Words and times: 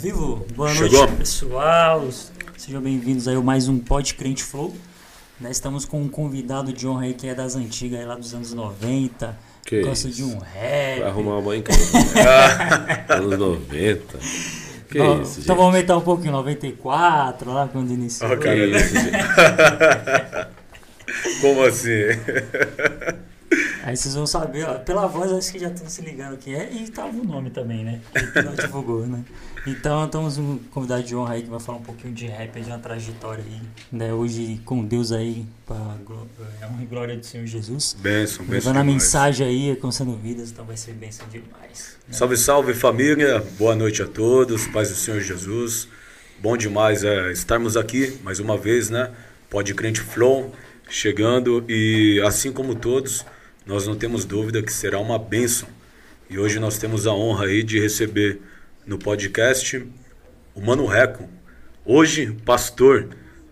vivo? 0.00 0.46
Boa 0.54 0.74
Chegou. 0.74 1.00
noite, 1.00 1.16
pessoal. 1.16 2.08
Sejam 2.56 2.80
bem-vindos 2.80 3.28
aí 3.28 3.36
a 3.36 3.40
mais 3.42 3.68
um 3.68 3.78
Pod 3.78 4.14
Crente 4.14 4.42
Flow. 4.42 4.74
Nós 5.38 5.50
estamos 5.52 5.84
com 5.84 6.00
um 6.00 6.08
convidado 6.08 6.72
de 6.72 6.88
honra 6.88 7.04
aí 7.04 7.12
que 7.12 7.28
é 7.28 7.34
das 7.34 7.54
antigas, 7.54 8.06
lá 8.06 8.14
dos 8.14 8.32
anos 8.32 8.54
90. 8.54 9.36
Que 9.66 9.82
gosta 9.82 10.08
isso? 10.08 10.16
de 10.16 10.24
um 10.24 10.38
rap. 10.38 11.00
Vai 11.00 11.08
arrumar 11.08 11.32
uma 11.32 11.42
mãe 11.42 11.58
em 11.58 11.62
casa. 11.62 11.76
Anos 13.14 13.38
90. 13.38 14.18
Que 14.90 14.98
Ó, 15.00 15.20
isso, 15.20 15.34
gente? 15.34 15.44
Então 15.44 15.56
vamos 15.56 15.74
aumentar 15.74 15.98
um 15.98 16.00
pouquinho, 16.00 16.32
94, 16.32 17.52
lá 17.52 17.68
quando 17.68 17.92
iniciou. 17.92 18.32
Ó, 18.32 18.36
Que 18.36 18.48
isso, 18.54 18.94
gente? 18.94 19.12
Como 21.42 21.62
assim? 21.62 22.06
Aí 23.90 23.96
vocês 23.96 24.14
vão 24.14 24.24
saber, 24.24 24.64
ó, 24.68 24.74
pela 24.74 25.08
voz 25.08 25.32
acho 25.32 25.50
que 25.50 25.58
já 25.58 25.66
estão 25.66 25.88
se 25.88 26.00
ligando 26.00 26.38
quem 26.38 26.54
é 26.54 26.72
e 26.72 26.88
tava 26.88 27.08
o 27.08 27.24
nome 27.24 27.50
também, 27.50 27.82
né? 27.84 28.00
Que 28.32 28.40
não 28.40 28.54
divulgou, 28.54 29.04
né? 29.04 29.24
Então 29.66 30.04
estamos 30.04 30.38
um 30.38 30.58
convidado 30.70 31.02
de 31.02 31.16
honra 31.16 31.34
aí 31.34 31.42
que 31.42 31.50
vai 31.50 31.58
falar 31.58 31.78
um 31.78 31.82
pouquinho 31.82 32.14
de 32.14 32.24
rap, 32.28 32.60
de 32.60 32.68
uma 32.70 32.78
trajetória 32.78 33.42
aí, 33.44 33.60
né? 33.90 34.12
Hoje 34.14 34.60
com 34.64 34.84
Deus 34.84 35.10
aí, 35.10 35.44
pra 35.66 35.76
glo- 36.06 36.28
é 36.62 36.66
honra 36.66 36.82
e 36.82 36.86
glória 36.86 37.16
do 37.16 37.26
Senhor 37.26 37.44
Jesus. 37.48 37.96
Benção, 37.98 38.44
benção. 38.46 38.72
Levando 38.72 38.76
a 38.76 38.84
mensagem 38.84 39.44
aí, 39.44 39.70
alcançando 39.70 40.14
vidas, 40.16 40.52
então 40.52 40.64
vai 40.64 40.76
ser 40.76 40.92
bênção 40.92 41.26
demais. 41.28 41.96
né? 42.06 42.14
Salve, 42.14 42.36
salve 42.36 42.74
família. 42.74 43.44
Boa 43.58 43.74
noite 43.74 44.00
a 44.02 44.06
todos. 44.06 44.68
Paz 44.68 44.88
do 44.90 44.94
Senhor 44.94 45.20
Jesus. 45.20 45.88
Bom 46.40 46.56
demais 46.56 47.02
é, 47.02 47.32
estarmos 47.32 47.76
aqui 47.76 48.20
mais 48.22 48.38
uma 48.38 48.56
vez, 48.56 48.88
né? 48.88 49.10
Pode 49.50 49.74
Crente 49.74 50.00
Flow 50.00 50.52
chegando 50.88 51.64
e 51.68 52.20
assim 52.24 52.52
como 52.52 52.74
todos, 52.76 53.26
nós 53.66 53.86
não 53.86 53.94
temos 53.94 54.24
dúvida 54.24 54.62
que 54.62 54.72
será 54.72 54.98
uma 54.98 55.18
bênção. 55.18 55.68
E 56.28 56.38
hoje 56.38 56.58
nós 56.58 56.78
temos 56.78 57.06
a 57.06 57.12
honra 57.12 57.46
aí 57.46 57.62
de 57.62 57.78
receber 57.80 58.40
no 58.86 58.98
podcast 58.98 59.84
o 60.54 60.60
Mano 60.60 60.86
Reco. 60.86 61.28
Hoje, 61.84 62.34
pastor. 62.44 63.08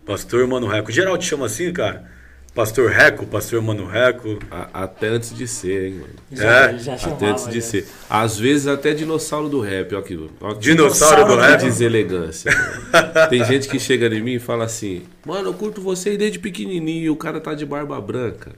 Pastor 0.06 0.46
Mano 0.46 0.66
Reco. 0.66 0.90
Geral 0.90 1.18
te 1.18 1.26
chama 1.26 1.46
assim, 1.46 1.72
cara? 1.72 2.08
Pastor 2.54 2.90
Reco, 2.90 3.26
Pastor 3.26 3.60
Mano 3.62 3.86
Reco. 3.86 4.38
A- 4.50 4.84
Até 4.84 5.08
antes 5.08 5.36
de 5.36 5.46
ser, 5.46 5.88
hein, 5.88 5.94
mano. 6.00 6.14
Já, 6.32 6.70
É, 6.70 6.78
já 6.78 6.94
Até 6.94 7.26
antes 7.26 7.46
de 7.46 7.60
já. 7.60 7.66
ser. 7.66 7.86
Às 8.08 8.38
vezes 8.38 8.66
até 8.66 8.94
dinossauro 8.94 9.48
do 9.48 9.60
rap, 9.60 9.94
ó 9.94 9.98
aquilo. 9.98 10.30
Ó, 10.40 10.54
que- 10.54 10.60
Dinossauro 10.60 11.16
do 11.24 11.30
Dinossauro 11.30 11.52
rap. 11.52 11.60
deselegância. 11.62 12.50
Tem 13.30 13.44
gente 13.44 13.68
que 13.68 13.78
chega 13.78 14.06
em 14.06 14.22
mim 14.22 14.34
e 14.34 14.38
fala 14.40 14.64
assim: 14.64 15.02
Mano, 15.26 15.50
eu 15.50 15.54
curto 15.54 15.80
você 15.80 16.16
desde 16.16 16.38
pequenininho 16.38 17.04
e 17.04 17.10
o 17.10 17.16
cara 17.16 17.40
tá 17.40 17.54
de 17.54 17.66
barba 17.66 18.00
branca. 18.00 18.52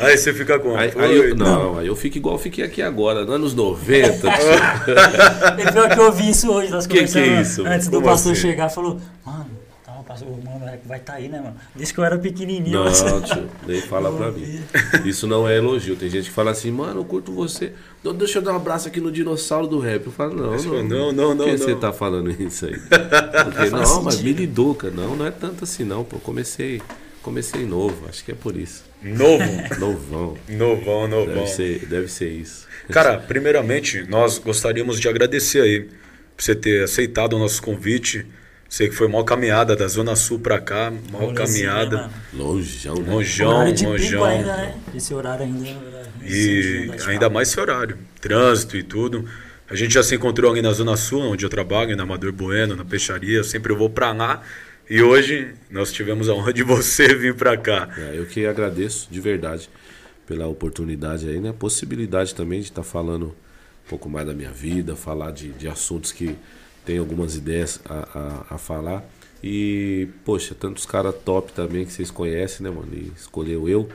Aí 0.00 0.16
você 0.16 0.32
fica 0.32 0.58
com. 0.58 0.76
Aí, 0.76 0.92
aí 0.96 1.16
eu, 1.16 1.30
então. 1.30 1.46
não, 1.46 1.78
aí 1.78 1.86
eu 1.86 1.94
fico 1.94 2.16
igual 2.16 2.34
eu 2.34 2.38
fiquei 2.38 2.64
aqui 2.64 2.82
agora, 2.82 3.24
nos 3.24 3.34
anos 3.34 3.54
90. 3.54 4.18
tio. 4.20 4.30
É 5.58 5.72
pior 5.72 5.88
que 5.88 5.98
eu 5.98 6.04
ouvi 6.06 6.30
isso 6.30 6.50
hoje, 6.50 6.70
nós 6.70 6.86
Que 6.86 7.04
que 7.04 7.18
é 7.18 7.40
isso? 7.40 7.64
antes 7.66 7.88
do 7.88 7.98
Como 7.98 8.06
pastor 8.06 8.32
assim? 8.32 8.40
chegar, 8.40 8.68
falou, 8.70 8.98
mano, 9.24 9.46
tá, 9.84 9.92
o 10.00 10.04
pastor, 10.04 10.28
mano 10.44 10.60
vai 10.90 10.98
estar 10.98 11.14
aí, 11.14 11.28
né, 11.28 11.40
mano? 11.40 11.54
Desde 11.74 11.94
que 11.94 12.00
eu 12.00 12.04
era 12.04 12.18
pequenininho. 12.18 12.84
Não, 12.84 12.92
tio, 13.22 13.48
nem 13.66 13.80
fala 13.80 14.12
pra 14.12 14.32
mim. 14.32 14.60
Isso 15.06 15.26
não 15.26 15.48
é 15.48 15.56
elogio. 15.56 15.94
Tem 15.94 16.10
gente 16.10 16.24
que 16.24 16.34
fala 16.34 16.50
assim, 16.50 16.70
mano, 16.72 17.00
eu 17.00 17.04
curto 17.04 17.32
você. 17.32 17.72
Não, 18.02 18.12
Deixa 18.12 18.38
eu 18.38 18.42
dar 18.42 18.52
um 18.52 18.56
abraço 18.56 18.88
aqui 18.88 19.00
no 19.00 19.12
dinossauro 19.12 19.68
do 19.68 19.78
rap. 19.78 20.06
Eu 20.06 20.12
falo, 20.12 20.34
não, 20.34 20.56
não. 20.56 21.12
Não, 21.12 21.12
não, 21.12 21.36
Por 21.36 21.44
que 21.44 21.50
não. 21.52 21.58
você 21.58 21.74
tá 21.76 21.92
falando 21.92 22.30
isso 22.30 22.66
aí? 22.66 22.76
Porque, 22.80 23.70
não, 23.70 24.02
mas 24.02 24.20
me 24.20 24.30
educa. 24.30 24.90
Não, 24.90 25.14
não 25.14 25.26
é 25.26 25.30
tanto 25.30 25.62
assim, 25.64 25.84
não. 25.84 26.02
Pô, 26.02 26.18
comecei, 26.18 26.82
comecei 27.22 27.64
novo. 27.64 28.06
Acho 28.08 28.24
que 28.24 28.32
é 28.32 28.34
por 28.34 28.56
isso. 28.56 28.84
Novo. 29.02 29.44
Novão. 29.78 30.36
Novão, 30.48 31.08
novão. 31.08 31.34
Deve 31.34 31.46
ser, 31.48 31.86
deve 31.86 32.08
ser 32.08 32.28
isso. 32.28 32.66
Cara, 32.90 33.18
primeiramente, 33.26 34.02
nós 34.08 34.38
gostaríamos 34.38 35.00
de 35.00 35.08
agradecer 35.08 35.60
aí 35.62 35.80
por 36.36 36.42
você 36.44 36.54
ter 36.54 36.84
aceitado 36.84 37.34
o 37.34 37.38
nosso 37.38 37.62
convite. 37.62 38.26
Sei 38.68 38.88
que 38.88 38.94
foi 38.94 39.08
mal 39.08 39.24
caminhada 39.24 39.74
da 39.74 39.88
Zona 39.88 40.14
Sul 40.14 40.38
pra 40.38 40.60
cá, 40.60 40.92
mal 41.10 41.22
Rolezinho, 41.22 41.34
caminhada. 41.34 41.96
né? 42.06 42.10
Longeão, 42.32 42.94
né? 42.94 43.12
Longeão, 43.12 43.64
longeão. 43.64 44.24
ainda, 44.24 44.56
né? 44.56 44.74
Esse 44.94 45.12
horário 45.12 45.44
ainda. 45.44 45.68
era 45.68 46.08
E 46.24 46.90
ainda 47.08 47.28
mais 47.28 47.48
esse 47.48 47.58
horário, 47.58 47.98
trânsito 48.20 48.76
e 48.76 48.82
tudo. 48.84 49.28
A 49.68 49.74
gente 49.74 49.94
já 49.94 50.04
se 50.04 50.14
encontrou 50.14 50.52
ali 50.52 50.62
na 50.62 50.72
Zona 50.72 50.96
Sul, 50.96 51.20
onde 51.20 51.44
eu 51.44 51.50
trabalho, 51.50 51.96
na 51.96 52.04
Amador 52.04 52.30
Bueno, 52.32 52.76
na 52.76 52.84
peixaria. 52.84 53.42
Sempre 53.42 53.72
eu 53.72 53.76
vou 53.76 53.90
pra 53.90 54.12
lá. 54.12 54.40
E 54.90 55.00
hoje 55.00 55.54
nós 55.70 55.92
tivemos 55.92 56.28
a 56.28 56.34
honra 56.34 56.52
de 56.52 56.64
você 56.64 57.14
vir 57.14 57.34
pra 57.36 57.56
cá. 57.56 57.88
É, 57.96 58.18
eu 58.18 58.26
que 58.26 58.44
agradeço 58.44 59.06
de 59.08 59.20
verdade 59.20 59.70
pela 60.26 60.48
oportunidade 60.48 61.28
aí, 61.28 61.38
né? 61.38 61.54
Possibilidade 61.56 62.34
também 62.34 62.58
de 62.60 62.66
estar 62.66 62.82
falando 62.82 63.26
um 63.26 63.88
pouco 63.88 64.08
mais 64.08 64.26
da 64.26 64.34
minha 64.34 64.50
vida, 64.50 64.96
falar 64.96 65.30
de, 65.30 65.50
de 65.50 65.68
assuntos 65.68 66.10
que 66.10 66.36
tem 66.84 66.98
algumas 66.98 67.36
ideias 67.36 67.80
a, 67.84 68.44
a, 68.50 68.54
a 68.56 68.58
falar. 68.58 69.04
E, 69.42 70.08
poxa, 70.24 70.56
tantos 70.58 70.84
caras 70.84 71.14
top 71.24 71.52
também 71.52 71.86
que 71.86 71.92
vocês 71.92 72.10
conhecem, 72.10 72.64
né, 72.64 72.70
mano? 72.70 72.90
E 72.92 73.12
escolheu 73.16 73.68
eu. 73.68 73.88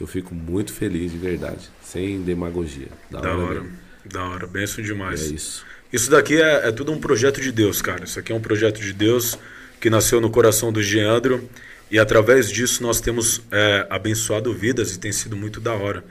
Eu 0.00 0.06
fico 0.06 0.34
muito 0.34 0.72
feliz 0.72 1.12
de 1.12 1.18
verdade, 1.18 1.68
sem 1.82 2.22
demagogia. 2.22 2.88
Da, 3.10 3.20
Da 3.20 3.36
hora, 3.36 3.36
hora, 3.36 3.60
mesmo. 3.60 3.78
da 4.04 4.24
hora, 4.24 4.46
benção 4.46 4.82
É 4.82 4.86
demais. 4.86 5.30
isso. 5.30 5.66
Isso 5.92 6.10
daqui 6.10 6.40
é, 6.40 6.68
é 6.68 6.72
tudo 6.72 6.90
um 6.92 6.98
projeto 7.00 7.38
de 7.40 7.52
Deus, 7.52 7.82
cara. 7.82 8.04
Isso 8.04 8.18
aqui 8.18 8.32
é 8.32 8.34
um 8.34 8.40
projeto 8.40 8.80
de 8.80 8.92
Deus 8.92 9.38
que 9.80 9.88
nasceu 9.90 10.20
no 10.20 10.30
coração 10.30 10.72
do 10.72 10.82
Geandro. 10.82 11.48
E 11.90 11.98
através 11.98 12.50
disso 12.50 12.82
nós 12.82 13.00
temos 13.00 13.40
é, 13.50 13.86
abençoado 13.88 14.52
vidas 14.52 14.94
e 14.94 14.98
tem 14.98 15.10
sido 15.12 15.36
muito 15.36 15.60
da 15.60 15.74
hora. 15.74 16.04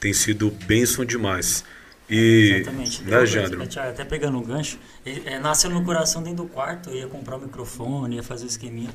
Tem 0.00 0.12
sido 0.12 0.50
bênção 0.50 1.04
demais. 1.04 1.64
E, 2.08 2.62
Exatamente. 2.62 3.02
né? 3.02 3.66
Thiago, 3.66 3.90
Até 3.90 4.04
pegando 4.04 4.38
o 4.38 4.40
gancho, 4.40 4.78
ele, 5.04 5.22
é, 5.26 5.38
nasceu 5.38 5.68
no 5.68 5.84
coração 5.84 6.22
dentro 6.22 6.44
do 6.44 6.48
quarto, 6.48 6.88
eu 6.88 6.96
ia 6.96 7.06
comprar 7.06 7.36
o 7.36 7.40
microfone, 7.40 8.16
ia 8.16 8.22
fazer 8.22 8.46
o 8.46 8.48
esqueminha. 8.48 8.88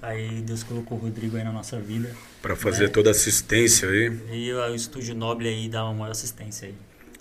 Aí 0.00 0.40
Deus 0.42 0.62
colocou 0.62 0.96
o 0.98 1.00
Rodrigo 1.00 1.36
aí 1.36 1.44
na 1.44 1.52
nossa 1.52 1.78
vida. 1.78 2.10
Para 2.40 2.56
fazer 2.56 2.86
É. 2.86 2.88
toda 2.88 3.10
a 3.10 3.12
assistência 3.12 3.88
aí. 3.88 4.12
E 4.32 4.52
o 4.52 4.74
Estúdio 4.74 5.14
Noble 5.14 5.48
aí 5.48 5.68
dá 5.68 5.84
uma 5.84 5.94
maior 5.94 6.12
assistência 6.12 6.68
aí. 6.68 6.74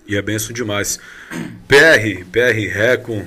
E 0.07 0.15
é 0.15 0.21
benção 0.21 0.53
demais. 0.53 0.99
PR, 1.67 2.25
PR 2.31 2.55
Reco, 2.73 3.25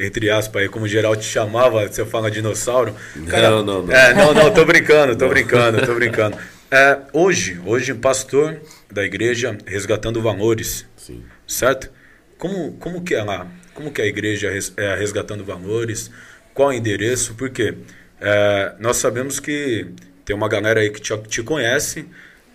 entre 0.00 0.30
aspas 0.30 0.62
aí, 0.62 0.68
como 0.68 0.88
geral 0.88 1.14
te 1.16 1.24
chamava, 1.24 1.86
você 1.86 2.04
fala 2.04 2.30
dinossauro. 2.30 2.94
Não, 3.14 3.62
não, 3.64 3.82
não. 3.82 3.94
É, 3.94 4.14
não, 4.14 4.32
não, 4.34 4.52
tô 4.52 4.64
brincando, 4.64 5.16
tô 5.16 5.28
brincando, 5.28 5.84
tô 5.84 5.94
brincando. 5.96 6.36
É, 6.70 6.98
hoje, 7.12 7.60
hoje, 7.66 7.94
pastor 7.94 8.60
da 8.90 9.04
igreja 9.04 9.56
resgatando 9.66 10.20
valores, 10.22 10.86
Sim. 10.96 11.22
certo? 11.46 11.90
Como, 12.38 12.72
como 12.74 13.02
que 13.02 13.14
é 13.14 13.22
lá? 13.22 13.46
Como 13.74 13.90
que 13.92 14.00
é 14.00 14.04
a 14.04 14.08
igreja 14.08 14.50
res- 14.50 14.72
é, 14.76 14.94
resgatando 14.94 15.44
valores? 15.44 16.10
Qual 16.54 16.70
é 16.70 16.74
o 16.74 16.78
endereço? 16.78 17.34
Por 17.34 17.50
quê? 17.50 17.74
É, 18.20 18.72
nós 18.78 18.96
sabemos 18.98 19.40
que 19.40 19.88
tem 20.24 20.34
uma 20.36 20.48
galera 20.48 20.80
aí 20.80 20.90
que 20.90 21.00
te, 21.00 21.16
te 21.28 21.42
conhece 21.42 22.06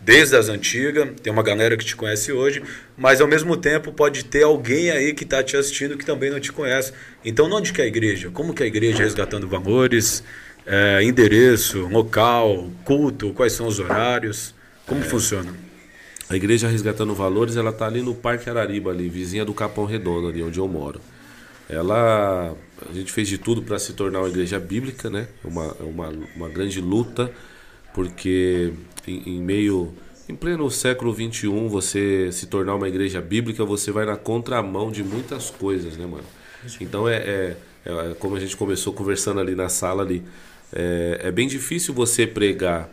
desde 0.06 0.36
as 0.36 0.48
antigas, 0.50 1.10
tem 1.24 1.34
uma 1.34 1.42
galera 1.42 1.76
que 1.76 1.84
te 1.84 1.96
conhece 1.96 2.32
hoje, 2.32 2.62
mas 2.96 3.20
ao 3.20 3.28
mesmo 3.28 3.58
tempo 3.58 3.92
pode 3.92 4.24
ter 4.24 4.44
alguém 4.44 4.92
aí 4.92 5.16
que 5.16 5.24
está 5.24 5.44
te 5.44 5.58
assistindo 5.58 5.98
que 5.98 6.06
também 6.06 6.30
não 6.30 6.40
te 6.40 6.52
conhece. 6.52 6.94
Então, 7.26 7.52
onde 7.52 7.74
que 7.74 7.82
é 7.82 7.86
a 7.86 7.88
igreja? 7.88 8.30
Como 8.30 8.54
que 8.54 8.62
é 8.62 8.66
a 8.66 8.68
igreja 8.68 9.04
resgatando 9.04 9.48
valores? 9.48 10.24
É, 10.68 11.04
endereço, 11.04 11.88
local, 11.88 12.70
culto, 12.84 13.34
quais 13.34 13.54
são 13.54 13.68
os 13.68 13.80
horários? 13.80 14.54
Como 14.86 15.02
funciona? 15.02 15.54
A 16.28 16.36
igreja 16.36 16.68
Resgatando 16.68 17.14
Valores, 17.14 17.56
ela 17.56 17.72
tá 17.72 17.86
ali 17.86 18.02
no 18.02 18.16
Parque 18.16 18.50
Arariba, 18.50 18.90
ali, 18.90 19.08
vizinha 19.08 19.46
do 19.46 19.54
Capão 19.54 19.86
Redondo, 19.86 20.28
ali 20.28 20.42
onde 20.42 20.60
eu 20.60 20.68
moro. 20.68 21.00
Ela, 21.70 22.56
a 22.88 22.94
gente 22.94 23.12
fez 23.12 23.28
de 23.28 23.38
tudo 23.38 23.62
para 23.62 23.78
se 23.78 23.94
tornar 23.94 24.22
uma 24.22 24.30
igreja 24.30 24.60
bíblica, 24.60 25.08
né? 25.08 25.28
Uma, 25.44 25.72
uma, 25.74 26.14
uma 26.36 26.50
grande 26.50 26.82
luta, 26.82 27.32
porque 27.94 28.74
em, 29.08 29.22
em 29.26 29.42
meio, 29.42 29.94
em 30.28 30.36
pleno 30.36 30.70
século 30.70 31.14
21, 31.14 31.68
você 31.68 32.32
se 32.32 32.48
tornar 32.48 32.76
uma 32.76 32.88
igreja 32.88 33.22
bíblica, 33.22 33.64
você 33.66 33.92
vai 33.92 34.06
na 34.06 34.16
contramão 34.16 34.92
de 34.92 35.04
muitas 35.04 35.50
coisas, 35.50 35.98
né, 35.98 36.06
mano? 36.06 36.24
Então 36.82 37.08
é, 37.08 37.16
é, 37.16 37.58
é 37.86 38.16
como 38.20 38.36
a 38.36 38.40
gente 38.40 38.58
começou 38.58 38.94
conversando 38.94 39.40
ali 39.40 39.56
na 39.56 39.70
sala 39.70 40.04
ali, 40.04 40.24
é, 40.74 41.22
é 41.24 41.32
bem 41.32 41.48
difícil 41.48 41.94
você 41.94 42.26
pregar 42.26 42.90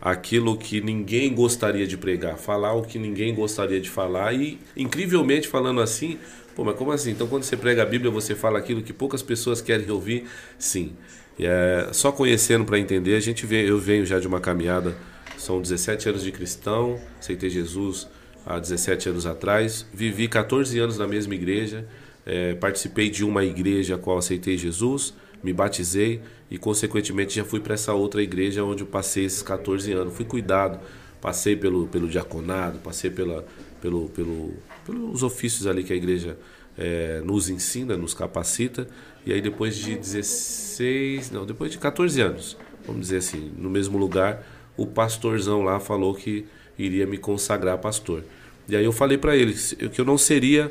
aquilo 0.00 0.56
que 0.58 0.82
ninguém 0.82 1.34
gostaria 1.34 1.86
de 1.86 1.96
pregar, 1.96 2.36
falar 2.36 2.74
o 2.74 2.82
que 2.82 2.98
ninguém 2.98 3.34
gostaria 3.34 3.80
de 3.80 3.88
falar 3.88 4.34
e, 4.34 4.58
incrivelmente 4.76 5.48
falando 5.48 5.80
assim, 5.80 6.18
pô, 6.54 6.62
mas 6.62 6.76
como 6.76 6.92
assim? 6.92 7.12
Então 7.12 7.26
quando 7.26 7.44
você 7.44 7.56
prega 7.56 7.82
a 7.82 7.86
Bíblia 7.86 8.10
você 8.10 8.34
fala 8.34 8.58
aquilo 8.58 8.82
que 8.82 8.92
poucas 8.92 9.22
pessoas 9.22 9.62
querem 9.62 9.90
ouvir? 9.90 10.26
Sim. 10.58 10.92
É, 11.40 11.88
só 11.92 12.12
conhecendo 12.12 12.64
para 12.64 12.78
entender, 12.78 13.16
a 13.16 13.20
gente 13.20 13.46
vê, 13.46 13.68
eu 13.68 13.78
venho 13.78 14.04
já 14.04 14.20
de 14.20 14.28
uma 14.28 14.40
caminhada, 14.40 14.94
são 15.44 15.60
17 15.60 16.08
anos 16.08 16.22
de 16.22 16.32
cristão, 16.32 16.98
aceitei 17.20 17.50
Jesus 17.50 18.08
há 18.46 18.58
17 18.58 19.10
anos 19.10 19.26
atrás, 19.26 19.86
vivi 19.92 20.26
14 20.26 20.78
anos 20.78 20.98
na 20.98 21.06
mesma 21.06 21.34
igreja, 21.34 21.86
é, 22.24 22.54
participei 22.54 23.10
de 23.10 23.24
uma 23.24 23.44
igreja 23.44 23.96
a 23.96 23.98
qual 23.98 24.18
aceitei 24.18 24.56
Jesus, 24.56 25.14
me 25.42 25.52
batizei 25.52 26.22
e, 26.50 26.56
consequentemente, 26.56 27.36
já 27.36 27.44
fui 27.44 27.60
para 27.60 27.74
essa 27.74 27.92
outra 27.92 28.22
igreja 28.22 28.64
onde 28.64 28.82
eu 28.82 28.86
passei 28.86 29.26
esses 29.26 29.42
14 29.42 29.92
anos. 29.92 30.14
Fui 30.14 30.24
cuidado, 30.24 30.80
passei 31.20 31.54
pelo, 31.54 31.86
pelo 31.86 32.08
diaconado, 32.08 32.78
passei 32.78 33.10
pela, 33.10 33.44
pelo, 33.82 34.08
pelo, 34.08 34.54
pelos 34.86 35.22
ofícios 35.22 35.66
ali 35.66 35.84
que 35.84 35.92
a 35.92 35.96
igreja 35.96 36.38
é, 36.78 37.20
nos 37.22 37.50
ensina, 37.50 37.94
nos 37.94 38.14
capacita. 38.14 38.88
E 39.26 39.32
aí 39.34 39.42
depois 39.42 39.76
de 39.76 39.96
16, 39.96 41.30
não, 41.30 41.44
depois 41.44 41.70
de 41.70 41.76
14 41.76 42.20
anos, 42.22 42.56
vamos 42.86 43.02
dizer 43.02 43.18
assim, 43.18 43.52
no 43.58 43.68
mesmo 43.68 43.98
lugar, 43.98 44.42
o 44.76 44.86
pastorzão 44.86 45.62
lá 45.62 45.78
falou 45.78 46.14
que 46.14 46.46
iria 46.78 47.06
me 47.06 47.18
consagrar 47.18 47.78
pastor. 47.78 48.24
E 48.68 48.76
aí 48.76 48.84
eu 48.84 48.92
falei 48.92 49.18
para 49.18 49.36
ele 49.36 49.54
que 49.92 50.00
eu 50.00 50.04
não 50.04 50.16
seria 50.16 50.70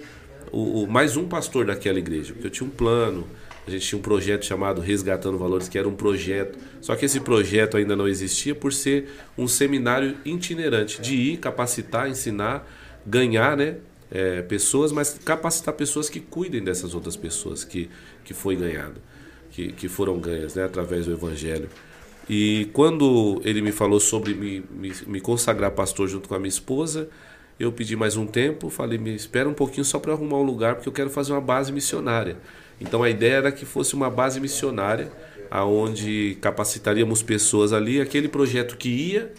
o, 0.51 0.83
o, 0.83 0.87
mais 0.87 1.15
um 1.15 1.27
pastor 1.27 1.65
daquela 1.65 1.99
igreja, 1.99 2.33
porque 2.33 2.47
eu 2.47 2.51
tinha 2.51 2.67
um 2.67 2.71
plano, 2.71 3.27
a 3.65 3.71
gente 3.71 3.87
tinha 3.87 3.97
um 3.97 4.01
projeto 4.01 4.45
chamado 4.45 4.81
Resgatando 4.81 5.37
Valores, 5.37 5.69
que 5.69 5.77
era 5.77 5.87
um 5.87 5.95
projeto, 5.95 6.57
só 6.81 6.95
que 6.95 7.05
esse 7.05 7.19
projeto 7.19 7.77
ainda 7.77 7.95
não 7.95 8.07
existia 8.07 8.53
por 8.53 8.73
ser 8.73 9.09
um 9.37 9.47
seminário 9.47 10.17
itinerante, 10.25 11.01
de 11.01 11.15
ir 11.15 11.37
capacitar, 11.37 12.09
ensinar, 12.09 12.67
ganhar, 13.05 13.57
né? 13.57 13.77
É, 14.11 14.43
pessoas, 14.43 14.91
mas 14.91 15.19
capacitar 15.25 15.73
pessoas 15.73 16.07
que 16.07 16.19
cuidem 16.19 16.63
dessas 16.63 16.93
outras 16.93 17.15
pessoas 17.15 17.63
que, 17.63 17.89
que 18.23 18.31
foi 18.31 18.55
ganhado, 18.55 19.01
que, 19.49 19.71
que 19.71 19.87
foram 19.87 20.19
ganhas 20.19 20.53
né, 20.53 20.63
através 20.63 21.07
do 21.07 21.13
Evangelho. 21.13 21.67
E 22.29 22.69
quando 22.73 23.41
ele 23.43 23.61
me 23.61 23.71
falou 23.71 23.99
sobre 23.99 24.33
me, 24.33 24.63
me, 24.71 24.91
me 25.07 25.21
consagrar 25.21 25.71
pastor 25.71 26.07
junto 26.07 26.29
com 26.29 26.35
a 26.35 26.39
minha 26.39 26.49
esposa, 26.49 27.09
eu 27.59 27.71
pedi 27.71 27.95
mais 27.95 28.15
um 28.15 28.25
tempo, 28.25 28.69
falei, 28.69 28.97
me 28.97 29.13
espera 29.13 29.47
um 29.47 29.53
pouquinho 29.53 29.85
só 29.85 29.99
para 29.99 30.13
arrumar 30.13 30.37
um 30.37 30.43
lugar, 30.43 30.75
porque 30.75 30.89
eu 30.89 30.93
quero 30.93 31.09
fazer 31.09 31.33
uma 31.33 31.41
base 31.41 31.71
missionária. 31.71 32.37
Então 32.79 33.03
a 33.03 33.09
ideia 33.09 33.33
era 33.33 33.51
que 33.51 33.65
fosse 33.65 33.93
uma 33.93 34.09
base 34.09 34.39
missionária, 34.39 35.11
aonde 35.51 36.37
capacitaríamos 36.41 37.21
pessoas 37.21 37.73
ali, 37.73 38.01
aquele 38.01 38.27
projeto 38.27 38.75
que 38.77 38.89
ia, 38.89 39.31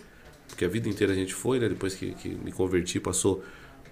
porque 0.47 0.65
a 0.65 0.69
vida 0.69 0.89
inteira 0.89 1.13
a 1.13 1.17
gente 1.17 1.35
foi, 1.35 1.59
né? 1.59 1.69
depois 1.69 1.95
que, 1.95 2.13
que 2.13 2.29
me 2.29 2.53
converti, 2.53 3.01
passou 3.01 3.43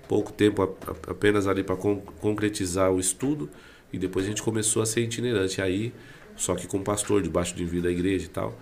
pouco 0.07 0.33
tempo 0.33 0.63
apenas 1.09 1.47
ali 1.47 1.65
para 1.65 1.77
concretizar 1.77 2.93
o 2.93 3.01
estudo, 3.01 3.51
e 3.93 3.99
depois 3.99 4.25
a 4.25 4.29
gente 4.29 4.43
começou 4.43 4.83
a 4.83 4.87
ser 4.87 5.01
itinerante 5.03 5.61
aí, 5.61 5.93
só 6.37 6.55
que 6.55 6.67
com 6.67 6.83
pastor 6.83 7.23
debaixo 7.23 7.55
de 7.55 7.63
envio 7.63 7.83
da 7.83 7.91
igreja 7.91 8.27
e 8.27 8.29
tal. 8.29 8.59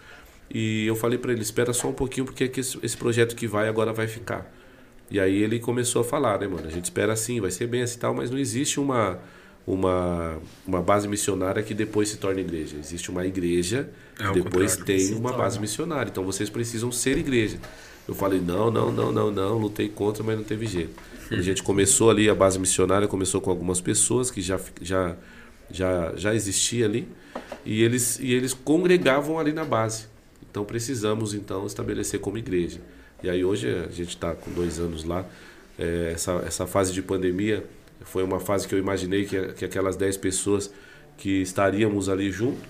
E 0.53 0.87
eu 0.87 0.97
falei 0.97 1.17
para 1.17 1.33
ele, 1.33 1.43
espera 1.43 1.73
só 1.73 1.89
um 1.89 1.93
pouquinho, 1.93 2.27
porque 2.27 2.45
é 2.45 2.51
esse 2.59 2.97
projeto 2.97 3.37
que 3.37 3.47
vai 3.47 3.69
agora 3.69 3.93
vai 3.93 4.09
ficar. 4.09 4.53
E 5.11 5.19
aí 5.19 5.43
ele 5.43 5.59
começou 5.59 6.03
a 6.03 6.05
falar, 6.05 6.39
né, 6.41 6.47
mano? 6.47 6.67
A 6.67 6.71
gente 6.71 6.85
espera 6.85 7.13
assim, 7.13 7.41
vai 7.41 7.51
ser 7.51 7.67
bem 7.67 7.83
assim 7.83 7.99
tal, 7.99 8.15
mas 8.15 8.31
não 8.31 8.39
existe 8.39 8.79
uma, 8.79 9.19
uma, 9.67 10.39
uma 10.67 10.81
base 10.81 11.07
missionária 11.09 11.63
que 11.63 11.75
depois 11.75 12.09
se 12.09 12.17
torna 12.17 12.41
igreja. 12.41 12.77
Existe 12.79 13.11
uma 13.11 13.27
igreja 13.27 13.89
é 14.19 14.29
que 14.29 14.41
depois 14.41 14.77
tem 14.77 15.15
uma 15.15 15.33
base 15.33 15.59
missionária. 15.61 16.11
Então 16.11 16.25
vocês 16.25 16.51
precisam 16.51 16.91
ser 16.91 17.19
igreja. 17.19 17.59
Eu 18.07 18.15
falei, 18.15 18.41
não, 18.41 18.71
não, 18.71 18.91
não, 18.91 19.13
não, 19.13 19.31
não, 19.31 19.59
lutei 19.59 19.89
contra, 19.89 20.23
mas 20.25 20.37
não 20.37 20.45
teve 20.45 20.67
jeito. 20.67 20.95
A 21.31 21.41
gente 21.41 21.63
começou 21.63 22.11
ali, 22.11 22.29
a 22.29 22.35
base 22.35 22.59
missionária 22.59 23.07
começou 23.07 23.41
com 23.41 23.51
algumas 23.51 23.81
pessoas 23.81 24.33
que 24.33 24.41
já, 24.41 24.59
já, 24.83 25.15
já, 25.71 26.13
já 26.17 26.35
existia 26.35 26.87
ali, 26.87 27.07
e 27.65 27.83
eles, 27.85 28.19
e 28.19 28.33
eles 28.33 28.53
congregavam 28.53 29.39
ali 29.39 29.53
na 29.53 29.65
base. 29.65 30.10
Então 30.51 30.65
precisamos 30.65 31.33
então 31.35 31.67
estabelecer 31.67 32.21
como 32.21 32.37
igreja. 32.37 32.81
E 33.23 33.31
aí 33.31 33.45
hoje 33.45 33.69
a 33.69 33.91
gente 33.91 34.11
está 34.11 34.35
com 34.35 34.51
dois 34.53 34.79
anos 34.79 35.05
lá. 35.05 35.25
É, 35.79 36.13
essa, 36.15 36.33
essa 36.47 36.67
fase 36.67 36.93
de 36.93 37.03
pandemia 37.03 37.65
foi 38.03 38.23
uma 38.23 38.41
fase 38.41 38.67
que 38.67 38.75
eu 38.75 38.79
imaginei 38.79 39.25
que, 39.25 39.53
que 39.55 39.65
aquelas 39.65 39.97
10 39.97 40.17
pessoas 40.17 40.73
que 41.17 41.43
estaríamos 41.43 42.09
ali 42.09 42.31
junto, 42.31 42.61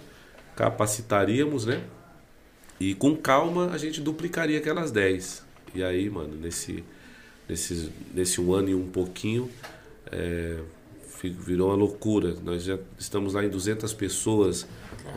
capacitaríamos, 0.56 1.66
né? 1.66 1.82
E 2.78 2.94
com 2.94 3.16
calma 3.16 3.70
a 3.72 3.78
gente 3.78 4.00
duplicaria 4.00 4.58
aquelas 4.58 4.90
10. 4.90 5.44
E 5.74 5.84
aí, 5.84 6.10
mano, 6.10 6.34
nesse, 6.34 6.82
nesse, 7.48 7.90
nesse 8.12 8.40
um 8.40 8.52
ano 8.52 8.70
e 8.70 8.74
um 8.74 8.88
pouquinho, 8.88 9.48
é, 10.10 10.58
virou 11.22 11.68
uma 11.68 11.76
loucura. 11.76 12.34
Nós 12.42 12.64
já 12.64 12.78
estamos 12.98 13.34
lá 13.34 13.44
em 13.44 13.48
200 13.48 13.92
pessoas 13.94 14.66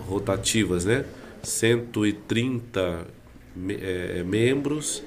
rotativas, 0.08 0.86
né? 0.86 1.06
130 1.44 3.08
é, 3.70 4.24
membros 4.24 5.04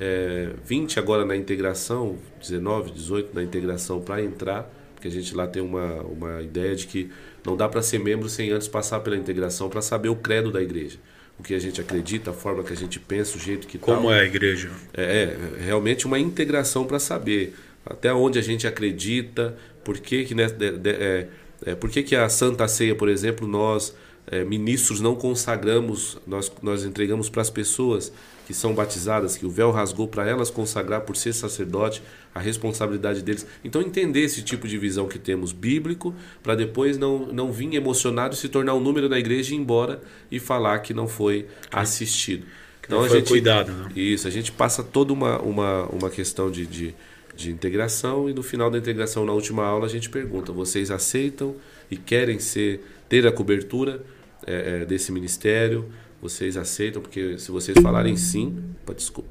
é, 0.00 0.50
20 0.64 0.98
agora 0.98 1.24
na 1.24 1.36
integração, 1.36 2.18
19, 2.40 2.92
18 2.92 3.34
na 3.34 3.42
integração 3.42 4.00
para 4.00 4.22
entrar, 4.22 4.70
porque 4.94 5.08
a 5.08 5.10
gente 5.10 5.34
lá 5.34 5.46
tem 5.46 5.62
uma, 5.62 6.02
uma 6.02 6.42
ideia 6.42 6.74
de 6.74 6.86
que 6.86 7.10
não 7.44 7.56
dá 7.56 7.68
para 7.68 7.82
ser 7.82 7.98
membro 7.98 8.28
sem 8.28 8.50
antes 8.50 8.68
passar 8.68 9.00
pela 9.00 9.16
integração 9.16 9.68
para 9.68 9.80
saber 9.80 10.08
o 10.08 10.16
credo 10.16 10.50
da 10.50 10.62
igreja. 10.62 10.98
O 11.38 11.42
que 11.42 11.54
a 11.54 11.58
gente 11.58 11.80
acredita, 11.80 12.30
a 12.30 12.34
forma 12.34 12.62
que 12.64 12.72
a 12.72 12.76
gente 12.76 12.98
pensa, 12.98 13.36
o 13.36 13.40
jeito 13.40 13.66
que 13.66 13.78
Como 13.78 14.02
tal. 14.02 14.12
é 14.12 14.20
a 14.20 14.24
igreja? 14.24 14.70
É, 14.94 15.36
é 15.60 15.64
realmente 15.64 16.06
uma 16.06 16.18
integração 16.18 16.86
para 16.86 16.98
saber 16.98 17.54
até 17.84 18.12
onde 18.12 18.38
a 18.38 18.42
gente 18.42 18.66
acredita, 18.66 19.56
por 19.84 19.98
que, 19.98 20.24
que, 20.24 20.34
né, 20.34 20.46
de, 20.46 20.72
de, 20.78 20.90
é, 20.90 21.28
é, 21.64 21.74
por 21.74 21.90
que, 21.90 22.02
que 22.02 22.16
a 22.16 22.28
Santa 22.28 22.66
Ceia, 22.66 22.94
por 22.94 23.08
exemplo, 23.08 23.46
nós, 23.46 23.94
é, 24.26 24.44
ministros, 24.44 25.00
não 25.00 25.14
consagramos, 25.14 26.18
nós, 26.26 26.50
nós 26.62 26.84
entregamos 26.84 27.28
para 27.28 27.42
as 27.42 27.50
pessoas 27.50 28.12
que 28.46 28.54
são 28.54 28.74
batizadas, 28.74 29.36
que 29.36 29.44
o 29.44 29.50
véu 29.50 29.70
rasgou 29.70 30.06
para 30.06 30.26
elas 30.26 30.50
consagrar 30.50 31.00
por 31.00 31.16
ser 31.16 31.32
sacerdote, 31.32 32.02
a 32.34 32.38
responsabilidade 32.40 33.22
deles. 33.22 33.46
Então 33.64 33.82
entender 33.82 34.20
esse 34.20 34.42
tipo 34.42 34.68
de 34.68 34.78
visão 34.78 35.08
que 35.08 35.18
temos 35.18 35.52
bíblico, 35.52 36.14
para 36.42 36.54
depois 36.54 36.96
não, 36.96 37.26
não 37.26 37.50
vir 37.50 37.74
emocionado 37.74 38.34
e 38.34 38.38
se 38.38 38.48
tornar 38.48 38.74
um 38.74 38.80
número 38.80 39.08
da 39.08 39.18
igreja 39.18 39.52
e 39.52 39.56
ir 39.56 39.60
embora 39.60 40.00
e 40.30 40.38
falar 40.38 40.78
que 40.80 40.94
não 40.94 41.08
foi 41.08 41.46
assistido. 41.72 42.46
Então 42.84 43.02
a 43.02 43.08
gente 43.08 43.28
cuidado, 43.28 43.72
né? 43.72 43.90
Isso, 43.96 44.28
a 44.28 44.30
gente 44.30 44.52
passa 44.52 44.82
toda 44.82 45.12
uma, 45.12 45.40
uma, 45.40 45.86
uma 45.86 46.10
questão 46.10 46.48
de, 46.48 46.66
de, 46.66 46.94
de 47.34 47.50
integração 47.50 48.30
e 48.30 48.32
no 48.32 48.44
final 48.44 48.70
da 48.70 48.78
integração, 48.78 49.24
na 49.24 49.32
última 49.32 49.64
aula, 49.64 49.86
a 49.86 49.88
gente 49.88 50.08
pergunta: 50.08 50.52
vocês 50.52 50.88
aceitam 50.92 51.56
e 51.90 51.96
querem 51.96 52.38
ser 52.38 52.80
ter 53.08 53.26
a 53.26 53.32
cobertura 53.32 54.04
é, 54.46 54.82
é, 54.82 54.84
desse 54.84 55.12
ministério? 55.12 55.88
Vocês 56.20 56.56
aceitam? 56.56 57.00
Porque 57.00 57.38
se 57.38 57.50
vocês 57.50 57.76
falarem 57.80 58.16
sim, 58.16 58.56
pô, 58.84 58.92
desculpa. 58.92 59.30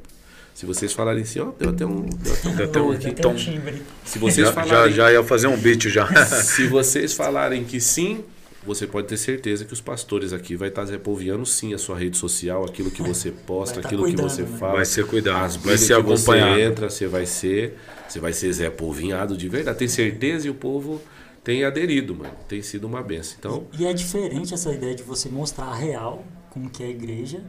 Se 0.54 0.66
vocês 0.66 0.94
falarem 0.94 1.26
sim, 1.26 1.40
ó, 1.40 1.52
deu 1.60 1.70
até 1.70 1.86
um, 1.86 2.06
deu 2.06 2.34
até 2.34 2.48
um, 2.48 2.56
deu 2.56 2.66
até 2.66 2.82
um 2.82 2.92
aqui. 2.92 3.08
Até 3.10 3.28
um 3.28 3.36
timbre. 3.36 3.82
Se 4.06 4.18
vocês 4.18 4.48
já, 4.48 4.54
falarem, 4.54 4.94
já, 4.94 5.10
já 5.10 5.12
ia 5.12 5.24
fazer 5.24 5.48
um 5.48 5.58
beat 5.58 5.90
já. 5.90 6.08
se 6.26 6.68
vocês 6.68 7.14
falarem 7.14 7.66
que 7.66 7.82
sim, 7.82 8.24
você 8.66 8.88
pode 8.88 9.08
ter 9.08 9.18
certeza 9.18 9.64
que 9.64 9.74
os 9.74 9.82
pastores 9.82 10.34
aqui 10.34 10.56
vai 10.56 10.70
estar 10.70 10.86
repoviando 10.86 11.46
sim 11.46 11.74
a 11.74 11.78
sua 11.78 11.98
rede 11.98 12.18
social, 12.18 12.66
aquilo 12.66 12.90
que 12.90 13.02
você 13.02 13.32
posta, 13.32 13.82
tá 13.82 13.88
aquilo 13.88 14.04
cuidando, 14.04 14.28
que 14.28 14.34
você 14.34 14.42
né? 14.42 14.58
fala. 14.58 14.76
Vai 14.76 14.86
ser 14.86 15.06
cuidado, 15.06 15.60
vai 15.60 15.78
ser 15.78 15.94
acompanhado. 15.94 16.56
Você 16.56 16.62
entra, 16.62 16.90
você 16.90 17.08
vai 17.08 17.26
ser, 17.26 17.78
você 18.08 18.20
vai 18.20 18.34
ser 18.34 18.52
Zé 18.54 18.70
Polvinhado 18.70 19.38
de 19.38 19.48
verdade. 19.48 19.78
Tem 19.78 19.88
certeza 19.88 20.48
e 20.48 20.50
o 20.50 20.56
povo 20.56 21.02
tem 21.46 21.64
aderido, 21.64 22.16
mano. 22.16 22.34
Tem 22.50 22.62
sido 22.64 22.86
uma 22.86 23.04
benção. 23.04 23.36
Então, 23.38 23.68
e, 23.72 23.84
e 23.84 23.86
é 23.86 23.94
diferente 23.94 24.54
essa 24.54 24.74
ideia 24.74 24.96
de 24.96 25.04
você 25.04 25.30
mostrar 25.30 25.66
a 25.68 25.76
real 25.76 26.26
como 26.50 26.70
que 26.72 26.82
é 26.82 26.88
a 26.88 26.90
igreja 26.90 27.44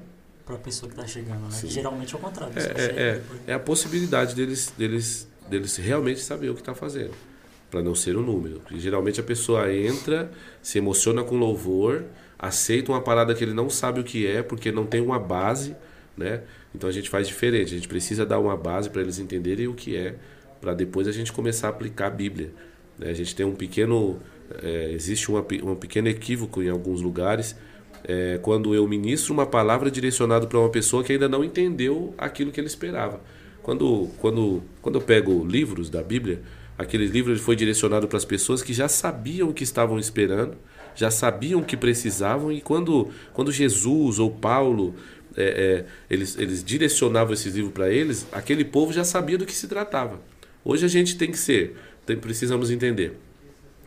para 0.44 0.54
a 0.54 0.58
pessoa 0.58 0.88
que 0.88 0.96
está 0.96 1.08
chegando, 1.08 1.40
né? 1.40 1.60
Geralmente 1.64 2.14
é 2.14 2.18
o 2.18 2.20
contrário. 2.20 2.52
É, 2.56 2.60
é, 2.60 2.84
é, 2.84 3.22
é, 3.48 3.54
a 3.54 3.58
possibilidade 3.58 4.34
deles, 4.34 4.72
deles, 4.76 5.26
deles 5.48 5.76
realmente 5.76 6.20
saber 6.20 6.50
o 6.50 6.54
que 6.54 6.60
está 6.60 6.74
fazendo, 6.74 7.12
para 7.70 7.82
não 7.82 7.94
ser 7.94 8.16
um 8.18 8.22
número. 8.22 8.60
Porque, 8.60 8.78
geralmente 8.78 9.18
a 9.18 9.24
pessoa 9.24 9.72
entra, 9.72 10.30
se 10.62 10.76
emociona 10.76 11.24
com 11.24 11.36
louvor, 11.36 12.04
aceita 12.38 12.92
uma 12.92 13.00
parada 13.00 13.34
que 13.34 13.42
ele 13.42 13.54
não 13.54 13.70
sabe 13.70 13.98
o 13.98 14.04
que 14.04 14.26
é, 14.26 14.42
porque 14.42 14.70
não 14.70 14.84
tem 14.84 15.00
uma 15.00 15.18
base, 15.18 15.74
né? 16.14 16.42
Então 16.74 16.88
a 16.88 16.92
gente 16.92 17.08
faz 17.08 17.26
diferente. 17.26 17.72
A 17.72 17.76
gente 17.76 17.88
precisa 17.88 18.26
dar 18.26 18.38
uma 18.38 18.58
base 18.58 18.90
para 18.90 19.00
eles 19.00 19.18
entenderem 19.18 19.66
o 19.66 19.74
que 19.74 19.96
é, 19.96 20.16
para 20.60 20.74
depois 20.74 21.08
a 21.08 21.12
gente 21.12 21.32
começar 21.32 21.68
a 21.68 21.70
aplicar 21.70 22.08
a 22.08 22.10
Bíblia. 22.10 22.52
Né? 22.98 23.10
A 23.10 23.14
gente 23.14 23.34
tem 23.34 23.44
um 23.44 23.54
pequeno, 23.54 24.18
é, 24.62 24.90
existe 24.92 25.30
uma, 25.30 25.40
um 25.62 25.74
pequeno 25.74 26.08
equívoco 26.08 26.62
em 26.62 26.68
alguns 26.68 27.00
lugares 27.00 27.56
é, 28.04 28.38
quando 28.40 28.74
eu 28.74 28.86
ministro 28.86 29.32
uma 29.32 29.46
palavra 29.46 29.90
direcionada 29.90 30.46
para 30.46 30.58
uma 30.58 30.68
pessoa 30.68 31.02
que 31.02 31.12
ainda 31.12 31.28
não 31.28 31.42
entendeu 31.42 32.14
aquilo 32.16 32.52
que 32.52 32.60
ele 32.60 32.68
esperava. 32.68 33.20
Quando, 33.62 34.08
quando, 34.18 34.62
quando 34.80 34.94
eu 34.96 35.02
pego 35.02 35.44
livros 35.44 35.90
da 35.90 36.02
Bíblia, 36.02 36.40
aquele 36.78 37.06
livro 37.06 37.36
foi 37.38 37.56
direcionado 37.56 38.06
para 38.06 38.16
as 38.16 38.24
pessoas 38.24 38.62
que 38.62 38.72
já 38.72 38.86
sabiam 38.86 39.48
o 39.48 39.52
que 39.52 39.64
estavam 39.64 39.98
esperando, 39.98 40.56
já 40.94 41.10
sabiam 41.10 41.60
o 41.60 41.64
que 41.64 41.76
precisavam, 41.76 42.52
e 42.52 42.60
quando, 42.60 43.10
quando 43.34 43.50
Jesus 43.50 44.20
ou 44.20 44.30
Paulo 44.30 44.94
é, 45.36 45.44
é, 45.44 45.84
eles, 46.08 46.38
eles 46.38 46.62
direcionavam 46.62 47.34
esses 47.34 47.54
livros 47.54 47.72
para 47.72 47.90
eles, 47.90 48.26
aquele 48.30 48.64
povo 48.64 48.92
já 48.92 49.04
sabia 49.04 49.36
do 49.36 49.44
que 49.44 49.52
se 49.52 49.66
tratava. 49.66 50.20
Hoje 50.64 50.84
a 50.84 50.88
gente 50.88 51.18
tem 51.18 51.30
que 51.30 51.38
ser, 51.38 51.76
tem, 52.06 52.16
precisamos 52.16 52.70
entender 52.70 53.18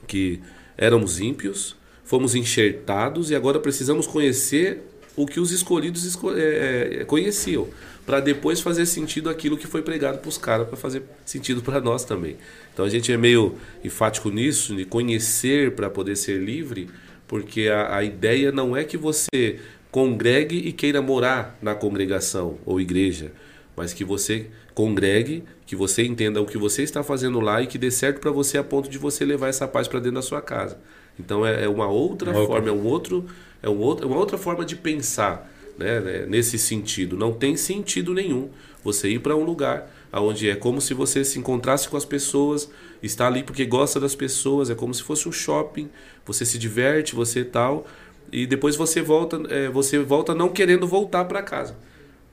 que 0.05 0.39
éramos 0.77 1.19
ímpios, 1.19 1.75
fomos 2.03 2.35
enxertados 2.35 3.31
e 3.31 3.35
agora 3.35 3.59
precisamos 3.59 4.05
conhecer 4.05 4.83
o 5.15 5.25
que 5.25 5.39
os 5.39 5.51
escolhidos 5.51 6.05
esco 6.05 6.31
é, 6.35 7.01
é 7.01 7.05
conheciam, 7.05 7.67
para 8.05 8.19
depois 8.19 8.61
fazer 8.61 8.85
sentido 8.85 9.29
aquilo 9.29 9.57
que 9.57 9.67
foi 9.67 9.81
pregado 9.81 10.19
para 10.19 10.29
os 10.29 10.37
caras, 10.37 10.67
para 10.67 10.77
fazer 10.77 11.03
sentido 11.25 11.61
para 11.61 11.79
nós 11.79 12.03
também. 12.03 12.37
Então 12.73 12.85
a 12.85 12.89
gente 12.89 13.11
é 13.11 13.17
meio 13.17 13.55
enfático 13.83 14.29
nisso, 14.29 14.75
de 14.75 14.85
conhecer 14.85 15.75
para 15.75 15.89
poder 15.89 16.15
ser 16.15 16.39
livre, 16.39 16.89
porque 17.27 17.67
a, 17.67 17.97
a 17.97 18.03
ideia 18.03 18.51
não 18.51 18.75
é 18.75 18.83
que 18.83 18.97
você 18.97 19.59
congregue 19.91 20.55
e 20.55 20.71
queira 20.71 21.01
morar 21.01 21.57
na 21.61 21.75
congregação 21.75 22.57
ou 22.65 22.79
igreja, 22.79 23.31
mas 23.75 23.93
que 23.93 24.03
você 24.03 24.47
congregue, 24.73 25.43
que 25.69 25.75
você 25.75 26.03
entenda 26.03 26.41
o 26.41 26.47
que 26.47 26.57
você 26.57 26.81
está 26.81 27.03
fazendo 27.03 27.39
lá 27.39 27.61
e 27.61 27.67
que 27.67 27.77
dê 27.77 27.91
certo 27.91 28.19
para 28.19 28.31
você 28.31 28.57
a 28.57 28.63
ponto 28.63 28.89
de 28.89 28.97
você 28.97 29.23
levar 29.23 29.49
essa 29.49 29.67
paz 29.67 29.87
para 29.87 29.99
dentro 29.99 30.15
da 30.15 30.23
sua 30.23 30.41
casa. 30.41 30.79
Então 31.19 31.45
é, 31.45 31.65
é 31.65 31.69
uma 31.69 31.87
outra 31.87 32.31
Uma 32.31 32.43
forma, 32.43 32.69
é 32.69 32.71
um 32.71 32.83
outro, 32.83 33.27
é 33.61 33.69
um 33.69 33.77
outro, 33.77 34.03
é 34.03 34.07
uma 34.09 34.17
outra 34.17 34.35
forma 34.35 34.65
de 34.65 34.75
pensar, 34.75 35.47
né, 35.77 35.99
né, 35.99 36.25
nesse 36.25 36.57
sentido. 36.57 37.15
Não 37.15 37.33
tem 37.33 37.55
sentido 37.55 38.15
nenhum 38.15 38.49
você 38.83 39.09
ir 39.09 39.19
para 39.19 39.35
um 39.35 39.43
lugar 39.43 39.87
onde 40.11 40.49
é 40.49 40.55
como 40.55 40.81
se 40.81 40.95
você 40.95 41.23
se 41.23 41.37
encontrasse 41.37 41.87
com 41.87 41.95
as 41.95 42.05
pessoas, 42.05 42.67
está 43.03 43.27
ali 43.27 43.43
porque 43.43 43.63
gosta 43.63 43.99
das 43.99 44.15
pessoas, 44.15 44.71
é 44.71 44.75
como 44.75 44.91
se 44.91 45.03
fosse 45.03 45.29
um 45.29 45.31
shopping, 45.31 45.87
você 46.25 46.45
se 46.45 46.57
diverte, 46.57 47.13
você 47.13 47.43
tal, 47.43 47.85
e 48.31 48.47
depois 48.47 48.75
você 48.75 49.03
volta, 49.03 49.39
é, 49.51 49.69
você 49.69 49.99
volta 49.99 50.33
não 50.33 50.49
querendo 50.49 50.87
voltar 50.87 51.25
para 51.25 51.43
casa. 51.43 51.77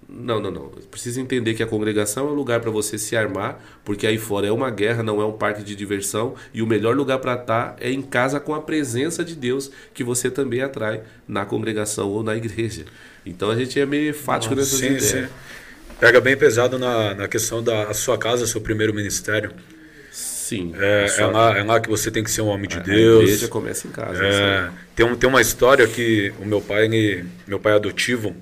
Não, 0.09 0.41
não, 0.41 0.51
não. 0.51 0.69
Precisa 0.91 1.21
entender 1.21 1.55
que 1.55 1.63
a 1.63 1.67
congregação 1.67 2.29
é 2.29 2.31
um 2.31 2.35
lugar 2.35 2.61
para 2.61 2.71
você 2.71 2.97
se 2.97 3.17
armar, 3.17 3.61
porque 3.85 4.07
aí 4.07 4.19
fora 4.19 4.47
é 4.47 4.53
uma 4.53 4.71
guerra, 4.71 5.03
não 5.03 5.21
é 5.21 5.25
um 5.25 5.33
parque 5.33 5.65
de 5.65 5.75
diversão, 5.75 6.35
e 6.55 6.63
o 6.63 6.67
melhor 6.67 6.95
lugar 6.95 7.19
para 7.19 7.35
estar 7.35 7.71
tá 7.71 7.77
é 7.81 7.91
em 7.91 8.03
casa 8.03 8.39
com 8.39 8.55
a 8.55 8.63
presença 8.63 9.25
de 9.25 9.35
Deus, 9.35 9.71
que 9.93 10.05
você 10.05 10.31
também 10.31 10.63
atrai 10.63 11.03
na 11.27 11.45
congregação 11.45 12.09
ou 12.09 12.23
na 12.23 12.37
igreja. 12.37 12.85
Então 13.25 13.51
a 13.51 13.57
gente 13.57 13.79
é 13.81 13.85
meio 13.85 14.11
enfático 14.11 14.55
nessas 14.55 14.79
sim, 14.79 14.87
ideias. 14.87 15.05
sim. 15.05 15.27
Pega 15.99 16.21
bem 16.21 16.37
pesado 16.37 16.79
na, 16.79 17.15
na 17.15 17.29
questão 17.29 17.63
da 17.63 17.93
sua 17.93 18.17
casa, 18.17 18.47
seu 18.47 18.61
primeiro 18.61 18.95
ministério. 18.95 19.51
Sim. 20.13 20.73
É, 20.79 21.07
é, 21.19 21.27
lá, 21.27 21.59
é 21.59 21.63
lá 21.65 21.81
que 21.81 21.89
você 21.89 22.09
tem 22.11 22.23
que 22.23 22.31
ser 22.31 22.43
um 22.43 22.47
homem 22.47 22.69
de 22.69 22.77
a 22.77 22.81
Deus. 22.81 23.25
igreja 23.25 23.49
começa 23.49 23.89
em 23.89 23.91
casa. 23.91 24.25
É, 24.25 24.71
tem, 24.95 25.05
um, 25.05 25.17
tem 25.17 25.29
uma 25.29 25.41
história 25.41 25.89
que 25.89 26.33
o 26.39 26.45
meu 26.45 26.61
pai, 26.61 26.85
ele, 26.85 27.25
meu 27.49 27.59
pai 27.59 27.73
adotivo, 27.73 28.37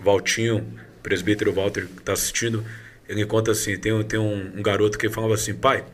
Valtinho, 0.00 0.66
presbítero 1.02 1.52
Walter, 1.52 1.86
que 1.86 1.98
está 2.00 2.12
assistindo, 2.12 2.64
ele 3.08 3.24
conta 3.26 3.50
assim: 3.52 3.76
tem, 3.78 3.92
um- 3.92 4.02
tem 4.02 4.18
um, 4.20 4.52
um 4.56 4.62
garoto 4.62 4.96
que 4.98 5.08
falava 5.08 5.34
assim, 5.34 5.54
pai, 5.54 5.84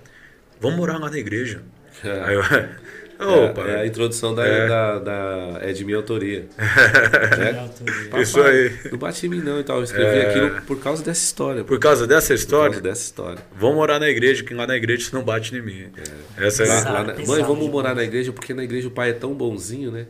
vamos 0.60 0.76
morar 0.78 0.98
lá 0.98 1.10
na 1.10 1.18
igreja. 1.18 1.62
É. 2.04 2.10
Aí 2.24 2.34
eu, 2.34 2.42
É, 3.20 3.48
pai, 3.48 3.70
é 3.72 3.80
a 3.80 3.86
introdução 3.86 4.32
da, 4.32 4.46
É. 4.46 4.68
da, 4.68 4.98
da- 5.00 5.58
é 5.62 5.72
de 5.72 5.84
minha 5.84 5.96
autoria. 5.96 6.46
Autoria. 7.60 8.22
Isso 8.22 8.40
aí. 8.40 8.72
Não 8.92 8.98
bate 8.98 9.26
em 9.26 9.28
mim 9.28 9.40
não 9.40 9.58
e 9.58 9.64
tal. 9.64 9.78
Eu 9.78 9.84
escrevi 9.84 10.18
É. 10.18 10.28
aquilo 10.30 10.62
por 10.62 10.78
causa 10.80 11.02
dessa 11.02 11.24
história. 11.24 11.64
por 11.64 11.78
causa 11.80 12.06
dessa 12.06 12.28
Por 12.28 12.34
história, 12.34 12.70
causa 12.70 12.80
dessa 12.82 13.02
história. 13.02 13.38
vamos 13.56 13.74
morar 13.76 13.98
na 13.98 14.08
igreja, 14.08 14.44
que 14.44 14.54
lá 14.54 14.66
na 14.68 14.76
igreja 14.76 15.04
você 15.10 15.16
não 15.16 15.24
bate 15.24 15.54
em 15.54 15.60
mim. 15.60 15.86
Essa 16.36 16.62
é, 16.62 16.66
Lá- 16.68 16.90
lá 16.90 17.04
na- 17.04 17.14
mãe, 17.26 17.42
vamos 17.42 17.68
morar 17.68 17.94
na 17.94 18.04
igreja 18.04 18.32
porque 18.32 18.54
na 18.54 18.62
igreja 18.62 18.86
o 18.88 18.90
pai 18.92 19.10
é 19.10 19.14
tão 19.14 19.34
bonzinho, 19.34 19.90
né? 19.90 20.06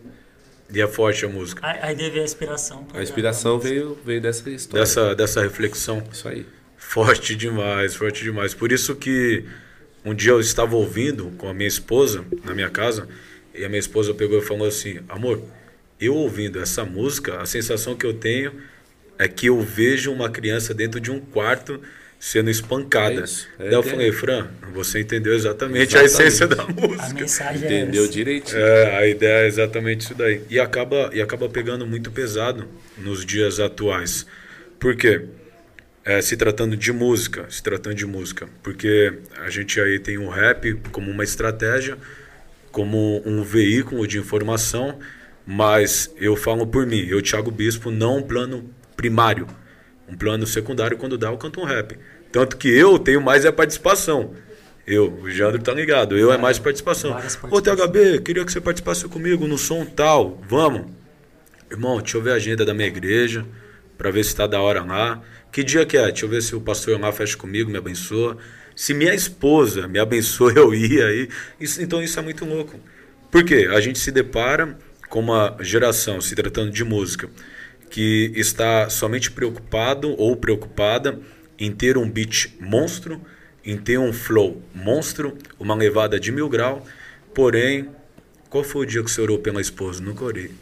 E 0.73 0.81
é 0.81 0.87
forte 0.87 1.25
a 1.25 1.29
música. 1.29 1.67
Aí, 1.67 1.79
aí 1.81 1.97
deve 1.97 2.21
a 2.21 2.25
inspiração. 2.25 2.87
A 2.93 3.03
inspiração 3.03 3.59
veio, 3.59 3.99
veio 4.05 4.21
dessa 4.21 4.49
história. 4.51 4.85
Dessa, 4.85 5.15
dessa 5.15 5.43
reflexão. 5.43 6.03
Isso 6.13 6.29
aí. 6.29 6.47
Forte 6.77 7.35
demais, 7.35 7.95
forte 7.95 8.23
demais. 8.23 8.55
Por 8.55 8.71
isso 8.71 8.95
que 8.95 9.45
um 10.05 10.15
dia 10.15 10.33
eu 10.33 10.41
estava 10.41 10.77
ouvindo 10.77 11.33
com 11.39 11.49
a 11.49 11.55
minha 11.55 11.69
esposa 11.69 12.25
na 12.45 12.55
minha 12.55 12.71
casa 12.71 13.09
e 13.55 13.65
a 13.65 13.69
minha 13.69 13.81
esposa 13.81 14.15
pegou 14.15 14.39
e 14.39 14.43
falou 14.43 14.67
assim: 14.67 15.01
Amor, 15.09 15.43
eu 16.01 16.15
ouvindo 16.15 16.61
essa 16.61 16.85
música, 16.85 17.41
a 17.41 17.47
sensação 17.47 17.97
que 17.97 18.07
eu 18.07 18.15
tenho 18.15 18.53
é 19.19 19.27
que 19.27 19.47
eu 19.47 19.61
vejo 19.61 20.13
uma 20.13 20.31
criança 20.31 20.73
dentro 20.73 21.01
de 21.01 21.11
um 21.11 21.19
quarto 21.19 21.81
sendo 22.19 22.51
espancada. 22.51 23.21
É 23.21 23.25
isso, 23.25 23.49
é 23.59 23.65
Daí 23.65 23.75
eu 23.75 23.83
falei: 23.83 24.13
Fran, 24.13 24.49
você 24.73 25.01
entendeu 25.01 25.35
exatamente, 25.35 25.95
Exatamente. 25.97 26.23
a 26.23 26.25
essência 26.27 26.47
da 26.47 26.63
A 26.63 26.67
música. 26.67 27.21
mensagem 27.21 27.65
Entendeu 27.65 28.05
é 28.05 28.09
direitinho. 28.09 28.59
É, 28.61 28.97
a 28.97 29.07
ideia 29.07 29.45
é 29.45 29.47
exatamente 29.47 30.01
isso 30.03 30.15
daí. 30.15 30.43
E 30.51 30.59
acaba, 30.59 31.11
e 31.13 31.21
acaba 31.21 31.49
pegando 31.49 31.87
muito 31.87 32.11
pesado 32.11 32.67
nos 32.97 33.25
dias 33.25 33.61
atuais. 33.61 34.27
Por 34.79 34.97
quê? 34.97 35.23
É, 36.05 36.23
se 36.23 36.37
tratando 36.37 36.77
de 36.77 36.91
música, 36.93 37.47
se 37.51 37.63
tratando 37.63 37.95
de 37.95 38.07
música. 38.07 38.49
Porque 38.63 39.13
a 39.39 39.51
gente 39.51 39.81
aí 39.81 39.99
tem 39.99 40.17
o 40.19 40.29
rap 40.29 40.75
como 40.91 41.11
uma 41.11 41.23
estratégia, 41.23 41.99
como 42.73 43.23
um 43.27 43.43
veículo 43.43 44.07
de 44.07 44.19
informação, 44.19 44.99
mas 45.47 46.11
eu 46.19 46.35
falo 46.35 46.67
por 46.67 46.87
mim, 46.87 47.07
eu, 47.09 47.21
Thiago 47.21 47.51
Bispo, 47.51 47.91
não 47.91 48.19
um 48.19 48.23
plano 48.23 48.71
primário. 48.97 49.47
Um 50.09 50.17
plano 50.17 50.47
secundário, 50.47 50.97
quando 50.97 51.19
dá, 51.19 51.29
eu 51.29 51.37
canto 51.37 51.61
um 51.61 51.65
rap. 51.65 51.99
Tanto 52.33 52.57
que 52.57 52.69
eu 52.69 52.99
tenho 52.99 53.21
mais 53.21 53.45
é 53.45 53.53
participação. 53.53 54.35
Eu, 54.87 55.13
o 55.13 55.31
Jandro 55.31 55.61
tá 55.61 55.73
ligado, 55.73 56.17
eu 56.17 56.33
é 56.33 56.39
mais 56.39 56.59
participação. 56.59 57.15
Ô. 57.51 57.61
THB, 57.61 58.23
queria 58.25 58.43
que 58.45 58.51
você 58.51 58.61
participasse 58.61 59.07
comigo 59.07 59.47
no 59.47 59.59
som 59.59 59.85
tal, 59.85 60.43
vamos? 60.49 60.87
Irmão, 61.71 61.99
deixa 61.99 62.17
eu 62.17 62.23
ver 62.23 62.33
a 62.33 62.35
agenda 62.37 62.65
da 62.65 62.73
minha 62.73 62.89
igreja, 62.89 63.45
pra 63.99 64.11
ver 64.11 64.25
se 64.25 64.35
tá 64.35 64.47
da 64.47 64.61
hora 64.63 64.83
lá. 64.83 65.21
Que 65.53 65.63
dia 65.63 65.85
que 65.85 65.99
é? 65.99 66.07
Deixa 66.07 66.25
eu 66.25 66.31
ver 66.31 66.41
se 66.43 66.57
o 66.57 66.61
pastor 66.61 66.99
lá 66.99 67.13
fecha 67.13 67.37
comigo, 67.37 67.71
me 67.71 67.77
abençoa. 67.77 68.39
Se 68.75 68.95
minha 68.95 69.15
esposa 69.15 69.87
me 69.87 69.99
abençoa, 69.99 70.53
eu 70.57 70.75
ia 70.75 71.07
aí. 71.07 71.29
Isso, 71.61 71.83
então 71.83 72.03
isso 72.03 72.19
é 72.19 72.23
muito 72.23 72.47
louco. 72.47 72.81
Por 73.31 73.45
quê? 73.45 73.69
A 73.71 73.81
gente 73.81 73.99
se 73.99 74.11
depara 74.11 74.79
com 75.11 75.21
uma 75.21 75.57
geração, 75.61 76.19
se 76.19 76.35
tratando 76.35 76.71
de 76.71 76.83
música, 76.85 77.29
que 77.91 78.33
está 78.35 78.89
somente 78.89 79.31
preocupado 79.31 80.15
ou 80.19 80.37
preocupada 80.37 81.21
em 81.59 81.73
ter 81.73 81.99
um 81.99 82.09
beat 82.09 82.55
monstro, 82.61 83.21
em 83.65 83.77
ter 83.77 83.99
um 83.99 84.13
flow 84.13 84.63
monstro, 84.75 85.37
uma 85.59 85.75
levada 85.75 86.19
de 86.19 86.31
mil 86.33 86.49
grau. 86.49 86.87
Porém, 87.35 87.89
qual 88.49 88.65
foi 88.65 88.87
o 88.87 88.89
dia 88.89 89.03
que 89.03 89.11
você 89.11 89.21
orou 89.21 89.39
pela 89.39 89.61
esposa? 89.61 90.03
Nunca 90.03 90.25
orei. 90.25 90.53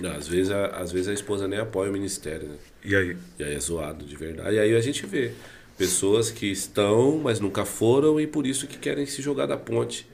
Não, 0.00 0.10
Às 0.12 0.26
vezes, 0.26 0.50
a, 0.50 0.66
às 0.66 0.90
vezes 0.92 1.08
a 1.08 1.12
esposa 1.12 1.46
nem 1.46 1.58
apoia 1.58 1.90
o 1.90 1.92
ministério, 1.92 2.48
né? 2.48 2.56
E 2.84 2.94
aí? 2.94 3.16
E 3.38 3.44
aí 3.44 3.54
é 3.54 3.60
zoado, 3.60 4.04
de 4.04 4.16
verdade. 4.16 4.56
E 4.56 4.58
aí 4.58 4.74
a 4.74 4.80
gente 4.80 5.06
vê 5.06 5.32
pessoas 5.76 6.30
que 6.30 6.46
estão, 6.50 7.18
mas 7.18 7.40
nunca 7.40 7.64
foram 7.64 8.20
e 8.20 8.26
por 8.26 8.46
isso 8.46 8.66
que 8.66 8.78
querem 8.78 9.06
se 9.06 9.22
jogar 9.22 9.46
da 9.46 9.56
ponte. 9.56 10.06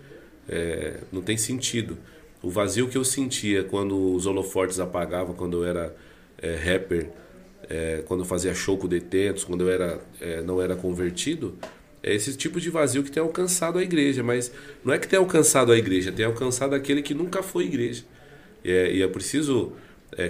É, 0.49 1.01
não 1.13 1.23
tem 1.23 1.37
sentido. 1.37 1.99
O 2.43 2.51
vazio 2.51 2.89
que 2.89 2.97
eu 2.97 3.05
sentia 3.05 3.65
quando 3.65 4.15
os 4.15 4.27
holofortes 4.27 4.81
apagavam, 4.81 5.35
quando 5.35 5.59
eu 5.59 5.65
era 5.65 5.95
é, 6.41 6.55
rapper, 6.55 7.11
é, 7.69 8.03
quando 8.07 8.21
eu 8.21 8.27
fazia 8.27 8.55
show 8.55 8.77
com 8.77 8.89
detentos, 8.89 9.45
quando 9.45 9.63
eu 9.63 9.71
era, 9.71 10.01
é, 10.21 10.41
não 10.43 10.61
era 10.61 10.75
convertido, 10.75 11.57
é 12.03 12.15
esse 12.15 12.37
tipo 12.37 12.61
de 12.61 12.71
vazio 12.71 13.03
que 13.03 13.11
tem 13.11 13.23
alcançado 13.23 13.79
a 13.79 13.83
igreja. 13.83 14.23
Mas 14.23 14.53
não 14.85 14.93
é 14.93 14.99
que 14.99 15.07
tem 15.07 15.19
alcançado 15.19 15.71
a 15.73 15.77
igreja, 15.77 16.11
tem 16.11 16.25
alcançado 16.25 16.75
aquele 16.75 17.03
que 17.03 17.15
nunca 17.15 17.43
foi 17.43 17.65
igreja. 17.65 18.05
E 18.65 18.71
é, 18.71 18.93
e 18.93 19.03
é 19.03 19.09
preciso 19.09 19.73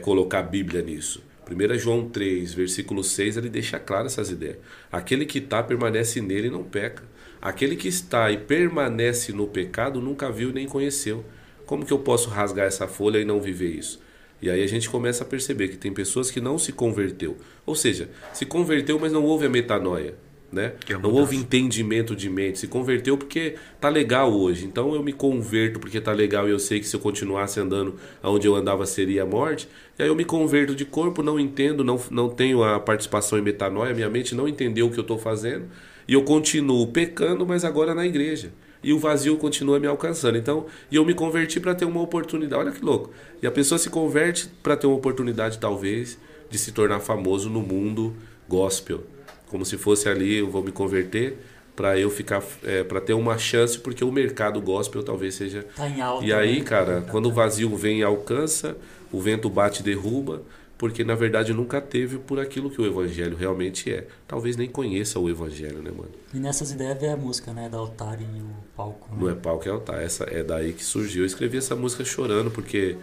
colocar 0.02 0.40
a 0.40 0.42
Bíblia 0.42 0.82
nisso. 0.82 1.22
1 1.50 1.78
João 1.78 2.08
3, 2.08 2.54
versículo 2.54 3.02
6, 3.02 3.38
ele 3.38 3.48
deixa 3.48 3.78
claro 3.78 4.06
essas 4.06 4.30
ideias. 4.30 4.58
Aquele 4.92 5.24
que 5.24 5.38
está, 5.38 5.62
permanece 5.62 6.20
nele 6.20 6.46
e 6.46 6.50
não 6.50 6.62
peca. 6.62 7.02
Aquele 7.42 7.74
que 7.74 7.88
está 7.88 8.30
e 8.30 8.36
permanece 8.36 9.32
no 9.32 9.48
pecado 9.48 10.00
nunca 10.00 10.30
viu 10.30 10.52
nem 10.52 10.66
conheceu. 10.66 11.24
Como 11.66 11.84
que 11.84 11.92
eu 11.92 11.98
posso 11.98 12.28
rasgar 12.28 12.66
essa 12.66 12.86
folha 12.86 13.18
e 13.18 13.24
não 13.24 13.40
viver 13.40 13.70
isso? 13.70 14.00
E 14.42 14.48
aí 14.48 14.62
a 14.62 14.66
gente 14.66 14.88
começa 14.88 15.24
a 15.24 15.26
perceber 15.26 15.68
que 15.68 15.76
tem 15.76 15.92
pessoas 15.92 16.30
que 16.30 16.40
não 16.40 16.58
se 16.58 16.72
converteu. 16.72 17.36
Ou 17.66 17.74
seja, 17.74 18.08
se 18.32 18.46
converteu, 18.46 18.98
mas 18.98 19.12
não 19.12 19.24
houve 19.24 19.46
a 19.46 19.50
metanoia. 19.50 20.14
Né? 20.52 20.72
É 20.88 20.98
Não 20.98 21.12
houve 21.12 21.36
entendimento 21.36 22.16
de 22.16 22.28
mente. 22.28 22.58
Se 22.58 22.66
converteu 22.66 23.16
porque 23.16 23.54
tá 23.80 23.88
legal 23.88 24.32
hoje. 24.32 24.66
Então 24.66 24.94
eu 24.94 25.02
me 25.02 25.12
converto 25.12 25.78
porque 25.78 26.00
tá 26.00 26.12
legal 26.12 26.48
e 26.48 26.50
eu 26.50 26.58
sei 26.58 26.80
que 26.80 26.86
se 26.86 26.96
eu 26.96 27.00
continuasse 27.00 27.60
andando 27.60 27.94
aonde 28.20 28.48
eu 28.48 28.56
andava 28.56 28.84
seria 28.84 29.22
a 29.22 29.26
morte. 29.26 29.68
E 29.96 30.02
aí 30.02 30.08
eu 30.08 30.14
me 30.16 30.24
converto 30.24 30.74
de 30.74 30.84
corpo, 30.84 31.22
não 31.22 31.38
entendo, 31.38 31.84
não, 31.84 32.00
não 32.10 32.28
tenho 32.28 32.64
a 32.64 32.80
participação 32.80 33.38
em 33.38 33.42
metanoia, 33.42 33.94
minha 33.94 34.10
mente 34.10 34.34
não 34.34 34.48
entendeu 34.48 34.88
o 34.88 34.90
que 34.90 34.98
eu 34.98 35.02
estou 35.02 35.18
fazendo. 35.18 35.66
E 36.08 36.14
eu 36.14 36.24
continuo 36.24 36.88
pecando, 36.88 37.46
mas 37.46 37.64
agora 37.64 37.94
na 37.94 38.04
igreja. 38.04 38.50
E 38.82 38.92
o 38.92 38.98
vazio 38.98 39.36
continua 39.36 39.78
me 39.78 39.86
alcançando. 39.86 40.38
Então, 40.38 40.66
e 40.90 40.96
eu 40.96 41.04
me 41.04 41.14
converti 41.14 41.60
para 41.60 41.74
ter 41.74 41.84
uma 41.84 42.00
oportunidade. 42.00 42.62
Olha 42.62 42.72
que 42.72 42.84
louco. 42.84 43.10
E 43.42 43.46
a 43.46 43.50
pessoa 43.50 43.78
se 43.78 43.90
converte 43.90 44.48
para 44.62 44.76
ter 44.76 44.86
uma 44.86 44.96
oportunidade, 44.96 45.58
talvez, 45.58 46.18
de 46.48 46.58
se 46.58 46.72
tornar 46.72 47.00
famoso 47.00 47.48
no 47.50 47.60
mundo 47.60 48.14
gospel 48.48 49.02
como 49.46 49.64
se 49.64 49.76
fosse 49.76 50.08
ali 50.08 50.36
eu 50.38 50.48
vou 50.48 50.62
me 50.62 50.70
converter 50.70 51.36
para 51.74 51.98
eu 51.98 52.08
ficar 52.10 52.42
é, 52.64 52.84
para 52.84 53.00
ter 53.00 53.14
uma 53.14 53.36
chance 53.38 53.78
porque 53.78 54.04
o 54.04 54.10
mercado 54.12 54.60
gospel 54.60 55.02
talvez 55.02 55.34
seja 55.34 55.64
Tá 55.76 55.88
em 55.88 56.00
alta. 56.00 56.24
e 56.24 56.32
aí 56.32 56.58
né? 56.58 56.64
cara 56.64 57.04
quando 57.10 57.26
o 57.26 57.32
vazio 57.32 57.74
vem 57.76 57.98
e 58.00 58.02
alcança 58.04 58.76
o 59.10 59.20
vento 59.20 59.48
bate 59.50 59.80
e 59.80 59.82
derruba 59.84 60.42
porque 60.80 61.04
na 61.04 61.14
verdade 61.14 61.52
nunca 61.52 61.78
teve 61.78 62.16
por 62.16 62.40
aquilo 62.40 62.70
que 62.70 62.80
o 62.80 62.86
evangelho 62.86 63.36
realmente 63.36 63.92
é 63.92 64.06
talvez 64.26 64.56
nem 64.56 64.66
conheça 64.66 65.20
o 65.20 65.28
evangelho 65.28 65.82
né 65.82 65.90
mano 65.90 66.08
E 66.32 66.38
nessas 66.38 66.72
ideias 66.72 66.98
vem 66.98 67.12
a 67.12 67.16
música, 67.18 67.52
né? 67.52 67.68
Da 67.68 67.76
altar 67.76 68.18
e 68.18 68.24
o 68.24 68.48
palco. 68.74 69.06
Né? 69.14 69.20
não 69.20 69.28
é 69.28 69.58
que 69.58 69.68
é 69.68 69.72
altar 69.72 70.02
essa 70.02 70.24
é 70.24 70.42
daí 70.42 70.72
que 70.72 70.82
surgiu 70.82 71.22
eu 71.22 71.26
escrevi 71.26 71.58
essa 71.58 71.76
música 71.76 72.02
chorando 72.02 72.50
porque 72.50 72.96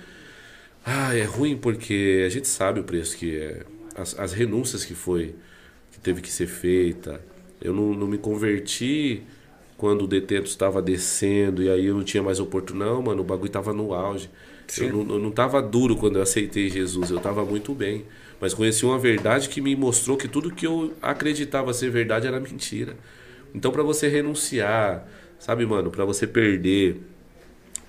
ah 0.83 1.15
é 1.15 1.23
ruim 1.23 1.55
porque 1.55 2.23
a 2.25 2.29
gente 2.29 2.47
sabe 2.47 2.79
o 2.79 2.83
preço 2.83 3.15
que 3.15 3.37
é 3.37 3.63
as, 3.95 4.17
as 4.17 4.33
renúncias 4.33 4.83
que 4.83 4.95
foi 4.95 5.35
que 5.91 5.99
teve 5.99 6.21
que 6.21 6.31
ser 6.31 6.47
feita. 6.47 7.21
Eu 7.61 7.73
não, 7.73 7.93
não 7.93 8.07
me 8.07 8.17
converti 8.17 9.23
quando 9.77 10.03
o 10.03 10.07
detento 10.07 10.45
estava 10.45 10.81
descendo 10.81 11.61
e 11.61 11.69
aí 11.69 11.85
eu 11.85 11.95
não 11.95 12.03
tinha 12.03 12.23
mais 12.23 12.39
oportunidade. 12.39 12.91
Não, 12.91 13.01
mano, 13.01 13.21
o 13.21 13.25
bagulho 13.25 13.47
estava 13.47 13.73
no 13.73 13.93
auge. 13.93 14.29
Sim. 14.67 14.87
Eu 14.87 14.93
não, 14.93 15.15
eu 15.15 15.19
não 15.19 15.31
tava 15.31 15.61
duro 15.61 15.95
quando 15.95 16.17
eu 16.17 16.21
aceitei 16.21 16.69
Jesus, 16.69 17.09
eu 17.09 17.17
estava 17.17 17.45
muito 17.45 17.73
bem. 17.73 18.05
Mas 18.39 18.53
conheci 18.53 18.85
uma 18.85 18.99
verdade 18.99 19.49
que 19.49 19.59
me 19.61 19.75
mostrou 19.75 20.15
que 20.15 20.27
tudo 20.27 20.51
que 20.51 20.67
eu 20.67 20.93
acreditava 21.01 21.73
ser 21.73 21.89
verdade 21.89 22.27
era 22.27 22.39
mentira. 22.39 22.95
Então, 23.53 23.71
para 23.71 23.81
você 23.81 24.07
renunciar, 24.07 25.07
sabe, 25.39 25.65
mano, 25.65 25.89
para 25.89 26.05
você 26.05 26.27
perder 26.27 27.01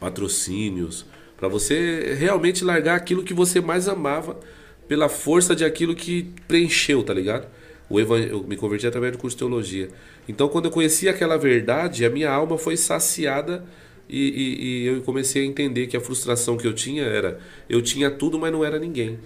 patrocínios, 0.00 1.04
para 1.36 1.48
você 1.48 2.14
realmente 2.18 2.64
largar 2.64 2.96
aquilo 2.96 3.22
que 3.22 3.34
você 3.34 3.60
mais 3.60 3.88
amava 3.88 4.38
pela 4.86 5.08
força 5.08 5.54
de 5.54 5.64
aquilo 5.64 5.94
que 5.94 6.32
preencheu, 6.46 7.02
tá 7.02 7.12
ligado? 7.12 7.46
O 7.90 8.00
Eu 8.00 8.42
me 8.44 8.56
converti 8.56 8.86
através 8.86 9.12
do 9.12 9.18
curso 9.18 9.36
de 9.36 9.40
teologia. 9.40 9.88
Então, 10.28 10.48
quando 10.48 10.66
eu 10.66 10.70
conheci 10.70 11.08
aquela 11.08 11.36
verdade, 11.36 12.04
a 12.04 12.10
minha 12.10 12.30
alma 12.30 12.58
foi 12.58 12.76
saciada 12.76 13.64
e, 14.08 14.28
e, 14.28 14.84
e 14.84 14.86
eu 14.86 15.02
comecei 15.02 15.42
a 15.42 15.46
entender 15.46 15.86
que 15.86 15.96
a 15.96 16.00
frustração 16.00 16.56
que 16.56 16.66
eu 16.66 16.72
tinha 16.72 17.02
era: 17.02 17.38
eu 17.68 17.82
tinha 17.82 18.10
tudo, 18.10 18.38
mas 18.38 18.52
não 18.52 18.64
era 18.64 18.78
ninguém. 18.78 19.18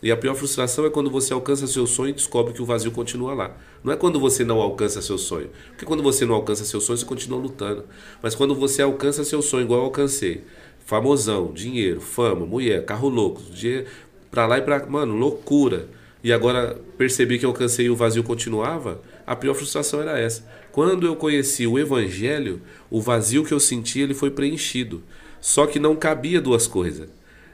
E 0.00 0.12
a 0.12 0.16
pior 0.16 0.34
frustração 0.34 0.86
é 0.86 0.90
quando 0.90 1.10
você 1.10 1.32
alcança 1.32 1.66
seu 1.66 1.84
sonho 1.84 2.10
e 2.10 2.12
descobre 2.12 2.52
que 2.52 2.62
o 2.62 2.64
vazio 2.64 2.92
continua 2.92 3.34
lá. 3.34 3.56
Não 3.82 3.92
é 3.92 3.96
quando 3.96 4.20
você 4.20 4.44
não 4.44 4.60
alcança 4.60 5.02
seu 5.02 5.18
sonho. 5.18 5.50
Porque 5.70 5.84
quando 5.84 6.04
você 6.04 6.24
não 6.24 6.36
alcança 6.36 6.64
seu 6.64 6.80
sonho, 6.80 6.96
você 6.96 7.04
continua 7.04 7.38
lutando. 7.38 7.84
Mas 8.22 8.36
quando 8.36 8.54
você 8.54 8.80
alcança 8.80 9.24
seu 9.24 9.42
sonho, 9.42 9.64
igual 9.64 9.80
eu 9.80 9.86
alcancei, 9.86 10.44
famosão, 10.86 11.52
dinheiro, 11.52 12.00
fama, 12.00 12.46
mulher, 12.46 12.84
carro 12.84 13.08
louco, 13.08 13.42
dinheiro 13.50 13.86
pra 14.30 14.46
lá 14.46 14.58
e 14.58 14.62
pra. 14.62 14.86
Mano, 14.86 15.16
loucura. 15.16 15.88
E 16.22 16.32
agora 16.32 16.78
percebi 16.96 17.38
que 17.38 17.44
eu 17.44 17.50
alcancei 17.50 17.86
e 17.86 17.90
o 17.90 17.96
vazio 17.96 18.24
continuava, 18.24 19.00
a 19.26 19.36
pior 19.36 19.54
frustração 19.54 20.00
era 20.00 20.18
essa. 20.18 20.44
Quando 20.78 21.08
eu 21.08 21.16
conheci 21.16 21.66
o 21.66 21.76
evangelho, 21.76 22.62
o 22.88 23.00
vazio 23.00 23.44
que 23.44 23.50
eu 23.52 23.58
senti 23.58 23.98
ele 23.98 24.14
foi 24.14 24.30
preenchido. 24.30 25.02
Só 25.40 25.66
que 25.66 25.80
não 25.80 25.96
cabia 25.96 26.40
duas 26.40 26.68
coisas. 26.68 27.08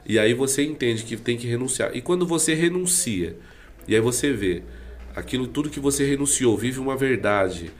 E 0.05 0.19
aí 0.19 0.35
você 0.35 0.63
entende 0.63 1.01
que 1.01 1.17
tem 1.17 1.35
que 1.35 1.47
renunciar. 1.47 1.89
E 1.97 2.03
quando 2.03 2.23
você 2.27 2.53
renuncia, 2.53 3.35
e 3.87 3.95
aí 3.95 3.99
você 3.99 4.31
vê 4.31 4.61
aquilo 5.15 5.47
tudo 5.47 5.71
que 5.71 5.79
você 5.79 6.05
renunciou, 6.05 6.55
vive 6.55 6.79
uma 6.79 6.95
verdade, 6.95 7.71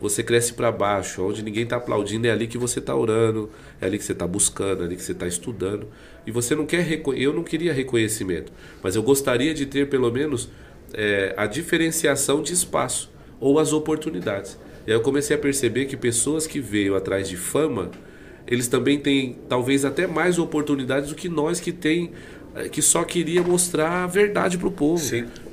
você 0.00 0.22
cresce 0.22 0.54
para 0.54 0.72
baixo, 0.72 1.22
onde 1.22 1.42
ninguém 1.42 1.64
está 1.64 1.76
aplaudindo, 1.76 2.26
é 2.26 2.30
ali 2.30 2.46
que 2.46 2.56
você 2.56 2.78
está 2.78 2.96
orando, 2.96 3.50
é 3.82 3.84
ali 3.84 3.98
que 3.98 4.04
você 4.04 4.12
está 4.12 4.26
buscando, 4.26 4.84
é 4.84 4.86
ali 4.86 4.96
que 4.96 5.02
você 5.02 5.12
está 5.12 5.26
estudando. 5.26 5.86
E 6.26 6.30
você 6.30 6.54
não 6.54 6.64
quer 6.64 7.02
eu 7.14 7.34
não 7.34 7.44
queria 7.44 7.74
reconhecimento, 7.74 8.50
mas 8.82 8.96
eu 8.96 9.02
gostaria 9.02 9.52
de 9.52 9.66
ter 9.66 9.90
pelo 9.90 10.10
menos 10.10 10.48
é, 10.94 11.34
a 11.36 11.44
diferenciação 11.44 12.40
de 12.40 12.54
espaço 12.54 13.12
ou 13.38 13.58
as 13.58 13.74
oportunidades. 13.74 14.56
E 14.88 14.90
aí 14.90 14.96
eu 14.96 15.02
comecei 15.02 15.36
a 15.36 15.38
perceber 15.38 15.84
que 15.84 15.98
pessoas 15.98 16.46
que 16.46 16.60
veio 16.60 16.96
atrás 16.96 17.28
de 17.28 17.36
fama, 17.36 17.90
eles 18.46 18.68
também 18.68 18.98
têm 18.98 19.36
talvez 19.46 19.84
até 19.84 20.06
mais 20.06 20.38
oportunidades 20.38 21.10
do 21.10 21.14
que 21.14 21.28
nós 21.28 21.60
que 21.60 21.72
tem 21.72 22.10
eh, 22.56 22.70
que 22.70 22.80
só 22.80 23.04
queria 23.04 23.42
mostrar 23.42 24.04
a 24.04 24.06
verdade 24.06 24.56
para 24.56 24.66
o 24.66 24.70
povo, 24.70 25.04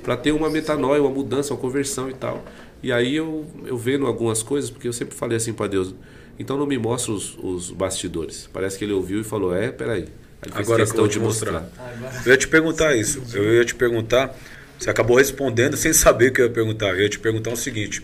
para 0.02 0.16
ter 0.16 0.32
uma 0.32 0.48
metanoia, 0.48 1.02
uma 1.02 1.10
mudança, 1.10 1.52
uma 1.52 1.60
conversão 1.60 2.08
e 2.08 2.14
tal. 2.14 2.42
E 2.82 2.90
aí 2.90 3.14
eu, 3.14 3.44
eu 3.66 3.76
vendo 3.76 4.06
algumas 4.06 4.42
coisas, 4.42 4.70
porque 4.70 4.88
eu 4.88 4.92
sempre 4.94 5.14
falei 5.14 5.36
assim 5.36 5.52
para 5.52 5.66
Deus, 5.66 5.94
então 6.38 6.56
não 6.56 6.64
me 6.64 6.78
mostra 6.78 7.12
os, 7.12 7.36
os, 7.36 7.70
bastidores. 7.70 8.48
Parece 8.50 8.78
que 8.78 8.86
ele 8.86 8.94
ouviu 8.94 9.20
e 9.20 9.24
falou, 9.24 9.54
é, 9.54 9.70
peraí. 9.70 10.06
Agora 10.50 10.82
questão 10.82 11.04
eu 11.04 11.10
de 11.10 11.20
mostrar. 11.20 11.60
mostrar. 11.60 12.22
Eu 12.24 12.32
ia 12.32 12.38
te 12.38 12.48
perguntar 12.48 12.96
isso. 12.96 13.22
Eu 13.34 13.52
ia 13.52 13.66
te 13.66 13.74
perguntar, 13.74 14.34
você 14.78 14.88
acabou 14.88 15.18
respondendo 15.18 15.76
sem 15.76 15.92
saber 15.92 16.30
o 16.30 16.32
que 16.32 16.40
eu 16.40 16.46
ia 16.46 16.50
perguntar. 16.50 16.94
Eu 16.94 17.02
ia 17.02 17.08
te 17.10 17.18
perguntar 17.18 17.50
o 17.50 17.56
seguinte, 17.56 18.02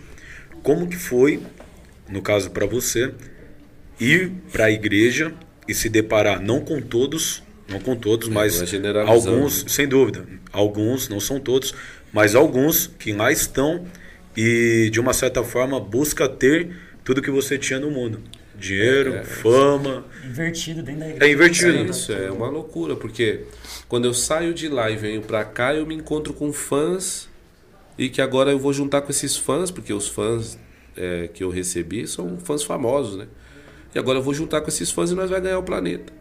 como 0.63 0.87
que 0.87 0.95
foi, 0.95 1.41
no 2.09 2.21
caso 2.21 2.49
para 2.49 2.65
você, 2.65 3.13
ir 3.99 4.31
para 4.51 4.65
a 4.65 4.71
igreja 4.71 5.33
e 5.67 5.73
se 5.73 5.89
deparar 5.89 6.41
não 6.41 6.61
com 6.61 6.81
todos, 6.81 7.43
não 7.67 7.79
com 7.79 7.95
todos, 7.95 8.29
é, 8.29 8.31
mas 8.31 8.75
alguns, 9.05 9.65
sem 9.67 9.87
dúvida, 9.87 10.25
alguns, 10.51 11.09
não 11.09 11.19
são 11.19 11.39
todos, 11.39 11.75
mas 12.11 12.33
alguns 12.33 12.87
que 12.87 13.11
lá 13.11 13.31
estão 13.31 13.85
e 14.35 14.89
de 14.91 14.99
uma 14.99 15.13
certa 15.13 15.43
forma 15.43 15.79
busca 15.79 16.27
ter 16.27 16.75
tudo 17.03 17.21
que 17.21 17.29
você 17.29 17.57
tinha 17.57 17.79
no 17.79 17.91
mundo. 17.91 18.21
Dinheiro, 18.55 19.15
é, 19.15 19.17
é, 19.17 19.23
fama. 19.23 20.05
Invertido 20.23 20.81
dentro 20.81 21.01
da 21.01 21.09
igreja. 21.09 21.25
É 21.25 21.33
invertido. 21.33 21.77
É 21.77 21.81
isso, 21.81 22.13
é 22.13 22.31
uma 22.31 22.47
loucura, 22.47 22.95
porque 22.95 23.41
quando 23.89 24.05
eu 24.05 24.13
saio 24.13 24.53
de 24.53 24.69
lá 24.69 24.89
e 24.89 24.95
venho 24.95 25.21
para 25.21 25.43
cá, 25.43 25.73
eu 25.73 25.85
me 25.85 25.95
encontro 25.95 26.33
com 26.33 26.53
fãs 26.53 27.27
e 28.03 28.09
que 28.09 28.21
agora 28.21 28.51
eu 28.51 28.59
vou 28.59 28.73
juntar 28.73 29.01
com 29.01 29.11
esses 29.11 29.37
fãs, 29.37 29.71
porque 29.71 29.93
os 29.93 30.09
fãs 30.09 30.59
é, 30.93 31.29
que 31.29 31.41
eu 31.41 31.49
recebi 31.49 32.05
são 32.05 32.37
fãs 32.37 32.61
famosos, 32.61 33.15
né? 33.15 33.27
E 33.95 33.97
agora 33.97 34.19
eu 34.19 34.21
vou 34.21 34.33
juntar 34.33 34.59
com 34.59 34.67
esses 34.67 34.91
fãs 34.91 35.09
e 35.09 35.15
nós 35.15 35.29
vamos 35.29 35.41
ganhar 35.41 35.57
o 35.57 35.63
planeta. 35.63 36.11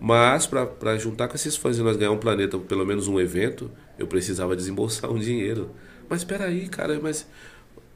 Mas 0.00 0.46
para 0.46 0.96
juntar 0.96 1.26
com 1.26 1.34
esses 1.34 1.56
fãs 1.56 1.76
e 1.76 1.82
nós 1.82 1.96
ganhar 1.96 2.12
um 2.12 2.18
planeta, 2.18 2.56
pelo 2.56 2.86
menos 2.86 3.08
um 3.08 3.18
evento, 3.18 3.68
eu 3.98 4.06
precisava 4.06 4.54
desembolsar 4.54 5.10
um 5.10 5.18
dinheiro. 5.18 5.70
Mas 6.08 6.20
espera 6.20 6.44
aí, 6.44 6.68
cara, 6.68 7.00
mas 7.02 7.26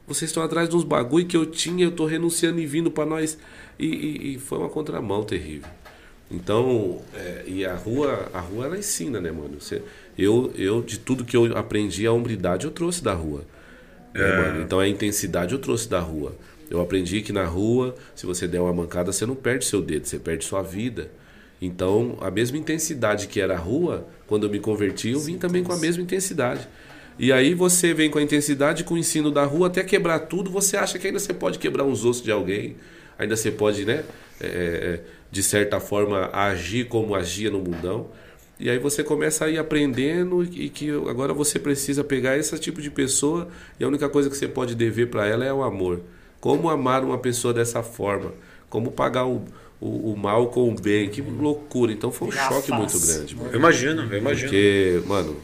vocês 0.05 0.29
estão 0.29 0.43
atrás 0.43 0.67
de 0.67 0.75
uns 0.75 0.83
bagulho 0.83 1.25
que 1.25 1.37
eu 1.37 1.45
tinha, 1.45 1.85
eu 1.85 1.91
tô 1.91 2.05
renunciando 2.05 2.59
e 2.59 2.65
vindo 2.65 2.91
para 2.91 3.05
nós. 3.05 3.37
E, 3.79 3.85
e, 3.85 4.33
e, 4.33 4.39
foi 4.39 4.57
uma 4.57 4.67
contramão 4.67 5.23
terrível. 5.23 5.69
Então, 6.29 7.01
é, 7.15 7.45
e 7.47 7.65
a 7.65 7.73
rua, 7.73 8.29
a 8.33 8.39
rua 8.41 8.65
ela 8.65 8.77
ensina, 8.77 9.21
né, 9.21 9.31
mano? 9.31 9.61
Você, 9.61 9.81
eu, 10.21 10.51
eu, 10.55 10.81
de 10.81 10.99
tudo 10.99 11.23
que 11.23 11.35
eu 11.35 11.57
aprendi, 11.57 12.05
a 12.05 12.11
hombridade 12.11 12.65
eu 12.65 12.71
trouxe 12.71 13.03
da 13.03 13.13
rua. 13.13 13.43
Né, 14.13 14.21
é. 14.21 14.37
mano? 14.37 14.61
Então 14.61 14.79
a 14.79 14.87
intensidade 14.87 15.53
eu 15.53 15.59
trouxe 15.59 15.89
da 15.89 15.99
rua. 15.99 16.35
Eu 16.69 16.81
aprendi 16.81 17.21
que 17.21 17.33
na 17.33 17.45
rua, 17.45 17.95
se 18.15 18.25
você 18.25 18.47
der 18.47 18.59
uma 18.59 18.73
mancada, 18.73 19.11
você 19.11 19.25
não 19.25 19.35
perde 19.35 19.65
seu 19.65 19.81
dedo, 19.81 20.05
você 20.05 20.19
perde 20.19 20.45
sua 20.45 20.61
vida. 20.61 21.09
Então, 21.61 22.17
a 22.21 22.29
mesma 22.29 22.57
intensidade 22.57 23.27
que 23.27 23.41
era 23.41 23.55
a 23.55 23.57
rua, 23.57 24.07
quando 24.27 24.45
eu 24.45 24.49
me 24.49 24.59
converti, 24.59 25.09
eu 25.09 25.19
vim 25.19 25.37
também 25.37 25.63
com 25.63 25.73
a 25.73 25.77
mesma 25.77 26.03
intensidade. 26.03 26.67
E 27.17 27.33
aí 27.33 27.53
você 27.53 27.93
vem 27.93 28.09
com 28.09 28.17
a 28.17 28.21
intensidade, 28.21 28.83
com 28.83 28.93
o 28.93 28.97
ensino 28.97 29.29
da 29.29 29.43
rua, 29.43 29.67
até 29.67 29.83
quebrar 29.83 30.19
tudo, 30.19 30.49
você 30.49 30.77
acha 30.77 30.97
que 30.97 31.07
ainda 31.07 31.19
você 31.19 31.33
pode 31.33 31.59
quebrar 31.59 31.83
uns 31.83 32.05
ossos 32.05 32.23
de 32.23 32.31
alguém, 32.31 32.77
ainda 33.17 33.35
você 33.35 33.51
pode, 33.51 33.83
né, 33.83 34.05
é, 34.39 34.47
é 34.47 34.99
de 35.31 35.43
certa 35.43 35.79
forma, 35.79 36.29
agir 36.31 36.87
como 36.87 37.13
agia 37.13 37.51
no 37.51 37.59
mundão. 37.59 38.09
E 38.59 38.69
aí 38.69 38.77
você 38.77 39.03
começa 39.03 39.45
a 39.45 39.49
ir 39.49 39.57
aprendendo 39.57 40.43
e 40.43 40.69
que 40.69 40.89
agora 40.89 41.33
você 41.33 41.57
precisa 41.57 42.03
pegar 42.03 42.37
esse 42.37 42.57
tipo 42.59 42.81
de 42.81 42.91
pessoa 42.91 43.47
e 43.79 43.83
a 43.83 43.87
única 43.87 44.09
coisa 44.09 44.29
que 44.29 44.35
você 44.35 44.49
pode 44.49 44.75
dever 44.75 45.09
para 45.09 45.25
ela 45.25 45.45
é 45.45 45.53
o 45.53 45.63
amor. 45.63 46.01
Como 46.41 46.69
amar 46.69 47.03
uma 47.03 47.17
pessoa 47.17 47.53
dessa 47.53 47.81
forma? 47.81 48.33
Como 48.69 48.91
pagar 48.91 49.25
o, 49.25 49.45
o, 49.79 50.11
o 50.11 50.17
mal 50.17 50.47
com 50.47 50.69
o 50.69 50.75
bem? 50.75 51.09
Que 51.09 51.21
loucura. 51.21 51.91
Então 51.93 52.11
foi 52.11 52.27
um 52.27 52.31
choque 52.31 52.71
muito 52.71 52.99
grande. 52.99 53.35
Mano. 53.35 53.49
Eu 53.49 53.59
imagino, 53.59 54.01
eu 54.11 54.17
imagino. 54.17 54.49
Porque, 54.49 55.01
mano. 55.07 55.37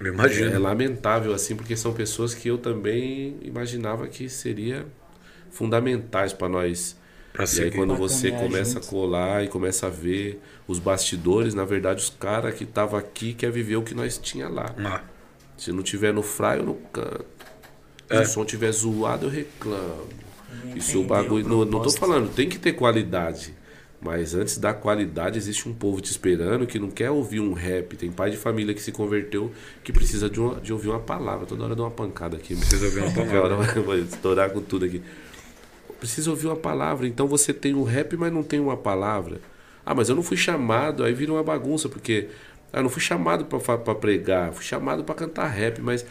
Eu 0.00 0.12
imagino. 0.12 0.50
É, 0.50 0.54
é 0.54 0.58
lamentável 0.58 1.32
assim, 1.32 1.54
porque 1.54 1.76
são 1.76 1.92
pessoas 1.92 2.34
que 2.34 2.48
eu 2.48 2.58
também 2.58 3.36
imaginava 3.42 4.06
que 4.08 4.28
seria 4.28 4.84
fundamentais 5.50 6.32
para 6.32 6.48
nós. 6.48 6.96
Pra 7.34 7.44
e 7.52 7.62
aí 7.62 7.70
quando 7.72 7.96
você 7.96 8.30
começa 8.30 8.74
junto. 8.74 8.86
a 8.86 8.90
colar 8.90 9.44
e 9.44 9.48
começa 9.48 9.88
a 9.88 9.90
ver 9.90 10.40
os 10.68 10.78
bastidores, 10.78 11.52
na 11.52 11.64
verdade 11.64 12.00
os 12.00 12.08
caras 12.08 12.54
que 12.54 12.62
estavam 12.62 12.96
aqui 12.96 13.34
quer 13.34 13.50
viver 13.50 13.74
o 13.74 13.82
que 13.82 13.92
nós 13.92 14.16
tinha 14.16 14.48
lá. 14.48 14.72
Ah. 14.78 15.02
Se 15.56 15.72
não 15.72 15.82
tiver 15.82 16.14
no 16.14 16.22
fraio, 16.22 16.62
no 16.62 16.74
canto. 16.92 17.26
Se 18.08 18.16
é. 18.16 18.20
o 18.20 18.26
som 18.26 18.44
tiver 18.44 18.70
zoado, 18.70 19.26
eu 19.26 19.30
reclamo. 19.30 20.06
E 20.76 20.80
se 20.80 20.96
o 20.96 21.02
bagulho. 21.02 21.48
Não, 21.48 21.64
não 21.64 21.82
tô 21.82 21.90
falando, 21.90 22.32
tem 22.32 22.48
que 22.48 22.56
ter 22.56 22.74
qualidade. 22.74 23.52
Mas 24.00 24.32
antes 24.32 24.56
da 24.56 24.72
qualidade, 24.72 25.36
existe 25.36 25.68
um 25.68 25.74
povo 25.74 26.00
te 26.00 26.12
esperando 26.12 26.66
que 26.68 26.78
não 26.78 26.90
quer 26.90 27.10
ouvir 27.10 27.40
um 27.40 27.52
rap. 27.52 27.96
Tem 27.96 28.12
pai 28.12 28.30
de 28.30 28.36
família 28.36 28.72
que 28.72 28.82
se 28.82 28.92
converteu 28.92 29.50
que 29.82 29.92
precisa 29.92 30.30
de, 30.30 30.38
uma, 30.38 30.60
de 30.60 30.72
ouvir 30.72 30.90
uma 30.90 31.00
palavra. 31.00 31.46
Toda 31.46 31.64
hora 31.64 31.74
dá 31.74 31.82
uma 31.82 31.90
pancada 31.90 32.36
aqui. 32.36 32.54
Precisa 32.54 32.84
ouvir 32.84 33.00
uma 33.00 33.10
palavra. 33.26 33.56
vai, 33.56 33.82
vai 33.82 33.98
estourar 34.00 34.50
com 34.50 34.60
tudo 34.60 34.84
aqui. 34.84 35.02
Precisa 36.04 36.28
ouvir 36.28 36.48
uma 36.48 36.56
palavra. 36.56 37.08
Então 37.08 37.26
você 37.26 37.50
tem 37.50 37.74
um 37.74 37.82
rap, 37.82 38.14
mas 38.14 38.30
não 38.30 38.42
tem 38.42 38.60
uma 38.60 38.76
palavra. 38.76 39.40
Ah, 39.86 39.94
mas 39.94 40.10
eu 40.10 40.14
não 40.14 40.22
fui 40.22 40.36
chamado. 40.36 41.02
Aí 41.02 41.14
vira 41.14 41.32
uma 41.32 41.42
bagunça, 41.42 41.88
porque 41.88 42.28
eu 42.70 42.82
não 42.82 42.90
fui 42.90 43.00
chamado 43.00 43.46
para 43.46 43.94
pregar, 43.94 44.52
fui 44.52 44.62
chamado 44.62 45.02
para 45.02 45.14
cantar 45.14 45.46
rap, 45.46 45.80
mas 45.80 46.04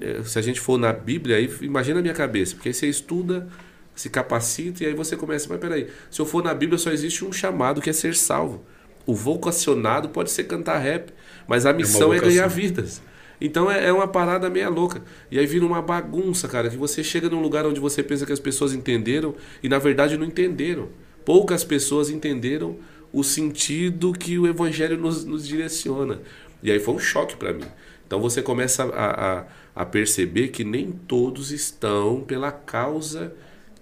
eh, 0.00 0.20
se 0.24 0.36
a 0.36 0.42
gente 0.42 0.58
for 0.58 0.76
na 0.76 0.92
Bíblia, 0.92 1.36
aí 1.36 1.48
imagina 1.60 2.00
a 2.00 2.02
minha 2.02 2.12
cabeça, 2.12 2.56
porque 2.56 2.70
aí 2.70 2.74
você 2.74 2.88
estuda, 2.88 3.46
se 3.94 4.10
capacita 4.10 4.82
e 4.82 4.88
aí 4.88 4.94
você 4.94 5.16
começa, 5.16 5.46
mas 5.48 5.60
peraí, 5.60 5.86
se 6.10 6.20
eu 6.20 6.26
for 6.26 6.42
na 6.42 6.52
Bíblia 6.52 6.76
só 6.76 6.90
existe 6.90 7.24
um 7.24 7.32
chamado 7.32 7.80
que 7.80 7.88
é 7.88 7.92
ser 7.92 8.16
salvo. 8.16 8.64
O 9.06 9.14
vocacionado 9.14 10.08
pode 10.08 10.32
ser 10.32 10.44
cantar 10.44 10.78
rap, 10.78 11.12
mas 11.46 11.66
a 11.66 11.70
é 11.70 11.72
missão 11.72 12.12
é, 12.12 12.16
é 12.16 12.20
ganhar 12.20 12.48
vidas. 12.48 13.00
Então 13.40 13.70
é, 13.70 13.86
é, 13.86 13.92
uma 13.92 14.06
parada 14.06 14.50
meia 14.50 14.68
louca. 14.68 15.02
E 15.30 15.38
aí 15.38 15.46
vira 15.46 15.64
uma 15.64 15.80
bagunça, 15.80 16.46
cara, 16.46 16.68
que 16.68 16.76
você 16.76 17.02
chega 17.02 17.28
num 17.28 17.40
lugar 17.40 17.64
onde 17.64 17.80
você 17.80 18.02
pensa 18.02 18.26
que 18.26 18.32
as 18.32 18.40
pessoas 18.40 18.72
entenderam 18.72 19.34
e 19.62 19.68
na 19.68 19.78
verdade 19.78 20.16
não 20.16 20.26
entenderam. 20.26 20.88
Poucas 21.24 21.64
pessoas 21.64 22.10
entenderam 22.10 22.76
o 23.12 23.24
sentido 23.24 24.12
que 24.12 24.38
o 24.38 24.46
Evangelho 24.46 24.98
nos, 24.98 25.24
nos 25.24 25.46
direciona. 25.46 26.20
E 26.62 26.70
aí 26.70 26.78
foi 26.78 26.94
um 26.94 26.98
choque 26.98 27.36
para 27.36 27.52
mim. 27.52 27.64
Então 28.06 28.20
você 28.20 28.42
começa 28.42 28.84
a, 28.84 29.38
a, 29.38 29.44
a, 29.74 29.86
perceber 29.86 30.48
que 30.48 30.64
nem 30.64 30.90
todos 30.90 31.50
estão 31.50 32.20
pela 32.20 32.50
causa 32.52 33.32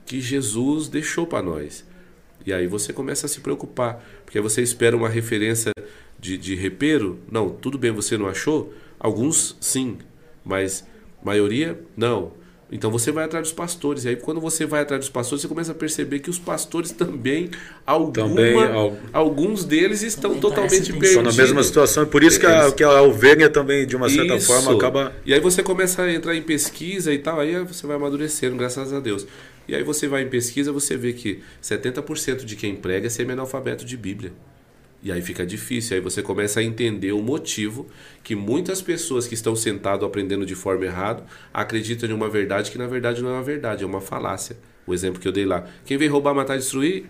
que 0.06 0.20
Jesus 0.20 0.88
deixou 0.88 1.26
para 1.26 1.42
nós. 1.42 1.84
E 2.46 2.52
aí 2.52 2.66
você 2.66 2.92
começa 2.92 3.26
a 3.26 3.28
se 3.28 3.40
preocupar, 3.40 4.02
porque 4.24 4.40
você 4.40 4.62
espera 4.62 4.96
uma 4.96 5.08
referência 5.08 5.72
de, 6.18 6.38
de 6.38 6.54
repero? 6.54 7.18
Não, 7.30 7.50
tudo 7.50 7.78
bem, 7.78 7.90
você 7.90 8.16
não 8.16 8.28
achou? 8.28 8.72
Alguns 8.98 9.56
sim, 9.60 9.98
mas 10.44 10.84
maioria 11.22 11.78
não. 11.96 12.32
Então 12.70 12.90
você 12.90 13.10
vai 13.10 13.24
atrás 13.24 13.44
dos 13.44 13.52
pastores. 13.52 14.04
E 14.04 14.10
aí, 14.10 14.16
quando 14.16 14.40
você 14.40 14.66
vai 14.66 14.82
atrás 14.82 15.00
dos 15.00 15.08
pastores, 15.08 15.42
você 15.42 15.48
começa 15.48 15.72
a 15.72 15.74
perceber 15.74 16.18
que 16.18 16.28
os 16.28 16.38
pastores 16.38 16.90
também, 16.92 17.50
alguma, 17.86 18.12
também 18.12 18.98
alguns 19.12 19.64
deles 19.64 20.02
estão 20.02 20.30
também 20.30 20.40
totalmente 20.40 20.92
perdidos. 20.92 21.08
Estão 21.08 21.22
na 21.22 21.32
mesma 21.32 21.62
situação. 21.62 22.04
por 22.06 22.22
isso 22.22 22.38
que 22.38 22.46
a, 22.46 22.70
que 22.70 22.84
a 22.84 23.02
ovelha 23.02 23.48
também, 23.48 23.86
de 23.86 23.96
uma 23.96 24.08
certa 24.08 24.36
isso. 24.36 24.46
forma, 24.46 24.74
acaba. 24.74 25.14
E 25.24 25.32
aí 25.32 25.40
você 25.40 25.62
começa 25.62 26.02
a 26.02 26.12
entrar 26.12 26.36
em 26.36 26.42
pesquisa 26.42 27.12
e 27.12 27.18
tal, 27.18 27.40
aí 27.40 27.58
você 27.64 27.86
vai 27.86 27.96
amadurecendo, 27.96 28.56
graças 28.56 28.92
a 28.92 29.00
Deus. 29.00 29.26
E 29.66 29.74
aí 29.74 29.82
você 29.82 30.06
vai 30.06 30.22
em 30.22 30.28
pesquisa, 30.28 30.72
você 30.72 30.96
vê 30.96 31.12
que 31.12 31.40
70% 31.62 32.44
de 32.44 32.56
quem 32.56 32.74
prega 32.74 33.06
é 33.06 33.10
semi-analfabeto 33.10 33.84
de 33.84 33.96
Bíblia. 33.96 34.32
E 35.02 35.12
aí 35.12 35.22
fica 35.22 35.46
difícil, 35.46 35.96
aí 35.96 36.00
você 36.02 36.22
começa 36.22 36.58
a 36.58 36.62
entender 36.62 37.12
o 37.12 37.22
motivo 37.22 37.86
que 38.24 38.34
muitas 38.34 38.82
pessoas 38.82 39.28
que 39.28 39.34
estão 39.34 39.54
sentado 39.54 40.04
aprendendo 40.04 40.44
de 40.44 40.56
forma 40.56 40.84
errada 40.84 41.24
acreditam 41.54 42.10
em 42.10 42.12
uma 42.12 42.28
verdade 42.28 42.70
que 42.70 42.78
na 42.78 42.86
verdade 42.86 43.22
não 43.22 43.30
é 43.30 43.34
uma 43.34 43.42
verdade, 43.42 43.84
é 43.84 43.86
uma 43.86 44.00
falácia. 44.00 44.56
O 44.86 44.92
exemplo 44.92 45.20
que 45.20 45.28
eu 45.28 45.32
dei 45.32 45.44
lá. 45.44 45.66
Quem 45.84 45.96
vem 45.96 46.08
roubar, 46.08 46.34
matar 46.34 46.56
e 46.56 46.58
destruir, 46.58 47.06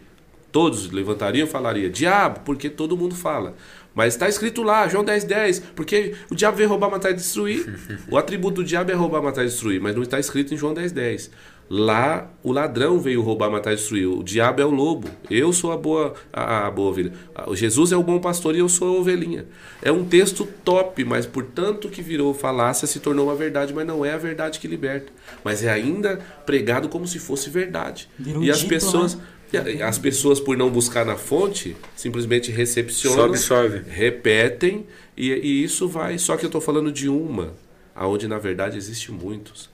todos 0.52 0.90
levantariam 0.90 1.46
e 1.46 1.50
falariam, 1.50 1.90
diabo, 1.90 2.40
porque 2.40 2.68
todo 2.68 2.96
mundo 2.96 3.14
fala. 3.14 3.54
Mas 3.94 4.14
está 4.14 4.28
escrito 4.28 4.62
lá, 4.62 4.86
João 4.86 5.02
10, 5.02 5.24
10, 5.24 5.60
porque 5.74 6.14
o 6.30 6.34
diabo 6.34 6.56
vem 6.56 6.66
roubar, 6.66 6.90
matar 6.90 7.10
e 7.10 7.14
destruir. 7.14 7.66
o 8.10 8.16
atributo 8.16 8.62
do 8.62 8.64
diabo 8.64 8.90
é 8.90 8.94
roubar, 8.94 9.22
matar 9.22 9.42
e 9.42 9.46
destruir, 9.46 9.80
mas 9.80 9.94
não 9.94 10.02
está 10.02 10.20
escrito 10.20 10.52
em 10.52 10.56
João 10.56 10.74
10, 10.74 10.92
10. 10.92 11.30
Lá 11.70 12.30
o 12.42 12.50
ladrão 12.50 12.98
veio 12.98 13.20
roubar, 13.20 13.50
matar 13.50 13.72
e 13.72 13.76
destruir. 13.76 14.06
O 14.06 14.22
diabo 14.22 14.62
é 14.62 14.64
o 14.64 14.70
lobo. 14.70 15.08
Eu 15.30 15.52
sou 15.52 15.70
a 15.70 15.76
boa, 15.76 16.14
a, 16.32 16.66
a 16.66 16.70
boa 16.70 16.88
ovelha. 16.88 17.12
O 17.46 17.54
Jesus 17.54 17.92
é 17.92 17.96
o 17.96 18.02
bom 18.02 18.18
pastor 18.18 18.56
e 18.56 18.60
eu 18.60 18.68
sou 18.70 18.88
a 18.88 19.00
ovelhinha. 19.00 19.44
É 19.82 19.92
um 19.92 20.02
texto 20.02 20.48
top, 20.64 21.04
mas 21.04 21.26
portanto 21.26 21.90
que 21.90 22.00
virou 22.00 22.32
falácia 22.32 22.86
se 22.86 23.00
tornou 23.00 23.26
uma 23.26 23.34
verdade, 23.34 23.74
mas 23.74 23.86
não 23.86 24.02
é 24.02 24.12
a 24.12 24.16
verdade 24.16 24.58
que 24.58 24.66
liberta. 24.66 25.12
Mas 25.44 25.62
é 25.62 25.68
ainda 25.70 26.18
pregado 26.46 26.88
como 26.88 27.06
se 27.06 27.18
fosse 27.18 27.50
verdade. 27.50 28.08
Virou 28.18 28.42
e 28.42 28.50
as 28.50 28.60
dito, 28.60 28.70
pessoas, 28.70 29.18
né? 29.52 29.82
as 29.82 29.98
pessoas 29.98 30.40
por 30.40 30.56
não 30.56 30.70
buscar 30.70 31.04
na 31.04 31.16
fonte, 31.16 31.76
simplesmente 31.94 32.50
recepcionam, 32.50 33.26
absorve. 33.26 33.82
repetem 33.90 34.86
e, 35.14 35.30
e 35.32 35.64
isso 35.64 35.86
vai. 35.86 36.16
Só 36.16 36.34
que 36.38 36.46
eu 36.46 36.48
estou 36.48 36.62
falando 36.62 36.90
de 36.90 37.10
uma, 37.10 37.52
aonde 37.94 38.26
na 38.26 38.38
verdade 38.38 38.78
existe 38.78 39.12
muitos. 39.12 39.68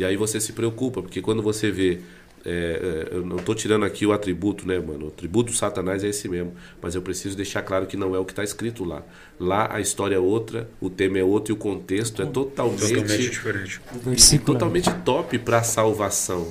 E 0.00 0.04
aí 0.04 0.16
você 0.16 0.40
se 0.40 0.54
preocupa, 0.54 1.02
porque 1.02 1.20
quando 1.20 1.42
você 1.42 1.70
vê. 1.70 1.98
É, 2.42 3.08
é, 3.12 3.16
eu 3.16 3.26
não 3.26 3.36
estou 3.36 3.54
tirando 3.54 3.84
aqui 3.84 4.06
o 4.06 4.14
atributo, 4.14 4.66
né, 4.66 4.78
mano? 4.78 5.04
O 5.04 5.08
atributo 5.08 5.52
do 5.52 5.56
Satanás 5.58 6.02
é 6.02 6.08
esse 6.08 6.26
mesmo. 6.26 6.54
Mas 6.80 6.94
eu 6.94 7.02
preciso 7.02 7.36
deixar 7.36 7.60
claro 7.60 7.86
que 7.86 7.98
não 7.98 8.14
é 8.14 8.18
o 8.18 8.24
que 8.24 8.32
está 8.32 8.42
escrito 8.42 8.82
lá. 8.82 9.02
Lá 9.38 9.68
a 9.70 9.78
história 9.78 10.16
é 10.16 10.18
outra, 10.18 10.66
o 10.80 10.88
tema 10.88 11.18
é 11.18 11.22
outro 11.22 11.52
e 11.52 11.54
o 11.54 11.56
contexto 11.58 12.22
é 12.22 12.24
totalmente, 12.24 12.80
totalmente 12.80 13.28
diferente. 13.28 13.80
Totalmente 14.46 14.90
top 15.04 15.38
para 15.38 15.58
a 15.58 15.62
salvação. 15.62 16.50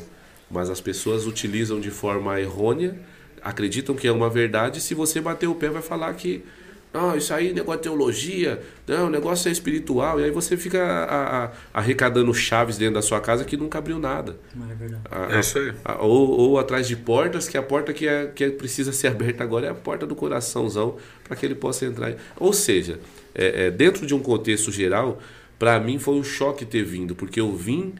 Mas 0.51 0.69
as 0.69 0.79
pessoas 0.79 1.25
utilizam 1.25 1.79
de 1.79 1.89
forma 1.89 2.39
errônea, 2.39 2.99
acreditam 3.41 3.95
que 3.95 4.07
é 4.07 4.11
uma 4.11 4.29
verdade. 4.29 4.79
Se 4.79 4.93
você 4.93 5.19
bater 5.19 5.47
o 5.47 5.55
pé, 5.55 5.69
vai 5.71 5.81
falar 5.81 6.13
que 6.13 6.43
não, 6.91 7.15
isso 7.15 7.31
aí, 7.33 7.53
negócio 7.53 7.81
de 7.81 7.83
teologia, 7.83 8.59
não, 8.87 9.07
o 9.07 9.09
negócio 9.11 9.47
é 9.47 9.51
espiritual. 9.51 10.19
E 10.19 10.23
aí 10.23 10.31
você 10.31 10.57
fica 10.57 10.83
a, 10.83 11.45
a, 11.45 11.51
arrecadando 11.71 12.33
chaves 12.33 12.77
dentro 12.77 12.95
da 12.95 13.01
sua 13.01 13.19
casa 13.19 13.45
que 13.45 13.55
nunca 13.55 13.77
abriu 13.77 13.99
nada. 13.99 14.35
é 14.71 14.75
verdade. 14.75 15.03
A, 15.11 15.35
é 15.35 15.39
isso 15.39 15.59
aí. 15.59 15.71
ou, 15.99 16.29
ou 16.29 16.59
atrás 16.59 16.87
de 16.87 16.95
portas, 16.95 17.47
que 17.47 17.57
a 17.57 17.61
porta 17.61 17.93
que, 17.93 18.07
é, 18.07 18.25
que 18.27 18.43
é, 18.43 18.49
precisa 18.49 18.91
ser 18.91 19.07
aberta 19.09 19.43
agora 19.43 19.67
é 19.67 19.69
a 19.69 19.75
porta 19.75 20.07
do 20.07 20.15
coraçãozão, 20.15 20.97
para 21.23 21.35
que 21.35 21.45
ele 21.45 21.53
possa 21.53 21.85
entrar. 21.85 22.15
Ou 22.37 22.51
seja, 22.51 22.99
é, 23.35 23.67
é, 23.67 23.71
dentro 23.71 24.07
de 24.07 24.15
um 24.15 24.19
contexto 24.19 24.71
geral, 24.71 25.19
para 25.59 25.79
mim 25.79 25.99
foi 25.99 26.15
um 26.15 26.23
choque 26.23 26.65
ter 26.65 26.83
vindo, 26.83 27.13
porque 27.15 27.39
eu 27.39 27.55
vim 27.55 27.93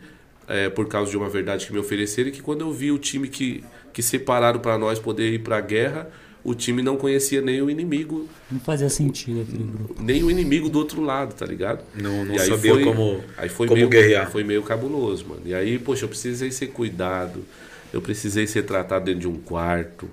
é, 0.48 0.68
por 0.68 0.88
causa 0.88 1.12
de 1.12 1.18
uma 1.18 1.30
verdade 1.30 1.68
que 1.68 1.72
me 1.72 1.78
ofereceram 1.78 2.30
e 2.30 2.32
que 2.32 2.42
quando 2.42 2.62
eu 2.62 2.74
vi 2.74 2.92
o 2.92 2.98
time 2.98 3.28
que, 3.28 3.64
que 3.94 4.02
separaram 4.02 4.60
para 4.60 4.80
nós 4.80 4.98
poder 4.98 5.32
ir 5.32 5.40
para 5.40 5.58
a 5.58 5.62
guerra 5.62 6.10
o 6.44 6.56
time 6.56 6.82
não 6.82 6.96
conhecia 6.96 7.42
nem 7.42 7.62
o 7.62 7.70
inimigo. 7.70 8.28
Não 8.50 8.60
fazia 8.60 8.90
sentido 8.90 9.42
aquele 9.42 9.64
grupo. 9.64 10.02
Nem 10.02 10.24
o 10.24 10.32
inimigo 10.32 10.70
do 10.70 10.80
outro 10.80 11.02
lado, 11.02 11.34
tá 11.34 11.46
ligado? 11.46 11.84
Não, 11.94 12.24
não 12.24 12.38
sabia 12.38 12.74
foi, 12.74 12.84
como, 12.84 13.24
aí 13.38 13.50
foi 13.50 13.68
como 13.68 13.78
meio, 13.78 13.90
guerrear. 13.90 14.32
Foi 14.32 14.44
meio 14.44 14.64
cabuloso, 14.64 15.26
mano. 15.28 15.42
E 15.46 15.54
aí, 15.54 15.78
poxa, 15.78 16.06
eu 16.06 16.10
precisei 16.10 16.52
ser 16.52 16.68
cuidado, 16.68 17.44
eu 17.92 18.02
precisei 18.02 18.48
ser 18.48 18.64
tratado 18.64 19.06
dentro 19.06 19.22
de 19.22 19.28
um 19.28 19.36
quarto. 19.36 20.10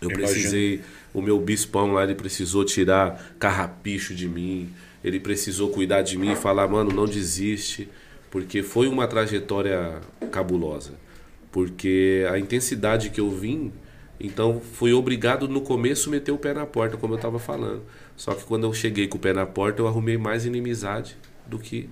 Eu 0.00 0.08
precisei. 0.08 0.80
O 1.12 1.20
meu 1.20 1.38
bispão 1.40 1.92
lá, 1.92 2.04
ele 2.04 2.14
precisou 2.14 2.64
tirar 2.64 3.34
carrapicho 3.38 4.14
de 4.14 4.28
mim. 4.28 4.70
Ele 5.02 5.18
precisou 5.18 5.70
cuidar 5.70 6.02
de 6.02 6.16
mim 6.16 6.32
e 6.32 6.36
falar, 6.36 6.68
mano, 6.68 6.92
não 6.92 7.06
desiste. 7.06 7.88
Porque 8.30 8.62
foi 8.62 8.86
uma 8.86 9.08
trajetória 9.08 10.00
cabulosa. 10.30 10.92
Porque 11.50 12.24
a 12.30 12.38
intensidade 12.38 13.10
que 13.10 13.20
eu 13.20 13.28
vim 13.28 13.72
então 14.20 14.60
fui 14.60 14.92
obrigado 14.92 15.48
no 15.48 15.62
começo 15.62 16.08
a 16.08 16.12
meter 16.12 16.30
o 16.30 16.38
pé 16.38 16.52
na 16.52 16.66
porta, 16.66 16.96
como 16.96 17.14
eu 17.14 17.16
estava 17.16 17.38
falando. 17.38 17.82
Só 18.16 18.34
que 18.34 18.44
quando 18.44 18.64
eu 18.64 18.74
cheguei 18.74 19.08
com 19.08 19.16
o 19.16 19.20
pé 19.20 19.32
na 19.32 19.46
porta, 19.46 19.80
eu 19.80 19.88
arrumei 19.88 20.18
mais 20.18 20.44
inimizade 20.44 21.16
do 21.46 21.58
que. 21.58 21.88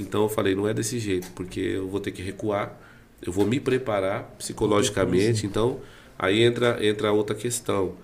Então 0.00 0.22
eu 0.22 0.28
falei, 0.28 0.54
não 0.54 0.66
é 0.66 0.72
desse 0.72 0.98
jeito, 0.98 1.30
porque 1.34 1.60
eu 1.60 1.88
vou 1.88 2.00
ter 2.00 2.10
que 2.10 2.22
recuar, 2.22 2.74
eu 3.20 3.30
vou 3.30 3.46
me 3.46 3.60
preparar 3.60 4.34
psicologicamente. 4.38 5.44
Então 5.46 5.80
aí 6.18 6.42
entra, 6.42 6.84
entra 6.84 7.12
outra 7.12 7.36
questão. 7.36 7.96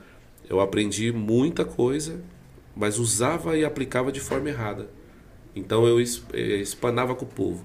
Eu 0.48 0.60
aprendi 0.60 1.10
muita 1.10 1.64
coisa, 1.64 2.20
mas 2.76 2.98
usava 2.98 3.56
e 3.56 3.64
aplicava 3.64 4.12
de 4.12 4.20
forma 4.20 4.50
errada. 4.50 4.90
Então 5.56 5.86
eu 5.86 5.98
espanava 6.00 7.14
com 7.14 7.24
o 7.24 7.28
povo. 7.28 7.64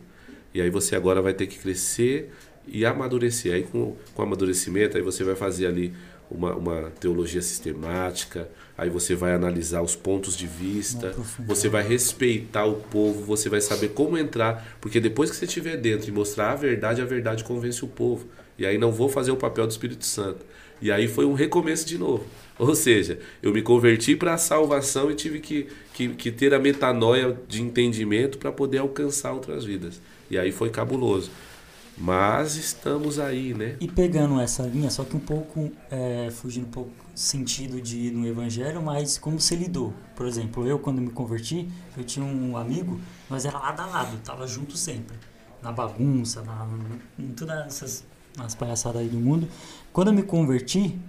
E 0.53 0.61
aí 0.61 0.69
você 0.69 0.95
agora 0.95 1.21
vai 1.21 1.33
ter 1.33 1.47
que 1.47 1.59
crescer 1.59 2.31
e 2.67 2.85
amadurecer. 2.85 3.53
Aí 3.53 3.63
com, 3.63 3.95
com 4.13 4.21
amadurecimento, 4.21 4.97
aí 4.97 5.03
você 5.03 5.23
vai 5.23 5.35
fazer 5.35 5.67
ali 5.67 5.93
uma, 6.29 6.55
uma 6.55 6.91
teologia 6.99 7.41
sistemática, 7.41 8.49
aí 8.77 8.89
você 8.89 9.15
vai 9.15 9.33
analisar 9.33 9.81
os 9.81 9.95
pontos 9.95 10.35
de 10.35 10.47
vista, 10.47 11.13
você 11.45 11.69
vai 11.69 11.87
respeitar 11.87 12.65
o 12.65 12.75
povo, 12.75 13.23
você 13.23 13.49
vai 13.49 13.61
saber 13.61 13.89
como 13.89 14.17
entrar, 14.17 14.77
porque 14.81 14.99
depois 14.99 15.29
que 15.29 15.35
você 15.35 15.45
estiver 15.45 15.77
dentro 15.77 16.09
e 16.09 16.11
mostrar 16.11 16.51
a 16.51 16.55
verdade, 16.55 17.01
a 17.01 17.05
verdade 17.05 17.43
convence 17.43 17.83
o 17.83 17.87
povo. 17.87 18.27
E 18.57 18.65
aí 18.65 18.77
não 18.77 18.91
vou 18.91 19.09
fazer 19.09 19.31
o 19.31 19.35
papel 19.35 19.65
do 19.65 19.71
Espírito 19.71 20.05
Santo. 20.05 20.45
E 20.81 20.91
aí 20.91 21.07
foi 21.07 21.25
um 21.25 21.33
recomeço 21.33 21.87
de 21.87 21.97
novo. 21.97 22.25
Ou 22.59 22.75
seja, 22.75 23.17
eu 23.41 23.51
me 23.51 23.61
converti 23.61 24.15
para 24.15 24.33
a 24.33 24.37
salvação 24.37 25.09
e 25.09 25.15
tive 25.15 25.39
que, 25.39 25.67
que, 25.93 26.09
que 26.09 26.31
ter 26.31 26.53
a 26.53 26.59
metanoia 26.59 27.37
de 27.47 27.61
entendimento 27.61 28.37
para 28.37 28.51
poder 28.51 28.79
alcançar 28.79 29.31
outras 29.33 29.65
vidas. 29.65 30.01
E 30.29 30.37
aí 30.37 30.51
foi 30.51 30.69
cabuloso. 30.69 31.31
Mas 31.97 32.55
estamos 32.55 33.19
aí, 33.19 33.53
né? 33.53 33.77
E 33.79 33.87
pegando 33.87 34.39
essa 34.39 34.63
linha, 34.63 34.89
só 34.89 35.03
que 35.03 35.15
um 35.15 35.19
pouco, 35.19 35.71
é, 35.91 36.29
fugindo 36.31 36.67
um 36.67 36.71
pouco 36.71 36.91
sentido 37.13 37.79
de 37.79 38.07
ir 38.07 38.11
no 38.11 38.25
evangelho, 38.27 38.81
mas 38.81 39.17
como 39.17 39.39
você 39.39 39.55
lidou. 39.55 39.93
Por 40.15 40.25
exemplo, 40.25 40.67
eu 40.67 40.79
quando 40.79 40.99
me 40.99 41.11
converti, 41.11 41.69
eu 41.95 42.03
tinha 42.03 42.25
um 42.25 42.57
amigo, 42.57 42.99
nós 43.29 43.45
era 43.45 43.59
lado 43.59 43.81
a 43.81 43.85
lado, 43.85 44.17
tava 44.23 44.47
junto 44.47 44.75
sempre. 44.75 45.15
Na 45.61 45.71
bagunça, 45.71 46.41
na, 46.41 46.67
em 47.17 47.27
todas 47.29 47.67
essas 47.67 48.03
nas 48.37 48.55
palhaçadas 48.55 49.01
aí 49.01 49.07
do 49.07 49.17
mundo. 49.17 49.47
Quando 49.91 50.07
eu 50.07 50.13
me 50.13 50.23
converti, 50.23 50.99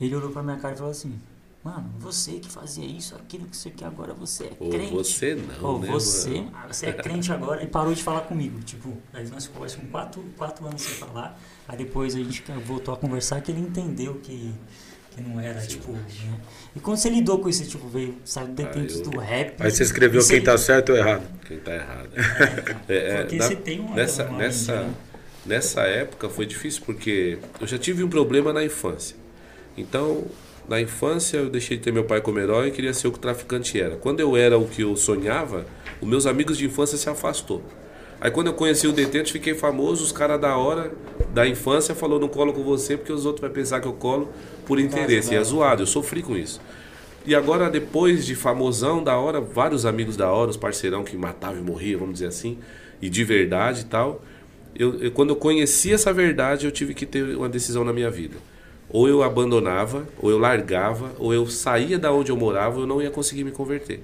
ele 0.00 0.14
olhou 0.14 0.30
pra 0.30 0.42
minha 0.42 0.56
cara 0.56 0.74
e 0.74 0.76
falou 0.76 0.92
assim, 0.92 1.18
Mano, 1.62 1.90
você 1.98 2.32
que 2.34 2.48
fazia 2.48 2.84
isso, 2.84 3.16
aquilo 3.16 3.44
que 3.46 3.56
você 3.56 3.68
quer 3.68 3.86
agora, 3.86 4.14
você 4.14 4.44
é 4.44 4.52
Ou 4.60 4.70
crente. 4.70 4.92
você 4.92 5.34
não, 5.34 5.68
Ou 5.68 5.78
né, 5.80 5.88
você, 5.90 6.30
mano? 6.30 6.52
você 6.68 6.86
é 6.86 6.92
crente 6.92 7.32
agora. 7.32 7.60
Ele 7.60 7.70
parou 7.70 7.92
de 7.92 8.02
falar 8.02 8.20
comigo. 8.22 8.60
Tipo, 8.60 8.96
aí 9.12 9.28
nós 9.28 9.48
conversamos 9.48 9.90
quatro, 9.90 10.24
quatro 10.36 10.66
anos 10.66 10.80
sem 10.80 10.94
falar. 10.94 11.38
Aí 11.66 11.76
depois 11.76 12.14
a 12.14 12.18
gente 12.18 12.42
voltou 12.64 12.94
a 12.94 12.96
conversar 12.96 13.40
que 13.40 13.50
ele 13.50 13.60
entendeu 13.60 14.14
que, 14.22 14.54
que 15.10 15.20
não 15.20 15.40
era, 15.40 15.60
Sim, 15.60 15.68
tipo. 15.68 15.90
Né? 15.90 16.40
E 16.76 16.80
quando 16.80 16.96
você 16.96 17.10
lidou 17.10 17.40
com 17.40 17.48
isso, 17.48 17.64
tipo, 17.66 17.88
veio, 17.88 18.16
saiu 18.24 18.48
depende 18.48 18.94
ah, 18.94 18.98
eu... 18.98 19.10
do 19.10 19.18
rap. 19.18 19.60
Aí 19.60 19.70
você 19.70 19.82
escreveu 19.82 20.24
quem 20.26 20.40
tá 20.40 20.56
certo 20.56 20.92
ou 20.92 20.96
errado. 20.96 21.26
Quem 21.44 21.58
tá 21.58 21.74
errado. 21.74 22.10
É, 22.88 22.96
é, 22.96 23.20
porque 23.22 23.36
na, 23.36 23.46
você 23.46 23.56
tem 23.56 23.80
uma. 23.80 23.96
Nessa, 23.96 24.24
uma 24.24 24.38
nessa, 24.38 24.80
né? 24.80 24.94
nessa 25.44 25.82
época 25.82 26.28
foi 26.30 26.46
difícil 26.46 26.82
porque 26.86 27.38
eu 27.60 27.66
já 27.66 27.76
tive 27.76 28.02
um 28.02 28.08
problema 28.08 28.52
na 28.52 28.64
infância. 28.64 29.16
Então, 29.76 30.24
na 30.68 30.80
infância, 30.80 31.38
eu 31.38 31.48
deixei 31.48 31.78
de 31.78 31.82
ter 31.82 31.92
meu 31.92 32.04
pai 32.04 32.20
como 32.20 32.38
herói 32.38 32.68
e 32.68 32.70
queria 32.70 32.92
ser 32.92 33.08
o 33.08 33.12
que 33.12 33.18
o 33.18 33.20
traficante 33.20 33.80
era. 33.80 33.96
Quando 33.96 34.20
eu 34.20 34.36
era 34.36 34.58
o 34.58 34.66
que 34.68 34.82
eu 34.82 34.94
sonhava, 34.96 35.64
os 36.00 36.06
meus 36.06 36.26
amigos 36.26 36.58
de 36.58 36.66
infância 36.66 36.98
se 36.98 37.08
afastou. 37.08 37.62
Aí 38.20 38.30
quando 38.30 38.48
eu 38.48 38.52
conheci 38.52 38.86
o 38.86 38.92
Detente, 38.92 39.32
fiquei 39.32 39.54
famoso, 39.54 40.04
os 40.04 40.12
caras 40.12 40.40
da 40.40 40.56
hora 40.56 40.92
da 41.32 41.46
infância 41.46 41.94
falou 41.94 42.18
não 42.18 42.28
colo 42.28 42.52
com 42.52 42.62
você 42.64 42.96
porque 42.96 43.12
os 43.12 43.24
outros 43.24 43.40
vão 43.40 43.50
pensar 43.50 43.80
que 43.80 43.86
eu 43.86 43.92
colo 43.92 44.28
por 44.66 44.78
interesse. 44.78 45.32
E 45.32 45.36
é 45.36 45.42
zoado, 45.42 45.82
eu 45.82 45.86
sofri 45.86 46.22
com 46.22 46.36
isso. 46.36 46.60
E 47.24 47.34
agora, 47.34 47.70
depois 47.70 48.26
de 48.26 48.34
famosão 48.34 49.02
da 49.02 49.16
hora, 49.16 49.40
vários 49.40 49.86
amigos 49.86 50.16
da 50.16 50.30
hora, 50.30 50.50
os 50.50 50.56
parceirão 50.56 51.04
que 51.04 51.16
matavam 51.16 51.58
e 51.58 51.62
morriam, 51.62 52.00
vamos 52.00 52.14
dizer 52.14 52.26
assim, 52.26 52.58
e 53.00 53.08
de 53.08 53.24
verdade 53.24 53.82
e 53.82 53.84
tal. 53.84 54.22
Eu, 54.74 55.00
eu, 55.00 55.10
quando 55.12 55.30
eu 55.30 55.36
conheci 55.36 55.92
essa 55.92 56.12
verdade, 56.12 56.66
eu 56.66 56.72
tive 56.72 56.94
que 56.94 57.06
ter 57.06 57.36
uma 57.36 57.48
decisão 57.48 57.84
na 57.84 57.92
minha 57.92 58.10
vida. 58.10 58.36
Ou 58.90 59.08
eu 59.08 59.22
abandonava, 59.22 60.08
ou 60.18 60.30
eu 60.30 60.38
largava, 60.38 61.12
ou 61.18 61.32
eu 61.34 61.46
saía 61.46 61.98
da 61.98 62.12
onde 62.12 62.30
eu 62.30 62.36
morava, 62.36 62.80
eu 62.80 62.86
não 62.86 63.02
ia 63.02 63.10
conseguir 63.10 63.44
me 63.44 63.50
converter. 63.50 64.00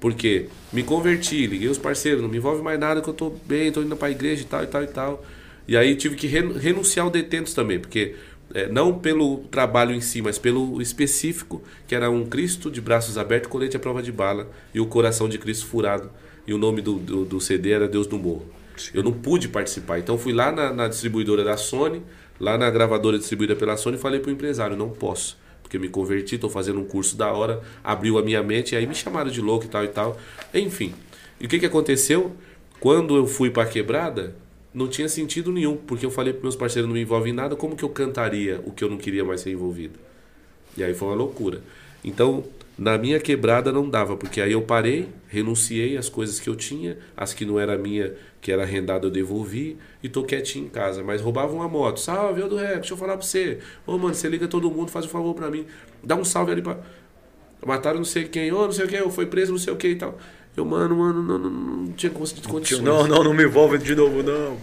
Porque 0.00 0.48
me 0.72 0.82
converti, 0.82 1.46
liguei 1.46 1.68
os 1.68 1.78
parceiros, 1.78 2.22
não 2.22 2.28
me 2.28 2.36
envolve 2.36 2.62
mais 2.62 2.78
nada 2.78 3.00
que 3.00 3.08
eu 3.08 3.14
tô 3.14 3.30
bem, 3.30 3.72
tô 3.72 3.82
indo 3.82 3.96
pra 3.96 4.10
igreja 4.10 4.42
e 4.42 4.44
tal 4.44 4.62
e 4.62 4.66
tal 4.66 4.82
e 4.82 4.86
tal. 4.86 5.24
E 5.66 5.76
aí 5.76 5.96
tive 5.96 6.14
que 6.14 6.26
renunciar 6.26 7.06
ao 7.06 7.10
detentos 7.10 7.54
também, 7.54 7.78
porque 7.78 8.14
é, 8.52 8.68
não 8.68 8.98
pelo 8.98 9.38
trabalho 9.50 9.94
em 9.94 10.00
si, 10.00 10.20
mas 10.20 10.38
pelo 10.38 10.80
específico, 10.82 11.62
que 11.86 11.94
era 11.94 12.10
um 12.10 12.26
Cristo 12.26 12.70
de 12.70 12.80
braços 12.80 13.16
abertos, 13.16 13.50
colete 13.50 13.76
à 13.76 13.80
prova 13.80 14.02
de 14.02 14.12
bala 14.12 14.50
e 14.74 14.80
o 14.80 14.86
coração 14.86 15.28
de 15.28 15.38
Cristo 15.38 15.66
furado. 15.66 16.10
E 16.46 16.52
o 16.52 16.58
nome 16.58 16.82
do, 16.82 16.98
do, 16.98 17.24
do 17.24 17.40
CD 17.40 17.70
era 17.70 17.88
Deus 17.88 18.06
do 18.06 18.18
Morro. 18.18 18.44
Eu 18.92 19.02
não 19.02 19.12
pude 19.12 19.48
participar. 19.48 19.98
Então 19.98 20.18
fui 20.18 20.32
lá 20.32 20.52
na, 20.52 20.72
na, 20.72 20.88
distribuidora 20.88 21.42
da 21.42 21.56
Sony, 21.56 22.02
lá 22.38 22.58
na 22.58 22.70
gravadora 22.70 23.18
distribuída 23.18 23.56
pela 23.56 23.76
Sony, 23.76 23.96
falei 23.98 24.20
pro 24.20 24.30
empresário: 24.30 24.76
não 24.76 24.90
posso. 24.90 25.36
Porque 25.62 25.78
me 25.78 25.88
converti, 25.88 26.34
estou 26.34 26.50
fazendo 26.50 26.80
um 26.80 26.84
curso 26.84 27.16
da 27.16 27.32
hora, 27.32 27.62
abriu 27.82 28.18
a 28.18 28.22
minha 28.22 28.42
mente, 28.42 28.74
e 28.74 28.76
aí 28.76 28.86
me 28.86 28.94
chamaram 28.94 29.30
de 29.30 29.40
louco 29.40 29.64
e 29.64 29.68
tal 29.68 29.84
e 29.84 29.88
tal. 29.88 30.18
Enfim. 30.52 30.94
E 31.40 31.46
o 31.46 31.48
que, 31.48 31.58
que 31.58 31.66
aconteceu? 31.66 32.32
Quando 32.78 33.16
eu 33.16 33.26
fui 33.26 33.50
para 33.50 33.62
a 33.62 33.66
quebrada, 33.66 34.36
não 34.72 34.88
tinha 34.88 35.08
sentido 35.08 35.50
nenhum, 35.50 35.76
porque 35.76 36.04
eu 36.04 36.10
falei 36.10 36.32
para 36.32 36.42
meus 36.42 36.56
parceiros 36.56 36.88
não 36.88 36.94
me 36.94 37.00
envolvem 37.00 37.32
em 37.32 37.36
nada, 37.36 37.56
como 37.56 37.76
que 37.76 37.84
eu 37.84 37.88
cantaria 37.88 38.60
o 38.64 38.72
que 38.72 38.84
eu 38.84 38.90
não 38.90 38.98
queria 38.98 39.24
mais 39.24 39.40
ser 39.40 39.52
envolvido? 39.52 39.98
E 40.76 40.82
aí 40.82 40.92
foi 40.92 41.08
uma 41.08 41.14
loucura. 41.14 41.62
Então, 42.04 42.44
na 42.76 42.98
minha 42.98 43.20
quebrada 43.20 43.70
não 43.70 43.88
dava, 43.88 44.16
porque 44.16 44.40
aí 44.40 44.52
eu 44.52 44.62
parei, 44.62 45.08
renunciei 45.28 45.96
às 45.96 46.08
coisas 46.08 46.40
que 46.40 46.48
eu 46.48 46.56
tinha, 46.56 46.98
as 47.16 47.32
que 47.32 47.44
não 47.44 47.58
era 47.58 47.78
minha, 47.78 48.14
que 48.40 48.50
era 48.50 48.62
arrendada, 48.62 49.06
eu 49.06 49.10
devolvi 49.10 49.78
e 50.02 50.08
tô 50.08 50.24
quietinho 50.24 50.66
em 50.66 50.68
casa. 50.68 51.02
Mas 51.04 51.20
roubava 51.20 51.52
uma 51.52 51.68
moto. 51.68 52.00
Salve, 52.00 52.40
eu 52.40 52.48
do 52.48 52.56
rap, 52.56 52.80
deixa 52.80 52.94
eu 52.94 52.98
falar 52.98 53.16
pra 53.16 53.26
você. 53.26 53.58
Ô, 53.86 53.96
mano, 53.96 54.14
você 54.14 54.28
liga 54.28 54.48
todo 54.48 54.70
mundo, 54.70 54.90
faz 54.90 55.06
um 55.06 55.08
favor 55.08 55.34
pra 55.34 55.50
mim. 55.50 55.66
Dá 56.02 56.16
um 56.16 56.24
salve 56.24 56.52
ali 56.52 56.62
pra. 56.62 56.78
Mataram 57.64 57.98
não 57.98 58.04
sei 58.04 58.24
quem, 58.24 58.52
ô, 58.52 58.64
não 58.64 58.72
sei 58.72 58.84
o 58.84 58.88
que, 58.88 59.10
foi 59.10 59.26
preso 59.26 59.52
não 59.52 59.58
sei 59.58 59.72
o 59.72 59.76
que 59.76 59.88
e 59.88 59.96
tal. 59.96 60.18
Eu, 60.56 60.64
mano, 60.64 60.96
mano, 60.96 61.22
não, 61.22 61.38
não, 61.38 61.50
não 61.50 61.92
tinha 61.92 62.10
conseguido 62.10 62.48
condições. 62.48 62.80
Não, 62.82 63.06
não, 63.06 63.24
não 63.24 63.34
me 63.34 63.44
envolve 63.44 63.78
de 63.78 63.94
novo, 63.94 64.22
não. 64.22 64.54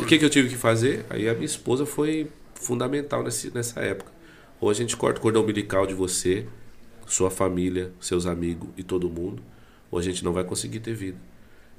O 0.00 0.06
que, 0.06 0.18
que 0.18 0.24
eu 0.24 0.30
tive 0.30 0.48
que 0.48 0.56
fazer? 0.56 1.04
Aí 1.08 1.28
a 1.28 1.34
minha 1.34 1.46
esposa 1.46 1.86
foi 1.86 2.28
fundamental 2.54 3.22
nesse, 3.22 3.52
nessa 3.52 3.80
época. 3.80 4.12
Ou 4.60 4.70
a 4.70 4.74
gente 4.74 4.96
corta 4.96 5.18
o 5.18 5.22
cordão 5.22 5.42
umbilical 5.42 5.86
de 5.86 5.94
você, 5.94 6.46
sua 7.06 7.30
família, 7.30 7.92
seus 8.00 8.26
amigos 8.26 8.68
e 8.76 8.82
todo 8.82 9.08
mundo, 9.08 9.42
ou 9.90 9.98
a 9.98 10.02
gente 10.02 10.24
não 10.24 10.32
vai 10.32 10.44
conseguir 10.44 10.80
ter 10.80 10.94
vida. 10.94 11.18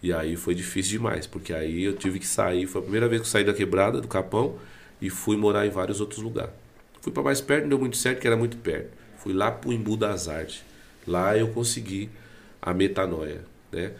E 0.03 0.11
aí 0.11 0.35
foi 0.35 0.55
difícil 0.55 0.93
demais, 0.93 1.27
porque 1.27 1.53
aí 1.53 1.83
eu 1.83 1.95
tive 1.95 2.19
que 2.19 2.27
sair. 2.27 2.65
Foi 2.65 2.79
a 2.79 2.83
primeira 2.83 3.07
vez 3.07 3.21
que 3.21 3.27
eu 3.27 3.31
saí 3.31 3.43
da 3.43 3.53
quebrada, 3.53 4.01
do 4.01 4.07
Capão, 4.07 4.57
e 5.01 5.09
fui 5.09 5.37
morar 5.37 5.65
em 5.65 5.69
vários 5.69 6.01
outros 6.01 6.21
lugares. 6.21 6.53
Fui 7.01 7.11
para 7.11 7.23
mais 7.23 7.41
perto, 7.41 7.63
não 7.63 7.69
deu 7.69 7.79
muito 7.79 7.97
certo, 7.97 8.19
que 8.19 8.27
era 8.27 8.37
muito 8.37 8.57
perto. 8.57 8.91
Fui 9.17 9.33
lá 9.33 9.51
pro 9.51 9.71
Embu 9.71 9.95
das 9.95 10.27
Artes. 10.27 10.63
Lá 11.07 11.37
eu 11.37 11.49
consegui 11.49 12.09
a 12.61 12.73
metanoia. 12.73 13.43
Né? 13.71 13.93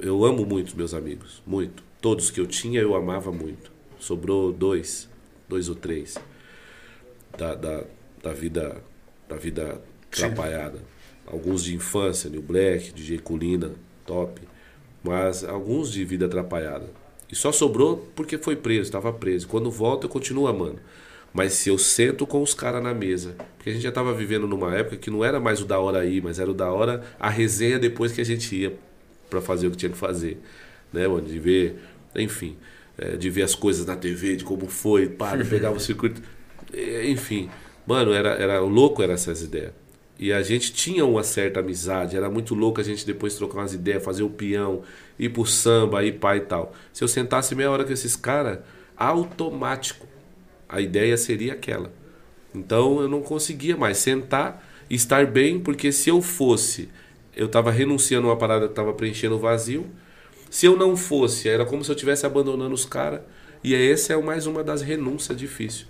Eu 0.00 0.24
amo 0.24 0.44
muito 0.44 0.76
meus 0.76 0.94
amigos, 0.94 1.42
muito. 1.46 1.82
Todos 2.00 2.30
que 2.30 2.40
eu 2.40 2.46
tinha 2.46 2.80
eu 2.80 2.94
amava 2.94 3.32
muito. 3.32 3.72
Sobrou 3.98 4.52
dois, 4.52 5.08
dois 5.48 5.68
ou 5.68 5.74
três 5.74 6.16
da, 7.36 7.54
da, 7.54 7.84
da 8.22 8.32
vida 8.32 8.82
da 9.28 9.36
vida 9.36 9.80
atrapalhada. 10.22 10.78
Alguns 11.26 11.64
de 11.64 11.74
infância, 11.74 12.28
New 12.30 12.42
Black, 12.42 12.92
DJ 12.92 13.18
Colina, 13.18 13.72
top. 14.06 14.40
Mas 15.02 15.44
alguns 15.44 15.90
de 15.90 16.04
vida 16.04 16.26
atrapalhada. 16.26 16.86
E 17.30 17.34
só 17.34 17.50
sobrou 17.50 18.08
porque 18.14 18.38
foi 18.38 18.56
preso, 18.56 18.82
estava 18.82 19.12
preso. 19.12 19.48
Quando 19.48 19.70
volta 19.70 20.06
eu 20.06 20.10
continuo 20.10 20.46
amando. 20.46 20.80
Mas 21.32 21.54
se 21.54 21.68
eu 21.68 21.76
sento 21.76 22.26
com 22.26 22.40
os 22.40 22.54
caras 22.54 22.80
na 22.80 22.94
mesa, 22.94 23.34
porque 23.56 23.70
a 23.70 23.72
gente 23.72 23.82
já 23.82 23.88
estava 23.88 24.14
vivendo 24.14 24.46
numa 24.46 24.72
época 24.72 24.96
que 24.96 25.10
não 25.10 25.24
era 25.24 25.40
mais 25.40 25.60
o 25.60 25.64
da 25.64 25.80
hora 25.80 25.98
aí, 25.98 26.20
mas 26.20 26.38
era 26.38 26.48
o 26.48 26.54
da 26.54 26.70
hora 26.70 27.02
a 27.18 27.28
resenha 27.28 27.76
depois 27.76 28.12
que 28.12 28.20
a 28.20 28.24
gente 28.24 28.54
ia 28.54 28.72
para 29.28 29.40
fazer 29.40 29.66
o 29.66 29.72
que 29.72 29.76
tinha 29.76 29.90
que 29.90 29.98
fazer, 29.98 30.38
né, 30.92 31.08
mano? 31.08 31.26
De 31.26 31.40
ver, 31.40 31.76
enfim, 32.14 32.56
é, 32.96 33.16
de 33.16 33.28
ver 33.30 33.42
as 33.42 33.54
coisas 33.56 33.84
na 33.84 33.96
TV, 33.96 34.36
de 34.36 34.44
como 34.44 34.68
foi, 34.68 35.08
para, 35.08 35.44
pegava 35.44 35.76
o 35.76 35.80
circuito, 35.82 36.22
é, 36.72 37.10
enfim, 37.10 37.50
mano, 37.84 38.12
era, 38.12 38.30
era 38.34 38.60
louco 38.60 39.02
era 39.02 39.14
essas 39.14 39.42
ideias. 39.42 39.72
E 40.18 40.32
a 40.32 40.42
gente 40.42 40.72
tinha 40.72 41.04
uma 41.04 41.24
certa 41.24 41.60
amizade, 41.60 42.16
era 42.16 42.30
muito 42.30 42.54
louco 42.54 42.80
a 42.80 42.84
gente 42.84 43.04
depois 43.04 43.34
trocar 43.34 43.58
umas 43.58 43.74
ideias, 43.74 44.04
fazer 44.04 44.22
o 44.22 44.30
peão, 44.30 44.82
ir 45.18 45.28
pro 45.30 45.44
samba, 45.44 46.04
ir 46.04 46.18
pai 46.18 46.38
e 46.38 46.42
tal. 46.42 46.72
Se 46.92 47.02
eu 47.02 47.08
sentasse 47.08 47.54
meia 47.54 47.70
hora 47.70 47.84
com 47.84 47.92
esses 47.92 48.14
caras, 48.14 48.60
automático, 48.96 50.06
a 50.68 50.80
ideia 50.80 51.16
seria 51.16 51.54
aquela. 51.54 51.92
Então 52.54 53.00
eu 53.00 53.08
não 53.08 53.22
conseguia 53.22 53.76
mais 53.76 53.98
sentar, 53.98 54.64
estar 54.88 55.26
bem, 55.26 55.58
porque 55.58 55.90
se 55.90 56.10
eu 56.10 56.22
fosse 56.22 56.88
eu 57.36 57.46
estava 57.46 57.70
renunciando 57.70 58.28
a 58.28 58.30
uma 58.30 58.36
parada 58.36 58.66
que 58.66 58.72
estava 58.72 58.92
preenchendo 58.92 59.36
o 59.36 59.38
vazio. 59.38 59.86
Se 60.50 60.66
eu 60.66 60.76
não 60.76 60.96
fosse, 60.96 61.48
era 61.48 61.64
como 61.64 61.82
se 61.84 61.90
eu 61.90 61.94
estivesse 61.94 62.24
abandonando 62.24 62.74
os 62.74 62.84
caras. 62.84 63.20
E 63.62 63.74
essa 63.74 64.12
é 64.12 64.16
mais 64.16 64.46
uma 64.46 64.62
das 64.62 64.82
renúncias 64.82 65.36
difíceis. 65.36 65.86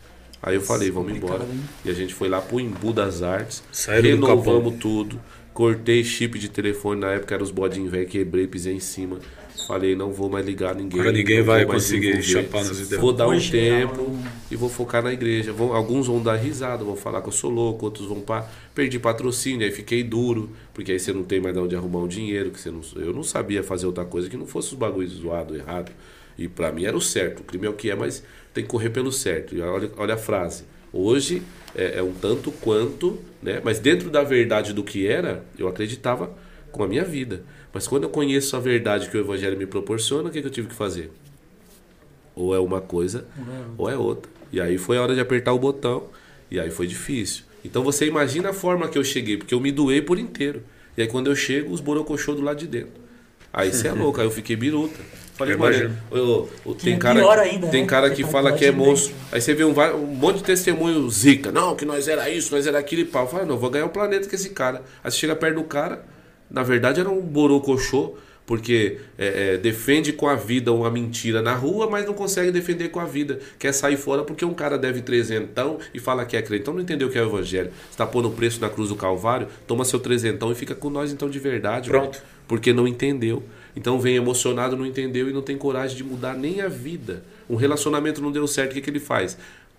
Aí 0.46 0.56
eu 0.56 0.60
falei, 0.60 0.90
vamos 0.90 1.16
embora. 1.16 1.46
E 1.82 1.88
a 1.90 1.94
gente 1.94 2.12
foi 2.12 2.28
lá 2.28 2.38
pro 2.38 2.60
Embu 2.60 2.92
das 2.92 3.22
Artes, 3.22 3.62
Saíram 3.72 4.10
renovamos 4.10 4.74
tudo. 4.78 5.18
Cortei 5.54 6.04
chip 6.04 6.38
de 6.38 6.50
telefone, 6.50 7.00
na 7.00 7.12
época 7.12 7.34
era 7.34 7.42
os 7.42 7.50
bodinhos 7.50 7.90
velho, 7.90 8.06
quebrei, 8.06 8.46
pisei 8.46 8.74
em 8.74 8.80
cima. 8.80 9.20
Falei, 9.66 9.96
não 9.96 10.12
vou 10.12 10.28
mais 10.28 10.44
ligar 10.44 10.74
ninguém. 10.74 11.00
Agora 11.00 11.16
ninguém 11.16 11.40
vai 11.40 11.64
conseguir 11.64 12.20
chapar 12.22 12.62
nas 12.64 12.78
ideias. 12.78 13.00
Vou 13.00 13.12
dar 13.12 13.28
um 13.28 13.40
tempo 13.40 14.18
e 14.50 14.56
vou 14.56 14.68
focar 14.68 15.02
na 15.02 15.12
igreja. 15.12 15.52
Vão, 15.52 15.72
alguns 15.72 16.08
vão 16.08 16.20
dar 16.22 16.34
risada, 16.34 16.84
vão 16.84 16.96
falar 16.96 17.22
que 17.22 17.28
eu 17.28 17.32
sou 17.32 17.50
louco, 17.50 17.86
outros 17.86 18.06
vão 18.06 18.20
para 18.20 18.46
perdi 18.74 18.98
patrocínio, 18.98 19.64
aí 19.64 19.72
fiquei 19.72 20.02
duro, 20.02 20.50
porque 20.74 20.92
aí 20.92 20.98
você 20.98 21.12
não 21.12 21.22
tem 21.22 21.40
mais 21.40 21.54
de 21.54 21.60
onde 21.60 21.76
arrumar 21.76 22.00
um 22.00 22.08
dinheiro, 22.08 22.50
que 22.50 22.60
você 22.60 22.70
não, 22.70 22.82
eu 22.96 23.14
não 23.14 23.22
sabia 23.22 23.62
fazer 23.62 23.86
outra 23.86 24.04
coisa 24.04 24.28
que 24.28 24.36
não 24.36 24.46
fosse 24.46 24.72
os 24.72 24.74
bagulhos 24.74 25.12
zoado, 25.12 25.56
errado. 25.56 25.90
E 26.36 26.48
para 26.48 26.72
mim 26.72 26.84
era 26.84 26.96
o 26.96 27.00
certo. 27.00 27.40
O 27.40 27.44
crime 27.44 27.66
é 27.66 27.70
o 27.70 27.74
que 27.74 27.90
é, 27.90 27.94
mas 27.94 28.24
tem 28.54 28.64
que 28.64 28.70
correr 28.70 28.90
pelo 28.90 29.12
certo. 29.12 29.54
E 29.54 29.60
olha, 29.60 29.90
olha 29.96 30.14
a 30.14 30.18
frase. 30.18 30.64
Hoje 30.92 31.42
é, 31.74 31.98
é 31.98 32.02
um 32.02 32.12
tanto 32.12 32.52
quanto, 32.52 33.18
né? 33.42 33.60
Mas 33.62 33.80
dentro 33.80 34.08
da 34.08 34.22
verdade 34.22 34.72
do 34.72 34.84
que 34.84 35.06
era, 35.06 35.44
eu 35.58 35.66
acreditava 35.66 36.32
com 36.70 36.84
a 36.84 36.88
minha 36.88 37.04
vida. 37.04 37.42
Mas 37.72 37.88
quando 37.88 38.04
eu 38.04 38.08
conheço 38.08 38.56
a 38.56 38.60
verdade 38.60 39.10
que 39.10 39.16
o 39.16 39.20
Evangelho 39.20 39.58
me 39.58 39.66
proporciona, 39.66 40.28
o 40.28 40.32
que, 40.32 40.40
que 40.40 40.46
eu 40.46 40.52
tive 40.52 40.68
que 40.68 40.74
fazer? 40.74 41.10
Ou 42.36 42.54
é 42.54 42.60
uma 42.60 42.80
coisa, 42.80 43.26
ou 43.76 43.90
é 43.90 43.96
outra. 43.96 44.30
E 44.52 44.60
aí 44.60 44.78
foi 44.78 44.96
a 44.96 45.02
hora 45.02 45.14
de 45.14 45.20
apertar 45.20 45.52
o 45.52 45.58
botão, 45.58 46.04
e 46.48 46.60
aí 46.60 46.70
foi 46.70 46.86
difícil. 46.86 47.42
Então 47.64 47.82
você 47.82 48.06
imagina 48.06 48.50
a 48.50 48.52
forma 48.52 48.88
que 48.88 48.96
eu 48.96 49.02
cheguei, 49.02 49.36
porque 49.36 49.54
eu 49.54 49.60
me 49.60 49.72
doei 49.72 50.00
por 50.00 50.18
inteiro. 50.18 50.62
E 50.96 51.02
aí 51.02 51.08
quando 51.08 51.28
eu 51.28 51.34
chego, 51.34 51.72
os 51.72 51.80
borocochô 51.80 52.34
do 52.34 52.42
lado 52.42 52.58
de 52.58 52.68
dentro. 52.68 53.02
Aí 53.52 53.72
você 53.72 53.88
é 53.88 53.92
louco, 53.94 54.20
aí 54.20 54.26
eu 54.26 54.30
fiquei 54.30 54.54
biruta. 54.54 55.00
Falei, 55.34 55.56
mano, 55.56 55.96
eu, 56.12 56.48
eu, 56.64 56.74
tem 56.74 56.96
cara, 56.96 57.18
ainda, 57.40 57.66
tem 57.66 57.82
né? 57.82 57.88
cara 57.88 58.08
que 58.10 58.22
fala 58.22 58.52
que 58.52 58.64
é 58.64 58.70
monstro. 58.70 59.12
Aí 59.32 59.40
você 59.40 59.52
vê 59.52 59.64
um, 59.64 59.72
um, 59.72 60.06
monte 60.06 60.36
de 60.36 60.44
testemunho 60.44 61.10
zica. 61.10 61.50
Não, 61.50 61.74
que 61.74 61.84
nós 61.84 62.06
era 62.06 62.30
isso, 62.30 62.54
nós 62.54 62.68
era 62.68 62.78
aquilo 62.78 63.02
e 63.02 63.04
pau. 63.04 63.24
Eu 63.24 63.28
falei, 63.28 63.46
não, 63.46 63.58
vou 63.58 63.68
ganhar 63.68 63.84
o 63.84 63.88
um 63.88 63.92
planeta 63.92 64.28
com 64.28 64.34
esse 64.34 64.50
cara. 64.50 64.82
Aí 65.02 65.10
você 65.10 65.18
chega 65.18 65.34
perto 65.34 65.56
do 65.56 65.64
cara, 65.64 66.04
na 66.48 66.62
verdade 66.62 67.00
era 67.00 67.10
um 67.10 67.20
borocochô, 67.20 68.14
porque 68.46 68.98
é, 69.18 69.54
é, 69.54 69.56
defende 69.56 70.12
com 70.12 70.28
a 70.28 70.36
vida 70.36 70.72
uma 70.72 70.88
mentira 70.88 71.42
na 71.42 71.54
rua, 71.54 71.90
mas 71.90 72.06
não 72.06 72.14
consegue 72.14 72.52
defender 72.52 72.90
com 72.90 73.00
a 73.00 73.04
vida. 73.04 73.40
Quer 73.58 73.72
sair 73.72 73.96
fora 73.96 74.22
porque 74.22 74.44
um 74.44 74.54
cara 74.54 74.78
deve 74.78 75.02
trezentão 75.02 75.78
e 75.92 75.98
fala 75.98 76.24
que 76.24 76.36
é 76.36 76.42
crente. 76.42 76.62
Então 76.62 76.74
não 76.74 76.80
entendeu 76.80 77.08
o 77.08 77.10
que 77.10 77.18
é 77.18 77.22
o 77.22 77.26
evangelho. 77.26 77.72
Está 77.90 78.06
pondo 78.06 78.28
o 78.28 78.32
preço 78.32 78.60
na 78.60 78.68
cruz 78.68 78.90
do 78.90 78.94
Calvário, 78.94 79.48
toma 79.66 79.84
seu 79.84 79.98
trezentão 79.98 80.52
e 80.52 80.54
fica 80.54 80.76
com 80.76 80.90
nós 80.90 81.10
então 81.10 81.28
de 81.28 81.40
verdade. 81.40 81.88
Pronto. 81.88 82.18
Mano, 82.18 82.34
porque 82.46 82.72
não 82.72 82.86
entendeu. 82.86 83.42
Então 83.76 83.98
vem 83.98 84.16
emocionado, 84.16 84.76
não 84.76 84.86
entendeu 84.86 85.28
e 85.28 85.32
não 85.32 85.42
tem 85.42 85.56
coragem 85.56 85.96
de 85.96 86.04
mudar 86.04 86.34
nem 86.34 86.60
a 86.60 86.68
vida. 86.68 87.24
Um 87.48 87.56
relacionamento 87.56 88.22
não 88.22 88.30
deu 88.30 88.46
certo, 88.46 88.70
o 88.70 88.74
que, 88.74 88.80
que 88.80 88.90
ele 88.90 89.00
faz? 89.00 89.36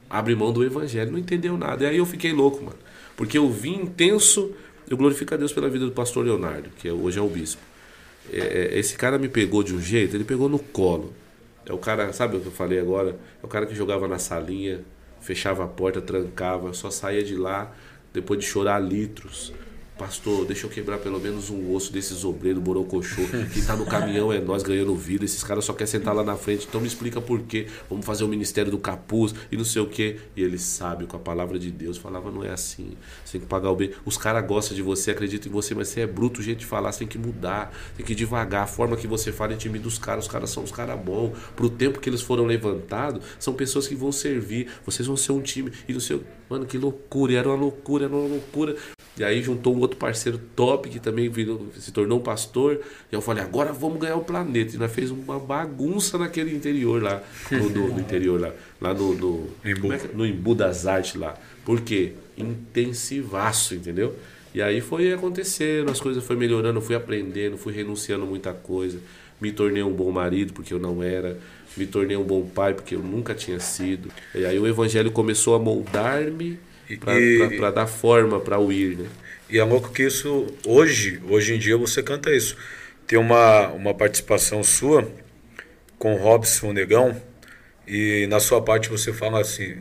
Abre 0.10 0.36
mão 0.36 0.52
do 0.52 0.64
evangelho, 0.64 1.12
não 1.12 1.20
entendeu 1.20 1.58
nada. 1.58 1.84
E 1.86 1.88
aí 1.88 1.98
eu 1.98 2.06
fiquei 2.06 2.34
louco, 2.34 2.64
mano. 2.64 2.78
Porque 3.16 3.38
eu 3.38 3.50
vim 3.50 3.76
intenso 3.76 4.54
eu 4.90 4.98
glorifico 4.98 5.34
a 5.34 5.38
Deus 5.38 5.52
pela 5.52 5.70
vida 5.70 5.86
do 5.86 5.92
pastor 5.92 6.26
Leonardo, 6.26 6.70
que 6.78 6.90
hoje 6.90 7.18
é 7.18 7.22
o 7.22 7.28
bispo. 7.28 7.62
É, 8.32 8.38
é, 8.40 8.80
esse 8.80 8.96
cara 8.96 9.18
me 9.18 9.28
pegou 9.28 9.64
de 9.64 9.74
um 9.74 9.82
jeito, 9.82 10.16
ele 10.16 10.24
pegou 10.24 10.48
no 10.48 10.60
colo. 10.60 11.14
É 11.66 11.74
o 11.74 11.78
cara, 11.78 12.14
sabe 12.14 12.38
o 12.38 12.40
que 12.40 12.46
eu 12.46 12.52
falei 12.52 12.80
agora? 12.80 13.18
É 13.42 13.46
o 13.46 13.48
cara 13.48 13.66
que 13.66 13.74
jogava 13.74 14.08
na 14.08 14.20
salinha, 14.20 14.82
fechava 15.20 15.64
a 15.64 15.68
porta, 15.68 16.02
trancava, 16.02 16.72
só 16.74 16.92
saía 16.92 17.24
de 17.24 17.36
lá 17.36 17.74
depois 18.14 18.40
de 18.40 18.46
chorar 18.46 18.80
litros. 18.80 19.52
Pastor, 19.98 20.46
deixa 20.46 20.66
eu 20.66 20.70
quebrar 20.70 20.98
pelo 20.98 21.18
menos 21.22 21.50
um 21.50 21.74
osso 21.74 21.92
desses 21.94 22.26
obreiros, 22.26 22.62
borocochô. 22.62 23.22
Quem 23.54 23.64
tá 23.64 23.78
no 23.78 23.86
caminhão 23.86 24.32
é 24.32 24.42
nós 24.42 24.62
ganhando 24.62 24.94
vida. 24.94 25.24
Esses 25.24 25.42
caras 25.42 25.64
só 25.64 25.72
querem 25.72 25.88
sentar 25.88 26.14
lá 26.14 26.22
na 26.22 26.36
frente. 26.36 26.68
Então 26.68 26.82
me 26.82 26.88
explica 26.88 27.22
por 27.22 27.42
quê. 27.44 27.68
Vamos 27.90 28.06
fazer 28.06 28.26
o 28.26 28.28
ministério 28.28 28.70
do 28.70 28.78
capuz 28.78 29.34
e 29.50 29.56
não 29.56 29.64
sei 29.64 29.82
o 29.82 29.88
quê. 29.88 30.18
E 30.36 30.44
ele 30.44 30.58
sabe, 30.58 31.06
com 31.06 31.16
a 31.16 31.20
palavra 31.20 31.58
de 31.58 31.72
Deus, 31.72 31.98
falava, 31.98 32.30
não 32.30 32.44
é 32.44 32.50
assim. 32.50 32.92
Você 33.24 33.34
tem 33.34 33.42
que 33.42 33.48
pagar 33.48 33.72
o 33.72 33.76
bem. 33.76 33.92
Os 34.04 34.18
caras 34.18 34.46
gostam 34.46 34.76
de 34.76 34.82
você, 34.82 35.12
acreditam 35.12 35.50
em 35.50 35.54
você, 35.54 35.74
mas 35.74 35.88
você 35.88 36.02
é 36.02 36.08
bruto 36.08 36.42
o 36.42 36.44
jeito 36.44 36.60
de 36.60 36.66
falar. 36.66 36.92
Você 36.92 37.00
tem 37.00 37.08
que 37.08 37.18
mudar, 37.18 37.74
tem 37.96 38.06
que 38.06 38.12
ir 38.12 38.16
devagar. 38.18 38.64
A 38.64 38.68
forma 38.68 38.98
que 38.98 39.08
você 39.08 39.32
fala 39.32 39.54
intimida 39.54 39.88
os 39.88 39.98
caras. 39.98 40.26
Os 40.26 40.32
caras 40.32 40.50
são 40.50 40.62
os 40.62 40.74
caras 40.74 41.00
bons. 41.00 41.38
Pro 41.56 41.70
tempo 41.70 42.02
que 42.02 42.10
eles 42.10 42.22
foram 42.22 42.44
levantados, 42.44 43.24
são 43.40 43.54
pessoas 43.54 43.88
que 43.88 43.96
vão 43.96 44.12
servir. 44.12 44.68
Vocês 44.86 45.08
vão 45.08 45.16
ser 45.16 45.32
um 45.32 45.42
time. 45.42 45.72
E 45.88 45.94
não 45.94 46.02
sei. 46.02 46.22
Mano, 46.50 46.66
que 46.66 46.78
loucura. 46.78 47.34
Era 47.34 47.48
uma 47.48 47.56
loucura, 47.56 48.06
era 48.06 48.14
uma 48.14 48.28
loucura. 48.28 48.76
E 49.18 49.24
aí 49.24 49.42
juntou 49.42 49.74
um 49.74 49.80
outro 49.86 49.98
parceiro 49.98 50.40
top 50.56 50.90
que 50.90 51.00
também 51.00 51.30
virou, 51.30 51.68
se 51.80 51.92
tornou 51.92 52.20
um 52.20 52.22
pastor. 52.22 52.82
E 53.12 53.16
eu 53.16 53.22
falei, 53.22 53.44
agora 53.44 53.72
vamos 53.72 54.00
ganhar 54.00 54.16
o 54.16 54.24
planeta. 54.24 54.76
E 54.76 54.80
nós 54.80 54.92
fez 54.92 55.12
uma 55.12 55.40
bagunça 55.40 56.18
naquele 56.18 56.54
interior 56.56 57.02
lá, 57.02 57.24
no, 57.52 57.70
no, 57.70 57.88
no 57.94 58.00
interior 58.00 58.40
lá, 58.40 58.52
lá 58.82 58.94
no, 58.94 59.14
no, 59.14 59.50
Embu. 59.64 59.94
É 59.94 59.98
que, 59.98 60.16
no 60.16 60.26
Embu 60.26 60.54
das 60.54 60.86
Artes 60.86 61.16
lá. 61.16 61.36
Por 61.64 61.82
quê? 61.82 62.14
Intensivaço, 62.38 63.76
entendeu? 63.76 64.16
E 64.54 64.62
aí 64.62 64.80
foi 64.80 65.12
acontecendo, 65.12 65.92
as 65.92 66.00
coisas 66.00 66.24
foi 66.24 66.36
melhorando, 66.36 66.80
fui 66.82 66.96
aprendendo, 66.96 67.58
fui 67.58 67.74
renunciando 67.74 68.26
muita 68.26 68.54
coisa. 68.54 69.00
Me 69.40 69.52
tornei 69.52 69.84
um 69.84 69.92
bom 69.92 70.12
marido, 70.12 70.54
porque 70.54 70.74
eu 70.74 70.80
não 70.80 71.04
era. 71.04 71.38
Me 71.76 71.86
tornei 71.86 72.16
um 72.16 72.24
bom 72.24 72.46
pai, 72.46 72.74
porque 72.74 72.96
eu 72.96 73.02
nunca 73.02 73.34
tinha 73.34 73.60
sido. 73.60 74.10
E 74.34 74.46
aí 74.46 74.58
o 74.58 74.66
evangelho 74.66 75.12
começou 75.12 75.56
a 75.56 75.60
moldar-me 75.60 76.58
para 77.60 77.72
dar 77.72 77.88
forma 77.88 78.40
para 78.40 78.60
o 78.60 78.72
ir, 78.72 78.98
né? 78.98 79.08
E 79.50 79.60
é 79.60 79.64
louco 79.64 79.92
que 79.92 80.04
isso, 80.04 80.48
hoje, 80.66 81.22
hoje 81.30 81.54
em 81.54 81.60
dia 81.60 81.78
você 81.78 82.02
canta 82.02 82.34
isso. 82.34 82.56
Tem 83.06 83.20
uma, 83.20 83.68
uma 83.70 83.94
participação 83.94 84.64
sua 84.64 85.08
com 86.00 86.16
o 86.16 86.18
Robson 86.18 86.74
Negão, 86.74 87.16
e 87.88 88.26
na 88.28 88.40
sua 88.40 88.62
parte 88.62 88.90
você 88.90 89.14
fala 89.14 89.40
assim: 89.42 89.78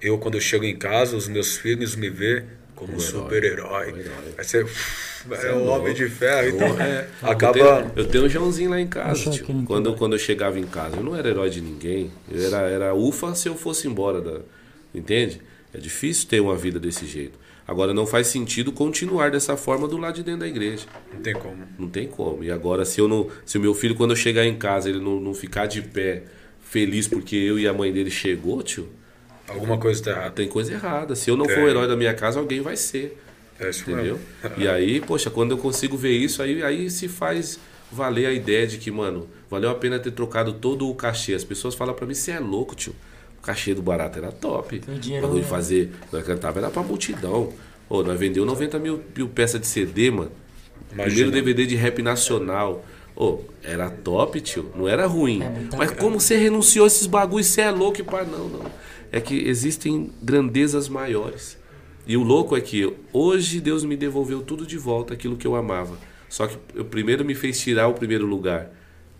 Eu, 0.00 0.18
quando 0.18 0.36
eu 0.36 0.40
chego 0.40 0.64
em 0.64 0.76
casa, 0.76 1.16
os 1.16 1.28
meus 1.28 1.56
filhos 1.58 1.94
me 1.94 2.08
vê 2.08 2.44
como 2.74 2.92
um 2.92 2.96
herói. 2.96 3.06
super-herói. 3.06 3.92
Um 3.92 3.96
herói. 3.98 4.34
Aí 4.38 4.44
você 4.44 5.48
é 5.48 5.52
um 5.54 5.68
homem 5.68 5.92
de 5.92 6.08
ferro. 6.08 6.48
Então, 6.48 6.80
É, 6.80 7.06
acaba. 7.22 7.58
Eu 7.58 7.64
tenho, 7.64 7.92
eu 7.96 8.06
tenho 8.06 8.24
um 8.24 8.28
Joãozinho 8.28 8.70
lá 8.70 8.80
em 8.80 8.86
casa, 8.86 9.24
Poxa, 9.24 9.44
tio. 9.44 9.64
Quando, 9.66 9.94
quando 9.94 10.12
eu 10.14 10.18
chegava 10.18 10.58
em 10.58 10.66
casa, 10.66 10.96
eu 10.96 11.02
não 11.02 11.14
era 11.16 11.28
herói 11.28 11.50
de 11.50 11.60
ninguém. 11.60 12.10
Eu 12.30 12.46
era, 12.46 12.58
era 12.68 12.94
ufa 12.94 13.34
se 13.34 13.48
eu 13.48 13.56
fosse 13.56 13.86
embora 13.86 14.20
da. 14.20 14.40
Entende? 14.94 15.42
É 15.74 15.78
difícil 15.78 16.28
ter 16.28 16.40
uma 16.40 16.56
vida 16.56 16.80
desse 16.80 17.04
jeito. 17.06 17.38
Agora 17.66 17.92
não 17.92 18.06
faz 18.06 18.28
sentido 18.28 18.70
continuar 18.70 19.30
dessa 19.30 19.56
forma 19.56 19.88
do 19.88 19.96
lado 19.96 20.14
de 20.14 20.22
dentro 20.22 20.40
da 20.40 20.46
igreja. 20.48 20.86
Não 21.12 21.20
tem 21.20 21.34
como. 21.34 21.64
Não 21.78 21.88
tem 21.88 22.06
como. 22.06 22.44
E 22.44 22.50
agora, 22.50 22.84
se 22.84 23.00
eu 23.00 23.08
não. 23.08 23.28
Se 23.44 23.58
o 23.58 23.60
meu 23.60 23.74
filho, 23.74 23.94
quando 23.94 24.10
eu 24.10 24.16
chegar 24.16 24.44
em 24.46 24.56
casa, 24.56 24.88
ele 24.88 25.00
não, 25.00 25.20
não 25.20 25.34
ficar 25.34 25.66
de 25.66 25.82
pé, 25.82 26.22
feliz 26.60 27.08
porque 27.08 27.34
eu 27.34 27.58
e 27.58 27.66
a 27.66 27.72
mãe 27.72 27.92
dele 27.92 28.10
chegou, 28.10 28.62
tio, 28.62 28.88
Alguma 29.48 29.78
coisa 29.78 30.00
está 30.00 30.10
errada. 30.12 30.30
tem 30.30 30.48
coisa 30.48 30.72
errada. 30.72 31.14
Se 31.14 31.30
eu 31.30 31.36
não 31.36 31.44
for 31.44 31.54
Tem. 31.54 31.64
o 31.64 31.68
herói 31.68 31.88
da 31.88 31.96
minha 31.96 32.14
casa, 32.14 32.38
alguém 32.38 32.60
vai 32.60 32.76
ser. 32.76 33.20
É 33.58 33.70
isso 33.70 33.82
Entendeu? 33.90 34.18
mesmo. 34.42 34.56
E 34.62 34.68
aí, 34.68 35.00
poxa, 35.00 35.30
quando 35.30 35.52
eu 35.52 35.58
consigo 35.58 35.96
ver 35.96 36.12
isso, 36.12 36.42
aí, 36.42 36.62
aí 36.62 36.90
se 36.90 37.08
faz 37.08 37.58
valer 37.90 38.26
a 38.26 38.32
ideia 38.32 38.66
de 38.66 38.78
que, 38.78 38.90
mano, 38.90 39.28
valeu 39.48 39.70
a 39.70 39.74
pena 39.74 39.98
ter 39.98 40.10
trocado 40.10 40.52
todo 40.52 40.88
o 40.88 40.94
cachê. 40.94 41.32
As 41.34 41.44
pessoas 41.44 41.74
falam 41.74 41.94
pra 41.94 42.06
mim, 42.06 42.14
você 42.14 42.32
é 42.32 42.40
louco, 42.40 42.74
tio. 42.74 42.94
O 43.46 43.52
cachê 43.54 43.72
do 43.74 43.80
barato 43.80 44.18
era 44.18 44.32
top. 44.32 44.80
Dinheiro, 44.98 45.24
Bagulho 45.28 45.44
de 45.44 45.46
né? 45.46 45.56
fazer, 45.56 45.92
nós 46.10 46.26
cantava, 46.26 46.58
era 46.58 46.68
pra 46.68 46.82
multidão. 46.82 47.52
Ô, 47.88 48.02
nós 48.02 48.18
vendeu 48.18 48.44
90 48.44 48.76
mil, 48.80 49.00
mil 49.16 49.28
peças 49.28 49.60
de 49.60 49.68
CD, 49.68 50.10
mano. 50.10 50.32
Imagina. 50.92 51.04
Primeiro 51.04 51.30
DVD 51.30 51.64
de 51.64 51.76
rap 51.76 52.02
nacional. 52.02 52.84
Ô, 53.14 53.38
era 53.62 53.88
top, 53.88 54.40
tio. 54.40 54.72
Não 54.74 54.88
era 54.88 55.06
ruim. 55.06 55.42
É 55.44 55.48
Mas 55.78 55.90
grana. 55.90 55.94
como 55.94 56.18
você 56.18 56.36
renunciou 56.36 56.82
a 56.82 56.86
esses 56.88 57.06
bagulhos, 57.06 57.46
você 57.46 57.60
é 57.60 57.70
louco 57.70 58.00
e 58.00 58.02
pá. 58.02 58.24
Não, 58.24 58.48
não. 58.48 58.66
É 59.12 59.20
que 59.20 59.46
existem 59.46 60.10
grandezas 60.20 60.88
maiores. 60.88 61.56
E 62.04 62.16
o 62.16 62.24
louco 62.24 62.56
é 62.56 62.60
que 62.60 62.92
hoje 63.12 63.60
Deus 63.60 63.84
me 63.84 63.96
devolveu 63.96 64.42
tudo 64.42 64.66
de 64.66 64.76
volta, 64.76 65.14
aquilo 65.14 65.36
que 65.36 65.46
eu 65.46 65.54
amava. 65.54 65.96
Só 66.28 66.48
que 66.48 66.58
eu 66.74 66.84
primeiro 66.84 67.24
me 67.24 67.36
fez 67.36 67.60
tirar 67.60 67.86
o 67.86 67.94
primeiro 67.94 68.26
lugar, 68.26 68.72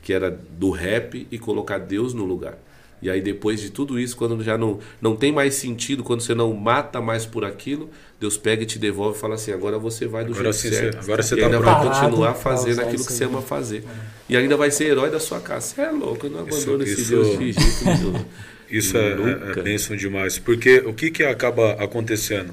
que 0.03 0.13
era 0.13 0.33
do 0.33 0.71
rap, 0.71 1.29
e 1.31 1.39
colocar 1.39 1.79
Deus 1.79 2.13
no 2.13 2.25
lugar. 2.25 2.59
E 3.03 3.11
aí 3.11 3.21
depois 3.21 3.61
de 3.61 3.71
tudo 3.71 3.99
isso, 4.01 4.17
quando 4.17 4.43
já 4.43 4.57
não, 4.57 4.81
não 5.03 5.15
tem 5.15 5.31
mais 5.31 5.55
sentido, 5.55 6.03
quando 6.03 6.23
você 6.23 6.35
não 6.35 6.53
mata 6.55 7.01
mais 7.01 7.27
por 7.27 7.45
aquilo, 7.45 7.91
Deus 8.19 8.37
pega 8.39 8.63
e 8.63 8.67
te 8.67 8.79
devolve 8.79 9.17
e 9.19 9.21
fala 9.21 9.35
assim, 9.35 9.53
agora 9.53 9.79
você 9.79 10.07
vai 10.07 10.25
do 10.25 10.33
Agora 10.33 10.51
jeito 10.53 10.75
certo. 10.75 10.95
você- 10.95 10.99
agora 11.05 11.23
você 11.23 11.35
e 11.35 11.39
tá 11.39 11.45
ainda 11.47 11.59
pronto. 11.61 11.85
vai 11.89 12.01
continuar 12.01 12.35
fazendo 12.35 12.81
aquilo 12.81 12.97
isso 12.97 13.07
que 13.07 13.13
você 13.13 13.25
ama 13.25 13.43
fazer. 13.43 13.85
E 14.29 14.37
ainda 14.37 14.57
vai 14.57 14.71
ser 14.71 14.85
herói 14.87 15.11
da 15.11 15.21
sua 15.21 15.41
casa. 15.41 15.67
Você 15.75 15.81
é 15.83 15.91
louco, 15.91 16.27
eu 16.27 16.31
não 16.31 16.49
Isso- 16.49 16.63
abandono 16.71 16.85
esse 16.85 17.01
isso- 17.03 17.11
Deus 17.11 17.39
de 17.39 17.53
jeito 17.53 17.85
nenhum. 17.85 18.25
Isso 18.71 18.97
é, 18.97 19.13
é, 19.13 19.15
Nunca. 19.15 19.61
é 19.61 19.63
bênção 19.63 19.95
demais. 19.97 20.39
Porque 20.39 20.79
o 20.79 20.93
que, 20.95 21.11
que 21.11 21.23
acaba 21.23 21.73
acontecendo? 21.75 22.53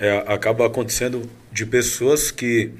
É, 0.00 0.24
acaba 0.26 0.66
acontecendo 0.66 1.22
de 1.52 1.66
pessoas 1.66 2.30
que 2.30 2.70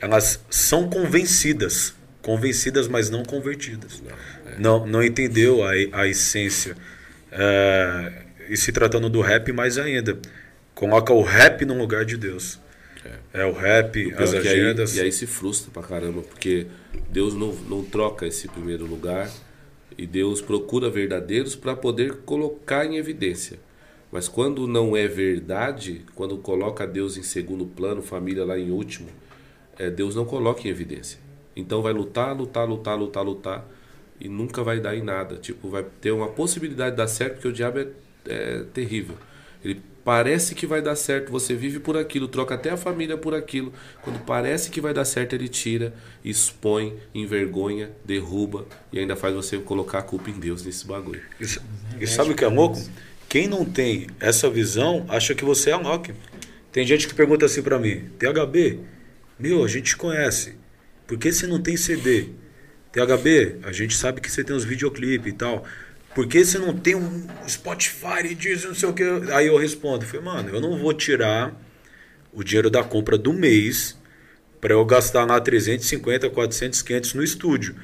elas 0.00 0.40
são 0.50 0.88
convencidas. 0.90 1.94
Convencidas, 2.20 2.88
mas 2.88 3.08
não 3.10 3.22
convertidas. 3.22 4.02
Não, 4.02 4.10
não 4.86 5.02
entendeu 5.02 5.62
a, 5.62 5.70
a 5.92 6.06
essência. 6.06 6.76
É, 7.30 8.12
e 8.48 8.56
se 8.56 8.72
tratando 8.72 9.08
do 9.08 9.20
rap, 9.20 9.52
mais 9.52 9.78
ainda. 9.78 10.18
Coloca 10.74 11.12
o 11.12 11.22
rap 11.22 11.64
no 11.64 11.76
lugar 11.76 12.04
de 12.04 12.16
Deus. 12.16 12.60
É, 13.32 13.44
o 13.44 13.52
rap, 13.52 14.14
as 14.16 14.32
aí- 14.32 14.38
agendas. 14.40 14.96
e 14.96 15.00
aí 15.00 15.12
se 15.12 15.26
frustra 15.26 15.70
pra 15.70 15.82
caramba, 15.82 16.22
porque 16.22 16.66
Deus 17.10 17.34
não, 17.34 17.52
não 17.52 17.84
troca 17.84 18.26
esse 18.26 18.48
primeiro 18.48 18.86
lugar 18.86 19.30
e 19.98 20.06
Deus 20.06 20.40
procura 20.40 20.88
verdadeiros 20.88 21.54
para 21.54 21.76
poder 21.76 22.18
colocar 22.24 22.86
em 22.86 22.96
evidência. 22.96 23.58
Mas 24.10 24.28
quando 24.28 24.66
não 24.66 24.96
é 24.96 25.06
verdade, 25.08 26.04
quando 26.14 26.38
coloca 26.38 26.86
Deus 26.86 27.16
em 27.16 27.22
segundo 27.22 27.66
plano, 27.66 28.00
família 28.00 28.44
lá 28.44 28.58
em 28.58 28.70
último, 28.70 29.08
é, 29.78 29.90
Deus 29.90 30.14
não 30.14 30.24
coloca 30.24 30.66
em 30.66 30.70
evidência. 30.70 31.18
Então 31.56 31.82
vai 31.82 31.92
lutar, 31.92 32.36
lutar, 32.36 32.68
lutar, 32.68 32.96
lutar, 32.96 33.24
lutar 33.24 33.68
e 34.20 34.28
nunca 34.28 34.62
vai 34.62 34.80
dar 34.80 34.96
em 34.96 35.02
nada. 35.02 35.36
Tipo, 35.36 35.68
vai 35.68 35.84
ter 36.00 36.10
uma 36.10 36.28
possibilidade 36.28 36.92
de 36.92 36.96
dar 36.96 37.08
certo, 37.08 37.34
porque 37.34 37.48
o 37.48 37.52
diabo 37.52 37.78
é, 37.78 37.88
é 38.26 38.64
terrível. 38.72 39.16
Ele 39.64 39.80
parece 40.04 40.54
que 40.54 40.66
vai 40.66 40.82
dar 40.82 40.94
certo, 40.94 41.32
você 41.32 41.54
vive 41.54 41.80
por 41.80 41.96
aquilo, 41.96 42.28
troca 42.28 42.54
até 42.54 42.70
a 42.70 42.76
família 42.76 43.16
por 43.16 43.34
aquilo. 43.34 43.72
Quando 44.02 44.18
parece 44.24 44.70
que 44.70 44.80
vai 44.80 44.92
dar 44.92 45.04
certo, 45.06 45.32
ele 45.32 45.48
tira, 45.48 45.94
expõe, 46.22 46.94
envergonha, 47.14 47.90
derruba 48.04 48.66
e 48.92 48.98
ainda 48.98 49.16
faz 49.16 49.34
você 49.34 49.56
colocar 49.56 50.00
a 50.00 50.02
culpa 50.02 50.28
em 50.28 50.38
Deus 50.38 50.64
nesse 50.64 50.86
bagulho. 50.86 51.22
E, 51.98 52.06
sabe 52.06 52.32
o 52.32 52.34
que 52.34 52.44
é 52.44 52.48
louco? 52.48 52.78
Quem 53.28 53.48
não 53.48 53.64
tem 53.64 54.06
essa 54.20 54.50
visão 54.50 55.06
acha 55.08 55.34
que 55.34 55.44
você 55.44 55.70
é 55.70 55.76
louco. 55.76 56.12
Tem 56.70 56.86
gente 56.86 57.08
que 57.08 57.14
pergunta 57.14 57.46
assim 57.46 57.62
pra 57.62 57.78
mim: 57.78 58.10
THB, 58.18 58.80
meu, 59.38 59.64
a 59.64 59.68
gente 59.68 59.86
te 59.86 59.96
conhece. 59.96 60.56
Por 61.06 61.18
que 61.18 61.32
você 61.32 61.46
não 61.46 61.60
tem 61.60 61.76
CD? 61.76 62.28
THB, 62.94 63.56
a 63.64 63.72
gente 63.72 63.96
sabe 63.96 64.20
que 64.20 64.30
você 64.30 64.44
tem 64.44 64.54
os 64.54 64.64
videoclipes 64.64 65.32
e 65.32 65.36
tal. 65.36 65.64
Por 66.14 66.28
que 66.28 66.44
você 66.44 66.58
não 66.60 66.72
tem 66.76 66.94
um 66.94 67.26
Spotify 67.48 68.24
e 68.24 68.34
diz 68.36 68.64
não 68.64 68.74
sei 68.74 68.88
o 68.88 68.92
que? 68.92 69.02
Aí 69.32 69.48
eu 69.48 69.56
respondo: 69.56 70.06
falei, 70.06 70.24
mano, 70.24 70.50
eu 70.50 70.60
não 70.60 70.78
vou 70.78 70.94
tirar 70.94 71.52
o 72.32 72.44
dinheiro 72.44 72.70
da 72.70 72.84
compra 72.84 73.18
do 73.18 73.32
mês 73.32 73.98
para 74.60 74.74
eu 74.74 74.84
gastar 74.84 75.24
lá 75.24 75.40
350, 75.40 76.30
400, 76.30 76.82
500 76.82 77.14
no 77.14 77.24
estúdio 77.24 77.74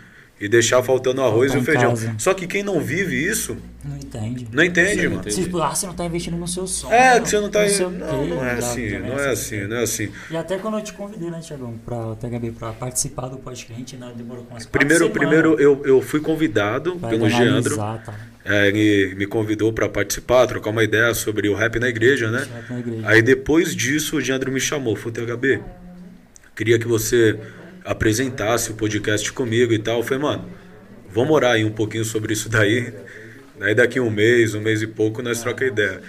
e 0.40 0.48
deixar 0.48 0.82
faltando 0.82 1.20
o 1.20 1.24
arroz 1.24 1.52
Tá 1.52 1.58
e 1.58 1.60
o 1.60 1.64
feijão. 1.64 1.90
casa. 1.90 2.14
Só 2.16 2.32
que 2.32 2.46
quem 2.46 2.62
não 2.62 2.80
vive 2.80 3.14
isso 3.14 3.58
Não 3.84 3.96
entende. 3.96 4.48
não 4.50 4.64
entende, 4.64 5.06
mano. 5.06 5.20
entende. 5.20 5.44
Tipo, 5.44 5.60
ah, 5.60 5.74
você 5.74 5.86
não 5.86 5.92
tá 5.92 6.06
investindo 6.06 6.36
no 6.38 6.48
seu 6.48 6.66
som. 6.66 6.90
É, 6.90 7.20
que 7.20 7.28
você 7.28 7.38
não 7.38 7.50
tá. 7.50 7.68
sei 7.68 7.84
o 7.84 7.90
Não, 7.90 8.24
quê, 8.24 8.30
não 8.34 8.42
é 8.44 8.48
já- 8.52 8.56
assim, 8.56 8.88
já 8.88 8.98
não 9.00 9.18
é 9.18 9.28
assim, 9.30 9.66
não 9.66 9.76
é 9.76 9.82
assim. 9.82 10.08
E 10.30 10.36
até 10.38 10.56
quando 10.56 10.78
eu 10.78 10.82
te 10.82 10.94
convidei, 10.94 11.30
né, 11.30 11.40
Tiagão, 11.40 11.74
pra 11.84 12.14
THB, 12.16 12.52
pra 12.52 12.72
participar 12.72 13.28
do 13.28 13.36
podcast, 13.36 13.70
a 13.72 13.76
gente 13.76 13.94
ainda 13.96 14.12
demorou 14.14 14.44
com 14.44 14.54
umas 14.54 14.64
Primeiro, 14.64 15.04
semanas 15.04 15.18
primeiro 15.18 15.60
eu, 15.60 15.82
eu 15.84 16.00
fui 16.00 16.20
convidado 16.20 16.96
pra 16.96 17.10
pelo 17.10 17.28
Geandro. 17.28 17.76
tá? 17.76 18.02
É, 18.42 18.68
ele 18.68 19.14
me 19.16 19.26
convidou 19.26 19.70
para 19.74 19.90
participar, 19.90 20.46
trocar 20.46 20.70
uma 20.70 20.82
ideia 20.82 21.12
sobre 21.12 21.50
o 21.50 21.54
rap 21.54 21.78
na 21.78 21.88
igreja, 21.90 22.30
né? 22.30 22.46
Na 22.70 22.78
igreja. 22.78 23.02
Aí 23.06 23.20
depois 23.20 23.76
disso 23.76 24.16
o 24.16 24.20
Geandro 24.22 24.50
me 24.50 24.58
chamou, 24.58 24.96
falou, 24.96 25.12
THB, 25.12 25.60
queria 26.56 26.78
que 26.78 26.88
você 26.88 27.38
apresentasse 27.90 28.70
o 28.70 28.74
podcast 28.74 29.32
comigo 29.32 29.72
e 29.72 29.78
tal. 29.78 29.98
Eu 29.98 30.04
falei, 30.04 30.22
mano, 30.22 30.48
vamos 31.12 31.32
orar 31.32 31.52
aí 31.54 31.64
um 31.64 31.72
pouquinho 31.72 32.04
sobre 32.04 32.32
isso 32.32 32.48
daí. 32.48 32.94
Aí 33.60 33.74
daqui 33.74 33.98
um 33.98 34.08
mês, 34.08 34.54
um 34.54 34.60
mês 34.60 34.80
e 34.80 34.86
pouco, 34.86 35.20
nós 35.20 35.42
troca 35.42 35.66
ideia. 35.66 36.00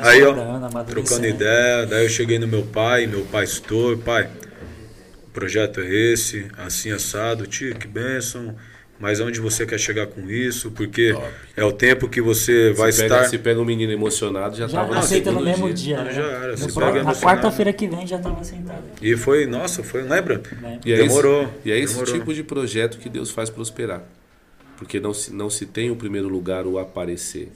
aí, 0.00 0.22
amadurecendo. 0.22 0.84
trocando 0.84 1.26
ideia, 1.26 1.86
daí 1.86 2.04
eu 2.04 2.10
cheguei 2.10 2.38
no 2.38 2.46
meu 2.46 2.62
pai, 2.62 3.06
meu 3.06 3.22
pastor, 3.22 3.98
pai, 3.98 4.28
o 5.24 5.30
projeto 5.32 5.80
é 5.80 5.88
esse, 5.88 6.46
assim 6.58 6.92
assado, 6.92 7.46
tio, 7.46 7.74
que 7.74 7.88
bênção, 7.88 8.54
mas 9.02 9.18
onde 9.18 9.40
você 9.40 9.66
quer 9.66 9.80
chegar 9.80 10.06
com 10.06 10.30
isso, 10.30 10.70
porque 10.70 11.12
Top. 11.12 11.26
é 11.56 11.64
o 11.64 11.72
tempo 11.72 12.08
que 12.08 12.20
você 12.20 12.72
vai 12.72 12.92
se 12.92 13.02
estar. 13.02 13.16
Pega, 13.16 13.28
se 13.30 13.38
pega 13.38 13.60
um 13.60 13.64
menino 13.64 13.92
emocionado, 13.92 14.56
já, 14.56 14.68
já 14.68 14.78
tava 14.78 14.96
aceita 14.96 15.32
no 15.32 15.40
mesmo 15.40 15.66
dia. 15.72 15.96
dia 15.96 16.04
né? 16.04 16.12
Já 16.12 16.22
era. 16.22 16.56
No, 16.56 17.02
na 17.02 17.14
quarta-feira 17.16 17.72
que 17.72 17.88
vem 17.88 18.06
já 18.06 18.18
estava 18.18 18.44
sentado. 18.44 18.84
E 19.02 19.16
foi, 19.16 19.44
nossa, 19.44 19.82
foi, 19.82 20.02
lembra? 20.02 20.40
E 20.86 20.92
é 20.92 20.98
Demorou. 20.98 21.42
Esse, 21.42 21.50
e 21.64 21.72
é 21.72 21.78
esse 21.80 21.94
Demorou. 21.94 22.14
tipo 22.14 22.32
de 22.32 22.44
projeto 22.44 22.98
que 22.98 23.08
Deus 23.08 23.32
faz 23.32 23.50
prosperar. 23.50 24.04
Porque 24.76 25.00
não 25.00 25.12
se, 25.12 25.32
não 25.32 25.50
se 25.50 25.66
tem 25.66 25.90
o 25.90 25.96
primeiro 25.96 26.28
lugar 26.28 26.64
o 26.64 26.78
aparecer. 26.78 27.50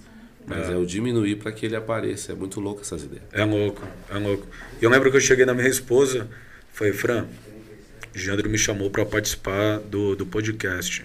Mas 0.45 0.69
é, 0.69 0.73
é 0.73 0.77
o 0.77 0.85
diminuir 0.85 1.37
para 1.37 1.53
que 1.53 1.65
ele 1.65 1.77
apareça. 1.77 2.33
É 2.33 2.35
muito 2.35 2.59
louco 2.59 2.81
essas 2.81 3.05
ideias. 3.05 3.23
É 3.33 3.45
louco, 3.45 3.87
é 4.11 4.19
louco. 4.19 4.49
E 4.83 4.85
eu 4.85 4.91
lembro 4.91 5.13
que 5.13 5.17
eu 5.17 5.21
cheguei 5.21 5.47
na 5.47 5.55
minha 5.55 5.69
esposa, 5.69 6.29
falei, 6.73 6.93
Fran, 6.93 7.25
Jandro 8.13 8.51
me 8.51 8.59
chamou 8.59 8.91
para 8.91 9.07
participar 9.07 9.79
do, 9.79 10.17
do 10.17 10.27
podcast. 10.27 11.05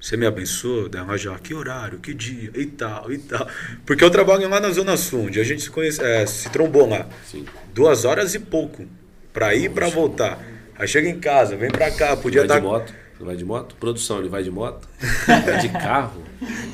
Você 0.00 0.16
me 0.16 0.26
abençoa? 0.26 0.88
Daí 0.88 1.02
ela 1.02 1.16
já, 1.16 1.36
que 1.38 1.52
horário, 1.52 1.98
que 1.98 2.14
dia, 2.14 2.50
e 2.54 2.66
tal, 2.66 3.10
e 3.12 3.18
tal. 3.18 3.48
Porque 3.84 4.04
eu 4.04 4.10
trabalho 4.10 4.48
lá 4.48 4.60
na 4.60 4.70
Zona 4.70 4.96
Sul, 4.96 5.26
onde 5.26 5.40
a 5.40 5.44
gente 5.44 5.62
se, 5.62 5.70
conhece, 5.70 6.02
é, 6.02 6.24
se 6.24 6.48
trombou 6.50 6.88
lá. 6.88 7.06
Sim. 7.28 7.44
Duas 7.74 8.04
horas 8.04 8.34
e 8.34 8.38
pouco. 8.38 8.86
Pra 9.32 9.54
ir 9.54 9.64
e 9.64 9.68
pra 9.68 9.88
voltar. 9.88 10.38
Aí 10.76 10.86
chega 10.86 11.08
em 11.08 11.18
casa, 11.18 11.56
vem 11.56 11.70
pra 11.70 11.90
cá, 11.90 12.16
podia 12.16 12.42
estar. 12.42 12.60
Tá... 12.60 12.86
Ele 13.18 13.26
vai 13.26 13.36
de 13.36 13.44
moto? 13.44 13.74
Produção, 13.80 14.20
ele 14.20 14.28
vai 14.28 14.44
de 14.44 14.50
moto? 14.50 14.88
vai 15.26 15.58
de 15.58 15.68
carro? 15.70 16.22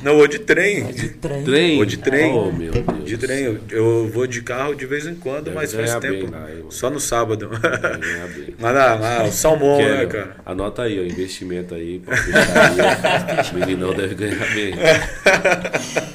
Não, 0.03 0.17
vou 0.17 0.29
de 0.29 0.41
trem. 0.41 0.85
Vai 0.85 0.93
de 0.93 1.09
trem. 1.09 1.45
trem? 1.45 1.77
Vou 1.77 1.87
de 1.87 1.97
trem. 1.97 2.35
Oh, 2.35 2.53
meu 2.53 2.71
Deus. 2.71 3.05
De 3.05 3.17
trem. 3.17 3.45
Eu, 3.45 3.61
eu 3.71 4.09
vou 4.09 4.27
de 4.27 4.43
carro 4.43 4.75
de 4.75 4.85
vez 4.85 5.07
em 5.07 5.15
quando, 5.15 5.45
Deve 5.45 5.57
mas 5.57 5.73
faz 5.73 5.95
tempo. 5.97 6.31
Lá, 6.31 6.47
Só 6.69 6.91
no 6.91 7.01
sábado. 7.01 7.49
Lá, 8.61 8.71
lá, 8.71 8.95
lá, 8.95 9.25
o 9.25 9.33
salmão, 9.33 9.79
Quero. 9.79 9.95
né, 9.95 10.07
cara? 10.07 10.37
Anota 10.45 10.83
aí, 10.83 10.99
o 10.99 11.07
investimento 11.07 11.75
aí. 11.75 12.03
o 13.51 13.55
meninão 13.59 13.95
deve 13.95 14.15
ganhar 14.15 14.55
bem. 14.55 14.75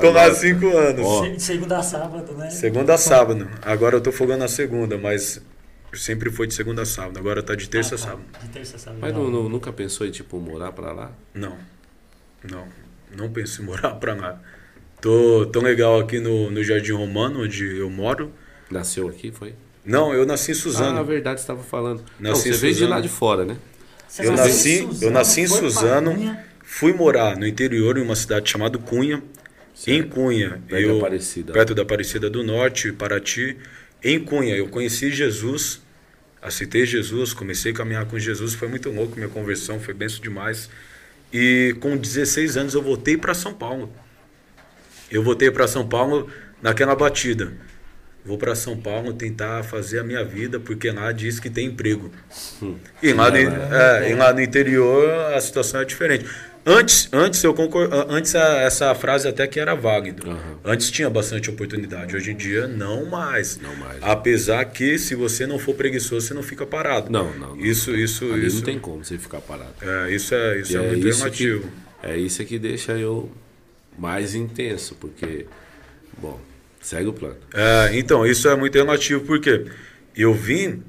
Tô 0.00 0.10
lá 0.10 0.26
há 0.26 0.34
cinco 0.34 0.68
anos. 0.76 1.04
Oh. 1.04 1.40
Segunda 1.40 1.78
a 1.78 1.82
sábado, 1.82 2.32
né? 2.34 2.50
Segunda 2.50 2.94
a 2.94 2.98
sábado. 2.98 3.48
Agora 3.62 3.96
eu 3.96 4.00
tô 4.00 4.12
folgando 4.12 4.40
na 4.40 4.48
segunda, 4.48 4.98
mas 4.98 5.40
Sempre 5.96 6.30
foi 6.30 6.46
de 6.46 6.54
segunda 6.54 6.82
a 6.82 6.86
sábado, 6.86 7.18
agora 7.18 7.42
tá 7.42 7.54
de 7.54 7.68
terça 7.68 7.94
a 7.94 7.96
ah, 7.96 7.98
tá. 7.98 8.06
sábado. 8.06 8.24
De 8.42 8.48
terça 8.48 8.76
a 8.76 8.78
sábado. 8.78 9.00
Mas 9.00 9.14
não, 9.14 9.30
não, 9.30 9.48
nunca 9.48 9.72
pensou 9.72 10.06
em, 10.06 10.10
tipo, 10.10 10.38
morar 10.38 10.72
pra 10.72 10.92
lá? 10.92 11.12
Não. 11.34 11.56
Não. 12.48 12.68
Não 13.16 13.30
penso 13.30 13.62
em 13.62 13.64
morar 13.64 13.94
pra 13.94 14.14
lá. 14.14 14.40
Tô 15.00 15.46
tão 15.46 15.62
legal 15.62 16.00
aqui 16.00 16.18
no, 16.18 16.50
no 16.50 16.62
Jardim 16.62 16.92
Romano, 16.92 17.44
onde 17.44 17.78
eu 17.78 17.88
moro. 17.90 18.32
Nasceu 18.70 19.08
aqui, 19.08 19.30
foi? 19.30 19.54
Não, 19.84 20.12
eu 20.12 20.26
nasci 20.26 20.50
em 20.50 20.54
Suzano. 20.54 20.90
Ah, 20.90 20.94
na 20.94 21.02
verdade, 21.02 21.40
você 21.40 21.44
estava 21.44 21.62
falando. 21.62 22.02
Nasci 22.18 22.48
não, 22.48 22.56
você 22.56 22.60
veio 22.60 22.74
de 22.74 22.86
lá 22.86 23.00
de 23.00 23.08
fora, 23.08 23.44
né? 23.44 23.56
Você 24.08 24.26
eu 24.26 24.32
nasci, 24.32 24.80
em 24.80 25.04
eu 25.04 25.10
nasci 25.10 25.42
em 25.42 25.46
Suzano, 25.46 26.36
fui 26.62 26.92
morar 26.92 27.36
no 27.36 27.46
interior, 27.46 27.96
em 27.96 28.02
uma 28.02 28.16
cidade 28.16 28.50
chamada 28.50 28.78
Cunha. 28.78 29.22
Certo. 29.74 29.90
Em 29.90 30.08
Cunha, 30.08 30.62
perto 30.66 30.82
eu, 30.82 30.92
da 30.92 30.98
Aparecida. 30.98 31.52
perto 31.52 31.74
da 31.74 31.82
Aparecida 31.82 32.30
do 32.30 32.42
Norte, 32.42 32.92
Paraty. 32.92 33.56
Em 34.02 34.18
Cunha, 34.18 34.56
eu 34.56 34.68
conheci 34.68 35.10
Jesus, 35.10 35.82
aceitei 36.46 36.86
Jesus, 36.86 37.34
comecei 37.34 37.72
a 37.72 37.74
caminhar 37.74 38.06
com 38.06 38.18
Jesus, 38.18 38.54
foi 38.54 38.68
muito 38.68 38.90
louco, 38.90 39.16
minha 39.16 39.28
conversão 39.28 39.80
foi 39.80 39.92
benção 39.92 40.20
demais. 40.20 40.70
E 41.32 41.74
com 41.80 41.96
16 41.96 42.56
anos 42.56 42.74
eu 42.74 42.82
voltei 42.82 43.16
para 43.16 43.34
São 43.34 43.52
Paulo. 43.52 43.92
Eu 45.10 45.22
voltei 45.22 45.50
para 45.50 45.66
São 45.66 45.86
Paulo 45.86 46.30
naquela 46.62 46.94
batida. 46.94 47.52
Vou 48.24 48.38
para 48.38 48.54
São 48.54 48.76
Paulo 48.76 49.12
tentar 49.12 49.62
fazer 49.62 50.00
a 50.00 50.04
minha 50.04 50.24
vida, 50.24 50.58
porque 50.58 50.90
lá 50.90 51.12
diz 51.12 51.38
que 51.38 51.48
tem 51.48 51.66
emprego. 51.66 52.10
Hum. 52.62 52.76
E, 53.02 53.12
lá 53.12 53.30
no, 53.30 53.36
é, 53.36 54.10
e 54.10 54.14
lá 54.14 54.32
no 54.32 54.40
interior 54.40 55.32
a 55.34 55.40
situação 55.40 55.80
é 55.80 55.84
diferente. 55.84 56.26
Antes, 56.68 57.08
antes 57.12 57.44
eu 57.44 57.54
concordo, 57.54 57.94
antes 58.08 58.34
a, 58.34 58.58
essa 58.62 58.92
frase 58.92 59.28
até 59.28 59.46
que 59.46 59.60
era 59.60 59.76
válido. 59.76 60.28
Uhum. 60.28 60.58
Antes 60.64 60.90
tinha 60.90 61.08
bastante 61.08 61.48
oportunidade. 61.48 62.16
Hoje 62.16 62.32
em 62.32 62.36
dia 62.36 62.66
não 62.66 63.06
mais. 63.06 63.56
Não 63.58 63.76
mais. 63.76 64.02
Apesar 64.02 64.64
que 64.64 64.98
se 64.98 65.14
você 65.14 65.46
não 65.46 65.60
for 65.60 65.76
preguiçoso, 65.76 66.26
você 66.26 66.34
não 66.34 66.42
fica 66.42 66.66
parado. 66.66 67.08
Não, 67.08 67.32
não. 67.38 67.54
não. 67.54 67.64
Isso, 67.64 67.94
isso, 67.94 68.24
Ali 68.32 68.48
isso. 68.48 68.56
não 68.56 68.62
tem 68.64 68.80
como 68.80 69.04
você 69.04 69.16
ficar 69.16 69.40
parado. 69.40 69.74
É, 69.80 70.12
isso 70.12 70.34
é, 70.34 70.58
isso 70.58 70.76
é, 70.76 70.84
é, 70.84 70.88
muito 70.88 71.06
relativo. 71.06 71.70
é 72.02 72.16
isso 72.16 72.44
que 72.44 72.58
deixa 72.58 72.98
eu 72.98 73.30
mais 73.96 74.34
intenso, 74.34 74.96
porque 74.96 75.46
bom, 76.18 76.40
segue 76.80 77.06
o 77.06 77.12
plano. 77.12 77.36
É, 77.54 77.96
então, 77.96 78.26
isso 78.26 78.48
é 78.48 78.56
muito 78.56 78.74
relativo 78.74 79.24
porque 79.24 79.66
eu 80.16 80.34
vim 80.34 80.82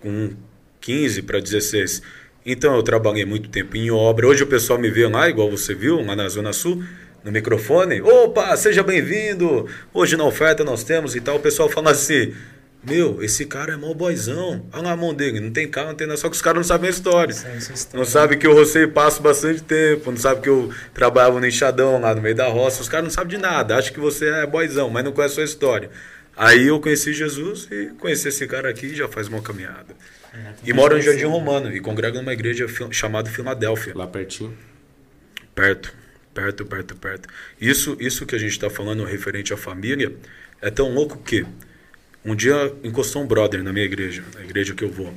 com 0.00 0.32
15 0.80 1.22
para 1.22 1.38
16 1.38 2.02
então 2.50 2.74
eu 2.74 2.82
trabalhei 2.82 3.24
muito 3.24 3.48
tempo 3.48 3.76
em 3.76 3.90
obra. 3.90 4.26
Hoje 4.26 4.42
o 4.42 4.46
pessoal 4.46 4.78
me 4.78 4.90
vê 4.90 5.06
lá, 5.06 5.28
igual 5.28 5.50
você 5.50 5.74
viu, 5.74 6.04
lá 6.04 6.16
na 6.16 6.28
Zona 6.28 6.52
Sul, 6.52 6.82
no 7.22 7.30
microfone. 7.30 8.00
Opa, 8.00 8.56
seja 8.56 8.82
bem-vindo! 8.82 9.68
Hoje 9.94 10.16
na 10.16 10.24
oferta 10.24 10.64
nós 10.64 10.82
temos 10.82 11.14
e 11.14 11.20
tal. 11.20 11.36
O 11.36 11.40
pessoal 11.40 11.68
fala 11.68 11.92
assim: 11.92 12.34
Meu, 12.82 13.22
esse 13.22 13.44
cara 13.44 13.74
é 13.74 13.76
mó 13.76 13.94
boizão. 13.94 14.66
Olha 14.72 14.82
lá 14.82 14.92
a 14.92 14.96
mão 14.96 15.14
dele, 15.14 15.38
não 15.38 15.50
tem 15.52 15.68
carro, 15.68 15.88
não 15.88 15.94
tem 15.94 16.06
nada. 16.06 16.18
Só 16.18 16.28
que 16.28 16.34
os 16.34 16.42
caras 16.42 16.56
não 16.56 16.64
sabem 16.64 16.88
a 16.88 16.90
história. 16.90 17.36
Não 17.94 18.04
sabem 18.04 18.38
que 18.38 18.46
eu 18.46 18.54
rocei 18.54 18.86
passo 18.86 19.22
bastante 19.22 19.62
tempo. 19.62 20.10
Não 20.10 20.18
sabem 20.18 20.42
que 20.42 20.48
eu 20.48 20.70
trabalhava 20.92 21.38
no 21.38 21.46
enxadão 21.46 22.00
lá 22.00 22.14
no 22.14 22.20
meio 22.20 22.34
da 22.34 22.48
roça. 22.48 22.82
Os 22.82 22.88
caras 22.88 23.04
não 23.04 23.10
sabem 23.10 23.36
de 23.36 23.38
nada. 23.38 23.76
Acham 23.76 23.92
que 23.92 24.00
você 24.00 24.26
é 24.28 24.46
boizão, 24.46 24.90
mas 24.90 25.04
não 25.04 25.12
conhece 25.12 25.34
a 25.34 25.36
sua 25.36 25.44
história. 25.44 25.90
Aí 26.36 26.66
eu 26.66 26.80
conheci 26.80 27.12
Jesus 27.12 27.68
e 27.70 27.92
conheci 27.98 28.28
esse 28.28 28.46
cara 28.46 28.70
aqui 28.70 28.94
já 28.94 29.06
faz 29.06 29.28
uma 29.28 29.42
caminhada. 29.42 29.94
É, 30.32 30.54
e 30.64 30.72
moro 30.72 30.96
no 30.96 31.02
Jardim 31.02 31.24
Romano 31.24 31.74
e 31.74 31.80
congrego 31.80 32.18
numa 32.18 32.32
igreja 32.32 32.66
chamada 32.90 33.30
Filadélfia. 33.30 33.92
Lá 33.96 34.06
pertinho? 34.06 34.56
Perto, 35.54 35.92
perto, 36.32 36.64
perto, 36.64 36.96
perto. 36.96 37.28
Isso, 37.60 37.96
isso 38.00 38.24
que 38.24 38.34
a 38.34 38.38
gente 38.38 38.52
está 38.52 38.70
falando 38.70 39.04
referente 39.04 39.52
à 39.52 39.56
família 39.56 40.14
é 40.60 40.70
tão 40.70 40.92
louco 40.92 41.18
que 41.18 41.44
um 42.24 42.34
dia 42.34 42.72
encostou 42.84 43.22
um 43.22 43.26
brother 43.26 43.62
na 43.62 43.72
minha 43.72 43.84
igreja, 43.84 44.22
na 44.34 44.42
igreja 44.42 44.74
que 44.74 44.84
eu 44.84 44.90
vou. 44.90 45.12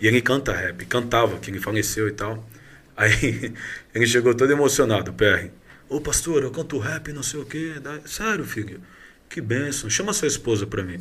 E 0.00 0.06
ele 0.06 0.20
canta 0.20 0.52
rap, 0.52 0.84
cantava, 0.86 1.38
que 1.38 1.50
ele 1.50 1.60
faleceu 1.60 2.08
e 2.08 2.12
tal. 2.12 2.48
Aí 2.96 3.54
ele 3.94 4.06
chegou 4.06 4.34
todo 4.34 4.50
emocionado, 4.50 5.12
PR. 5.12 5.50
Ô 5.88 6.00
pastor, 6.00 6.42
eu 6.42 6.50
canto 6.50 6.78
rap, 6.78 7.12
não 7.12 7.22
sei 7.22 7.40
o 7.40 7.44
quê. 7.44 7.74
Sério, 8.04 8.44
filho? 8.44 8.80
Que 9.28 9.40
benção. 9.40 9.88
Chama 9.88 10.12
sua 10.12 10.28
esposa 10.28 10.66
para 10.66 10.82
mim. 10.82 10.98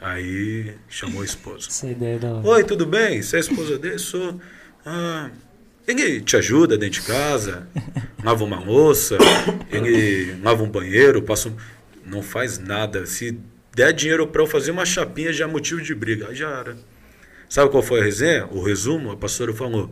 Aí 0.00 0.74
chamou 0.88 1.22
a 1.22 1.24
esposa. 1.24 1.70
Oi, 2.44 2.64
tudo 2.64 2.86
bem? 2.86 3.20
Você 3.20 3.36
é 3.36 3.38
a 3.38 3.40
esposa 3.40 3.78
dele? 3.78 3.98
Sou. 3.98 4.40
Ah, 4.86 5.30
ele 5.86 6.20
te 6.20 6.36
ajuda 6.36 6.78
dentro 6.78 7.00
de 7.00 7.06
casa, 7.06 7.68
lava 8.22 8.44
uma 8.44 8.60
louça, 8.60 9.18
ele 9.70 10.38
lava 10.42 10.62
um 10.62 10.70
banheiro, 10.70 11.22
passa 11.22 11.48
um... 11.48 11.56
Não 12.06 12.22
faz 12.22 12.58
nada. 12.58 13.04
Se 13.06 13.38
der 13.74 13.92
dinheiro 13.92 14.26
para 14.26 14.42
eu 14.42 14.46
fazer 14.46 14.70
uma 14.70 14.86
chapinha, 14.86 15.32
já 15.32 15.44
é 15.44 15.48
motivo 15.48 15.82
de 15.82 15.94
briga. 15.94 16.28
Aí 16.28 16.34
já 16.34 16.48
era. 16.48 16.76
Sabe 17.48 17.70
qual 17.70 17.82
foi 17.82 18.00
a 18.00 18.04
resenha? 18.04 18.46
O 18.50 18.62
resumo? 18.62 19.10
A 19.10 19.16
pastora 19.16 19.52
falou: 19.52 19.90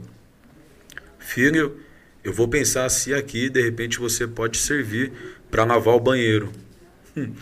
Filho, 1.18 1.78
eu 2.22 2.32
vou 2.32 2.48
pensar 2.48 2.88
se 2.88 3.12
aqui, 3.12 3.48
de 3.50 3.62
repente, 3.62 3.98
você 3.98 4.26
pode 4.26 4.58
servir 4.58 5.12
para 5.50 5.64
lavar 5.64 5.94
o 5.94 6.00
banheiro. 6.00 6.52
Hum. 7.16 7.32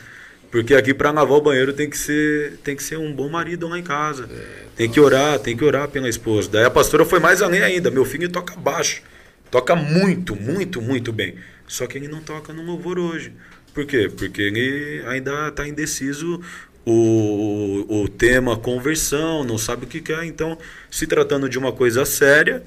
Porque 0.55 0.72
aqui 0.72 0.94
para 0.94 1.11
lavar 1.11 1.36
o 1.36 1.40
banheiro 1.40 1.72
tem 1.72 1.90
que 1.90 1.98
ser, 1.98 2.59
tem 2.62 2.76
que 2.76 2.82
ser 2.84 2.96
um 2.96 3.12
bom 3.12 3.28
marido 3.28 3.66
lá 3.66 3.76
em 3.76 3.82
casa. 3.82 4.30
É, 4.30 4.66
tem 4.76 4.88
que 4.88 5.00
orar, 5.00 5.36
tem 5.40 5.57
que 5.57 5.64
orar 5.64 5.88
pela 5.88 6.09
esposa. 6.09 6.48
Daí 6.48 6.64
a 6.64 6.70
pastora 6.70 7.05
foi 7.05 7.18
mais 7.18 7.42
além 7.42 7.61
ainda. 7.61 7.90
Meu 7.90 8.05
filho 8.05 8.28
toca 8.28 8.55
baixo. 8.55 9.02
Toca 9.50 9.74
muito, 9.74 10.36
muito, 10.36 10.80
muito 10.80 11.12
bem. 11.12 11.34
Só 11.66 11.88
que 11.88 11.98
ele 11.98 12.07
não 12.07 12.20
toca 12.20 12.52
no 12.52 12.62
louvor 12.62 13.00
hoje. 13.00 13.32
Por 13.74 13.84
quê? 13.84 14.09
Porque 14.09 14.42
ele 14.42 15.02
ainda 15.09 15.48
está 15.48 15.66
indeciso 15.66 16.40
o, 16.86 18.02
o 18.02 18.09
tema 18.09 18.57
conversão, 18.57 19.42
não 19.42 19.59
sabe 19.59 19.86
o 19.86 19.88
que 19.88 20.00
quer. 20.00 20.22
Então, 20.22 20.57
se 20.88 21.05
tratando 21.05 21.48
de 21.48 21.59
uma 21.59 21.72
coisa 21.72 22.05
séria, 22.05 22.62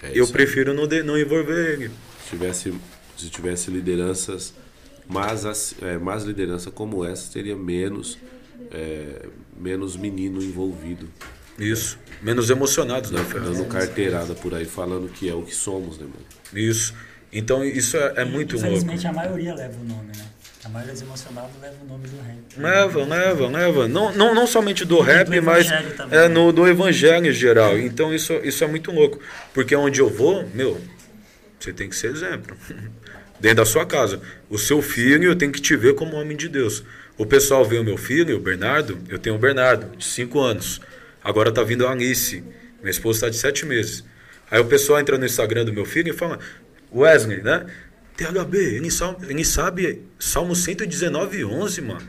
é 0.00 0.12
eu 0.14 0.28
prefiro 0.28 0.72
não, 0.72 0.86
de, 0.86 1.02
não 1.02 1.18
envolver 1.18 1.72
ele. 1.72 1.90
Se 2.22 2.30
tivesse, 2.30 2.72
se 3.16 3.28
tivesse 3.28 3.72
lideranças 3.72 4.54
mas 5.08 5.44
as, 5.44 5.74
é, 5.82 5.98
mais 5.98 6.24
liderança 6.24 6.70
como 6.70 7.04
essa 7.04 7.32
teria 7.32 7.56
menos 7.56 8.18
é, 8.70 9.26
menos 9.58 9.96
menino 9.96 10.42
envolvido. 10.42 11.08
Isso, 11.58 11.98
menos 12.20 12.50
emocionados, 12.50 13.10
né, 13.10 13.22
Fernando? 13.24 13.56
Dando 13.58 13.68
carteirada 13.68 14.34
por 14.34 14.54
aí, 14.54 14.64
falando 14.64 15.08
que 15.08 15.28
é 15.28 15.34
o 15.34 15.42
que 15.42 15.54
somos, 15.54 15.98
né, 15.98 16.04
mano? 16.04 16.26
Isso. 16.52 16.94
Então, 17.32 17.64
isso 17.64 17.96
é, 17.96 18.14
é 18.16 18.24
muito 18.24 18.54
louco. 18.54 18.68
Infelizmente, 18.68 19.06
a 19.06 19.12
maioria 19.12 19.54
leva 19.54 19.74
o 19.80 19.84
nome, 19.84 20.08
né? 20.16 20.26
A 20.64 20.68
maioria 20.68 20.94
dos 20.94 21.02
emocionados 21.02 21.50
leva 21.60 21.76
o 21.82 21.86
nome 21.86 22.08
do 22.08 22.16
rap. 22.22 22.38
Leva, 22.56 23.04
leva, 23.04 23.46
leva. 23.48 23.88
Não, 23.88 24.12
não, 24.14 24.34
não 24.34 24.46
somente 24.46 24.84
do 24.84 25.00
rap, 25.00 25.28
do 25.28 25.42
mas 25.42 25.68
também, 25.96 26.18
é, 26.18 26.28
no, 26.28 26.52
do 26.52 26.66
evangelho 26.66 27.26
em 27.26 27.32
geral. 27.32 27.78
Então, 27.78 28.14
isso, 28.14 28.32
isso 28.42 28.64
é 28.64 28.66
muito 28.66 28.90
louco. 28.90 29.20
Porque 29.52 29.76
onde 29.76 30.00
eu 30.00 30.08
vou, 30.08 30.48
meu, 30.54 30.80
você 31.60 31.72
tem 31.72 31.88
que 31.88 31.94
ser 31.94 32.10
exemplo. 32.10 32.56
dentro 33.44 33.56
da 33.56 33.66
sua 33.66 33.84
casa. 33.84 34.22
O 34.48 34.56
seu 34.56 34.80
filho 34.80 35.36
tem 35.36 35.52
que 35.52 35.60
te 35.60 35.76
ver 35.76 35.94
como 35.94 36.16
homem 36.16 36.34
de 36.34 36.48
Deus. 36.48 36.82
O 37.18 37.26
pessoal 37.26 37.62
vê 37.62 37.78
o 37.78 37.84
meu 37.84 37.98
filho, 37.98 38.38
o 38.38 38.40
Bernardo, 38.40 38.98
eu 39.06 39.18
tenho 39.18 39.36
o 39.36 39.38
Bernardo, 39.38 39.94
de 39.98 40.04
5 40.04 40.40
anos. 40.40 40.80
Agora 41.22 41.50
está 41.50 41.62
vindo 41.62 41.86
a 41.86 41.92
Alice, 41.92 42.42
minha 42.80 42.90
esposa 42.90 43.18
está 43.18 43.28
de 43.28 43.36
7 43.36 43.66
meses. 43.66 44.02
Aí 44.50 44.58
o 44.58 44.64
pessoal 44.64 44.98
entra 44.98 45.18
no 45.18 45.26
Instagram 45.26 45.66
do 45.66 45.74
meu 45.74 45.84
filho 45.84 46.08
e 46.08 46.16
fala: 46.16 46.38
Wesley, 46.90 47.42
né? 47.42 47.66
THB, 48.16 48.56
ele 48.56 48.90
sabe, 48.90 49.26
ele 49.28 49.44
sabe 49.44 50.02
Salmo 50.18 50.56
119, 50.56 51.44
11, 51.44 51.82
mano. 51.82 52.08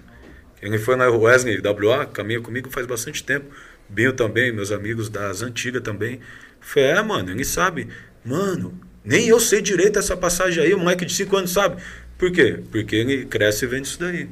Ele 0.62 0.78
foi 0.78 0.96
na 0.96 1.10
Wesley 1.10 1.62
WA, 1.62 2.06
caminha 2.06 2.40
comigo 2.40 2.70
faz 2.70 2.88
bastante 2.88 3.22
tempo. 3.22 3.54
Binho 3.90 4.14
também, 4.14 4.54
meus 4.54 4.72
amigos 4.72 5.10
das 5.10 5.42
antigas 5.42 5.82
também. 5.82 6.22
Falei, 6.62 6.92
é, 6.92 7.02
mano, 7.02 7.30
ele 7.30 7.44
sabe. 7.44 7.90
Mano, 8.24 8.80
nem 9.06 9.28
eu 9.28 9.39
sei 9.39 9.62
direito 9.62 9.99
essa 9.99 10.18
passagem 10.18 10.64
aí, 10.64 10.74
o 10.74 10.80
moleque 10.80 11.06
de 11.06 11.14
5 11.14 11.38
anos 11.38 11.51
sabe. 11.51 11.82
Por 12.18 12.32
quê? 12.32 12.60
Porque 12.72 12.95
ele 12.95 13.26
cresce 13.26 13.68
vendo 13.68 13.86
isso 13.86 13.99
daí. 13.99 14.28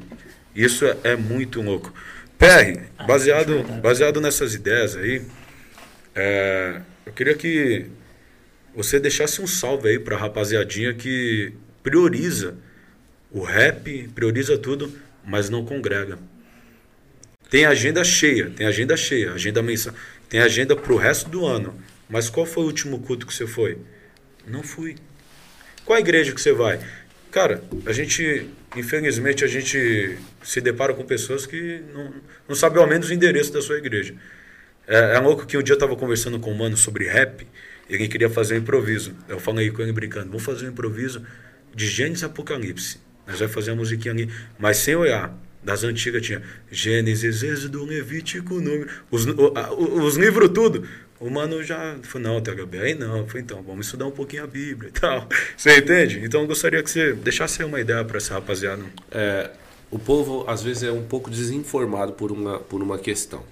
Isso 0.54 0.84
é, 0.84 0.96
é 1.04 1.16
muito 1.16 1.62
louco. 1.62 1.92
PR, 2.38 2.80
baseado, 3.06 3.62
baseado 3.80 4.20
nessas 4.20 4.54
ideias 4.54 4.96
aí, 4.96 5.22
é, 6.14 6.80
eu 7.06 7.12
queria 7.12 7.34
que 7.34 7.86
você 8.74 8.98
deixasse 8.98 9.40
um 9.40 9.46
salve 9.46 9.88
aí 9.88 9.98
pra 9.98 10.16
rapaziadinha 10.16 10.92
que 10.92 11.52
prioriza 11.82 12.56
o 13.30 13.42
rap, 13.42 14.08
prioriza 14.14 14.58
tudo, 14.58 14.92
mas 15.24 15.48
não 15.48 15.64
congrega. 15.64 16.18
Tem 17.50 17.66
agenda 17.66 18.02
cheia, 18.02 18.50
tem 18.50 18.66
agenda 18.66 18.96
cheia, 18.96 19.32
agenda 19.32 19.62
mensal, 19.62 19.94
tem 20.28 20.40
agenda 20.40 20.74
pro 20.74 20.96
resto 20.96 21.30
do 21.30 21.46
ano. 21.46 21.74
Mas 22.08 22.28
qual 22.28 22.44
foi 22.44 22.64
o 22.64 22.66
último 22.66 22.98
culto 23.00 23.26
que 23.26 23.34
você 23.34 23.46
foi? 23.46 23.78
Não 24.46 24.62
fui. 24.62 24.96
Qual 25.84 25.96
a 25.96 26.00
igreja 26.00 26.32
que 26.32 26.40
você 26.40 26.52
vai? 26.52 26.80
Cara, 27.30 27.62
a 27.84 27.92
gente, 27.92 28.48
infelizmente, 28.76 29.44
a 29.44 29.48
gente 29.48 30.18
se 30.42 30.60
depara 30.60 30.94
com 30.94 31.04
pessoas 31.04 31.46
que 31.46 31.82
não, 31.92 32.14
não 32.48 32.54
sabem 32.54 32.80
ao 32.80 32.88
menos 32.88 33.08
o 33.08 33.12
endereço 33.12 33.52
da 33.52 33.60
sua 33.60 33.76
igreja. 33.76 34.14
É, 34.86 35.16
é 35.16 35.18
louco 35.18 35.46
que 35.46 35.56
um 35.56 35.62
dia 35.62 35.72
eu 35.72 35.76
estava 35.76 35.96
conversando 35.96 36.38
com 36.38 36.52
um 36.52 36.56
mano 36.56 36.76
sobre 36.76 37.08
rap 37.08 37.46
ele 37.88 38.08
queria 38.08 38.30
fazer 38.30 38.54
um 38.54 38.58
improviso. 38.58 39.14
Eu 39.28 39.38
falei 39.38 39.70
com 39.70 39.82
ele 39.82 39.92
brincando, 39.92 40.28
vamos 40.28 40.42
fazer 40.42 40.66
um 40.66 40.70
improviso 40.70 41.22
de 41.74 41.86
Gênesis 41.86 42.24
Apocalipse. 42.24 42.98
Nós 43.26 43.38
vamos 43.38 43.54
fazer 43.54 43.72
a 43.72 43.74
musiquinha 43.74 44.12
ali, 44.12 44.30
mas 44.58 44.78
sem 44.78 44.94
olhar. 44.94 45.36
Das 45.62 45.82
antigas 45.82 46.20
tinha 46.20 46.42
Gênesis, 46.70 47.42
Êxodo, 47.42 47.84
Levítico, 47.84 48.60
Número. 48.60 48.86
Os, 49.10 49.24
os, 49.24 50.04
os 50.04 50.16
livros 50.16 50.50
tudo. 50.50 50.86
O 51.24 51.30
mano 51.30 51.62
já 51.62 51.96
falou, 52.02 52.34
não, 52.34 52.42
THB, 52.42 52.78
aí 52.80 52.94
não. 52.94 53.26
Foi 53.26 53.40
então, 53.40 53.62
vamos 53.62 53.86
estudar 53.86 54.04
um 54.04 54.10
pouquinho 54.10 54.44
a 54.44 54.46
Bíblia 54.46 54.90
e 54.90 54.92
tal. 54.92 55.26
Você 55.56 55.78
entende? 55.78 56.20
Então 56.22 56.42
eu 56.42 56.46
gostaria 56.46 56.82
que 56.82 56.90
você 56.90 57.14
deixasse 57.14 57.64
uma 57.64 57.80
ideia 57.80 58.04
para 58.04 58.18
essa 58.18 58.34
rapaziada. 58.34 58.82
É, 59.10 59.50
o 59.90 59.98
povo, 59.98 60.44
às 60.46 60.62
vezes, 60.62 60.82
é 60.82 60.92
um 60.92 61.02
pouco 61.02 61.30
desinformado 61.30 62.12
por 62.12 62.30
uma, 62.30 62.58
por 62.58 62.82
uma 62.82 62.98
questão. 62.98 63.42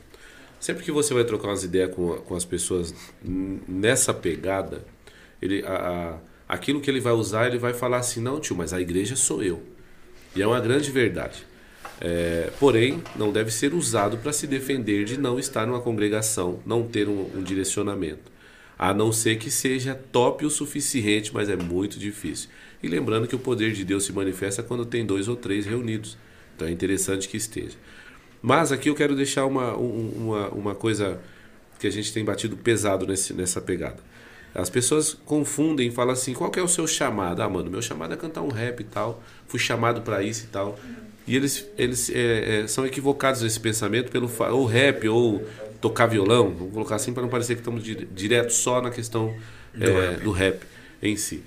Sempre 0.61 0.85
que 0.85 0.93
você 0.93 1.15
vai 1.15 1.25
trocar 1.25 1.49
umas 1.49 1.65
ideias 1.65 1.95
com, 1.95 2.19
com 2.19 2.37
as 2.37 2.45
pessoas 2.45 2.95
nessa 3.25 4.13
pegada, 4.13 4.85
ele, 5.41 5.65
a, 5.65 6.19
a, 6.49 6.55
aquilo 6.55 6.79
que 6.79 6.91
ele 6.91 7.01
vai 7.01 7.15
usar, 7.15 7.47
ele 7.47 7.59
vai 7.59 7.73
falar 7.73 8.01
assim, 8.01 8.21
não, 8.21 8.39
tio, 8.39 8.55
mas 8.55 8.75
a 8.75 8.83
igreja 8.83 9.17
sou 9.17 9.43
eu. 9.43 9.63
E 10.37 10.43
é 10.43 10.47
uma 10.47 10.61
grande 10.61 10.91
verdade. 10.91 11.47
É, 12.05 12.51
porém, 12.59 13.01
não 13.15 13.31
deve 13.31 13.53
ser 13.53 13.73
usado 13.73 14.19
para 14.19 14.33
se 14.33 14.45
defender 14.49 15.05
de 15.05 15.17
não 15.17 15.39
estar 15.39 15.65
numa 15.65 15.81
congregação, 15.81 16.59
não 16.67 16.83
ter 16.83 17.09
um, 17.09 17.31
um, 17.37 17.45
direcionamento. 17.45 18.33
A 18.77 18.93
não 18.93 19.13
ser 19.13 19.37
que 19.39 19.53
seja 19.53 19.95
top 20.11 20.45
o 20.45 20.51
suficiente, 20.51 21.33
mas 21.33 21.49
é 21.49 21.55
muito 21.55 22.01
difícil. 22.01 22.51
E 22.83 22.89
lembrando 22.89 23.29
que 23.29 23.37
o 23.37 23.39
poder 23.39 23.71
de 23.71 23.85
Deus 23.85 24.05
se 24.05 24.13
manifesta 24.13 24.65
quando 24.65 24.85
tem 24.85 25.07
dois 25.07 25.29
ou 25.29 25.37
três 25.37 25.65
reunidos. 25.65 26.19
Então 26.57 26.67
é 26.67 26.73
interessante 26.73 27.29
que 27.29 27.37
esteja. 27.37 27.77
Mas 28.43 28.73
aqui 28.73 28.91
eu 28.91 28.97
quero 28.97 29.15
deixar 29.15 29.47
uma, 29.47 29.77
uma, 29.77 30.49
uma 30.49 30.75
coisa 30.75 31.21
que 31.79 31.87
a 31.87 31.91
gente 31.91 32.13
tem 32.13 32.25
batido 32.25 32.57
pesado 32.57 33.07
nesse, 33.07 33.33
nessa 33.33 33.61
pegada. 33.61 33.99
As 34.53 34.69
pessoas 34.69 35.15
confundem, 35.15 35.93
falam 35.93 36.15
assim: 36.15 36.35
qual 36.35 36.51
é 36.57 36.61
o 36.61 36.67
seu 36.67 36.89
chamado? 36.89 37.41
Ah, 37.43 37.49
mano, 37.49 37.71
meu 37.71 37.81
chamado 37.81 38.13
é 38.13 38.17
cantar 38.17 38.43
um 38.43 38.51
rap 38.51 38.81
e 38.81 38.85
tal. 38.85 39.23
Fui 39.47 39.61
chamado 39.61 40.03
para 40.03 40.21
isso 40.21 40.45
e 40.45 40.49
tal. 40.49 40.77
E 41.27 41.37
eles, 41.37 41.69
eles 41.79 42.11
é, 42.11 42.63
é, 42.63 42.67
são 42.67 42.85
equivocados 42.85 43.43
nesse 43.43 43.61
pensamento 43.61 44.11
pelo 44.11 44.31
ou 44.51 44.67
rap 44.67 45.09
ou 45.09 45.47
tocar 45.81 46.07
violão, 46.07 46.55
vamos 46.55 46.73
colocar 46.73 46.97
assim 46.97 47.13
para 47.13 47.23
não 47.23 47.29
parecer 47.29 47.55
que 47.55 47.61
estamos 47.61 47.83
direto 47.83 48.53
só 48.53 48.81
na 48.81 48.91
questão 48.91 49.35
do, 49.75 49.85
é, 49.85 50.11
rap. 50.11 50.23
do 50.23 50.31
rap 50.31 50.61
em 51.03 51.17
si. 51.17 51.43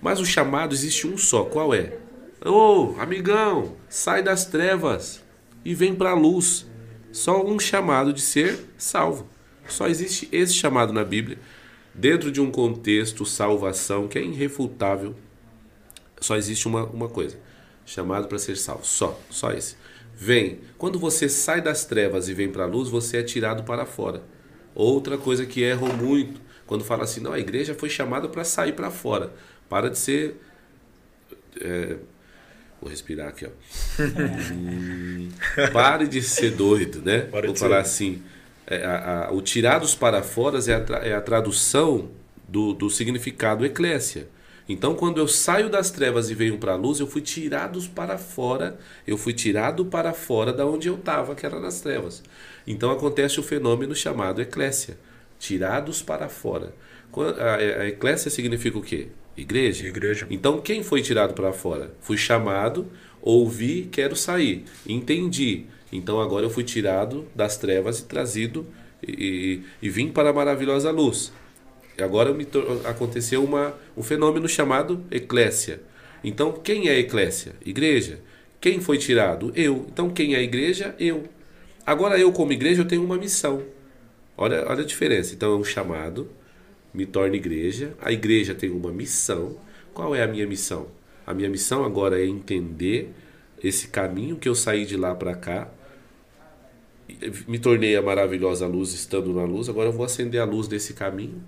Mas 0.00 0.20
o 0.20 0.24
chamado 0.24 0.74
existe 0.74 1.06
um 1.06 1.16
só, 1.16 1.44
qual 1.44 1.74
é? 1.74 1.98
Ô, 2.44 2.94
oh, 2.96 3.00
amigão, 3.00 3.76
sai 3.88 4.22
das 4.22 4.46
trevas 4.46 5.22
e 5.64 5.74
vem 5.74 5.94
para 5.94 6.10
a 6.10 6.14
luz. 6.14 6.66
Só 7.12 7.44
um 7.44 7.58
chamado 7.58 8.12
de 8.12 8.20
ser 8.20 8.58
salvo. 8.78 9.28
Só 9.66 9.88
existe 9.88 10.28
esse 10.32 10.54
chamado 10.54 10.92
na 10.92 11.04
Bíblia, 11.04 11.38
dentro 11.92 12.30
de 12.30 12.40
um 12.40 12.50
contexto 12.50 13.26
salvação 13.26 14.08
que 14.08 14.18
é 14.18 14.22
irrefutável. 14.22 15.14
Só 16.20 16.36
existe 16.36 16.66
uma, 16.66 16.84
uma 16.84 17.08
coisa 17.08 17.36
chamado 17.90 18.28
para 18.28 18.38
ser 18.38 18.56
salvo. 18.56 18.84
Só, 18.84 19.18
só 19.28 19.52
esse. 19.52 19.76
Vem. 20.14 20.60
Quando 20.78 20.98
você 20.98 21.28
sai 21.28 21.60
das 21.60 21.84
trevas 21.84 22.28
e 22.28 22.34
vem 22.34 22.50
para 22.50 22.64
a 22.64 22.66
luz, 22.66 22.88
você 22.88 23.18
é 23.18 23.22
tirado 23.22 23.64
para 23.64 23.84
fora. 23.84 24.22
Outra 24.74 25.18
coisa 25.18 25.44
que 25.44 25.62
erram 25.62 25.88
muito, 25.96 26.40
quando 26.66 26.84
fala 26.84 27.04
assim, 27.04 27.20
não, 27.20 27.32
a 27.32 27.38
igreja 27.38 27.74
foi 27.74 27.88
chamada 27.88 28.28
para 28.28 28.44
sair 28.44 28.72
para 28.72 28.90
fora. 28.90 29.32
Para 29.68 29.90
de 29.90 29.98
ser. 29.98 30.40
É, 31.60 31.96
vou 32.80 32.88
respirar 32.88 33.28
aqui, 33.28 33.46
ó. 33.46 33.50
hum, 34.52 35.28
pare 35.72 36.06
de 36.06 36.22
ser 36.22 36.52
doido, 36.52 37.02
né? 37.02 37.22
Para 37.22 37.46
vou 37.48 37.56
falar 37.56 37.82
ser. 37.84 37.90
assim. 37.90 38.22
É, 38.66 38.84
a, 38.84 39.26
a, 39.26 39.32
o 39.32 39.42
tirados 39.42 39.96
para 39.96 40.22
fora 40.22 40.58
é 40.58 40.74
a, 40.74 41.08
é 41.08 41.14
a 41.14 41.20
tradução 41.20 42.08
do, 42.48 42.72
do 42.72 42.88
significado 42.88 43.66
eclésia. 43.66 44.28
Então, 44.68 44.94
quando 44.94 45.18
eu 45.18 45.26
saio 45.26 45.68
das 45.68 45.90
trevas 45.90 46.30
e 46.30 46.34
venho 46.34 46.58
para 46.58 46.72
a 46.72 46.76
luz, 46.76 47.00
eu 47.00 47.06
fui 47.06 47.20
tirado 47.20 47.80
para 47.94 48.16
fora, 48.16 48.78
eu 49.06 49.18
fui 49.18 49.32
tirado 49.32 49.84
para 49.84 50.12
fora 50.12 50.52
da 50.52 50.64
onde 50.64 50.88
eu 50.88 50.94
estava, 50.94 51.34
que 51.34 51.44
era 51.44 51.58
nas 51.58 51.80
trevas. 51.80 52.22
Então 52.66 52.90
acontece 52.90 53.40
o 53.40 53.42
fenômeno 53.42 53.94
chamado 53.94 54.40
eclésia, 54.40 54.96
tirados 55.38 56.02
para 56.02 56.28
fora. 56.28 56.72
A 57.78 57.86
eclésia 57.86 58.30
significa 58.30 58.78
o 58.78 58.82
quê? 58.82 59.08
Igreja. 59.36 59.86
Igreja. 59.86 60.26
Então, 60.30 60.60
quem 60.60 60.82
foi 60.82 61.02
tirado 61.02 61.34
para 61.34 61.52
fora? 61.52 61.92
Fui 62.00 62.16
chamado, 62.16 62.86
ouvi, 63.20 63.88
quero 63.90 64.14
sair. 64.14 64.64
Entendi. 64.86 65.66
Então, 65.92 66.20
agora 66.20 66.46
eu 66.46 66.50
fui 66.50 66.62
tirado 66.62 67.26
das 67.34 67.56
trevas 67.56 67.98
e 67.98 68.04
trazido 68.04 68.66
e, 69.06 69.62
e, 69.82 69.86
e 69.86 69.90
vim 69.90 70.08
para 70.08 70.30
a 70.30 70.32
maravilhosa 70.32 70.90
luz. 70.90 71.32
Agora 71.98 72.34
aconteceu 72.84 73.44
uma, 73.44 73.74
um 73.96 74.02
fenômeno 74.02 74.48
chamado 74.48 75.04
eclésia. 75.10 75.80
Então, 76.22 76.52
quem 76.52 76.88
é 76.88 76.98
eclésia? 76.98 77.54
Igreja. 77.64 78.20
Quem 78.60 78.80
foi 78.80 78.98
tirado? 78.98 79.52
Eu. 79.54 79.86
Então, 79.88 80.10
quem 80.10 80.34
é 80.34 80.42
igreja? 80.42 80.94
Eu. 80.98 81.24
Agora, 81.86 82.18
eu, 82.18 82.32
como 82.32 82.52
igreja, 82.52 82.82
eu 82.82 82.86
tenho 82.86 83.04
uma 83.04 83.16
missão. 83.16 83.62
Olha, 84.36 84.66
olha 84.68 84.82
a 84.82 84.86
diferença. 84.86 85.34
Então, 85.34 85.52
é 85.52 85.56
um 85.56 85.64
chamado, 85.64 86.28
me 86.92 87.06
torna 87.06 87.36
igreja. 87.36 87.94
A 88.00 88.12
igreja 88.12 88.54
tem 88.54 88.70
uma 88.70 88.92
missão. 88.92 89.56
Qual 89.94 90.14
é 90.14 90.22
a 90.22 90.26
minha 90.26 90.46
missão? 90.46 90.88
A 91.26 91.34
minha 91.34 91.48
missão 91.48 91.84
agora 91.84 92.20
é 92.20 92.26
entender 92.26 93.10
esse 93.62 93.88
caminho 93.88 94.36
que 94.36 94.48
eu 94.48 94.54
saí 94.54 94.84
de 94.84 94.96
lá 94.96 95.14
para 95.14 95.34
cá. 95.34 95.70
Me 97.48 97.58
tornei 97.58 97.96
a 97.96 98.02
maravilhosa 98.02 98.66
luz 98.66 98.92
estando 98.92 99.32
na 99.32 99.44
luz. 99.44 99.68
Agora 99.68 99.88
eu 99.88 99.92
vou 99.92 100.04
acender 100.04 100.40
a 100.40 100.44
luz 100.44 100.68
desse 100.68 100.94
caminho 100.94 101.42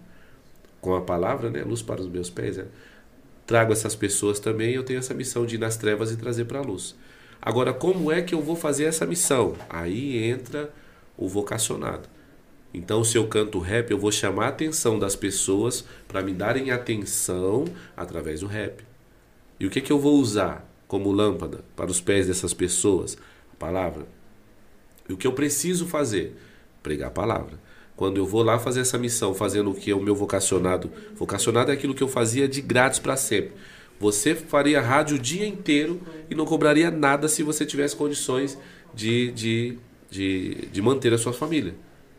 com 0.83 0.95
a 0.95 1.01
palavra, 1.01 1.49
né? 1.49 1.63
Luz 1.63 1.81
para 1.81 2.03
os 2.03 2.09
meus 2.09 2.29
pés. 2.29 2.59
Né? 2.59 2.67
Trago 3.47 3.73
essas 3.73 3.95
pessoas 3.95 4.39
também. 4.39 4.75
Eu 4.75 4.83
tenho 4.83 4.99
essa 4.99 5.15
missão 5.15 5.47
de 5.47 5.55
ir 5.55 5.59
nas 5.59 5.79
trevas 5.79 6.13
e 6.13 6.17
trazer 6.17 6.45
para 6.45 6.59
a 6.59 6.63
luz. 6.63 6.95
Agora, 7.41 7.73
como 7.73 8.13
é 8.13 8.21
que 8.21 8.35
eu 8.35 8.43
vou 8.43 8.57
fazer 8.57 8.85
essa 8.85 9.07
missão? 9.07 9.55
Aí 9.71 10.23
entra 10.23 10.71
o 11.17 11.29
vocacionado. 11.29 12.09
Então, 12.75 13.05
se 13.05 13.17
eu 13.17 13.27
canto 13.29 13.59
rap, 13.59 13.91
eu 13.91 13.99
vou 13.99 14.11
chamar 14.11 14.47
a 14.47 14.49
atenção 14.49 14.99
das 14.99 15.15
pessoas 15.15 15.85
para 16.09 16.23
me 16.23 16.33
darem 16.33 16.71
atenção 16.71 17.65
através 17.97 18.41
do 18.41 18.47
rap. 18.47 18.83
E 19.61 19.67
o 19.67 19.71
que, 19.71 19.81
que 19.81 19.93
eu 19.93 19.99
vou 19.99 20.19
usar 20.19 20.69
como 20.89 21.13
lâmpada 21.13 21.61
para 21.77 21.91
os 21.91 22.01
pés 22.01 22.27
dessas 22.27 22.53
pessoas? 22.53 23.17
A 23.53 23.57
palavra. 23.57 24.07
E 25.09 25.13
o 25.13 25.17
que 25.17 25.27
eu 25.27 25.33
preciso 25.33 25.87
fazer? 25.87 26.37
Pregar 26.83 27.09
a 27.09 27.13
palavra. 27.13 27.59
Quando 28.03 28.17
eu 28.17 28.27
vou 28.27 28.43
lá 28.43 28.59
fazer 28.59 28.81
essa 28.81 28.99
missão, 28.99 29.33
fazendo 29.33 29.71
o 29.71 29.75
que 29.77 29.89
é 29.89 29.95
o 29.95 30.01
meu 30.01 30.13
vocacionado. 30.13 30.91
Vocacionado 31.15 31.71
é 31.71 31.75
aquilo 31.75 31.95
que 31.95 32.03
eu 32.03 32.09
fazia 32.09 32.49
de 32.49 32.61
grátis 32.61 32.99
para 32.99 33.17
sempre. 33.17 33.53
Você 34.01 34.35
faria 34.35 34.81
rádio 34.81 35.15
o 35.15 35.19
dia 35.21 35.47
inteiro 35.47 36.01
e 36.29 36.35
não 36.35 36.45
cobraria 36.45 36.91
nada 36.91 37.29
se 37.29 37.45
você 37.45 37.65
tivesse 37.65 37.95
condições 37.95 38.59
de, 38.93 39.31
de, 39.31 39.79
de, 40.11 40.67
de 40.73 40.83
manter 40.83 41.15
a 41.15 41.17
sua 41.17 41.33
família. 41.33 41.77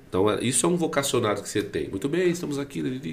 Então, 0.07 0.31
é, 0.31 0.41
isso 0.41 0.65
é 0.65 0.69
um 0.69 0.77
vocacionado 0.77 1.41
que 1.41 1.49
você 1.49 1.61
tem. 1.61 1.89
Muito 1.89 2.07
bem, 2.07 2.29
estamos 2.29 2.57
aqui, 2.57 2.79
Lili. 2.79 3.11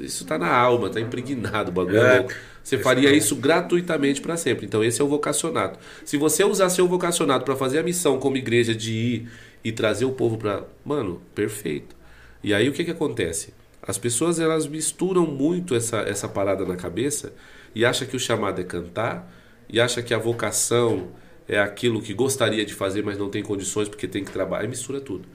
Isso 0.00 0.24
está 0.24 0.36
na 0.36 0.52
alma, 0.52 0.88
está 0.88 1.00
impregnado 1.00 1.70
o 1.70 1.72
bagulho. 1.72 1.98
É, 1.98 2.26
você 2.64 2.78
faria 2.78 3.14
isso 3.14 3.36
gratuitamente 3.36 4.20
para 4.20 4.36
sempre. 4.36 4.66
Então, 4.66 4.82
esse 4.82 5.00
é 5.00 5.04
o 5.04 5.08
vocacionado. 5.08 5.78
Se 6.04 6.16
você 6.16 6.42
usar 6.42 6.68
seu 6.70 6.88
vocacionado 6.88 7.44
para 7.44 7.54
fazer 7.54 7.78
a 7.78 7.82
missão 7.84 8.18
como 8.18 8.36
igreja 8.36 8.74
de 8.74 8.92
ir 8.92 9.28
e 9.62 9.70
trazer 9.70 10.04
o 10.04 10.10
povo 10.10 10.36
para. 10.36 10.64
Mano, 10.84 11.22
perfeito. 11.32 11.97
E 12.42 12.54
aí 12.54 12.68
o 12.68 12.72
que, 12.72 12.84
que 12.84 12.90
acontece? 12.90 13.52
As 13.82 13.98
pessoas 13.98 14.38
elas 14.38 14.66
misturam 14.66 15.26
muito 15.26 15.74
essa, 15.74 15.98
essa 15.98 16.28
parada 16.28 16.64
na 16.64 16.76
cabeça 16.76 17.32
e 17.74 17.84
acha 17.84 18.04
que 18.04 18.16
o 18.16 18.20
chamado 18.20 18.60
é 18.60 18.64
cantar, 18.64 19.32
e 19.68 19.80
acha 19.80 20.02
que 20.02 20.14
a 20.14 20.18
vocação 20.18 21.08
é 21.46 21.58
aquilo 21.58 22.00
que 22.00 22.14
gostaria 22.14 22.64
de 22.64 22.74
fazer, 22.74 23.02
mas 23.02 23.18
não 23.18 23.28
tem 23.28 23.42
condições 23.42 23.88
porque 23.88 24.08
tem 24.08 24.24
que 24.24 24.32
trabalhar, 24.32 24.64
e 24.64 24.68
mistura 24.68 25.00
tudo. 25.00 25.28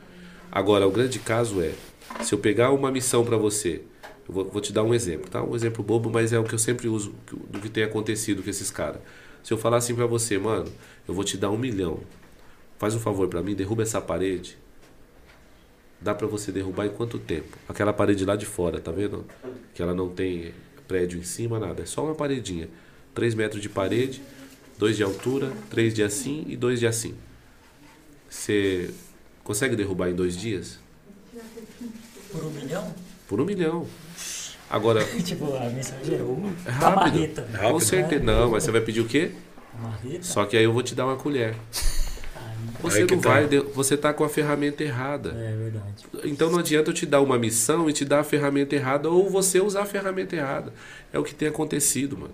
Agora, 0.52 0.88
o 0.88 0.92
grande 0.92 1.20
caso 1.20 1.62
é, 1.62 1.72
se 2.22 2.34
eu 2.34 2.40
pegar 2.40 2.72
uma 2.72 2.92
missão 2.92 3.24
para 3.24 3.38
você, 3.38 3.82
eu 4.28 4.34
vou, 4.34 4.46
vou, 4.46 4.62
te 4.62 4.72
dar 4.72 4.84
um 4.84 4.94
exemplo, 4.94 5.30
tá? 5.30 5.44
Um 5.44 5.56
exemplo 5.56 5.84
bobo, 5.84 6.10
mas 6.10 6.34
é 6.34 6.40
o 6.40 6.44
que 6.44 6.54
eu 6.54 6.60
sempre 6.60 6.88
uso 6.88 7.14
do 7.50 7.60
que 7.60 7.70
tem 7.70 7.84
acontecido 7.84 8.44
com 8.44 8.50
esses 8.50 8.70
caras. 8.70 9.02
Se 9.44 9.54
eu 9.54 9.58
falar 9.58 9.78
assim 9.78 9.96
para 9.96 10.06
você, 10.06 10.38
mano, 10.38 10.72
eu 11.08 11.14
vou 11.14 11.24
te 11.24 11.38
dar 11.38 11.50
um 11.50 11.58
milhão, 11.58 12.00
faz 12.78 12.96
um 12.96 13.00
favor 13.00 13.28
para 13.28 13.42
mim, 13.42 13.56
derruba 13.56 13.84
essa 13.84 14.00
parede. 14.00 14.58
Dá 16.04 16.14
para 16.14 16.28
você 16.28 16.52
derrubar 16.52 16.86
em 16.86 16.90
quanto 16.90 17.18
tempo? 17.18 17.58
Aquela 17.68 17.94
parede 17.94 18.26
lá 18.26 18.36
de 18.36 18.46
fora, 18.46 18.80
tá 18.80 18.92
vendo? 18.92 19.26
Que 19.74 19.82
ela 19.82 19.94
não 19.94 20.10
tem 20.10 20.54
prédio 20.86 21.18
em 21.18 21.24
cima, 21.24 21.58
nada. 21.60 21.84
É 21.84 21.86
só 21.86 22.04
uma 22.04 22.14
paredinha. 22.14 22.68
3 23.16 23.34
metros 23.36 23.62
de 23.62 23.70
parede, 23.70 24.22
dois 24.78 24.98
de 24.98 25.04
altura, 25.04 25.54
três 25.70 25.94
de 25.94 26.04
assim 26.04 26.44
e 26.48 26.58
dois 26.58 26.80
de 26.80 26.88
assim. 26.88 27.16
Você 28.30 28.90
consegue 29.44 29.76
derrubar 29.76 30.10
em 30.10 30.16
dois 30.16 30.36
dias? 30.36 30.80
Por 32.32 32.44
um 32.44 32.50
milhão? 32.50 32.96
Por 33.28 33.40
um 33.40 33.46
milhão. 33.46 33.88
Agora. 34.70 35.06
tipo, 35.24 35.56
a 35.56 35.70
mensagem 35.70 36.18
é 36.18 36.24
uma 36.24 36.50
é 36.66 36.70
rápido, 36.70 36.96
marreta. 36.96 37.42
Rápido. 37.52 37.72
Com 37.72 37.80
certeza. 37.80 38.24
Não, 38.24 38.52
mas 38.52 38.64
você 38.64 38.72
vai 38.72 38.82
pedir 38.82 39.02
o 39.02 39.06
quê? 39.06 39.32
Marreta? 39.80 40.24
Só 40.24 40.46
que 40.46 40.58
aí 40.58 40.64
eu 40.64 40.74
vou 40.74 40.84
te 40.84 40.96
dar 40.96 41.06
uma 41.06 41.16
colher. 41.16 41.56
Você 42.84 43.06
não 43.06 43.20
tá. 43.20 43.30
vai, 43.30 43.48
você 43.74 43.96
tá 43.98 44.14
com 44.14 44.24
a 44.24 44.30
ferramenta 44.30 44.84
errada. 44.84 45.30
É 45.30 45.56
verdade. 45.56 46.06
Então 46.26 46.52
não 46.52 46.60
adianta 46.60 46.90
eu 46.90 46.94
te 46.94 47.06
dar 47.06 47.22
uma 47.22 47.40
missão 47.40 47.90
e 47.90 47.94
te 47.94 48.04
dar 48.04 48.20
a 48.20 48.24
ferramenta 48.24 48.76
errada 48.76 49.10
ou 49.10 49.30
você 49.30 49.60
usar 49.62 49.84
a 49.84 49.86
ferramenta 49.86 50.36
errada. 50.36 50.74
É 51.12 51.18
o 51.18 51.24
que 51.24 51.34
tem 51.34 51.48
acontecido, 51.48 52.18
mano. 52.18 52.34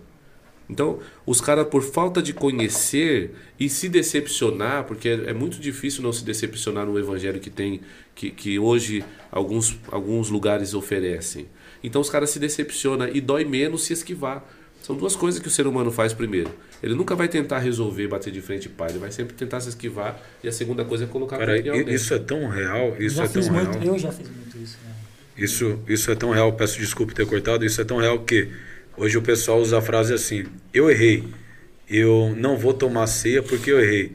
Então, 0.70 1.00
os 1.26 1.42
caras, 1.42 1.68
por 1.68 1.82
falta 1.82 2.22
de 2.22 2.32
conhecer 2.32 3.32
e 3.60 3.68
se 3.68 3.90
decepcionar, 3.90 4.84
porque 4.84 5.10
é, 5.10 5.32
é, 5.32 5.34
muito 5.34 5.60
difícil 5.60 6.04
não 6.04 6.14
se 6.14 6.24
decepcionar 6.24 6.86
no 6.86 6.98
evangelho 7.00 7.40
que 7.40 7.50
tem, 7.50 7.82
que, 8.14 8.30
que 8.30 8.60
hoje 8.60 9.04
alguns, 9.32 9.80
alguns 9.92 10.30
lugares 10.30 10.76
oferecem. 10.76 11.48
Então, 11.84 12.00
os 12.00 12.10
caras 12.10 12.30
se 12.30 12.38
decepcionam 12.38 13.10
e 13.12 13.20
dói 13.20 13.46
menos 13.46 13.84
se 13.84 13.94
esquivar. 13.94 14.48
São 14.90 14.96
duas 14.96 15.16
coisas 15.16 15.40
que 15.40 15.48
o 15.48 15.52
ser 15.52 15.68
humano 15.68 15.92
faz 15.92 16.14
primeiro. 16.14 16.50
Ele 16.82 16.96
nunca 16.96 17.16
vai 17.16 17.28
tentar 17.28 17.60
resolver, 17.60 18.08
bater 18.08 18.34
de 18.34 18.42
frente 18.42 18.66
e 18.66 18.70
pá, 18.70 18.88
ele 18.90 18.98
vai 18.98 19.12
sempre 19.12 19.36
tentar 19.36 19.62
se 19.62 19.70
esquivar. 19.70 20.20
E 20.44 20.48
a 20.48 20.52
segunda 20.52 20.84
coisa 20.84 21.04
é 21.04 21.08
colocar 21.08 21.38
Cara, 21.38 21.60
isso 21.60 22.12
é 22.12 22.18
tão 22.18 22.48
real, 22.48 22.96
isso 22.98 23.18
já 23.18 23.26
é 23.26 23.28
tão 23.28 23.44
muito, 23.52 23.78
real. 23.78 23.94
Eu 23.94 24.00
já 24.00 24.12
fiz 24.12 24.28
muito 24.28 24.58
isso. 24.58 24.80
Né? 24.84 24.92
Isso, 25.38 25.80
isso 25.88 26.10
é 26.10 26.16
tão 26.16 26.32
real, 26.32 26.52
peço 26.54 26.80
desculpa 26.80 27.14
ter 27.14 27.28
cortado, 27.28 27.64
isso 27.64 27.80
é 27.80 27.84
tão 27.84 27.98
real 27.98 28.18
que 28.18 28.50
Hoje 28.98 29.16
o 29.18 29.22
pessoal 29.22 29.60
usa 29.60 29.78
a 29.78 29.82
frase 29.82 30.12
assim: 30.12 30.46
eu 30.74 30.90
errei, 30.90 31.24
eu 31.88 32.34
não 32.36 32.58
vou 32.58 32.74
tomar 32.74 33.06
ceia 33.06 33.44
porque 33.44 33.72
eu 33.72 33.80
errei. 33.80 34.12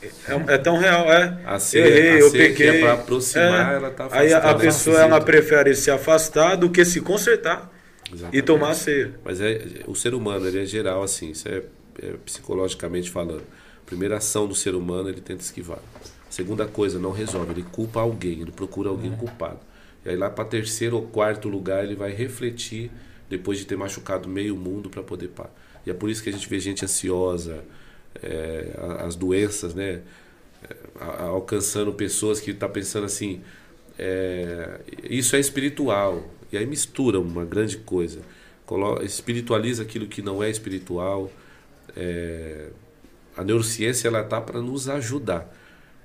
É, 0.00 0.54
é 0.54 0.58
tão 0.58 0.78
real, 0.78 1.12
é. 1.12 1.38
A 1.44 1.58
ceia, 1.58 1.86
eu 1.86 1.96
errei, 1.96 2.10
a 2.10 2.18
eu 2.20 2.30
pequei. 2.30 2.68
É 2.68 2.80
para 2.80 2.92
aproximar, 2.92 3.72
é. 3.72 3.76
ela 3.76 3.90
tá 3.90 4.08
Aí 4.12 4.32
a, 4.32 4.38
a 4.38 4.54
pessoa 4.54 5.00
ela 5.00 5.20
prefere 5.20 5.74
se 5.74 5.90
afastar 5.90 6.54
do 6.54 6.70
que 6.70 6.84
se 6.84 7.00
consertar 7.00 7.71
Exatamente. 8.12 8.38
e 8.38 8.42
tomar 8.42 8.70
a 8.70 8.74
ceia. 8.74 9.14
Mas 9.24 9.40
é 9.40 9.84
o 9.86 9.94
ser 9.94 10.14
humano, 10.14 10.46
ele 10.46 10.60
é 10.60 10.64
geral 10.64 11.02
assim, 11.02 11.30
isso 11.30 11.48
é, 11.48 11.62
é 12.02 12.14
psicologicamente 12.24 13.10
falando. 13.10 13.42
primeira 13.86 14.18
ação 14.18 14.46
do 14.46 14.54
ser 14.54 14.74
humano, 14.74 15.08
ele 15.08 15.20
tenta 15.20 15.42
esquivar. 15.42 15.78
segunda 16.28 16.66
coisa, 16.66 16.98
não 16.98 17.12
resolve, 17.12 17.52
ele 17.52 17.62
culpa 17.62 18.00
alguém, 18.00 18.40
ele 18.40 18.52
procura 18.52 18.88
alguém 18.90 19.12
é. 19.12 19.16
culpado. 19.16 19.60
E 20.04 20.10
aí 20.10 20.16
lá 20.16 20.28
para 20.28 20.44
terceiro 20.44 20.96
ou 20.96 21.02
quarto 21.02 21.48
lugar, 21.48 21.84
ele 21.84 21.94
vai 21.94 22.10
refletir 22.10 22.90
depois 23.28 23.58
de 23.58 23.64
ter 23.64 23.76
machucado 23.76 24.28
meio 24.28 24.56
mundo 24.56 24.90
para 24.90 25.02
poder 25.02 25.28
pá. 25.28 25.48
E 25.86 25.90
é 25.90 25.94
por 25.94 26.10
isso 26.10 26.22
que 26.22 26.28
a 26.28 26.32
gente 26.32 26.48
vê 26.48 26.60
gente 26.60 26.84
ansiosa, 26.84 27.64
é, 28.22 28.74
as 29.00 29.16
doenças, 29.16 29.74
né? 29.74 30.02
É, 30.62 30.76
alcançando 31.00 31.92
pessoas 31.92 32.40
que 32.40 32.52
tá 32.52 32.68
pensando 32.68 33.06
assim, 33.06 33.40
é, 33.98 34.80
isso 35.02 35.34
é 35.34 35.40
espiritual. 35.40 36.28
E 36.52 36.58
aí 36.58 36.66
mistura 36.66 37.18
uma 37.18 37.44
grande 37.44 37.78
coisa. 37.78 38.20
Espiritualiza 39.02 39.82
aquilo 39.82 40.06
que 40.06 40.20
não 40.22 40.42
é 40.42 40.50
espiritual. 40.50 41.32
É, 41.96 42.68
a 43.36 43.42
neurociência 43.42 44.08
ela 44.08 44.22
tá 44.22 44.40
para 44.40 44.60
nos 44.60 44.88
ajudar. 44.88 45.50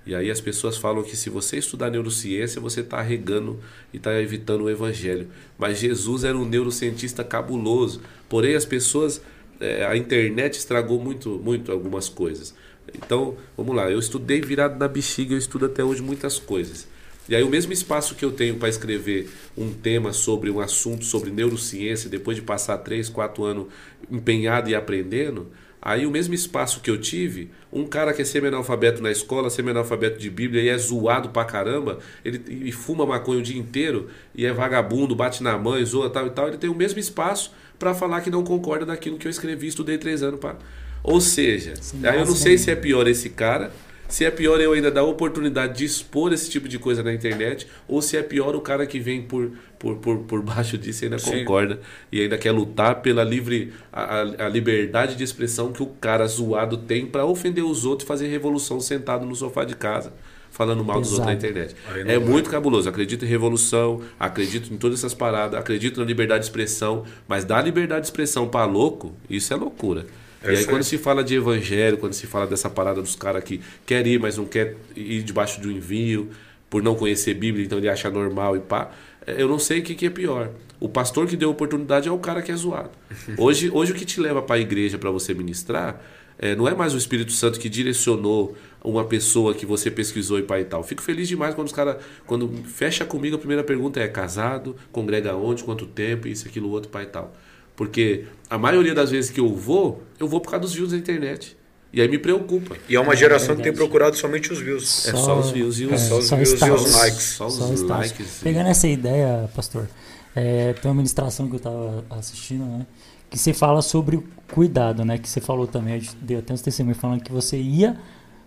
E 0.06 0.16
aí 0.16 0.32
as 0.32 0.40
pessoas 0.40 0.78
falam 0.78 1.04
que 1.04 1.18
se 1.18 1.30
você 1.30 1.58
estudar 1.58 1.92
neurociência, 1.92 2.62
você 2.62 2.80
está 2.80 3.02
regando 3.02 3.60
e 3.94 3.98
está 3.98 4.20
evitando 4.22 4.64
o 4.64 4.70
evangelho. 4.70 5.28
Mas 5.58 5.80
Jesus 5.80 6.24
era 6.24 6.38
um 6.38 6.46
neurocientista 6.46 7.26
cabuloso. 7.26 8.02
Porém, 8.30 8.56
as 8.56 8.64
pessoas, 8.64 9.22
é, 9.60 9.86
a 9.86 9.98
internet 9.98 10.58
estragou 10.58 10.98
muito, 10.98 11.32
muito 11.44 11.74
algumas 11.74 12.08
coisas. 12.08 12.56
Então, 12.96 13.36
vamos 13.58 13.76
lá, 13.76 13.92
eu 13.92 14.00
estudei 14.00 14.40
virado 14.40 14.80
na 14.80 14.88
bexiga, 14.88 15.34
eu 15.34 15.38
estudo 15.38 15.66
até 15.66 15.84
hoje 15.84 16.02
muitas 16.02 16.40
coisas. 16.40 16.88
E 17.30 17.36
aí 17.36 17.44
o 17.44 17.50
mesmo 17.50 17.74
espaço 17.74 18.16
que 18.16 18.24
eu 18.24 18.32
tenho 18.32 18.56
para 18.56 18.70
escrever 18.70 19.30
um 19.58 19.72
tema 19.72 20.14
sobre 20.14 20.50
um 20.50 20.60
assunto 20.60 21.06
sobre 21.06 21.30
neurociência, 21.30 22.10
depois 22.10 22.38
de 22.38 22.44
passar 22.44 22.78
3, 22.78 23.10
4 23.10 23.44
anos 23.44 23.68
empenhado 24.10 24.70
e 24.70 24.76
aprendendo, 24.76 25.48
Aí 25.82 26.06
o 26.06 26.12
mesmo 26.12 26.34
espaço 26.34 26.82
que 26.82 26.90
eu 26.90 27.00
tive, 27.00 27.52
um 27.72 27.86
cara 27.86 28.12
que 28.12 28.22
é 28.22 28.26
semi-analfabeto 28.26 29.02
na 29.02 29.12
escola, 29.12 29.50
semi-analfabeto 29.50 30.20
de 30.20 30.30
Bíblia 30.30 30.62
e 30.62 30.70
é 30.70 30.78
zoado 30.78 31.30
pra 31.30 31.46
caramba, 31.46 32.00
ele 32.26 32.42
e 32.50 32.72
fuma 32.72 33.06
maconha 33.06 33.40
o 33.40 33.44
dia 33.44 33.58
inteiro 33.58 34.10
e 34.36 34.46
é 34.46 34.52
vagabundo, 34.52 35.16
bate 35.16 35.44
na 35.44 35.58
mãe, 35.58 35.86
zoa 35.86 36.10
tal 36.10 36.28
e 36.28 36.30
tal, 36.32 36.48
ele 36.48 36.58
tem 36.58 36.70
o 36.70 36.76
mesmo 36.76 37.00
espaço 37.00 37.54
para 37.78 37.94
falar 37.94 38.22
que 38.22 38.30
não 38.30 38.44
concorda 38.44 38.88
daquilo 38.88 39.18
que 39.18 39.28
eu 39.28 39.30
escrevi, 39.30 39.68
estudei 39.68 39.98
três 39.98 40.24
anos 40.24 40.40
para. 40.40 40.58
Ou 41.04 41.22
seja, 41.22 41.76
Sim, 41.80 42.06
aí 42.06 42.20
eu 42.20 42.26
não 42.26 42.36
sei 42.36 42.58
se 42.58 42.72
é 42.72 42.76
pior 42.76 43.08
esse 43.08 43.30
cara 43.30 43.72
se 44.08 44.26
é 44.26 44.32
pior 44.32 44.60
eu 44.62 44.74
ainda 44.74 44.90
dar 44.90 45.02
a 45.02 45.06
oportunidade 45.06 45.78
de 45.78 45.86
expor 45.86 46.32
esse 46.34 46.50
tipo 46.50 46.68
de 46.68 46.80
coisa 46.80 47.04
na 47.04 47.14
internet, 47.14 47.68
ou 47.88 48.02
se 48.02 48.18
é 48.18 48.24
pior 48.24 48.56
o 48.56 48.62
cara 48.62 48.86
que 48.86 49.00
vem 49.00 49.22
por, 49.22 49.52
por, 49.78 49.98
por, 49.98 50.18
por 50.20 50.42
baixo 50.42 50.78
disso 50.78 51.04
e 51.04 51.06
ainda 51.06 51.20
Sim. 51.20 51.40
concorda 51.40 51.80
e 52.12 52.22
ainda 52.22 52.38
quer 52.38 52.52
lutar 52.52 53.02
pela 53.02 53.24
livre 53.24 53.74
a, 53.92 54.22
a 54.22 54.50
liberdade 54.50 55.16
de 55.16 55.24
expressão 55.24 55.72
que 55.72 55.84
o 55.84 55.88
cara 55.88 56.26
zoado 56.28 56.78
tem 56.78 57.06
para 57.06 57.26
ofender 57.26 57.64
os 57.64 57.86
outros 57.86 58.06
e 58.06 58.08
fazer 58.08 58.28
revolução 58.28 58.80
sentado 58.80 59.26
no 59.26 59.36
sofá 59.36 59.64
de 59.64 59.76
casa 59.76 60.14
falando 60.50 60.84
mal 60.84 61.00
dos 61.00 61.12
outros 61.12 61.28
na 61.28 61.34
internet. 61.34 61.76
É 62.08 62.18
muito 62.18 62.50
cabuloso. 62.50 62.90
Acredito 62.90 63.24
em 63.24 63.28
revolução, 63.28 64.02
acredito 64.20 64.74
em 64.74 64.78
todas 64.78 65.00
essas 65.00 65.14
paradas, 65.14 65.60
acredito 65.60 66.00
na 66.00 66.06
liberdade 66.06 66.40
de 66.40 66.46
expressão, 66.48 67.06
mas 67.28 67.46
dar 67.46 67.64
liberdade 67.64 68.02
de 68.02 68.08
expressão 68.08 68.48
para 68.48 68.66
louco, 68.66 69.14
isso 69.30 69.54
é 69.54 69.56
loucura. 69.56 70.08
É 70.48 70.54
e 70.54 70.58
aí, 70.58 70.66
quando 70.66 70.84
se 70.84 70.98
fala 70.98 71.24
de 71.24 71.36
evangelho, 71.36 71.98
quando 71.98 72.14
se 72.14 72.26
fala 72.28 72.48
dessa 72.48 72.70
parada 72.70 73.02
dos 73.02 73.16
caras 73.16 73.44
que 73.44 73.62
quer 73.86 74.06
ir, 74.08 74.20
mas 74.20 74.38
não 74.38 74.46
quer 74.46 74.76
ir 74.96 75.24
debaixo 75.24 75.60
de 75.60 75.68
um 75.68 75.72
envio, 75.72 76.30
por 76.70 76.84
não 76.84 76.96
conhecer 76.96 77.34
Bíblia, 77.34 77.66
então 77.66 77.78
ele 77.78 77.90
acha 77.90 78.10
normal 78.10 78.56
e 78.56 78.60
pá, 78.60 78.92
é, 79.26 79.42
eu 79.42 79.48
não 79.48 79.60
sei 79.60 79.80
o 79.80 79.84
que, 79.84 79.96
que 79.96 80.06
é 80.06 80.10
pior. 80.10 80.50
O 80.80 80.88
pastor 80.88 81.28
que 81.28 81.36
deu 81.36 81.50
oportunidade 81.50 82.08
é 82.08 82.12
o 82.12 82.20
cara 82.20 82.42
que 82.42 82.52
é 82.52 82.56
zoado. 82.56 82.92
Hoje, 83.38 83.70
hoje 83.72 83.92
o 83.92 83.96
que 83.96 84.06
te 84.06 84.20
leva 84.20 84.42
para 84.42 84.58
a 84.58 84.60
igreja 84.60 84.98
para 84.98 85.10
você 85.10 85.34
ministrar 85.34 86.02
é, 86.40 86.56
não 86.56 86.68
é 86.68 86.76
mais 86.76 86.94
o 86.94 86.98
Espírito 86.98 87.32
Santo 87.32 87.60
que 87.60 87.68
direcionou 87.68 88.56
uma 88.84 89.04
pessoa 89.04 89.56
que 89.56 89.66
você 89.66 89.90
pesquisou 89.90 90.38
e 90.38 90.44
pai 90.44 90.62
e 90.62 90.66
tal. 90.66 90.84
Fico 90.84 91.02
feliz 91.02 91.28
demais 91.28 91.56
quando 91.56 91.68
os 91.68 91.74
caras, 91.74 91.98
quando 92.28 92.48
fecha 92.64 93.04
comigo, 93.04 93.36
a 93.36 93.40
primeira 93.40 93.64
pergunta 93.64 94.00
é 94.00 94.08
casado, 94.08 94.76
congrega 94.92 95.36
onde, 95.36 95.64
quanto 95.64 95.88
tempo, 95.88 96.28
isso, 96.28 96.48
aquilo, 96.48 96.70
outro, 96.70 96.90
pai 96.90 97.04
e 97.04 97.08
tal. 97.08 97.36
Porque 97.78 98.26
a 98.50 98.58
maioria 98.58 98.94
das 98.94 99.12
vezes 99.12 99.30
que 99.30 99.40
eu 99.40 99.56
vou, 99.56 100.04
eu 100.20 100.28
vou 100.28 100.42
por 100.42 100.50
causa 100.50 100.64
dos 100.64 100.74
views 100.74 100.92
da 100.92 100.98
internet. 100.98 101.56
E 101.94 102.02
aí 102.02 102.08
me 102.10 102.18
preocupa. 102.18 102.76
E 102.90 102.96
é 102.96 103.00
uma 103.00 103.16
geração 103.16 103.54
é 103.54 103.58
que 103.58 103.64
tem 103.64 103.72
procurado 103.72 104.18
somente 104.18 104.52
os 104.52 104.60
views. 104.60 104.90
Só, 104.90 105.10
é 105.10 105.14
só 105.14 105.40
os 105.40 105.52
views 105.52 105.80
e 105.80 105.86
os, 105.86 105.94
é, 105.94 105.98
só 105.98 106.18
os, 106.18 106.30
views 106.30 106.62
e 106.62 106.72
os 106.72 106.94
likes. 106.94 107.24
Só 107.24 107.48
os 107.48 107.54
só 107.54 107.86
likes. 107.86 108.40
Pegando 108.44 108.68
essa 108.68 108.88
ideia, 108.88 109.50
pastor, 109.56 109.88
é, 110.36 110.74
tem 110.74 110.90
uma 110.90 110.96
ministração 110.98 111.48
que 111.48 111.54
eu 111.54 111.58
estava 111.58 112.04
assistindo, 112.10 112.66
né? 112.66 112.86
Que 113.30 113.38
você 113.38 113.54
fala 113.54 113.82
sobre 113.82 114.16
o 114.16 114.24
cuidado, 114.52 115.06
né? 115.06 115.18
Que 115.18 115.30
você 115.30 115.40
falou 115.40 115.68
também, 115.68 116.02
deu 116.20 116.40
até 116.40 116.54
uns 116.54 116.62
testemunhos 116.62 117.00
falando 117.00 117.22
que 117.22 117.32
você 117.32 117.58
ia, 117.58 117.98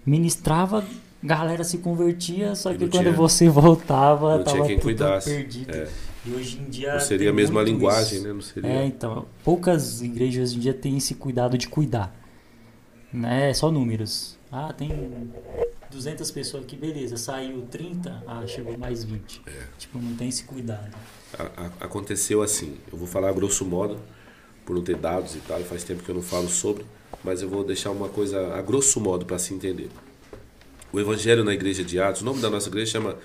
ministrava, 0.04 0.84
galera 1.22 1.62
se 1.64 1.78
convertia, 1.78 2.54
só 2.54 2.72
que 2.72 2.78
quando 2.78 2.90
tinha, 2.90 3.12
você 3.12 3.48
voltava, 3.48 4.42
cuidasse. 4.80 5.30
perdido. 5.30 5.74
É. 5.74 5.88
E 6.24 6.32
hoje 6.32 6.58
em 6.58 6.64
dia. 6.64 6.94
Não 6.94 7.00
seria 7.00 7.30
a 7.30 7.32
mesma 7.32 7.62
linguagem, 7.62 8.18
isso. 8.18 8.26
né? 8.26 8.32
Não 8.32 8.40
seria... 8.40 8.70
É, 8.70 8.84
então. 8.84 9.26
Poucas 9.42 10.02
igrejas 10.02 10.50
hoje 10.50 10.58
em 10.58 10.60
dia 10.60 10.74
têm 10.74 10.96
esse 10.96 11.14
cuidado 11.14 11.56
de 11.56 11.68
cuidar. 11.68 12.14
Né? 13.12 13.50
É 13.50 13.54
só 13.54 13.70
números. 13.70 14.38
Ah, 14.52 14.72
tem 14.72 14.90
200 15.90 16.30
pessoas 16.30 16.64
aqui, 16.64 16.76
beleza. 16.76 17.16
Saiu 17.16 17.62
30, 17.70 18.24
ah, 18.26 18.44
chegou 18.46 18.76
mais 18.76 19.04
20. 19.04 19.42
É. 19.46 19.50
Tipo, 19.78 19.98
não 19.98 20.14
tem 20.16 20.28
esse 20.28 20.44
cuidado. 20.44 20.94
A, 21.38 21.42
a, 21.42 21.66
aconteceu 21.84 22.42
assim. 22.42 22.76
Eu 22.92 22.98
vou 22.98 23.06
falar 23.06 23.32
grosso 23.32 23.64
modo, 23.64 23.98
por 24.64 24.74
não 24.74 24.82
ter 24.82 24.96
dados 24.96 25.34
e 25.34 25.38
tal, 25.40 25.60
faz 25.60 25.84
tempo 25.84 26.02
que 26.02 26.08
eu 26.10 26.14
não 26.14 26.22
falo 26.22 26.48
sobre, 26.48 26.84
mas 27.24 27.42
eu 27.42 27.48
vou 27.48 27.64
deixar 27.64 27.90
uma 27.90 28.08
coisa 28.08 28.54
a 28.54 28.62
grosso 28.62 29.00
modo 29.00 29.24
para 29.24 29.38
se 29.38 29.54
entender. 29.54 29.88
O 30.92 30.98
evangelho 30.98 31.44
na 31.44 31.54
igreja 31.54 31.84
de 31.84 32.00
Atos, 32.00 32.22
o 32.22 32.24
nome 32.24 32.40
da 32.40 32.50
nossa 32.50 32.68
igreja 32.68 32.92
chama 32.92 33.16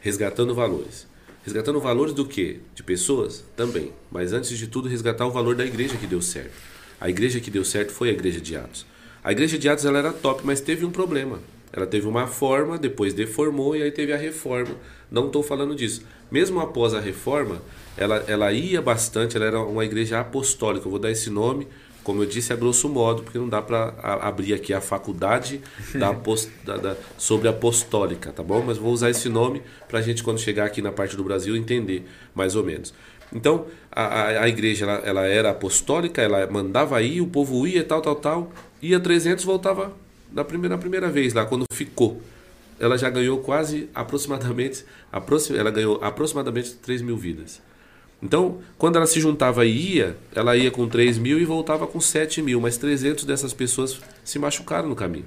Resgatando 0.00 0.54
Valores. 0.54 1.06
Resgatando 1.42 1.80
valores 1.80 2.12
do 2.12 2.26
quê? 2.26 2.58
De 2.74 2.82
pessoas? 2.82 3.44
Também. 3.56 3.92
Mas 4.10 4.32
antes 4.32 4.56
de 4.58 4.66
tudo, 4.66 4.88
resgatar 4.88 5.26
o 5.26 5.30
valor 5.30 5.54
da 5.54 5.64
igreja 5.64 5.96
que 5.96 6.06
deu 6.06 6.20
certo. 6.20 6.52
A 7.00 7.08
igreja 7.08 7.40
que 7.40 7.50
deu 7.50 7.64
certo 7.64 7.92
foi 7.92 8.10
a 8.10 8.12
igreja 8.12 8.40
de 8.40 8.54
Atos. 8.56 8.84
A 9.24 9.32
igreja 9.32 9.58
de 9.58 9.68
Atos 9.68 9.86
ela 9.86 9.98
era 9.98 10.12
top, 10.12 10.42
mas 10.44 10.60
teve 10.60 10.84
um 10.84 10.90
problema. 10.90 11.40
Ela 11.72 11.86
teve 11.86 12.06
uma 12.06 12.26
forma, 12.26 12.76
depois 12.76 13.14
deformou 13.14 13.74
e 13.74 13.82
aí 13.82 13.90
teve 13.90 14.12
a 14.12 14.16
reforma. 14.16 14.74
Não 15.10 15.26
estou 15.26 15.42
falando 15.42 15.74
disso. 15.74 16.02
Mesmo 16.30 16.60
após 16.60 16.92
a 16.92 17.00
reforma, 17.00 17.62
ela, 17.96 18.24
ela 18.26 18.52
ia 18.52 18.82
bastante, 18.82 19.36
ela 19.36 19.46
era 19.46 19.60
uma 19.60 19.84
igreja 19.84 20.20
apostólica. 20.20 20.86
Eu 20.86 20.90
vou 20.90 21.00
dar 21.00 21.10
esse 21.10 21.30
nome, 21.30 21.66
como 22.02 22.22
eu 22.22 22.26
disse, 22.26 22.52
a 22.52 22.56
grosso 22.56 22.88
modo, 22.88 23.22
porque 23.22 23.38
não 23.38 23.48
dá 23.48 23.60
para 23.60 23.94
abrir 24.22 24.54
aqui 24.54 24.72
a 24.72 24.80
faculdade 24.80 25.60
da, 25.94 26.12
da, 26.64 26.76
da, 26.76 26.96
sobre 27.18 27.48
apostólica, 27.48 28.32
tá 28.32 28.42
bom? 28.42 28.62
Mas 28.66 28.78
vou 28.78 28.92
usar 28.92 29.10
esse 29.10 29.28
nome 29.28 29.62
para 29.88 29.98
a 29.98 30.02
gente, 30.02 30.22
quando 30.22 30.38
chegar 30.38 30.64
aqui 30.64 30.80
na 30.80 30.92
parte 30.92 31.16
do 31.16 31.24
Brasil, 31.24 31.56
entender 31.56 32.06
mais 32.34 32.56
ou 32.56 32.64
menos. 32.64 32.94
Então, 33.32 33.66
a, 33.92 34.02
a, 34.02 34.42
a 34.42 34.48
igreja 34.48 34.84
ela, 34.84 34.94
ela, 35.04 35.26
era 35.26 35.50
apostólica, 35.50 36.20
ela 36.20 36.46
mandava 36.50 37.00
ir, 37.02 37.20
o 37.20 37.26
povo 37.26 37.66
ia, 37.66 37.84
tal, 37.84 38.00
tal, 38.00 38.16
tal. 38.16 38.52
Ia 38.82 38.98
300, 38.98 39.44
voltava 39.44 39.92
na 40.32 40.44
primeira, 40.44 40.74
na 40.76 40.80
primeira 40.80 41.08
vez 41.08 41.32
lá, 41.32 41.44
quando 41.44 41.64
ficou. 41.72 42.20
Ela 42.78 42.96
já 42.96 43.10
ganhou 43.10 43.38
quase, 43.38 43.88
aproximadamente, 43.94 44.84
aproxim, 45.12 45.56
ela 45.56 45.70
ganhou 45.70 46.02
aproximadamente 46.02 46.74
3 46.74 47.02
mil 47.02 47.16
vidas. 47.16 47.60
Então, 48.22 48.58
quando 48.76 48.96
ela 48.96 49.06
se 49.06 49.18
juntava 49.18 49.64
e 49.64 49.96
ia, 49.96 50.16
ela 50.34 50.56
ia 50.56 50.70
com 50.70 50.86
3 50.86 51.16
mil 51.18 51.40
e 51.40 51.44
voltava 51.44 51.86
com 51.86 52.00
7 52.00 52.42
mil, 52.42 52.60
mas 52.60 52.76
300 52.76 53.24
dessas 53.24 53.54
pessoas 53.54 53.98
se 54.22 54.38
machucaram 54.38 54.88
no 54.88 54.94
caminho. 54.94 55.24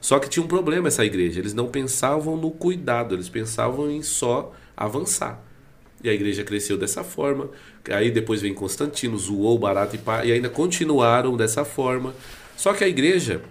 Só 0.00 0.18
que 0.18 0.28
tinha 0.28 0.42
um 0.42 0.48
problema 0.48 0.88
essa 0.88 1.04
igreja, 1.04 1.40
eles 1.40 1.52
não 1.52 1.68
pensavam 1.68 2.36
no 2.36 2.50
cuidado, 2.50 3.14
eles 3.14 3.28
pensavam 3.28 3.90
em 3.90 4.02
só 4.02 4.54
avançar. 4.76 5.42
E 6.02 6.08
a 6.08 6.14
igreja 6.14 6.42
cresceu 6.42 6.78
dessa 6.78 7.04
forma. 7.04 7.50
Aí 7.90 8.10
depois 8.10 8.40
vem 8.40 8.54
Constantino, 8.54 9.18
zoou 9.18 9.58
barato 9.58 9.96
e 9.96 9.98
pá, 9.98 10.24
e 10.24 10.32
ainda 10.32 10.48
continuaram 10.48 11.36
dessa 11.36 11.64
forma. 11.64 12.14
Só 12.56 12.72
que 12.72 12.82
a 12.82 12.88
igreja, 12.88 13.42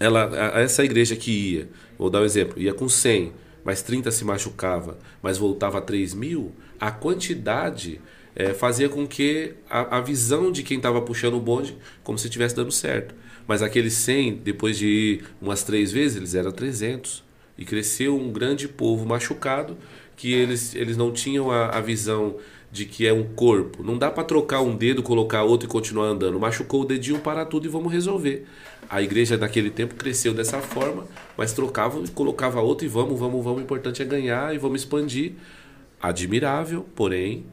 ela, 0.00 0.30
essa 0.54 0.84
igreja 0.84 1.14
que 1.16 1.30
ia, 1.30 1.68
vou 1.98 2.08
dar 2.08 2.20
um 2.20 2.24
exemplo, 2.24 2.58
ia 2.58 2.72
com 2.72 2.88
100, 2.88 3.32
mas 3.66 3.82
30 3.82 4.12
se 4.12 4.24
machucava, 4.24 4.96
mas 5.20 5.36
voltava 5.36 5.78
a 5.78 5.80
3 5.80 6.14
mil, 6.14 6.52
a 6.78 6.92
quantidade 6.92 8.00
é, 8.36 8.54
fazia 8.54 8.88
com 8.88 9.04
que 9.04 9.54
a, 9.68 9.98
a 9.98 10.00
visão 10.00 10.52
de 10.52 10.62
quem 10.62 10.76
estava 10.76 11.02
puxando 11.02 11.34
o 11.34 11.40
bonde 11.40 11.76
como 12.04 12.16
se 12.16 12.28
estivesse 12.28 12.54
dando 12.54 12.70
certo. 12.70 13.12
Mas 13.44 13.62
aqueles 13.62 13.94
100, 13.94 14.36
depois 14.36 14.78
de 14.78 14.86
ir 14.86 15.24
umas 15.42 15.64
três 15.64 15.90
vezes, 15.90 16.16
eles 16.16 16.34
eram 16.36 16.52
300. 16.52 17.24
E 17.58 17.64
cresceu 17.64 18.16
um 18.16 18.30
grande 18.30 18.68
povo 18.68 19.04
machucado 19.04 19.76
que 20.16 20.32
eles, 20.32 20.72
eles 20.76 20.96
não 20.96 21.10
tinham 21.10 21.50
a, 21.50 21.70
a 21.70 21.80
visão 21.80 22.36
de 22.70 22.84
que 22.84 23.04
é 23.04 23.12
um 23.12 23.24
corpo. 23.24 23.82
Não 23.82 23.98
dá 23.98 24.12
para 24.12 24.22
trocar 24.22 24.60
um 24.60 24.76
dedo, 24.76 25.02
colocar 25.02 25.42
outro 25.42 25.68
e 25.68 25.70
continuar 25.70 26.06
andando. 26.06 26.38
Machucou 26.38 26.82
o 26.82 26.84
dedinho, 26.84 27.18
para 27.18 27.44
tudo 27.44 27.66
e 27.66 27.68
vamos 27.68 27.92
resolver. 27.92 28.46
A 28.88 29.02
igreja 29.02 29.36
daquele 29.36 29.70
tempo 29.70 29.94
cresceu 29.94 30.32
dessa 30.32 30.60
forma, 30.60 31.06
mas 31.36 31.52
trocava 31.52 31.98
e 32.00 32.08
colocava 32.08 32.60
outro 32.60 32.86
e 32.86 32.88
vamos, 32.88 33.18
vamos, 33.18 33.42
vamos. 33.42 33.60
O 33.60 33.62
importante 33.62 34.00
é 34.00 34.04
ganhar 34.04 34.54
e 34.54 34.58
vamos 34.58 34.82
expandir. 34.82 35.32
Admirável, 36.00 36.86
porém. 36.94 37.46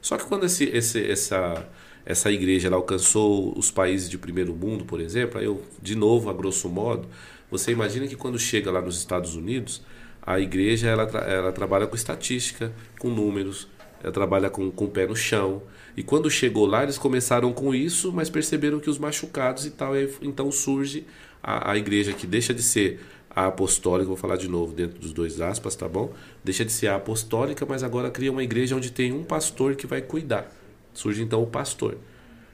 Só 0.00 0.16
que 0.16 0.24
quando 0.24 0.46
esse, 0.46 0.64
esse, 0.64 1.10
essa, 1.10 1.68
essa 2.06 2.30
igreja 2.32 2.72
alcançou 2.72 3.56
os 3.58 3.70
países 3.70 4.08
de 4.08 4.16
primeiro 4.16 4.54
mundo, 4.54 4.84
por 4.84 5.00
exemplo, 5.00 5.38
aí 5.38 5.44
eu, 5.44 5.62
de 5.82 5.94
novo, 5.94 6.30
a 6.30 6.32
grosso 6.32 6.68
modo, 6.68 7.06
você 7.50 7.72
imagina 7.72 8.06
que 8.06 8.16
quando 8.16 8.38
chega 8.38 8.70
lá 8.70 8.80
nos 8.80 8.96
Estados 8.96 9.34
Unidos, 9.34 9.82
a 10.22 10.38
igreja 10.40 10.88
ela, 10.88 11.02
ela 11.02 11.52
trabalha 11.52 11.86
com 11.86 11.96
estatística, 11.96 12.72
com 12.98 13.10
números, 13.10 13.68
ela 14.02 14.12
trabalha 14.12 14.48
com, 14.48 14.70
com 14.70 14.84
o 14.84 14.88
pé 14.88 15.06
no 15.06 15.16
chão. 15.16 15.62
E 15.96 16.02
quando 16.02 16.30
chegou 16.30 16.66
lá, 16.66 16.82
eles 16.82 16.98
começaram 16.98 17.52
com 17.52 17.74
isso, 17.74 18.12
mas 18.12 18.30
perceberam 18.30 18.80
que 18.80 18.88
os 18.88 18.98
machucados 18.98 19.66
e 19.66 19.70
tal. 19.70 19.92
Então 20.22 20.50
surge 20.50 21.04
a, 21.42 21.72
a 21.72 21.76
igreja 21.76 22.12
que 22.12 22.26
deixa 22.26 22.54
de 22.54 22.62
ser 22.62 23.00
a 23.34 23.46
apostólica, 23.46 24.08
vou 24.08 24.16
falar 24.16 24.36
de 24.36 24.48
novo 24.48 24.72
dentro 24.72 24.98
dos 24.98 25.12
dois 25.12 25.40
aspas, 25.40 25.76
tá 25.76 25.88
bom? 25.88 26.12
Deixa 26.42 26.64
de 26.64 26.72
ser 26.72 26.88
a 26.88 26.96
apostólica, 26.96 27.64
mas 27.64 27.84
agora 27.84 28.10
cria 28.10 28.32
uma 28.32 28.42
igreja 28.42 28.74
onde 28.74 28.90
tem 28.90 29.12
um 29.12 29.22
pastor 29.22 29.76
que 29.76 29.86
vai 29.86 30.02
cuidar. 30.02 30.52
Surge 30.92 31.22
então 31.22 31.42
o 31.42 31.46
pastor. 31.46 31.96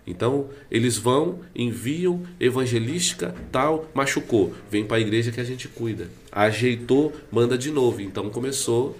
Então, 0.06 0.50
eles 0.70 0.96
vão, 0.96 1.40
enviam, 1.54 2.22
evangelística, 2.38 3.34
tal, 3.50 3.90
machucou. 3.92 4.54
Vem 4.70 4.84
para 4.84 4.98
a 4.98 5.00
igreja 5.00 5.32
que 5.32 5.40
a 5.40 5.44
gente 5.44 5.66
cuida. 5.66 6.08
Ajeitou, 6.30 7.12
manda 7.32 7.58
de 7.58 7.72
novo. 7.72 8.00
Então 8.00 8.30
começou, 8.30 8.96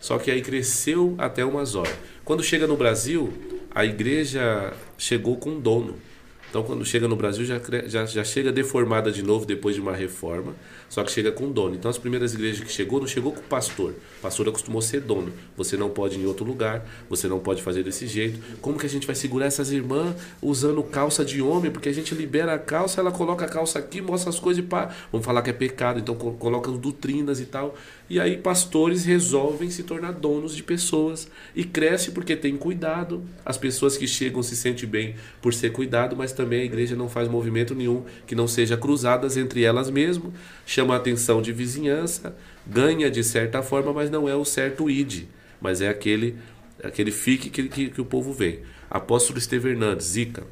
só 0.00 0.18
que 0.18 0.30
aí 0.30 0.42
cresceu 0.42 1.14
até 1.16 1.44
umas 1.44 1.74
horas. 1.74 1.96
Quando 2.24 2.42
chega 2.42 2.66
no 2.66 2.76
Brasil, 2.76 3.32
a 3.74 3.84
igreja 3.84 4.72
chegou 4.98 5.36
com 5.36 5.58
dono. 5.58 5.96
Então, 6.50 6.64
quando 6.64 6.84
chega 6.84 7.06
no 7.06 7.14
Brasil, 7.14 7.44
já, 7.44 7.60
já, 7.86 8.04
já 8.04 8.24
chega 8.24 8.50
deformada 8.50 9.12
de 9.12 9.22
novo 9.22 9.46
depois 9.46 9.76
de 9.76 9.80
uma 9.80 9.92
reforma, 9.92 10.52
só 10.88 11.04
que 11.04 11.12
chega 11.12 11.30
com 11.30 11.48
dono. 11.48 11.76
Então, 11.76 11.88
as 11.88 11.96
primeiras 11.96 12.34
igrejas 12.34 12.64
que 12.64 12.72
chegou, 12.72 12.98
não 12.98 13.06
chegou 13.06 13.30
com 13.30 13.40
pastor. 13.42 13.92
O 14.18 14.20
pastor 14.20 14.48
acostumou 14.48 14.82
ser 14.82 15.00
dono. 15.00 15.32
Você 15.56 15.76
não 15.76 15.90
pode 15.90 16.18
ir 16.18 16.22
em 16.22 16.26
outro 16.26 16.44
lugar, 16.44 16.84
você 17.08 17.28
não 17.28 17.38
pode 17.38 17.62
fazer 17.62 17.84
desse 17.84 18.04
jeito. 18.08 18.40
Como 18.60 18.76
que 18.76 18.84
a 18.84 18.88
gente 18.88 19.06
vai 19.06 19.14
segurar 19.14 19.46
essas 19.46 19.70
irmãs 19.70 20.16
usando 20.42 20.82
calça 20.82 21.24
de 21.24 21.40
homem? 21.40 21.70
Porque 21.70 21.88
a 21.88 21.94
gente 21.94 22.16
libera 22.16 22.54
a 22.54 22.58
calça, 22.58 23.00
ela 23.00 23.12
coloca 23.12 23.44
a 23.44 23.48
calça 23.48 23.78
aqui, 23.78 24.00
mostra 24.00 24.30
as 24.30 24.40
coisas 24.40 24.64
e 24.64 24.66
pá. 24.66 24.92
Vamos 25.12 25.24
falar 25.24 25.42
que 25.42 25.50
é 25.50 25.52
pecado, 25.52 26.00
então 26.00 26.16
coloca 26.16 26.68
doutrinas 26.72 27.38
e 27.38 27.46
tal. 27.46 27.76
E 28.10 28.18
aí, 28.18 28.36
pastores 28.36 29.04
resolvem 29.04 29.70
se 29.70 29.84
tornar 29.84 30.10
donos 30.10 30.56
de 30.56 30.64
pessoas. 30.64 31.28
E 31.54 31.62
cresce 31.62 32.10
porque 32.10 32.34
tem 32.34 32.56
cuidado. 32.56 33.22
As 33.46 33.56
pessoas 33.56 33.96
que 33.96 34.08
chegam 34.08 34.42
se 34.42 34.56
sentem 34.56 34.88
bem 34.88 35.14
por 35.40 35.54
ser 35.54 35.70
cuidado, 35.70 36.16
mas 36.16 36.32
também 36.32 36.62
a 36.62 36.64
igreja 36.64 36.96
não 36.96 37.08
faz 37.08 37.28
movimento 37.28 37.72
nenhum 37.72 38.02
que 38.26 38.34
não 38.34 38.48
seja 38.48 38.76
cruzadas 38.76 39.36
entre 39.36 39.62
elas 39.62 39.88
mesmo, 39.88 40.34
chama 40.66 40.94
a 40.94 40.96
atenção 40.96 41.40
de 41.40 41.52
vizinhança, 41.52 42.36
ganha 42.66 43.08
de 43.08 43.22
certa 43.22 43.62
forma, 43.62 43.92
mas 43.92 44.10
não 44.10 44.28
é 44.28 44.34
o 44.34 44.44
certo 44.44 44.90
id, 44.90 45.26
mas 45.60 45.80
é 45.80 45.88
aquele 45.88 46.36
aquele 46.82 47.12
fique 47.12 47.48
que, 47.48 47.68
que, 47.68 47.90
que 47.90 48.00
o 48.00 48.04
povo 48.04 48.32
vem. 48.32 48.60
Apóstolo 48.90 49.38
Esteve 49.38 49.70
Hernandes, 49.70 50.06
Zica, 50.06 50.44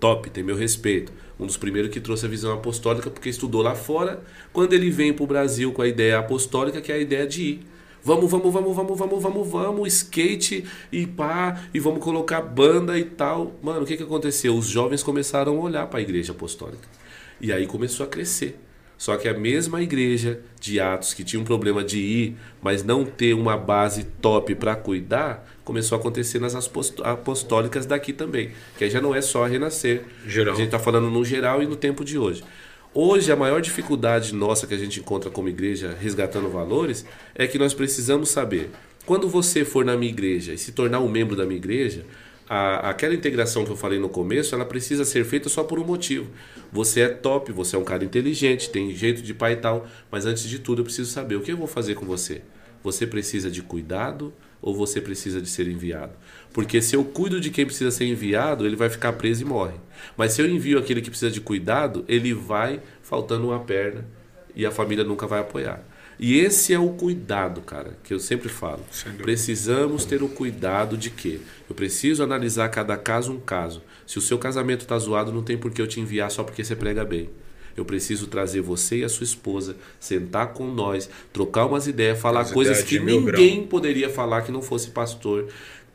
top, 0.00 0.30
tem 0.30 0.42
meu 0.42 0.56
respeito. 0.56 1.12
Um 1.38 1.46
dos 1.46 1.56
primeiros 1.56 1.90
que 1.90 2.00
trouxe 2.00 2.26
a 2.26 2.28
visão 2.28 2.52
apostólica 2.52 3.10
porque 3.10 3.28
estudou 3.28 3.62
lá 3.62 3.74
fora. 3.74 4.22
Quando 4.52 4.72
ele 4.72 4.90
vem 4.90 5.12
para 5.12 5.24
o 5.24 5.26
Brasil 5.26 5.72
com 5.72 5.82
a 5.82 5.88
ideia 5.88 6.18
apostólica, 6.18 6.80
que 6.80 6.90
é 6.90 6.96
a 6.96 6.98
ideia 6.98 7.26
de 7.26 7.42
ir 7.42 7.60
Vamos, 8.02 8.30
vamos, 8.30 8.52
vamos, 8.52 8.76
vamos, 8.76 8.98
vamos, 8.98 9.22
vamos, 9.22 9.48
vamos, 9.48 9.92
skate 9.92 10.64
e 10.90 11.06
pá, 11.06 11.64
e 11.74 11.80
vamos 11.80 12.02
colocar 12.02 12.40
banda 12.40 12.98
e 12.98 13.04
tal. 13.04 13.52
Mano, 13.62 13.82
o 13.82 13.84
que, 13.84 13.96
que 13.96 14.02
aconteceu? 14.02 14.56
Os 14.56 14.66
jovens 14.66 15.02
começaram 15.02 15.58
a 15.58 15.60
olhar 15.60 15.86
para 15.88 15.98
a 15.98 16.02
igreja 16.02 16.32
apostólica. 16.32 16.88
E 17.40 17.52
aí 17.52 17.66
começou 17.66 18.06
a 18.06 18.08
crescer. 18.08 18.58
Só 18.96 19.16
que 19.16 19.28
a 19.28 19.34
mesma 19.34 19.82
igreja 19.82 20.40
de 20.60 20.80
Atos, 20.80 21.14
que 21.14 21.22
tinha 21.22 21.40
um 21.40 21.44
problema 21.44 21.84
de 21.84 21.98
ir, 21.98 22.36
mas 22.62 22.82
não 22.82 23.04
ter 23.04 23.34
uma 23.34 23.56
base 23.56 24.04
top 24.04 24.54
para 24.54 24.74
cuidar, 24.74 25.46
começou 25.68 25.96
a 25.96 26.00
acontecer 26.00 26.38
nas 26.38 26.54
apostólicas 27.04 27.84
daqui 27.84 28.14
também. 28.14 28.52
Que 28.78 28.84
aí 28.84 28.90
já 28.90 29.02
não 29.02 29.14
é 29.14 29.20
só 29.20 29.44
renascer. 29.44 30.02
Geral. 30.26 30.54
A 30.54 30.56
gente 30.56 30.68
está 30.68 30.78
falando 30.78 31.10
no 31.10 31.22
geral 31.22 31.62
e 31.62 31.66
no 31.66 31.76
tempo 31.76 32.02
de 32.02 32.16
hoje. 32.16 32.42
Hoje, 32.94 33.30
a 33.30 33.36
maior 33.36 33.60
dificuldade 33.60 34.34
nossa 34.34 34.66
que 34.66 34.72
a 34.72 34.78
gente 34.78 34.98
encontra 34.98 35.30
como 35.30 35.46
igreja 35.46 35.94
resgatando 36.00 36.48
valores 36.48 37.04
é 37.34 37.46
que 37.46 37.58
nós 37.58 37.74
precisamos 37.74 38.30
saber. 38.30 38.70
Quando 39.04 39.28
você 39.28 39.62
for 39.62 39.84
na 39.84 39.94
minha 39.94 40.10
igreja 40.10 40.54
e 40.54 40.58
se 40.58 40.72
tornar 40.72 41.00
um 41.00 41.08
membro 41.08 41.36
da 41.36 41.44
minha 41.44 41.58
igreja, 41.58 42.06
a, 42.48 42.88
aquela 42.88 43.12
integração 43.12 43.66
que 43.66 43.70
eu 43.70 43.76
falei 43.76 43.98
no 43.98 44.08
começo, 44.08 44.54
ela 44.54 44.64
precisa 44.64 45.04
ser 45.04 45.22
feita 45.26 45.50
só 45.50 45.62
por 45.62 45.78
um 45.78 45.84
motivo. 45.84 46.30
Você 46.72 47.02
é 47.02 47.08
top, 47.10 47.52
você 47.52 47.76
é 47.76 47.78
um 47.78 47.84
cara 47.84 48.02
inteligente, 48.02 48.70
tem 48.70 48.94
jeito 48.94 49.20
de 49.20 49.34
pai 49.34 49.52
e 49.52 49.56
tal, 49.56 49.86
mas 50.10 50.24
antes 50.24 50.44
de 50.44 50.58
tudo 50.60 50.80
eu 50.80 50.84
preciso 50.84 51.10
saber 51.10 51.36
o 51.36 51.42
que 51.42 51.52
eu 51.52 51.58
vou 51.58 51.66
fazer 51.66 51.94
com 51.94 52.06
você. 52.06 52.40
Você 52.82 53.06
precisa 53.06 53.50
de 53.50 53.60
cuidado 53.60 54.32
ou 54.60 54.74
você 54.74 55.00
precisa 55.00 55.40
de 55.40 55.48
ser 55.48 55.68
enviado? 55.68 56.12
Porque 56.52 56.80
se 56.82 56.96
eu 56.96 57.04
cuido 57.04 57.40
de 57.40 57.50
quem 57.50 57.64
precisa 57.64 57.90
ser 57.90 58.06
enviado, 58.06 58.66
ele 58.66 58.76
vai 58.76 58.88
ficar 58.88 59.12
preso 59.12 59.42
e 59.42 59.44
morre. 59.44 59.74
Mas 60.16 60.32
se 60.32 60.42
eu 60.42 60.48
envio 60.48 60.78
aquele 60.78 61.00
que 61.00 61.10
precisa 61.10 61.30
de 61.30 61.40
cuidado, 61.40 62.04
ele 62.08 62.32
vai 62.34 62.80
faltando 63.02 63.48
uma 63.48 63.60
perna 63.60 64.04
e 64.54 64.66
a 64.66 64.70
família 64.70 65.04
nunca 65.04 65.26
vai 65.26 65.40
apoiar. 65.40 65.84
E 66.18 66.40
esse 66.40 66.74
é 66.74 66.78
o 66.78 66.90
cuidado, 66.90 67.60
cara, 67.60 67.96
que 68.02 68.12
eu 68.12 68.18
sempre 68.18 68.48
falo. 68.48 68.84
Precisamos 69.18 70.04
ter 70.04 70.20
o 70.20 70.28
cuidado 70.28 70.96
de 70.96 71.10
quê? 71.10 71.38
Eu 71.68 71.76
preciso 71.76 72.24
analisar 72.24 72.68
cada 72.70 72.96
caso 72.96 73.32
um 73.32 73.38
caso. 73.38 73.82
Se 74.04 74.18
o 74.18 74.20
seu 74.20 74.36
casamento 74.36 74.80
está 74.80 74.98
zoado, 74.98 75.32
não 75.32 75.44
tem 75.44 75.56
por 75.56 75.70
que 75.70 75.80
eu 75.80 75.86
te 75.86 76.00
enviar 76.00 76.28
só 76.30 76.42
porque 76.42 76.64
você 76.64 76.74
prega 76.74 77.04
bem. 77.04 77.30
Eu 77.80 77.84
preciso 77.84 78.26
trazer 78.26 78.60
você 78.60 78.98
e 78.98 79.04
a 79.04 79.08
sua 79.08 79.24
esposa, 79.24 79.76
sentar 80.00 80.52
com 80.52 80.66
nós, 80.66 81.08
trocar 81.32 81.66
umas 81.66 81.86
ideias, 81.86 82.18
falar 82.18 82.40
As 82.40 82.52
coisas 82.52 82.82
que 82.82 82.98
ninguém 82.98 83.66
poderia 83.66 84.08
falar 84.08 84.42
que 84.42 84.52
não 84.52 84.62
fosse 84.62 84.90
pastor 84.90 85.48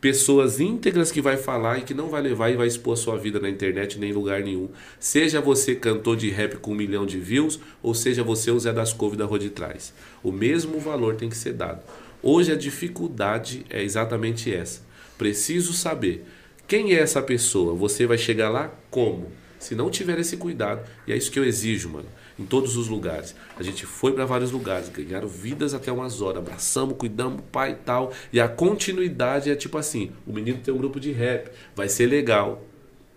pessoas 0.03 0.59
íntegras 0.59 1.13
que 1.13 1.21
vai 1.21 1.37
falar 1.37 1.79
e 1.79 1.83
que 1.83 1.93
não 1.93 2.09
vai 2.09 2.21
levar 2.21 2.49
e 2.49 2.57
vai 2.57 2.67
expor 2.67 2.91
a 2.91 2.97
sua 2.97 3.17
vida 3.17 3.39
na 3.39 3.49
internet 3.49 3.97
nem 3.97 4.09
em 4.09 4.13
lugar 4.13 4.41
nenhum. 4.41 4.67
Seja 4.99 5.39
você 5.39 5.75
cantor 5.75 6.17
de 6.17 6.29
rap 6.29 6.57
com 6.57 6.73
um 6.73 6.75
milhão 6.75 7.05
de 7.05 7.17
views, 7.17 7.57
ou 7.81 7.93
seja 7.93 8.21
você 8.21 8.51
o 8.51 8.59
Zé 8.59 8.73
das 8.73 8.91
Couve 8.91 9.15
da 9.15 9.23
rua 9.23 9.39
de 9.39 9.49
trás. 9.49 9.93
O 10.21 10.29
mesmo 10.29 10.77
valor 10.77 11.15
tem 11.15 11.29
que 11.29 11.37
ser 11.37 11.53
dado. 11.53 11.81
Hoje 12.21 12.51
a 12.51 12.55
dificuldade 12.57 13.65
é 13.69 13.81
exatamente 13.81 14.53
essa. 14.53 14.81
Preciso 15.17 15.71
saber 15.71 16.25
quem 16.67 16.93
é 16.93 16.99
essa 16.99 17.21
pessoa. 17.21 17.73
Você 17.73 18.05
vai 18.05 18.17
chegar 18.17 18.49
lá 18.49 18.73
como? 18.91 19.31
Se 19.63 19.75
não 19.75 19.89
tiver 19.89 20.19
esse 20.19 20.35
cuidado, 20.35 20.85
e 21.07 21.13
é 21.13 21.15
isso 21.15 21.31
que 21.31 21.39
eu 21.39 21.45
exijo, 21.45 21.87
mano, 21.87 22.07
em 22.37 22.45
todos 22.45 22.75
os 22.75 22.89
lugares. 22.89 23.33
A 23.57 23.63
gente 23.63 23.85
foi 23.85 24.11
para 24.11 24.25
vários 24.25 24.51
lugares, 24.51 24.89
ganharam 24.89 25.27
vidas 25.27 25.73
até 25.73 25.89
umas 25.89 26.21
horas, 26.21 26.39
abraçamos, 26.39 26.97
cuidamos, 26.97 27.41
pai 27.49 27.71
e 27.71 27.75
tal. 27.75 28.11
E 28.33 28.41
a 28.41 28.49
continuidade 28.49 29.49
é 29.49 29.55
tipo 29.55 29.77
assim: 29.77 30.11
o 30.27 30.33
menino 30.33 30.59
tem 30.61 30.73
um 30.73 30.77
grupo 30.77 30.99
de 30.99 31.13
rap, 31.13 31.49
vai 31.73 31.87
ser 31.87 32.07
legal. 32.07 32.61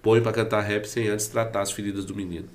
Põe 0.01 0.21
para 0.21 0.33
cantar 0.33 0.61
rap 0.61 0.85
sem 0.85 1.09
antes 1.09 1.27
tratar 1.27 1.63
as 1.63 1.73
feridas 1.73 2.05
do 2.05 2.15
menino. 2.15 2.49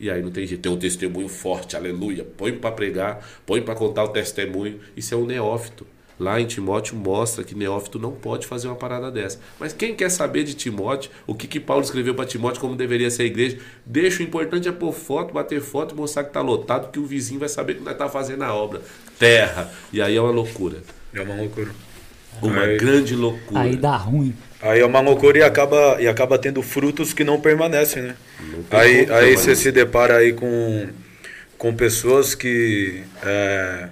E 0.00 0.10
aí 0.10 0.20
não 0.20 0.32
tem 0.32 0.44
jeito, 0.44 0.60
tem 0.60 0.72
um 0.72 0.76
testemunho 0.76 1.28
forte, 1.28 1.76
aleluia. 1.76 2.24
Põe 2.24 2.58
para 2.58 2.72
pregar, 2.72 3.24
põe 3.46 3.62
para 3.62 3.76
contar 3.76 4.02
o 4.02 4.08
testemunho. 4.08 4.80
Isso 4.96 5.14
é 5.14 5.16
um 5.16 5.24
neófito. 5.24 5.86
Lá 6.18 6.40
em 6.40 6.46
Timóteo 6.46 6.96
mostra 6.96 7.44
que 7.44 7.54
neófito 7.54 7.98
não 7.98 8.10
pode 8.10 8.46
fazer 8.46 8.66
uma 8.66 8.74
parada 8.74 9.10
dessa. 9.10 9.38
Mas 9.58 9.72
quem 9.72 9.94
quer 9.94 10.10
saber 10.10 10.42
de 10.42 10.54
Timóteo, 10.54 11.10
o 11.26 11.34
que, 11.34 11.46
que 11.46 11.60
Paulo 11.60 11.84
escreveu 11.84 12.14
para 12.14 12.24
Timóteo, 12.24 12.60
como 12.60 12.74
deveria 12.74 13.08
ser 13.10 13.22
a 13.22 13.26
igreja, 13.26 13.58
deixa 13.86 14.20
o 14.20 14.26
importante 14.26 14.68
é 14.68 14.72
pôr 14.72 14.92
foto, 14.92 15.32
bater 15.32 15.60
foto 15.60 15.94
e 15.94 15.96
mostrar 15.96 16.24
que 16.24 16.30
está 16.30 16.40
lotado, 16.40 16.90
que 16.90 16.98
o 16.98 17.06
vizinho 17.06 17.38
vai 17.38 17.48
saber 17.48 17.74
que 17.74 17.82
nós 17.82 17.92
está 17.92 18.08
fazendo 18.08 18.42
a 18.42 18.52
obra. 18.52 18.80
Terra. 19.18 19.70
E 19.92 20.02
aí 20.02 20.16
é 20.16 20.20
uma 20.20 20.32
loucura. 20.32 20.78
É 21.14 21.22
uma 21.22 21.36
loucura. 21.36 21.70
Uma 22.42 22.62
aí, 22.62 22.76
grande 22.76 23.14
loucura. 23.14 23.60
Aí 23.60 23.76
dá 23.76 23.96
ruim. 23.96 24.34
Aí 24.60 24.80
é 24.80 24.86
uma 24.86 25.00
loucura 25.00 25.38
e 25.38 25.42
acaba, 25.42 26.00
e 26.00 26.08
acaba 26.08 26.36
tendo 26.36 26.62
frutos 26.62 27.12
que 27.12 27.22
não 27.22 27.40
permanecem, 27.40 28.02
né? 28.02 28.16
Não 28.40 28.78
aí 28.78 29.08
aí 29.10 29.36
você 29.36 29.54
se 29.54 29.70
depara 29.70 30.16
aí 30.16 30.32
com, 30.32 30.88
com 31.56 31.74
pessoas 31.74 32.34
que 32.34 33.04
é, 33.24 33.88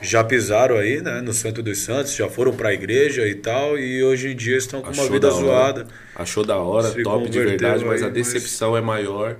já 0.00 0.22
pisaram 0.22 0.76
aí, 0.76 1.02
né, 1.02 1.20
no 1.20 1.32
Santo 1.32 1.62
dos 1.62 1.78
Santos, 1.78 2.14
já 2.14 2.28
foram 2.28 2.52
para 2.54 2.68
a 2.68 2.72
igreja 2.72 3.26
e 3.26 3.34
tal, 3.34 3.78
e 3.78 4.02
hoje 4.02 4.28
em 4.28 4.36
dia 4.36 4.56
estão 4.56 4.80
com 4.80 4.90
Achou 4.90 5.04
uma 5.04 5.10
vida 5.10 5.30
zoada. 5.30 5.86
Achou 6.14 6.44
da 6.44 6.56
hora, 6.56 6.90
top 7.02 7.28
de 7.28 7.38
verdade, 7.38 7.84
mas 7.84 8.02
a 8.02 8.08
decepção 8.08 8.72
mas... 8.72 8.82
é 8.82 8.84
maior 8.84 9.36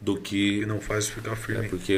do 0.00 0.16
que. 0.16 0.60
E 0.62 0.66
não 0.66 0.80
faz 0.80 1.08
ficar 1.08 1.36
firme. 1.36 1.66
É 1.66 1.68
porque 1.68 1.96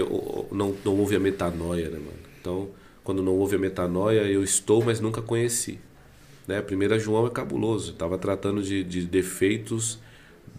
não, 0.52 0.76
não 0.84 0.96
houve 0.96 1.16
a 1.16 1.20
metanoia, 1.20 1.88
né, 1.88 1.98
mano? 1.98 2.18
Então, 2.40 2.68
quando 3.02 3.22
não 3.22 3.32
houve 3.32 3.56
a 3.56 3.58
metanoia, 3.58 4.20
eu 4.22 4.44
estou, 4.44 4.84
mas 4.84 5.00
nunca 5.00 5.22
conheci. 5.22 5.78
Né? 6.46 6.60
Primeira 6.60 6.98
João 6.98 7.26
é 7.26 7.30
cabuloso, 7.30 7.92
estava 7.92 8.18
tratando 8.18 8.62
de, 8.62 8.84
de 8.84 9.02
defeitos 9.02 9.98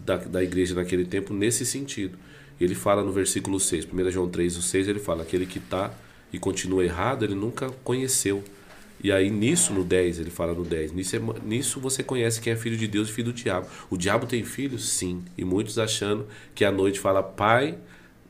da, 0.04 0.16
da 0.16 0.42
igreja 0.42 0.74
naquele 0.74 1.04
tempo 1.04 1.32
nesse 1.32 1.64
sentido. 1.64 2.18
Ele 2.60 2.74
fala 2.74 3.04
no 3.04 3.12
versículo 3.12 3.60
6, 3.60 3.86
1 3.92 4.10
João 4.10 4.28
3, 4.28 4.56
o 4.56 4.62
6, 4.62 4.88
ele 4.88 4.98
fala: 4.98 5.22
aquele 5.22 5.46
que 5.46 5.58
está 5.58 5.92
e 6.32 6.38
continua 6.38 6.84
errado, 6.84 7.24
ele 7.24 7.34
nunca 7.34 7.70
conheceu. 7.84 8.42
E 9.02 9.12
aí 9.12 9.30
nisso, 9.30 9.72
no 9.72 9.84
10, 9.84 10.18
ele 10.18 10.30
fala 10.30 10.52
no 10.52 10.64
10, 10.64 10.92
nisso, 10.92 11.16
é, 11.16 11.20
nisso 11.44 11.78
você 11.78 12.02
conhece 12.02 12.40
quem 12.40 12.52
é 12.52 12.56
filho 12.56 12.76
de 12.76 12.88
Deus 12.88 13.08
e 13.08 13.12
filho 13.12 13.32
do 13.32 13.32
diabo. 13.32 13.66
O 13.88 13.96
diabo 13.96 14.26
tem 14.26 14.42
filhos? 14.42 14.88
Sim. 14.88 15.22
E 15.36 15.44
muitos 15.44 15.78
achando 15.78 16.26
que 16.54 16.64
à 16.64 16.72
noite 16.72 16.98
fala 16.98 17.22
pai, 17.22 17.78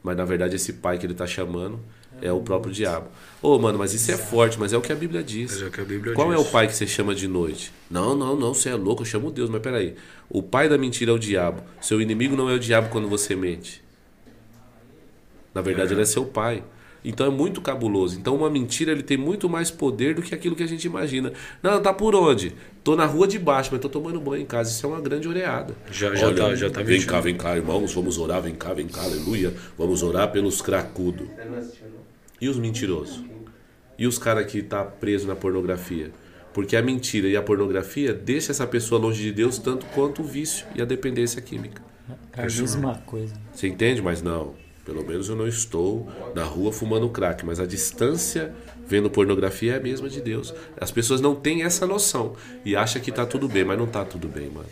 mas 0.02 0.16
na 0.16 0.24
verdade 0.24 0.56
esse 0.56 0.74
pai 0.74 0.98
que 0.98 1.06
ele 1.06 1.14
está 1.14 1.26
chamando 1.26 1.80
é 2.20 2.32
o 2.32 2.40
próprio 2.40 2.72
diabo. 2.72 3.08
Ô, 3.40 3.54
oh, 3.54 3.58
mano, 3.58 3.78
mas 3.78 3.94
isso 3.94 4.10
é 4.10 4.16
forte, 4.16 4.58
mas 4.58 4.72
é 4.72 4.76
o 4.76 4.80
que 4.80 4.92
a 4.92 4.96
Bíblia 4.96 5.22
diz. 5.22 5.62
É 5.62 5.84
Bíblia 5.84 6.14
Qual 6.14 6.28
diz. 6.28 6.36
é 6.36 6.40
o 6.40 6.44
pai 6.44 6.66
que 6.66 6.74
você 6.74 6.86
chama 6.86 7.14
de 7.14 7.28
noite? 7.28 7.72
Não, 7.90 8.14
não, 8.14 8.36
não, 8.36 8.52
você 8.52 8.70
é 8.70 8.74
louco, 8.74 9.02
eu 9.02 9.06
chamo 9.06 9.30
Deus, 9.30 9.48
mas 9.48 9.62
peraí. 9.62 9.94
O 10.28 10.42
pai 10.42 10.68
da 10.68 10.76
mentira 10.76 11.12
é 11.12 11.14
o 11.14 11.18
diabo. 11.18 11.62
Seu 11.80 12.00
inimigo 12.00 12.36
não 12.36 12.50
é 12.50 12.54
o 12.54 12.58
diabo 12.58 12.88
quando 12.90 13.08
você 13.08 13.36
mente. 13.36 13.82
Na 15.54 15.62
verdade, 15.62 15.92
é. 15.92 15.94
ele 15.94 16.02
é 16.02 16.04
seu 16.04 16.26
pai. 16.26 16.62
Então 17.04 17.26
é 17.26 17.30
muito 17.30 17.60
cabuloso. 17.60 18.18
Então 18.18 18.34
uma 18.36 18.50
mentira 18.50 18.92
ele 18.92 19.02
tem 19.02 19.16
muito 19.16 19.48
mais 19.48 19.70
poder 19.70 20.14
do 20.14 20.22
que 20.22 20.34
aquilo 20.34 20.56
que 20.56 20.62
a 20.62 20.66
gente 20.66 20.84
imagina. 20.84 21.32
Não, 21.62 21.80
tá 21.80 21.92
por 21.92 22.14
onde? 22.14 22.54
Tô 22.82 22.96
na 22.96 23.06
rua 23.06 23.26
de 23.26 23.38
baixo, 23.38 23.70
mas 23.72 23.80
tô 23.80 23.88
tomando 23.88 24.20
banho 24.20 24.42
em 24.42 24.46
casa. 24.46 24.70
Isso 24.70 24.84
é 24.84 24.88
uma 24.88 25.00
grande 25.00 25.28
oreada. 25.28 25.74
Já, 25.90 26.14
já 26.14 26.26
Olha, 26.26 26.36
tá, 26.36 26.54
já 26.54 26.70
tá 26.70 26.82
Vem 26.82 27.02
cá, 27.02 27.20
vem 27.20 27.36
cá, 27.36 27.56
irmãos, 27.56 27.92
vamos 27.92 28.18
orar, 28.18 28.42
vem 28.42 28.54
cá, 28.54 28.72
vem 28.72 28.86
cá, 28.86 29.02
aleluia. 29.02 29.54
Vamos 29.76 30.02
orar 30.02 30.30
pelos 30.32 30.60
cracudos. 30.60 31.28
E 32.40 32.48
os 32.48 32.58
mentirosos? 32.58 33.22
E 33.98 34.06
os 34.06 34.18
caras 34.18 34.50
que 34.50 34.62
tá 34.62 34.84
preso 34.84 35.26
na 35.26 35.34
pornografia? 35.34 36.10
Porque 36.52 36.76
a 36.76 36.82
mentira 36.82 37.28
e 37.28 37.36
a 37.36 37.42
pornografia 37.42 38.12
deixa 38.12 38.52
essa 38.52 38.66
pessoa 38.66 39.00
longe 39.00 39.22
de 39.22 39.32
Deus 39.32 39.58
tanto 39.58 39.86
quanto 39.86 40.22
o 40.22 40.24
vício 40.24 40.66
e 40.74 40.82
a 40.82 40.84
dependência 40.84 41.40
química. 41.42 41.82
É 42.36 42.42
a 42.42 42.44
mesma 42.44 42.94
coisa. 43.06 43.34
Você 43.52 43.68
entende? 43.68 44.00
Mas 44.00 44.22
não. 44.22 44.54
Pelo 44.88 45.06
menos 45.06 45.28
eu 45.28 45.36
não 45.36 45.46
estou 45.46 46.10
na 46.34 46.42
rua 46.44 46.72
fumando 46.72 47.06
crack, 47.10 47.44
mas 47.44 47.60
a 47.60 47.66
distância 47.66 48.54
vendo 48.86 49.10
pornografia 49.10 49.74
é 49.74 49.76
a 49.76 49.80
mesma 49.80 50.08
de 50.08 50.18
Deus. 50.18 50.54
As 50.80 50.90
pessoas 50.90 51.20
não 51.20 51.34
têm 51.34 51.62
essa 51.62 51.86
noção 51.86 52.34
e 52.64 52.74
acham 52.74 53.02
que 53.02 53.10
está 53.10 53.26
tudo 53.26 53.46
bem, 53.46 53.66
mas 53.66 53.76
não 53.76 53.84
está 53.84 54.02
tudo 54.02 54.26
bem, 54.26 54.48
mano. 54.48 54.66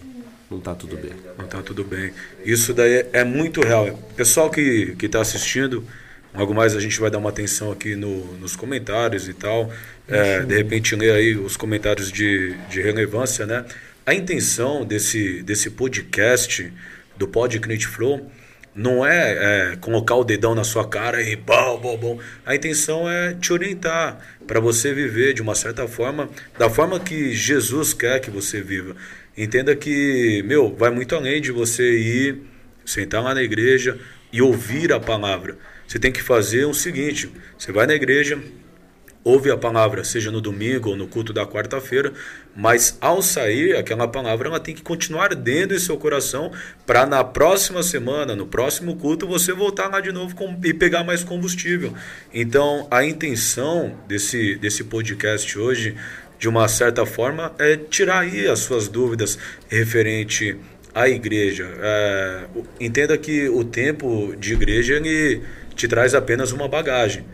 Não 0.51 0.57
está 0.57 0.75
tudo 0.75 0.97
bem. 0.97 1.13
Não 1.37 1.45
está 1.45 1.61
tudo 1.61 1.85
bem. 1.85 2.15
Isso 2.43 2.73
daí 2.73 3.05
é 3.13 3.25
muito 3.25 3.61
real. 3.61 3.95
Pessoal 4.17 4.49
que 4.49 4.97
está 5.03 5.21
assistindo, 5.21 5.85
Algo 6.33 6.55
mais 6.55 6.77
a 6.77 6.81
gente 6.81 7.01
vai 7.01 7.11
dar 7.11 7.17
uma 7.17 7.31
atenção 7.31 7.73
aqui 7.73 7.97
no, 7.97 8.35
nos 8.35 8.55
comentários 8.55 9.27
e 9.27 9.33
tal. 9.33 9.73
É, 10.07 10.41
de 10.41 10.55
repente 10.55 10.95
ler 10.95 11.13
aí 11.13 11.35
os 11.35 11.57
comentários 11.57 12.13
de, 12.13 12.55
de 12.69 12.83
relevância, 12.83 13.47
né? 13.47 13.65
A 14.05 14.15
intenção 14.15 14.85
desse, 14.85 15.43
desse 15.43 15.71
podcast, 15.71 16.71
do 17.17 17.27
Pod 17.27 17.59
Flow, 17.87 18.31
não 18.77 19.05
é, 19.07 19.73
é, 19.73 19.77
colocar 19.77 20.15
o 20.17 20.23
dedão 20.23 20.55
na 20.55 20.63
sua 20.63 20.87
cara 20.87 21.23
e 21.23 21.35
bom, 21.35 21.81
bom, 21.81 21.97
bom. 21.97 22.21
A 22.45 22.55
intenção 22.55 23.09
é 23.09 23.33
te 23.33 23.51
orientar 23.51 24.19
para 24.47 24.61
você 24.61 24.93
viver 24.93 25.33
de 25.33 25.41
uma 25.41 25.55
certa 25.55 25.89
forma, 25.89 26.29
da 26.59 26.69
forma 26.69 27.01
que 27.01 27.33
Jesus 27.33 27.95
quer 27.95 28.21
que 28.21 28.31
você 28.31 28.61
viva. 28.61 28.95
Entenda 29.37 29.75
que, 29.75 30.43
meu, 30.47 30.75
vai 30.77 30.91
muito 30.91 31.15
além 31.17 31.41
de 31.41 31.51
você 31.51 31.99
ir, 31.99 32.43
sentar 32.85 33.23
lá 33.23 33.35
na 33.35 33.43
igreja 33.43 33.99
e 34.31 34.43
ouvir 34.43 34.93
a 34.93 35.01
palavra. 35.01 35.57
Você 35.89 35.99
tem 35.99 36.13
que 36.13 36.23
fazer 36.23 36.67
o 36.67 36.75
seguinte: 36.75 37.31
você 37.57 37.73
vai 37.73 37.87
na 37.87 37.95
igreja, 37.95 38.39
ouve 39.27 39.51
a 39.51 39.57
palavra, 39.57 40.05
seja 40.05 40.31
no 40.31 40.41
domingo 40.41 40.91
ou 40.91 40.97
no 40.97 41.09
culto 41.09 41.33
da 41.33 41.45
quarta-feira, 41.45 42.13
mas 42.55 42.97
ao 43.01 43.21
sair, 43.21 43.77
aquela 43.77 44.07
palavra 44.07 44.47
ela 44.47 44.61
tem 44.61 44.73
que 44.73 44.83
continuar 44.83 45.35
dentro 45.35 45.75
do 45.75 45.81
seu 45.81 45.97
coração 45.97 46.53
para 46.87 47.05
na 47.05 47.25
próxima 47.25 47.83
semana, 47.83 48.37
no 48.37 48.47
próximo 48.47 48.95
culto, 48.95 49.27
você 49.27 49.53
voltar 49.53 49.89
lá 49.89 50.01
de 50.01 50.13
novo 50.13 50.37
com, 50.37 50.57
e 50.63 50.73
pegar 50.73 51.03
mais 51.03 51.25
combustível. 51.25 51.93
Então, 52.33 52.87
a 52.89 53.05
intenção 53.05 53.97
desse, 54.07 54.55
desse 54.55 54.85
podcast 54.85 55.59
hoje, 55.59 55.97
de 56.39 56.49
uma 56.49 56.69
certa 56.69 57.05
forma, 57.05 57.53
é 57.59 57.75
tirar 57.77 58.21
aí 58.21 58.47
as 58.47 58.61
suas 58.61 58.87
dúvidas 58.87 59.37
referente 59.69 60.57
à 60.95 61.09
igreja. 61.09 61.69
É, 61.81 62.45
entenda 62.79 63.19
que 63.19 63.49
o 63.49 63.65
tempo 63.65 64.37
de 64.39 64.53
igreja 64.53 64.95
ele 64.95 65.43
te 65.75 65.89
traz 65.89 66.15
apenas 66.15 66.53
uma 66.53 66.69
bagagem. 66.69 67.25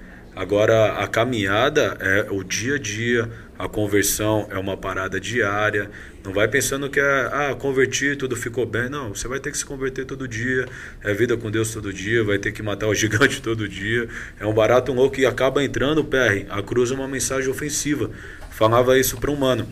Agora, 0.43 0.95
a 0.95 1.07
caminhada 1.07 1.97
é 2.01 2.27
o 2.29 2.43
dia 2.43 2.75
a 2.75 2.79
dia, 2.79 3.31
a 3.57 3.69
conversão 3.69 4.49
é 4.51 4.59
uma 4.59 4.77
parada 4.77 5.21
diária. 5.21 5.89
Não 6.25 6.33
vai 6.33 6.49
pensando 6.49 6.91
que 6.91 6.99
é, 6.99 7.29
ah, 7.33 7.55
converti, 7.57 8.17
tudo 8.17 8.35
ficou 8.35 8.67
bem. 8.67 8.89
Não, 8.89 9.15
você 9.15 9.29
vai 9.29 9.39
ter 9.39 9.53
que 9.53 9.59
se 9.59 9.65
converter 9.65 10.05
todo 10.05 10.27
dia, 10.27 10.67
é 11.01 11.15
vida 11.15 11.37
com 11.37 11.49
Deus 11.49 11.73
todo 11.73 11.93
dia, 11.93 12.25
vai 12.25 12.39
ter 12.39 12.51
que 12.51 12.61
matar 12.61 12.89
o 12.89 12.95
gigante 12.97 13.41
todo 13.41 13.69
dia. 13.69 14.09
É 14.41 14.45
um 14.45 14.53
barato 14.53 14.93
louco 14.93 15.21
e 15.21 15.25
acaba 15.25 15.63
entrando, 15.63 16.03
PR. 16.03 16.45
A 16.51 16.61
cruz 16.61 16.91
é 16.91 16.95
uma 16.95 17.07
mensagem 17.07 17.49
ofensiva. 17.49 18.11
Falava 18.51 18.99
isso 18.99 19.19
para 19.19 19.31
um 19.31 19.37
mano. 19.37 19.69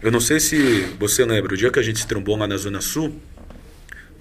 Eu 0.00 0.12
não 0.12 0.20
sei 0.20 0.38
se 0.38 0.82
você 0.96 1.24
lembra, 1.24 1.54
o 1.54 1.56
dia 1.56 1.72
que 1.72 1.80
a 1.80 1.82
gente 1.82 1.98
se 1.98 2.06
trombou 2.06 2.36
lá 2.36 2.46
na 2.46 2.56
Zona 2.56 2.80
Sul, 2.80 3.20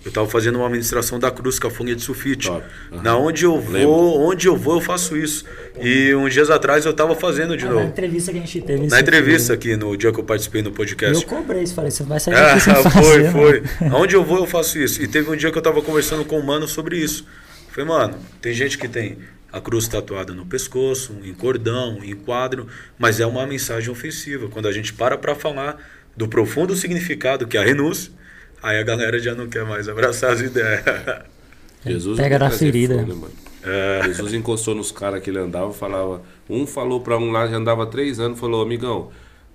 eu 0.04 0.10
estava 0.10 0.28
fazendo 0.28 0.58
uma 0.58 0.66
administração 0.66 1.18
da 1.18 1.32
cruz 1.32 1.58
com 1.60 1.68
a 1.68 1.72
folha 1.72 1.96
de 1.96 2.02
sulfite. 2.02 2.50
Uhum. 2.50 2.62
Na 3.02 3.18
onde 3.18 3.46
eu 3.46 3.60
vou, 3.60 3.72
Lembro. 3.72 3.92
onde 3.92 4.48
eu 4.48 4.58
vou, 4.58 4.76
eu 4.76 4.82
faço 4.82 5.16
isso. 5.16 5.46
E 5.80 6.14
uns 6.14 6.34
dias 6.34 6.50
atrás 6.50 6.86
eu 6.86 6.92
estava 6.92 7.16
fazendo 7.16 7.56
de 7.56 7.66
ah, 7.66 7.70
novo. 7.70 7.84
Na 7.84 7.90
entrevista 7.90 8.32
que 8.32 8.38
a 8.38 8.42
gente 8.42 8.62
teve. 8.62 8.88
Na 8.88 9.00
entrevista 9.00 9.54
aqui, 9.54 9.78
no 9.78 9.96
dia 9.96 10.12
que 10.12 10.20
eu 10.20 10.24
participei 10.24 10.62
no 10.62 10.72
podcast. 10.72 11.24
Eu 11.24 11.30
cobrei 11.30 11.64
isso, 11.64 11.74
falei, 11.74 11.90
você 11.90 12.04
vai 12.04 12.20
sair 12.20 12.36
daqui 12.36 12.70
ah, 12.70 12.90
Foi, 12.92 13.24
foi. 13.30 13.64
Aonde 13.90 14.16
eu 14.16 14.24
vou, 14.24 14.40
eu 14.40 14.46
faço 14.46 14.78
isso. 14.78 15.02
E 15.02 15.08
teve 15.08 15.30
um 15.30 15.36
dia 15.36 15.50
que 15.52 15.58
eu 15.58 15.62
estava 15.62 15.82
conversando 15.82 16.26
com 16.26 16.38
um 16.38 16.44
mano 16.44 16.68
sobre 16.68 16.98
isso. 16.98 17.26
Falei, 17.72 17.88
mano, 17.88 18.18
tem 18.42 18.54
gente 18.54 18.78
que 18.78 18.88
tem 18.88 19.18
a 19.54 19.62
cruz 19.62 19.88
tatuada 19.88 20.34
no 20.34 20.46
pescoço, 20.46 21.16
em 21.24 21.34
cordão, 21.34 22.00
em 22.04 22.16
quadro, 22.16 22.68
mas 22.98 23.20
é 23.20 23.26
uma 23.26 23.48
mensagem 23.48 23.90
ofensiva. 23.90 24.50
Quando 24.50 24.68
a 24.68 24.72
gente 24.72 24.94
para 24.94 25.18
para 25.18 25.34
falar 25.34 25.78
do 26.18 26.28
profundo 26.28 26.76
significado 26.76 27.48
que 27.48 27.56
é 27.56 27.62
a 27.62 27.64
renúncia, 27.64 28.12
Aí 28.64 28.80
a 28.80 28.84
galera 28.84 29.20
já 29.20 29.36
não 29.36 29.50
quer 29.50 29.66
mais 29.66 29.90
abraçar 29.90 30.32
as 30.32 30.40
ideias. 30.40 30.82
Jesus 31.86 32.18
Pega 32.18 32.40
na 32.40 32.50
ferida. 32.50 33.06
Fogo, 33.06 33.30
é. 33.62 34.04
Jesus 34.06 34.34
encostou 34.34 34.74
nos 34.74 34.90
caras 34.90 35.22
que 35.22 35.30
ele 35.30 35.40
andava 35.40 35.74
falava. 35.74 36.22
Um 36.50 36.66
falou 36.66 37.02
para 37.02 37.18
um 37.18 37.30
lá, 37.30 37.46
já 37.46 37.58
andava 37.58 37.86
três 37.86 38.22
anos, 38.22 38.40
falou: 38.40 38.62
Amigão, 38.62 39.12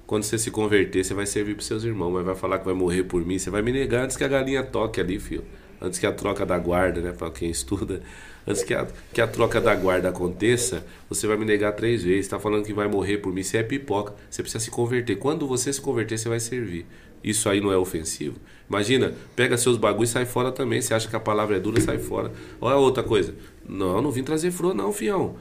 quando 0.07 0.25
você 0.25 0.39
se 0.39 0.51
converter, 0.51 1.05
você 1.05 1.15
vai 1.15 1.25
servir 1.25 1.55
para 1.55 1.65
seus 1.65 1.85
irmãos, 1.85 2.11
mas 2.11 2.25
vai 2.25 2.35
falar 2.35 2.59
que 2.59 2.67
vai 2.67 2.75
morrer 2.75 3.05
por 3.05 3.25
mim, 3.25 3.39
você 3.39 3.49
vai 3.49 3.63
me 3.63 3.73
negar 3.73 4.05
antes 4.05 4.17
que 4.17 4.25
a 4.25 4.29
galinha 4.29 4.63
toque 4.63 5.01
ali, 5.01 5.19
filho. 5.19 5.45
antes 5.81 5.99
que 5.99 6.07
a 6.07 6.13
troca 6.13 6.45
da 6.45 6.59
guarda, 6.59 7.01
né, 7.01 7.13
para 7.13 7.31
quem 7.31 7.51
estuda, 7.51 8.03
antes 8.47 8.63
que 8.63 8.75
a, 8.75 8.87
que 9.13 9.21
a 9.21 9.27
troca 9.27 9.61
da 9.61 9.75
guarda 9.75 10.09
aconteça, 10.09 10.85
você 11.09 11.27
vai 11.27 11.37
me 11.37 11.45
negar 11.45 11.73
três 11.73 12.03
vezes, 12.03 12.27
está 12.27 12.39
falando 12.39 12.65
que 12.65 12.73
vai 12.73 12.89
morrer 12.89 13.19
por 13.19 13.33
mim, 13.33 13.43
você 13.43 13.59
é 13.59 13.63
pipoca, 13.63 14.15
você 14.29 14.43
precisa 14.43 14.63
se 14.63 14.71
converter. 14.71 15.17
Quando 15.17 15.47
você 15.47 15.73
se 15.73 15.81
converter, 15.81 16.19
você 16.19 16.29
vai 16.29 16.41
servir. 16.41 16.87
Isso 17.23 17.49
aí 17.49 17.61
não 17.61 17.73
é 17.73 17.77
ofensivo? 17.77 18.37
Imagina, 18.69 19.15
pega 19.35 19.57
seus 19.57 19.77
bagulhos 19.77 20.11
e 20.11 20.13
sai 20.13 20.27
fora 20.27 20.53
também. 20.53 20.81
Você 20.81 20.93
acha 20.93 21.09
que 21.09 21.17
a 21.17 21.21
palavra 21.21 21.57
é 21.57 21.61
dura, 21.61 21.81
sai 21.81 21.99
fora. 21.99 22.33
Olha 22.61 22.77
outra 22.77 23.03
coisa. 23.03 23.35
Não, 23.67 24.01
não 24.03 24.11
vim 24.11 24.23
trazer 24.23 24.51
flor, 24.51 24.75
não, 24.75 24.93
fião. 24.93 25.37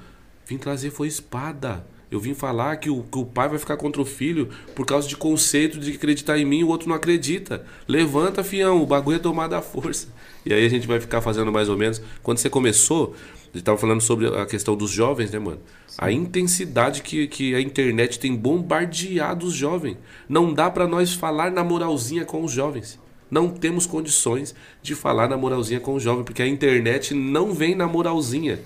Vim 0.46 0.58
trazer 0.58 0.92
foi 0.92 1.08
espada. 1.08 1.86
Eu 2.10 2.22
vim 2.22 2.34
falar 2.34 2.78
que 2.78 2.90
o, 2.90 3.04
que 3.04 3.18
o 3.18 3.26
pai 3.26 3.50
vai 3.50 3.60
ficar 3.60 3.76
contra 3.76 4.02
o 4.02 4.06
filho 4.06 4.48
por 4.74 4.86
causa 4.86 5.08
de 5.10 5.18
conceito 5.18 5.78
de 5.78 5.92
acreditar 5.92 6.38
em 6.38 6.46
mim 6.46 6.64
o 6.64 6.70
outro 6.70 6.88
não 6.88 6.96
acredita. 6.96 7.66
Levanta, 7.86 8.46
fião, 8.46 8.82
o 8.82 8.86
bagulho 8.86 9.18
é 9.18 9.20
tomar 9.20 9.48
da 9.48 9.62
força. 9.62 10.08
E 10.46 10.54
aí 10.54 10.66
a 10.66 10.70
gente 10.70 10.88
vai 10.88 11.02
ficar 11.02 11.20
fazendo 11.20 11.52
mais 11.52 11.68
ou 11.68 11.76
menos. 11.76 12.02
Quando 12.24 12.38
você 12.38 12.50
começou, 12.50 13.14
gente 13.54 13.60
estava 13.60 13.78
falando 13.78 14.02
sobre 14.02 14.28
a 14.28 14.46
questão 14.46 14.76
dos 14.76 14.92
jovens, 14.92 15.32
né, 15.32 15.40
mano? 15.40 15.60
Sim. 15.88 15.98
A 15.98 16.12
intensidade 16.12 17.02
que, 17.02 17.28
que 17.28 17.56
a 17.56 17.62
internet 17.62 18.20
tem 18.20 18.36
bombardeado 18.36 19.46
os 19.46 19.54
jovens. 19.54 19.98
Não 20.28 20.54
dá 20.54 20.70
para 20.70 20.88
nós 20.88 21.14
falar 21.14 21.52
na 21.52 21.64
moralzinha 21.64 22.26
com 22.26 22.44
os 22.44 22.52
jovens. 22.52 23.00
Não 23.30 23.50
temos 23.50 23.86
condições 23.86 24.56
de 24.82 24.96
falar 24.96 25.28
na 25.28 25.36
moralzinha 25.36 25.80
com 25.80 25.94
o 25.94 26.00
jovem, 26.00 26.24
porque 26.24 26.42
a 26.42 26.48
internet 26.48 27.14
não 27.14 27.54
vem 27.54 27.76
na 27.76 27.86
moralzinha. 27.86 28.60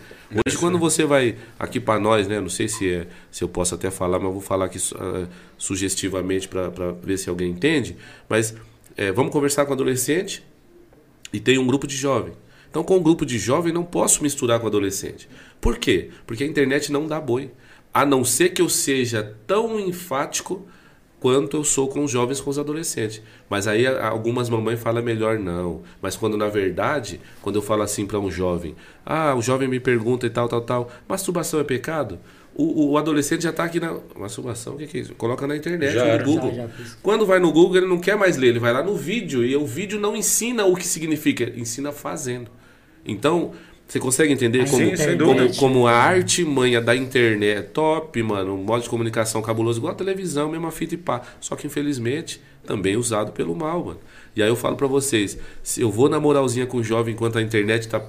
Hoje, 0.45 0.57
quando 0.57 0.77
você 0.77 1.03
vai 1.03 1.35
aqui 1.59 1.79
para 1.79 1.99
nós, 1.99 2.27
né? 2.27 2.39
Não 2.39 2.49
sei 2.49 2.67
se, 2.67 2.89
é, 2.89 3.07
se 3.31 3.43
eu 3.43 3.49
posso 3.49 3.75
até 3.75 3.89
falar, 3.89 4.19
mas 4.19 4.27
eu 4.27 4.33
vou 4.33 4.41
falar 4.41 4.65
aqui 4.65 4.77
uh, 4.77 5.27
sugestivamente 5.57 6.47
para 6.47 6.69
ver 7.03 7.17
se 7.17 7.29
alguém 7.29 7.49
entende. 7.49 7.97
Mas 8.29 8.55
é, 8.95 9.11
vamos 9.11 9.31
conversar 9.31 9.65
com 9.65 9.73
adolescente 9.73 10.43
e 11.33 11.39
tem 11.39 11.57
um 11.57 11.65
grupo 11.65 11.87
de 11.87 11.97
jovem. 11.97 12.33
Então, 12.71 12.85
com 12.85 12.95
um 12.95 13.03
grupo 13.03 13.25
de 13.25 13.37
jovem, 13.37 13.73
não 13.73 13.83
posso 13.83 14.23
misturar 14.23 14.57
com 14.61 14.65
adolescente. 14.65 15.27
Por 15.59 15.77
quê? 15.77 16.09
Porque 16.25 16.45
a 16.45 16.47
internet 16.47 16.89
não 16.89 17.05
dá 17.05 17.19
boi. 17.19 17.51
A 17.93 18.05
não 18.05 18.23
ser 18.23 18.49
que 18.49 18.61
eu 18.61 18.69
seja 18.69 19.35
tão 19.45 19.77
enfático 19.77 20.65
quanto 21.19 21.57
eu 21.57 21.65
sou 21.65 21.89
com 21.89 22.01
os 22.05 22.09
jovens, 22.09 22.39
com 22.39 22.49
os 22.49 22.57
adolescentes. 22.57 23.21
Mas 23.49 23.67
aí 23.67 23.85
algumas 23.85 24.49
mamães 24.49 24.79
falam 24.79 25.03
melhor 25.03 25.37
não. 25.37 25.81
Mas 26.01 26.15
quando 26.15 26.37
na 26.37 26.47
verdade, 26.47 27.19
quando 27.41 27.57
eu 27.57 27.61
falo 27.61 27.81
assim 27.81 28.05
para 28.05 28.17
um 28.17 28.31
jovem, 28.31 28.73
ah, 29.05 29.35
o 29.35 29.41
jovem 29.41 29.67
me 29.67 29.79
pergunta 29.79 30.25
e 30.25 30.29
tal, 30.29 30.47
tal, 30.47 30.61
tal, 30.61 30.91
masturbação 31.09 31.59
é 31.59 31.65
pecado? 31.65 32.17
O, 32.55 32.91
o 32.91 32.97
adolescente 32.97 33.43
já 33.43 33.49
está 33.49 33.65
aqui 33.65 33.79
na. 33.79 33.97
Masturbação, 34.17 34.75
o 34.75 34.77
que, 34.77 34.87
que 34.87 34.97
é 34.97 35.01
isso? 35.01 35.15
Coloca 35.15 35.45
na 35.45 35.55
internet, 35.55 35.93
já 35.93 36.17
no 36.17 36.23
Google. 36.25 36.53
Já, 36.53 36.67
já 36.67 36.69
quando 37.01 37.25
vai 37.25 37.39
no 37.39 37.51
Google, 37.51 37.77
ele 37.77 37.87
não 37.87 37.99
quer 37.99 38.17
mais 38.17 38.35
ler, 38.35 38.47
ele 38.47 38.59
vai 38.59 38.73
lá 38.73 38.83
no 38.83 38.95
vídeo. 38.95 39.43
E 39.43 39.55
o 39.55 39.65
vídeo 39.65 39.99
não 39.99 40.15
ensina 40.15 40.65
o 40.65 40.75
que 40.75 40.85
significa, 40.85 41.45
ensina 41.55 41.91
fazendo. 41.91 42.51
Então, 43.05 43.51
você 43.87 43.99
consegue 43.99 44.31
entender 44.31 44.69
como, 44.69 44.85
como, 45.27 45.55
como, 45.55 45.87
a 45.87 45.91
arte 45.91 46.45
manha 46.45 46.79
da 46.79 46.95
internet 46.95 47.57
é 47.57 47.61
top, 47.61 48.23
mano, 48.23 48.53
um 48.53 48.63
modo 48.63 48.83
de 48.83 48.89
comunicação 48.89 49.41
cabuloso, 49.41 49.79
igual 49.79 49.91
a 49.91 49.95
televisão, 49.95 50.49
mesma 50.49 50.71
fita 50.71 50.95
e 50.95 50.97
pá. 50.97 51.21
Só 51.41 51.57
que 51.57 51.67
infelizmente 51.67 52.41
também 52.65 52.95
usado 52.95 53.33
pelo 53.33 53.53
mal, 53.55 53.83
mano. 53.83 53.99
E 54.35 54.41
aí 54.41 54.47
eu 54.47 54.55
falo 54.55 54.77
para 54.77 54.87
vocês, 54.87 55.37
se 55.61 55.81
eu 55.81 55.91
vou 55.91 56.07
na 56.07 56.19
moralzinha 56.19 56.65
com 56.65 56.77
o 56.77 56.83
jovem 56.83 57.13
enquanto 57.13 57.37
a 57.37 57.41
internet 57.41 57.87
tá 57.87 58.01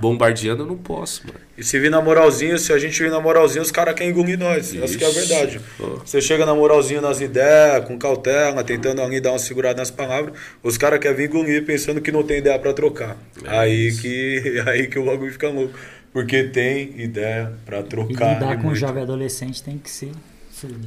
bombardeando, 0.00 0.64
eu 0.64 0.66
não 0.66 0.76
posso, 0.76 1.26
mano. 1.26 1.38
E 1.56 1.64
se 1.64 1.78
vir 1.78 1.90
na 1.90 2.02
moralzinha, 2.02 2.58
se 2.58 2.72
a 2.74 2.78
gente 2.78 3.02
vir 3.02 3.10
na 3.10 3.20
moralzinha, 3.20 3.62
os 3.62 3.70
caras 3.70 3.94
querem 3.94 4.12
engolir 4.12 4.38
nós. 4.38 4.74
Ixi. 4.74 4.84
Essa 4.84 4.98
que 4.98 5.04
é 5.04 5.06
a 5.06 5.10
verdade. 5.10 5.60
Oh. 5.80 5.98
Você 6.04 6.20
chega 6.20 6.44
na 6.44 6.54
moralzinha 6.54 7.00
nas 7.00 7.22
ideias, 7.22 7.86
com 7.86 7.98
cautela, 7.98 8.62
tentando 8.62 9.00
ali 9.00 9.18
dar 9.18 9.32
uma 9.32 9.38
segurada 9.38 9.78
nas 9.78 9.90
palavras, 9.90 10.34
os 10.62 10.76
caras 10.76 10.98
querem 10.98 11.16
vir 11.16 11.30
engolir 11.30 11.64
pensando 11.64 12.02
que 12.02 12.12
não 12.12 12.22
tem 12.22 12.38
ideia 12.38 12.58
para 12.58 12.74
trocar. 12.74 13.16
É 13.42 13.58
aí 13.58 13.96
que 13.96 14.60
aí 14.66 14.86
que 14.88 14.98
o 14.98 15.06
bagulho 15.06 15.32
fica 15.32 15.48
louco. 15.48 15.78
Porque 16.12 16.44
tem 16.44 16.94
ideia 17.00 17.52
para 17.64 17.82
trocar. 17.82 18.32
E 18.32 18.34
lidar 18.34 18.62
com 18.62 18.68
o 18.68 18.74
jovem 18.74 19.02
adolescente 19.02 19.62
tem 19.62 19.78
que 19.78 19.90
ser 19.90 20.12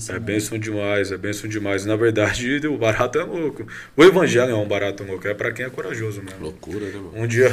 é 0.10 0.20
benção 0.20 0.58
demais, 0.58 1.12
é 1.12 1.18
benção 1.18 1.50
demais. 1.50 1.86
Na 1.86 1.96
verdade, 1.96 2.60
o 2.68 2.78
barato 2.78 3.20
é 3.20 3.24
louco. 3.24 3.68
O 3.96 4.04
evangelho 4.04 4.52
é 4.52 4.56
um 4.56 4.68
barato 4.68 5.04
louco, 5.04 5.28
é 5.28 5.34
para 5.34 5.52
quem 5.52 5.66
é 5.66 5.70
corajoso 5.70 6.22
mesmo. 6.24 6.42
Loucura, 6.42 6.86
né, 6.88 6.94
mano? 6.94 7.12
Um 7.16 7.28
dia, 7.28 7.50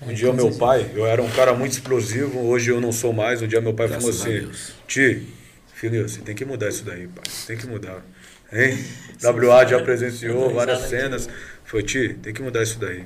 um 0.00 0.10
é, 0.10 0.14
dia 0.14 0.32
meu 0.32 0.50
pai, 0.52 0.90
eu 0.94 1.06
era 1.06 1.22
um 1.22 1.30
cara 1.30 1.52
muito 1.52 1.72
explosivo, 1.72 2.40
hoje 2.40 2.70
eu 2.70 2.80
não 2.80 2.92
sou 2.92 3.12
mais. 3.12 3.42
Um 3.42 3.46
dia 3.46 3.60
meu 3.60 3.74
pai 3.74 3.88
Graças 3.88 4.20
falou 4.20 4.38
assim: 4.38 4.50
Ti, 4.86 5.26
filho, 5.74 6.08
você 6.08 6.20
tem 6.20 6.34
que 6.34 6.44
mudar 6.44 6.68
isso 6.68 6.84
daí, 6.84 7.06
pai. 7.06 7.24
Tem 7.46 7.56
que 7.56 7.66
mudar. 7.66 8.04
Hein? 8.52 8.78
WA 9.22 9.66
já 9.66 9.82
presenciou 9.82 10.54
várias 10.54 10.88
cenas. 10.88 11.28
Foi, 11.64 11.82
Ti, 11.82 12.16
tem 12.22 12.32
que 12.32 12.42
mudar 12.42 12.62
isso 12.62 12.78
daí. 12.78 13.04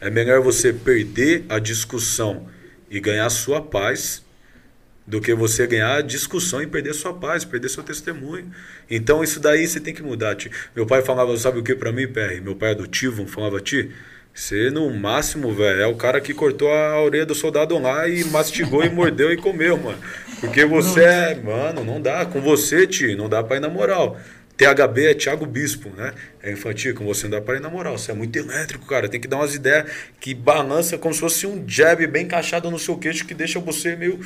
É 0.00 0.08
melhor 0.08 0.40
você 0.40 0.72
perder 0.72 1.44
a 1.48 1.58
discussão 1.58 2.46
e 2.88 3.00
ganhar 3.00 3.28
sua 3.30 3.60
paz 3.60 4.23
do 5.06 5.20
que 5.20 5.34
você 5.34 5.66
ganhar 5.66 6.02
discussão 6.02 6.62
e 6.62 6.66
perder 6.66 6.94
sua 6.94 7.12
paz, 7.12 7.44
perder 7.44 7.68
seu 7.68 7.82
testemunho. 7.82 8.50
Então 8.90 9.22
isso 9.22 9.38
daí 9.38 9.66
você 9.66 9.78
tem 9.78 9.94
que 9.94 10.02
mudar. 10.02 10.34
Tio. 10.34 10.50
Meu 10.74 10.86
pai 10.86 11.02
falava, 11.02 11.36
sabe 11.36 11.58
o 11.58 11.62
que 11.62 11.74
para 11.74 11.92
mim, 11.92 12.06
PR? 12.06 12.40
Meu 12.42 12.56
pai 12.56 12.70
adotivo 12.70 13.26
falava, 13.26 13.60
ti, 13.60 13.90
você 14.32 14.70
no 14.70 14.90
máximo, 14.90 15.52
velho, 15.52 15.80
é 15.80 15.86
o 15.86 15.94
cara 15.94 16.20
que 16.20 16.34
cortou 16.34 16.72
a 16.72 17.00
orelha 17.00 17.26
do 17.26 17.34
soldado 17.34 17.78
lá 17.78 18.08
e 18.08 18.24
mastigou 18.24 18.82
e 18.82 18.88
mordeu 18.88 19.32
e 19.32 19.36
comeu, 19.36 19.76
mano. 19.76 19.98
Porque 20.40 20.64
você 20.64 21.04
é, 21.04 21.34
mano, 21.36 21.84
não 21.84 22.00
dá. 22.00 22.24
Com 22.26 22.40
você, 22.40 22.86
tio, 22.86 23.16
não 23.16 23.28
dá 23.28 23.44
pra 23.44 23.58
ir 23.58 23.60
na 23.60 23.68
moral. 23.68 24.18
THB 24.56 25.06
é 25.06 25.14
Thiago 25.14 25.46
Bispo, 25.46 25.90
né? 25.90 26.12
É 26.40 26.52
infantil, 26.52 26.94
com 26.94 27.04
você 27.04 27.24
não 27.24 27.32
dá 27.32 27.40
pra 27.40 27.56
ir 27.56 27.60
na 27.60 27.68
moral. 27.68 27.98
Você 27.98 28.12
é 28.12 28.14
muito 28.14 28.36
elétrico, 28.36 28.86
cara. 28.86 29.08
Tem 29.08 29.20
que 29.20 29.26
dar 29.26 29.36
umas 29.36 29.54
ideias 29.54 29.90
que 30.20 30.32
balança 30.32 30.96
como 30.96 31.12
se 31.12 31.20
fosse 31.20 31.46
um 31.46 31.64
jab 31.66 32.06
bem 32.06 32.24
encaixado 32.24 32.70
no 32.70 32.78
seu 32.78 32.96
queixo 32.96 33.26
que 33.26 33.34
deixa 33.34 33.58
você 33.58 33.96
meio 33.96 34.20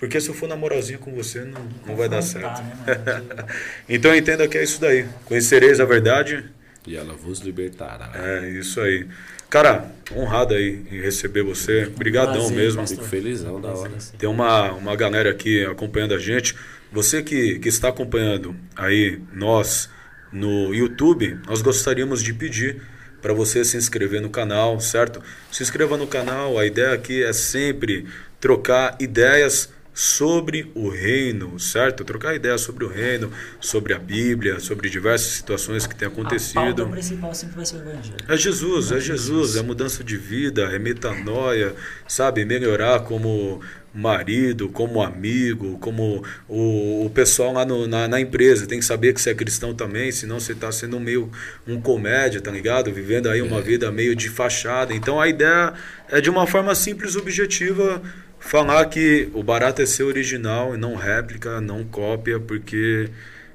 porque 0.00 0.18
se 0.18 0.30
eu 0.30 0.34
for 0.34 0.48
na 0.48 0.56
moralzinha 0.56 0.96
com 0.96 1.14
você, 1.14 1.40
não, 1.44 1.60
não 1.86 1.94
vai 1.94 2.08
dar 2.08 2.22
certo. 2.22 2.62
Né, 2.62 2.96
então 3.86 4.16
entenda 4.16 4.48
que 4.48 4.56
é 4.56 4.64
isso 4.64 4.80
daí. 4.80 5.04
Conhecereis 5.26 5.78
a 5.78 5.84
verdade. 5.84 6.42
E 6.86 6.96
ela 6.96 7.12
vos 7.12 7.40
libertará. 7.40 8.10
É, 8.14 8.48
isso 8.48 8.80
aí. 8.80 9.06
Cara, 9.50 9.92
honrado 10.16 10.54
aí 10.54 10.86
em 10.90 11.02
receber 11.02 11.42
você. 11.42 11.84
Obrigadão 11.84 12.32
Prazer, 12.32 12.56
mesmo. 12.56 12.86
Fico 12.86 13.04
felizão 13.04 13.60
da 13.60 13.68
hora. 13.68 13.92
Tem 14.18 14.26
uma, 14.26 14.72
uma 14.72 14.96
galera 14.96 15.30
aqui 15.30 15.66
acompanhando 15.66 16.14
a 16.14 16.18
gente. 16.18 16.56
Você 16.90 17.22
que, 17.22 17.58
que 17.58 17.68
está 17.68 17.90
acompanhando 17.90 18.56
aí 18.74 19.20
nós 19.34 19.90
no 20.32 20.74
YouTube, 20.74 21.38
nós 21.46 21.60
gostaríamos 21.60 22.22
de 22.22 22.32
pedir 22.32 22.80
para 23.20 23.34
você 23.34 23.66
se 23.66 23.76
inscrever 23.76 24.22
no 24.22 24.30
canal, 24.30 24.80
certo? 24.80 25.22
Se 25.52 25.62
inscreva 25.62 25.98
no 25.98 26.06
canal. 26.06 26.58
A 26.58 26.64
ideia 26.64 26.94
aqui 26.94 27.22
é 27.22 27.34
sempre 27.34 28.06
trocar 28.40 28.96
ideias 28.98 29.68
sobre 29.92 30.70
o 30.74 30.88
reino, 30.88 31.58
certo? 31.58 32.04
Trocar 32.04 32.34
ideias 32.34 32.60
sobre 32.60 32.84
o 32.84 32.88
reino, 32.88 33.30
sobre 33.60 33.92
a 33.92 33.98
Bíblia, 33.98 34.60
sobre 34.60 34.88
diversas 34.88 35.32
situações 35.32 35.86
que 35.86 35.94
têm 35.94 36.08
acontecido. 36.08 36.84
A 36.84 36.86
principal 36.86 37.34
sempre 37.34 37.56
vai 37.56 37.66
ser 37.66 37.76
o 37.76 37.80
evangelho. 37.80 38.16
É 38.28 38.36
Jesus, 38.36 38.92
é, 38.92 38.96
é 38.96 39.00
Jesus, 39.00 39.56
é 39.56 39.62
mudança 39.62 40.04
de 40.04 40.16
vida, 40.16 40.62
é 40.72 40.78
metanoia, 40.78 41.74
sabe? 42.06 42.44
Melhorar 42.44 43.00
como 43.00 43.60
marido, 43.92 44.68
como 44.68 45.02
amigo, 45.02 45.76
como 45.78 46.24
o, 46.48 47.06
o 47.06 47.10
pessoal 47.10 47.52
lá 47.52 47.64
no, 47.64 47.86
na, 47.86 48.06
na, 48.06 48.20
empresa. 48.20 48.66
Tem 48.66 48.78
que 48.78 48.84
saber 48.84 49.12
que 49.12 49.20
você 49.20 49.30
é 49.30 49.34
cristão 49.34 49.74
também, 49.74 50.12
senão 50.12 50.38
você 50.38 50.52
está 50.52 50.70
sendo 50.70 51.00
meio 51.00 51.30
um 51.66 51.80
comédia, 51.80 52.40
tá 52.40 52.50
ligado? 52.50 52.92
Vivendo 52.92 53.28
aí 53.28 53.42
uma 53.42 53.58
é. 53.58 53.62
vida 53.62 53.90
meio 53.90 54.14
de 54.14 54.28
fachada. 54.28 54.94
Então 54.94 55.20
a 55.20 55.28
ideia 55.28 55.74
é 56.08 56.20
de 56.20 56.30
uma 56.30 56.46
forma 56.46 56.74
simples, 56.74 57.16
objetiva, 57.16 58.00
falar 58.40 58.86
que 58.86 59.28
o 59.34 59.42
barato 59.42 59.82
é 59.82 59.86
ser 59.86 60.02
original 60.02 60.74
e 60.74 60.78
não 60.78 60.96
réplica, 60.96 61.60
não 61.60 61.84
cópia, 61.84 62.40
porque 62.40 63.08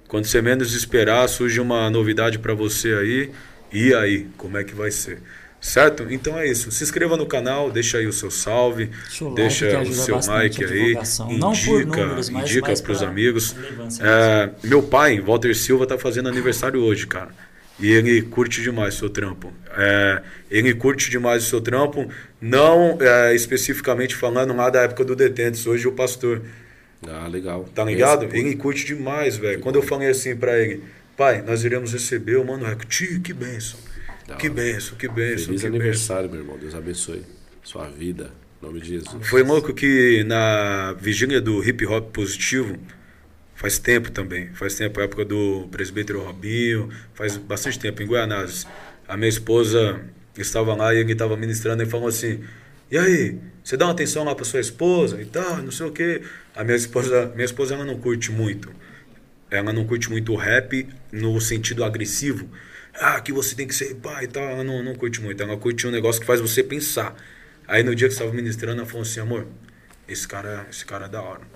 quando 0.08 0.26
você 0.26 0.42
menos 0.42 0.74
esperar, 0.74 1.28
surge 1.28 1.60
uma 1.60 1.90
novidade 1.90 2.40
para 2.40 2.54
você 2.54 2.94
aí. 2.94 3.32
E 3.74 3.94
aí, 3.94 4.28
como 4.38 4.58
é 4.58 4.64
que 4.64 4.74
vai 4.74 4.92
ser? 4.92 5.22
Certo? 5.60 6.06
Então 6.12 6.38
é 6.38 6.48
isso. 6.48 6.72
Se 6.72 6.84
inscreva 6.84 7.18
no 7.18 7.26
canal, 7.26 7.72
deixa 7.72 7.98
aí 7.98 8.06
o 8.06 8.14
seu 8.14 8.30
salve, 8.30 8.92
deixa 9.34 9.82
o 9.82 9.94
seu 9.94 10.20
like 10.28 10.64
aí, 10.64 10.94
indica, 11.28 12.06
números, 12.06 12.30
indica 12.30 12.74
para 12.82 12.92
os 12.92 13.02
amigos. 13.02 13.56
É, 14.00 14.52
meu 14.64 14.84
pai, 14.84 15.20
Walter 15.20 15.56
Silva, 15.56 15.88
tá 15.88 15.98
fazendo 15.98 16.30
aniversário 16.30 16.80
hoje, 16.82 17.08
cara. 17.08 17.30
E 17.80 17.92
ele 17.92 18.22
curte 18.22 18.62
demais 18.62 18.96
o 18.96 19.00
seu 19.00 19.10
trampo. 19.10 19.52
É, 19.78 20.22
ele 20.50 20.74
curte 20.74 21.10
demais 21.10 21.44
o 21.44 21.50
seu 21.50 21.60
trampo, 21.60 22.10
não 22.40 22.98
é, 23.02 23.36
especificamente 23.36 24.16
falando 24.16 24.56
lá 24.56 24.70
da 24.70 24.84
época 24.84 25.04
do 25.04 25.16
Detentes, 25.16 25.68
hoje 25.68 25.88
o 25.88 25.92
pastor. 25.92 26.42
Ah, 27.08 27.28
legal. 27.28 27.66
Tá 27.76 27.84
ligado? 27.84 28.26
Esse, 28.26 28.38
ele 28.38 28.56
curte 28.56 28.86
demais, 28.86 29.36
velho. 29.38 29.60
Quando 29.60 29.76
eu 29.76 29.82
falei 29.82 30.10
assim 30.10 30.36
para 30.36 30.58
ele, 30.58 30.84
pai, 31.18 31.42
nós 31.42 31.64
iremos 31.64 31.92
receber 31.92 32.38
o 32.38 32.46
Mano 32.46 32.66
Reco. 32.66 32.86
Tio, 32.86 33.20
que 33.20 33.34
benção. 33.34 33.80
Que 34.40 34.50
benção, 34.50 34.98
que 34.98 35.08
benção. 35.08 35.46
Feliz 35.48 35.62
que 35.62 35.68
aniversário, 35.68 36.30
benção. 36.30 36.46
meu 36.46 36.56
irmão. 36.56 36.58
Deus 36.58 36.74
abençoe 36.74 37.22
sua 37.64 37.90
vida. 37.90 38.32
Em 38.62 38.66
nome 38.66 38.80
de 38.80 38.90
Jesus. 38.90 39.28
Foi 39.28 39.44
louco 39.44 39.74
que 39.74 40.24
na 40.24 40.94
vigília 40.94 41.42
do 41.42 41.64
hip 41.64 41.86
hop 41.86 42.12
positivo, 42.12 42.78
Faz 43.56 43.80
tempo 43.80 44.12
também, 44.12 44.54
faz 44.54 44.76
tempo, 44.76 45.00
época 45.00 45.24
do 45.24 45.68
presbítero 45.72 46.22
Robinho, 46.22 46.90
faz 47.14 47.38
bastante 47.38 47.80
tempo, 47.80 48.04
em 48.04 48.08
Guianazes. 48.08 48.68
A 49.08 49.16
minha 49.16 49.30
esposa 49.30 50.02
estava 50.38 50.76
lá 50.76 50.94
e 50.94 51.00
ele 51.00 51.14
estava 51.14 51.38
ministrando 51.38 51.82
e 51.82 51.86
falou 51.86 52.10
assim: 52.10 52.44
E 52.92 52.98
aí, 52.98 53.40
você 53.64 53.78
dá 53.78 53.86
uma 53.86 53.94
atenção 53.94 54.26
lá 54.26 54.36
para 54.36 54.44
sua 54.44 54.60
esposa 54.60 55.22
e 55.22 55.26
tal, 55.26 55.58
não 55.64 55.72
sei 55.72 55.88
o 55.88 55.92
quê. 55.92 56.22
A 56.54 56.66
minha 56.66 56.76
esposa, 56.76 57.32
minha 57.34 57.46
esposa 57.46 57.76
ela 57.76 57.86
não 57.86 57.98
curte 57.98 58.30
muito. 58.30 58.70
Ela 59.50 59.72
não 59.72 59.86
curte 59.86 60.10
muito 60.10 60.34
o 60.34 60.36
rap 60.36 60.88
no 61.12 61.40
sentido 61.40 61.84
agressivo. 61.84 62.50
Ah, 62.94 63.22
que 63.22 63.32
você 63.32 63.56
tem 63.56 63.68
que 63.68 63.76
ser 63.76 63.96
pai 63.96 64.26
e 64.26 64.28
tal. 64.28 64.44
Ela 64.44 64.64
não, 64.66 64.84
não 64.84 64.96
curte 64.96 65.22
muito. 65.22 65.42
Ela 65.42 65.56
curte 65.56 65.88
um 65.88 65.92
negócio 65.92 66.20
que 66.20 66.28
faz 66.28 66.42
você 66.42 66.62
pensar. 66.62 67.16
Aí 67.68 67.84
no 67.84 67.96
dia 67.96 68.08
que 68.08 68.14
estava 68.14 68.34
ministrando, 68.34 68.80
ela 68.80 68.88
falou 68.88 69.04
assim: 69.04 69.22
amor, 69.22 69.48
esse 70.08 70.28
cara, 70.28 70.68
esse 70.70 70.86
cara 70.86 71.06
é 71.06 71.10
da 71.10 71.22
hora. 71.22 71.55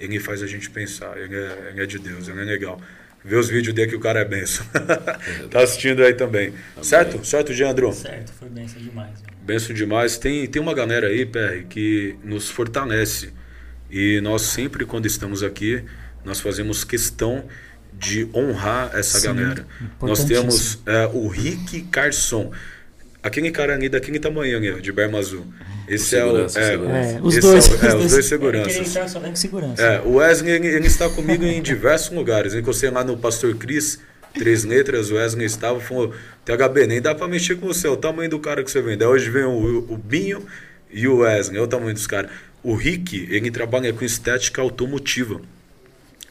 Ele 0.00 0.18
faz 0.18 0.42
a 0.42 0.46
gente 0.46 0.70
pensar. 0.70 1.16
Ele 1.16 1.36
é, 1.36 1.68
ele 1.70 1.82
é 1.82 1.86
de 1.86 1.98
Deus, 1.98 2.26
ele 2.26 2.40
é 2.40 2.44
legal. 2.44 2.80
Vê 3.22 3.36
os 3.36 3.48
vídeos 3.48 3.74
dele 3.74 3.90
que 3.90 3.96
o 3.96 4.00
cara 4.00 4.20
é 4.20 4.24
benção. 4.24 4.64
tá 5.50 5.62
assistindo 5.62 6.02
aí 6.02 6.14
também. 6.14 6.50
também. 6.50 6.82
Certo? 6.82 7.24
Certo, 7.24 7.52
Geandro? 7.52 7.92
Certo, 7.92 8.32
foi 8.32 8.48
benção 8.48 8.80
demais. 8.80 9.20
Mano. 9.20 9.36
Benção 9.42 9.74
demais. 9.74 10.16
Tem, 10.16 10.46
tem 10.46 10.60
uma 10.60 10.72
galera 10.72 11.08
aí, 11.08 11.26
PR, 11.26 11.66
que 11.68 12.16
nos 12.24 12.48
fortalece. 12.48 13.30
E 13.90 14.20
nós 14.22 14.42
sempre, 14.42 14.86
quando 14.86 15.04
estamos 15.04 15.42
aqui, 15.42 15.84
nós 16.24 16.40
fazemos 16.40 16.82
questão 16.82 17.44
de 17.92 18.26
honrar 18.34 18.90
essa 18.94 19.18
Sim, 19.18 19.26
galera. 19.26 19.66
Nós 20.00 20.24
temos 20.24 20.78
é, 20.86 21.06
o 21.12 21.28
Rick 21.28 21.82
Carson. 21.82 22.52
Aquele 23.22 23.50
cara 23.50 23.74
ali 23.74 23.90
daquele 23.90 24.18
tamanho 24.18 24.56
ali, 24.56 24.80
de 24.80 24.92
berma 24.92 25.18
azul. 25.18 25.46
Esse 25.90 26.16
é 26.16 26.24
o. 26.24 26.38
É, 26.38 26.42
é, 26.44 27.20
os, 27.20 27.36
dois, 27.38 27.82
é, 27.82 27.86
é, 27.88 27.96
os 27.96 28.12
dois 28.12 28.24
seguranças. 28.24 28.88
Só 28.88 29.34
segurança. 29.34 29.82
É, 29.82 30.00
o 30.02 30.14
Wesley 30.14 30.52
ele, 30.52 30.68
ele, 30.68 30.86
está 30.86 31.10
comigo 31.10 31.44
em 31.44 31.60
diversos 31.60 32.16
lugares. 32.16 32.54
Eu 32.54 32.60
encostei 32.60 32.90
lá 32.90 33.02
no 33.02 33.16
Pastor 33.16 33.56
Cris, 33.56 33.98
três 34.32 34.62
letras, 34.62 35.10
o 35.10 35.16
Wesley 35.16 35.46
estava, 35.46 35.80
falou, 35.80 36.14
THB, 36.44 36.86
nem 36.86 37.02
dá 37.02 37.12
para 37.12 37.26
mexer 37.26 37.56
com 37.56 37.66
você, 37.66 37.88
é 37.88 37.90
o 37.90 37.96
tamanho 37.96 38.30
do 38.30 38.38
cara 38.38 38.62
que 38.62 38.70
você 38.70 38.80
vende. 38.80 39.02
Aí 39.02 39.10
hoje 39.10 39.28
vem 39.30 39.42
o, 39.42 39.78
o 39.88 39.96
Binho 39.96 40.46
e 40.92 41.08
o 41.08 41.18
Wesley, 41.18 41.58
é 41.58 41.60
o 41.62 41.66
tamanho 41.66 41.92
dos 41.92 42.06
caras. 42.06 42.30
O 42.62 42.76
Rick, 42.76 43.26
ele 43.28 43.50
trabalha 43.50 43.92
com 43.92 44.04
estética 44.04 44.62
automotiva. 44.62 45.40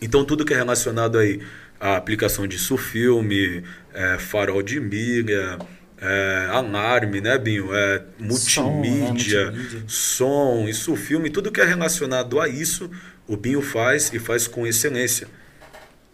Então 0.01 0.23
tudo 0.23 0.45
que 0.45 0.53
é 0.53 0.55
relacionado 0.55 1.17
aí 1.17 1.41
à 1.77 1.97
aplicação 1.97 2.47
de 2.47 2.57
sulfilme, 2.57 3.61
é, 3.93 4.17
farol 4.17 4.61
de 4.61 4.79
milha, 4.79 5.59
é, 6.01 6.47
alarme, 6.51 7.21
né, 7.21 7.37
Binho? 7.37 7.75
É, 7.75 8.01
multimídia, 8.19 8.37
som, 8.37 8.81
né? 8.81 8.89
multimídia, 8.89 9.83
som, 9.87 10.65
isso, 10.67 10.95
filme, 10.95 11.29
tudo 11.29 11.51
que 11.51 11.61
é 11.61 11.65
relacionado 11.65 12.39
a 12.39 12.47
isso, 12.47 12.89
o 13.27 13.35
Binho 13.35 13.61
faz 13.61 14.11
e 14.13 14.19
faz 14.19 14.47
com 14.47 14.65
excelência. 14.65 15.27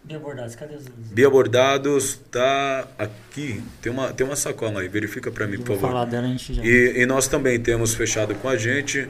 Biobordados, 0.06 0.54
cadê 0.54 0.76
os 0.76 0.84
Biobordados 0.86 2.20
tá 2.30 2.86
aqui. 2.96 3.60
Tem 3.82 3.90
uma, 3.90 4.12
tem 4.12 4.24
uma 4.24 4.36
sacola 4.36 4.80
aí, 4.80 4.86
verifica 4.86 5.32
para 5.32 5.48
mim, 5.48 5.58
por 5.58 5.74
favor. 5.74 5.88
Falar 5.88 6.04
dela, 6.04 6.26
a 6.26 6.28
gente 6.28 6.54
já... 6.54 6.64
e, 6.64 7.02
e 7.02 7.06
nós 7.06 7.26
também 7.26 7.58
temos 7.58 7.92
fechado 7.92 8.32
com 8.36 8.48
a 8.48 8.56
gente. 8.56 9.08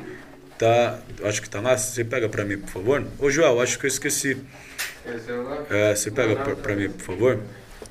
Tá, 0.59 0.99
acho 1.25 1.43
que 1.43 1.51
tá 1.51 1.61
lá. 1.61 1.77
Você 1.77 2.03
pega 2.03 2.31
para 2.31 2.47
mim, 2.47 2.57
por 2.57 2.71
favor. 2.71 3.07
Ô, 3.19 3.31
Joel, 3.31 3.61
acho 3.61 3.79
que 3.79 3.85
eu 3.85 3.89
esqueci. 3.89 4.39
É, 5.71 5.95
você 5.95 6.11
pega 6.11 6.35
para 6.35 6.75
mim, 6.75 6.89
por 6.89 7.03
favor. 7.03 7.41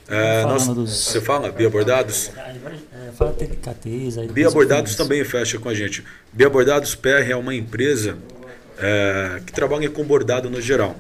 É, 0.08 0.43
nós, 0.43 0.68
dos... 0.68 0.91
Você 0.91 1.20
fala 1.20 1.51
Bia 1.51 1.70
Bordados? 1.70 2.32
É, 2.36 3.12
fala 3.12 3.34
delicateza. 3.34 4.24
Bia 4.32 4.49
Bordados 4.51 4.95
também 4.95 5.24
fecha 5.24 5.58
com 5.58 5.70
a 5.70 5.74
gente. 5.74 6.03
Bia 6.32 6.49
Bordados 6.49 6.93
PR 6.93 7.30
é 7.30 7.36
uma 7.36 7.56
empresa 7.56 8.18
é, 8.78 9.41
que 9.45 9.51
trabalha 9.51 9.89
com 9.89 10.03
bordado 10.03 10.49
no 10.49 10.62
geral. 10.62 10.95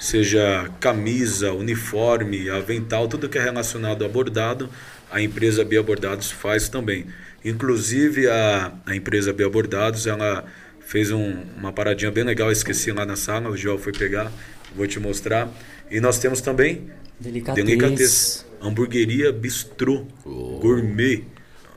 Seja 0.00 0.70
camisa, 0.80 1.52
uniforme, 1.52 2.48
avental, 2.48 3.08
tudo 3.08 3.28
que 3.28 3.36
é 3.36 3.42
relacionado 3.42 4.04
a 4.04 4.08
bordado, 4.08 4.70
a 5.10 5.20
empresa 5.20 5.64
Bia 5.64 5.82
Bordados 5.82 6.30
faz 6.30 6.68
também. 6.68 7.06
Inclusive 7.44 8.28
a, 8.28 8.72
a 8.86 8.94
empresa 8.94 9.32
Bia 9.32 9.48
Bordados, 9.48 10.06
ela 10.06 10.44
fez 10.80 11.10
um, 11.10 11.42
uma 11.56 11.72
paradinha 11.72 12.10
bem 12.10 12.24
legal, 12.24 12.50
esqueci 12.50 12.92
lá 12.92 13.04
na 13.04 13.16
sala, 13.16 13.50
o 13.50 13.56
Joel 13.56 13.78
foi 13.78 13.92
pegar, 13.92 14.32
vou 14.74 14.86
te 14.86 14.98
mostrar. 14.98 15.48
E 15.90 16.00
nós 16.00 16.18
temos 16.18 16.40
também 16.40 16.88
Delicatez. 17.20 17.66
Delicatez. 17.66 18.46
Hamburgueria 18.60 19.32
Bistrô. 19.32 20.06
Oh. 20.24 20.58
Gourmet. 20.60 21.24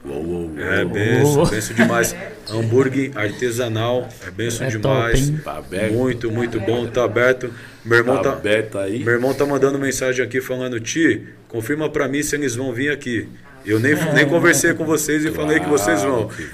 Uou, 0.04 0.26
uou, 0.26 0.52
É 0.60 0.84
benção, 0.84 1.46
benção 1.46 1.76
demais. 1.76 2.16
Hambúrguer 2.50 3.12
artesanal, 3.16 4.10
é 4.26 4.32
benção 4.32 4.66
é 4.66 4.70
demais. 4.72 5.30
Top, 5.30 5.42
tá 5.44 5.58
aberto. 5.58 5.94
Muito, 5.94 6.32
muito 6.32 6.60
bom, 6.60 6.88
tá 6.88 7.04
aberto. 7.04 7.54
Meu 7.86 8.00
irmão 8.00 8.18
tá, 8.18 8.24
tá, 8.24 8.32
aberto 8.34 8.80
aí. 8.80 9.04
Meu 9.04 9.14
irmão 9.14 9.34
tá 9.34 9.46
mandando 9.46 9.78
mensagem 9.78 10.26
aqui 10.26 10.42
falando: 10.42 10.80
"Ti, 10.80 11.28
confirma 11.48 11.88
para 11.88 12.08
mim 12.08 12.24
se 12.24 12.36
eles 12.36 12.56
vão 12.56 12.74
vir 12.74 12.90
aqui". 12.90 13.28
Eu 13.64 13.80
nem, 13.80 13.94
é, 13.94 13.96
nem 14.14 14.28
conversei 14.28 14.74
com 14.74 14.86
vocês 14.86 15.24
e 15.24 15.30
claro, 15.30 15.44
falei 15.44 15.60
que 15.60 15.70
vocês 15.70 16.02
vão. 16.02 16.28
Que 16.30 16.48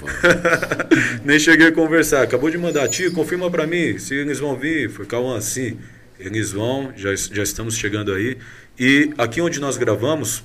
nem 1.24 1.38
cheguei 1.38 1.68
a 1.68 1.72
conversar. 1.72 2.22
Acabou 2.22 2.50
de 2.50 2.58
mandar, 2.58 2.86
tio, 2.88 3.10
confirma 3.12 3.50
para 3.50 3.66
mim 3.66 3.98
se 3.98 4.14
eles 4.14 4.38
vão 4.38 4.56
vir. 4.56 4.90
Foi 4.90 5.06
Cauã, 5.06 5.40
sim. 5.40 5.78
Eles 6.20 6.50
vão, 6.50 6.92
já, 6.96 7.14
já 7.14 7.42
estamos 7.42 7.76
chegando 7.76 8.12
aí. 8.12 8.36
E 8.78 9.12
aqui 9.18 9.40
onde 9.40 9.58
nós 9.58 9.76
gravamos, 9.76 10.44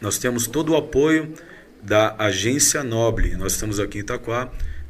nós 0.00 0.16
temos 0.16 0.46
todo 0.46 0.72
o 0.72 0.76
apoio 0.76 1.34
da 1.82 2.14
Agência 2.18 2.82
Noble. 2.82 3.36
Nós 3.36 3.52
estamos 3.52 3.78
aqui 3.78 3.98
em 3.98 4.00
Itaquá. 4.00 4.48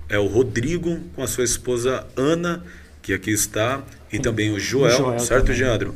É 0.09 0.17
o 0.17 0.27
Rodrigo 0.27 1.01
com 1.17 1.25
a 1.25 1.27
sua 1.27 1.43
esposa 1.43 2.07
Ana, 2.17 2.65
que 3.03 3.13
aqui 3.13 3.33
está, 3.33 3.83
e 4.13 4.21
também 4.21 4.53
o 4.53 4.61
Joel, 4.61 4.95
o 4.95 4.97
Joel 4.97 5.19
certo, 5.19 5.47
também. 5.47 5.59
Geandro? 5.59 5.95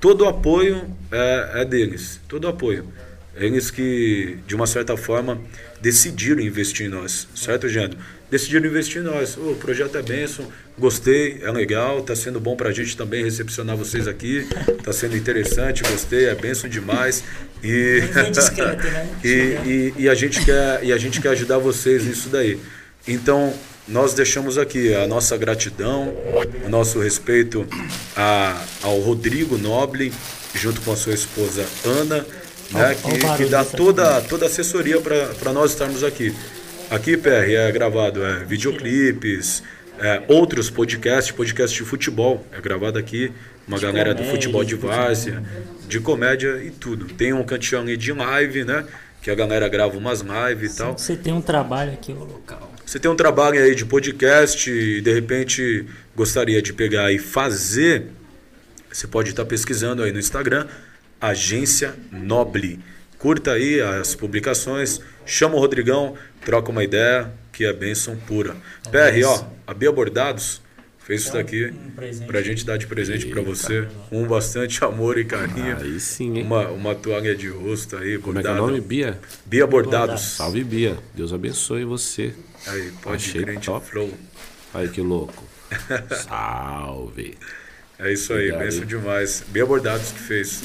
Todo 0.00 0.24
o 0.24 0.28
apoio 0.28 0.90
é, 1.12 1.62
é 1.62 1.64
deles, 1.64 2.18
todo 2.26 2.46
o 2.46 2.48
apoio. 2.48 2.88
Eles 3.36 3.70
que, 3.70 4.38
de 4.44 4.56
uma 4.56 4.66
certa 4.66 4.96
forma, 4.96 5.40
decidiram 5.80 6.40
investir 6.42 6.86
em 6.86 6.90
nós, 6.90 7.28
certo, 7.36 7.68
Geandro? 7.68 7.96
decidiram 8.32 8.66
investir 8.66 9.02
em 9.02 9.04
nós. 9.04 9.36
O 9.36 9.54
projeto 9.56 9.98
é 9.98 10.02
benção, 10.02 10.50
gostei, 10.78 11.40
é 11.42 11.50
legal, 11.50 12.00
está 12.00 12.16
sendo 12.16 12.40
bom 12.40 12.56
para 12.56 12.70
a 12.70 12.72
gente 12.72 12.96
também 12.96 13.22
recepcionar 13.22 13.76
vocês 13.76 14.08
aqui, 14.08 14.46
está 14.78 14.92
sendo 14.92 15.16
interessante, 15.16 15.82
gostei, 15.82 16.26
é 16.26 16.34
benção 16.34 16.68
demais. 16.68 17.22
E, 17.62 18.02
discreto, 18.32 18.84
né? 18.84 19.08
e, 19.22 19.28
e, 19.28 19.94
e, 19.98 20.08
a 20.08 20.14
gente 20.14 20.44
quer, 20.44 20.82
e 20.82 20.92
a 20.92 20.98
gente 20.98 21.20
quer 21.20 21.30
ajudar 21.30 21.58
vocês 21.58 22.04
nisso 22.04 22.28
daí. 22.28 22.58
Então, 23.06 23.54
nós 23.86 24.14
deixamos 24.14 24.58
aqui 24.58 24.94
a 24.94 25.06
nossa 25.06 25.36
gratidão, 25.36 26.14
o 26.64 26.68
nosso 26.68 27.00
respeito 27.00 27.66
a, 28.16 28.60
ao 28.82 28.98
Rodrigo 29.00 29.58
Noble, 29.58 30.12
junto 30.54 30.80
com 30.82 30.92
a 30.92 30.96
sua 30.96 31.14
esposa 31.14 31.64
Ana, 31.84 32.26
né, 32.70 32.94
que, 32.94 33.44
que 33.44 33.50
dá 33.50 33.64
toda, 33.64 34.20
toda 34.22 34.46
a 34.46 34.48
assessoria 34.48 35.00
para 35.00 35.52
nós 35.52 35.72
estarmos 35.72 36.02
aqui. 36.02 36.34
Aqui, 36.90 37.16
PR, 37.16 37.50
é 37.50 37.72
gravado 37.72 38.24
é, 38.24 38.44
videoclipes, 38.44 39.62
é, 40.02 40.20
outros 40.26 40.68
podcasts, 40.68 41.30
podcast 41.30 41.76
de 41.76 41.88
futebol. 41.88 42.44
É 42.50 42.60
gravado 42.60 42.98
aqui, 42.98 43.32
uma 43.68 43.78
de 43.78 43.86
galera 43.86 44.10
comédia, 44.10 44.24
do 44.24 44.30
futebol 44.30 44.64
de 44.64 44.74
várzea, 44.74 45.42
de 45.86 46.00
comédia 46.00 46.60
e 46.62 46.70
tudo. 46.72 47.06
Tem 47.14 47.32
um 47.32 47.44
cantinho 47.44 47.80
ali 47.80 47.96
de 47.96 48.12
live, 48.12 48.64
né? 48.64 48.84
Que 49.22 49.30
a 49.30 49.34
galera 49.36 49.68
grava 49.68 49.96
umas 49.96 50.20
lives 50.20 50.74
e 50.74 50.78
tal. 50.78 50.98
Você 50.98 51.14
tem 51.14 51.32
um 51.32 51.40
trabalho 51.40 51.92
aqui 51.92 52.12
no 52.12 52.24
local. 52.24 52.72
Você 52.84 52.98
tem 52.98 53.08
um 53.08 53.14
trabalho 53.14 53.62
aí 53.62 53.76
de 53.76 53.86
podcast 53.86 54.68
e 54.68 55.00
de 55.00 55.14
repente 55.14 55.86
gostaria 56.16 56.60
de 56.60 56.72
pegar 56.72 57.12
e 57.12 57.18
fazer, 57.20 58.08
você 58.92 59.06
pode 59.06 59.30
estar 59.30 59.44
pesquisando 59.44 60.02
aí 60.02 60.10
no 60.10 60.18
Instagram, 60.18 60.66
Agência 61.20 61.94
Noble. 62.10 62.80
Curta 63.18 63.52
aí 63.52 63.80
as 63.80 64.16
publicações, 64.16 65.00
chama 65.24 65.54
o 65.54 65.60
Rodrigão, 65.60 66.16
troca 66.44 66.72
uma 66.72 66.82
ideia, 66.82 67.32
que 67.52 67.64
é 67.64 67.72
bênção 67.72 68.16
pura. 68.16 68.56
É 68.86 68.90
PR, 68.90 69.26
ó, 69.26 69.44
a 69.72 69.74
Bia 69.74 69.90
Bordados 69.90 70.60
fez 70.98 71.22
isso 71.22 71.32
daqui 71.32 71.72
um 71.72 72.26
pra 72.26 72.42
gente 72.42 72.64
dar 72.64 72.76
de 72.76 72.86
presente 72.86 73.26
para 73.26 73.40
você, 73.40 73.88
com 74.10 74.26
bastante 74.26 74.84
amor 74.84 75.16
e 75.18 75.24
carinho. 75.24 75.78
Aí 75.78 75.98
sim, 75.98 76.36
hein? 76.36 76.44
Uma, 76.44 76.68
uma 76.68 76.94
toalha 76.94 77.34
de 77.34 77.48
rosto 77.48 77.96
aí, 77.96 78.18
Como 78.18 78.38
é 78.38 78.42
que 78.42 78.48
é 78.48 78.50
o 78.52 78.54
nome, 78.56 78.82
Bia? 78.82 79.18
Bia 79.46 79.66
Bordados. 79.66 80.20
Salve, 80.20 80.62
Bia. 80.62 80.98
Deus 81.14 81.32
abençoe 81.32 81.84
você. 81.86 82.34
Aí, 82.66 82.92
pode 83.02 83.16
Achei 83.16 83.42
crente 83.42 83.66
top. 83.66 83.86
flow. 83.86 84.12
Aí, 84.74 84.88
que 84.88 85.00
louco. 85.00 85.42
Salve. 86.28 87.38
É 87.98 88.12
isso 88.12 88.34
aí, 88.34 88.50
Obrigado. 88.52 88.64
benção 88.64 88.84
demais. 88.84 89.44
Bia 89.48 89.64
Bordados 89.64 90.12
que 90.12 90.18
fez. 90.18 90.62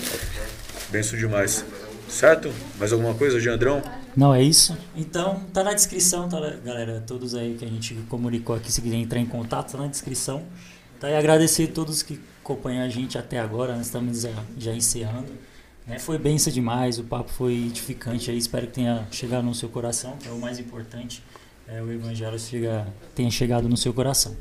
Benção 0.90 1.18
demais. 1.18 1.64
Certo? 2.10 2.52
Mais 2.78 2.92
alguma 2.92 3.14
coisa, 3.16 3.40
Geandrão? 3.40 3.82
Não, 4.18 4.34
é 4.34 4.42
isso. 4.42 4.76
Então, 4.96 5.44
tá 5.54 5.64
na 5.64 5.74
descrição, 5.74 6.28
tá, 6.28 6.40
galera? 6.66 7.04
Todos 7.06 7.36
aí 7.36 7.54
que 7.54 7.64
a 7.64 7.68
gente 7.68 7.94
comunicou 8.10 8.56
aqui, 8.56 8.72
se 8.72 8.82
quiser 8.82 8.96
entrar 8.96 9.20
em 9.20 9.28
contato, 9.28 9.74
tá 9.74 9.78
na 9.78 9.86
descrição. 9.86 10.44
Tá? 11.00 11.08
E 11.08 11.16
agradecer 11.16 11.66
a 11.66 11.72
todos 11.72 12.02
que 12.02 12.20
acompanham 12.44 12.84
a 12.84 12.90
gente 12.90 13.16
até 13.16 13.40
agora. 13.40 13.76
Nós 13.76 13.86
estamos 13.86 14.22
já, 14.22 14.32
já 14.58 14.74
encerrando. 14.74 15.32
Né? 15.86 16.00
Foi 16.00 16.18
benção 16.18 16.52
demais, 16.52 16.98
o 16.98 17.04
papo 17.04 17.32
foi 17.32 17.54
edificante 17.54 18.32
aí. 18.32 18.38
Espero 18.40 18.66
que 18.66 18.74
tenha 18.74 19.08
chegado 19.12 19.44
no 19.44 19.54
seu 19.54 19.70
coração, 19.70 20.18
que 20.18 20.28
é 20.28 20.32
o 20.32 20.40
mais 20.40 20.58
importante. 20.58 21.24
É, 21.68 21.80
o 21.80 21.92
evangelho 21.92 22.40
chega, 22.40 22.88
tenha 23.14 23.30
chegado 23.30 23.70
no 23.70 23.78
seu 23.78 23.94
coração. 23.94 24.36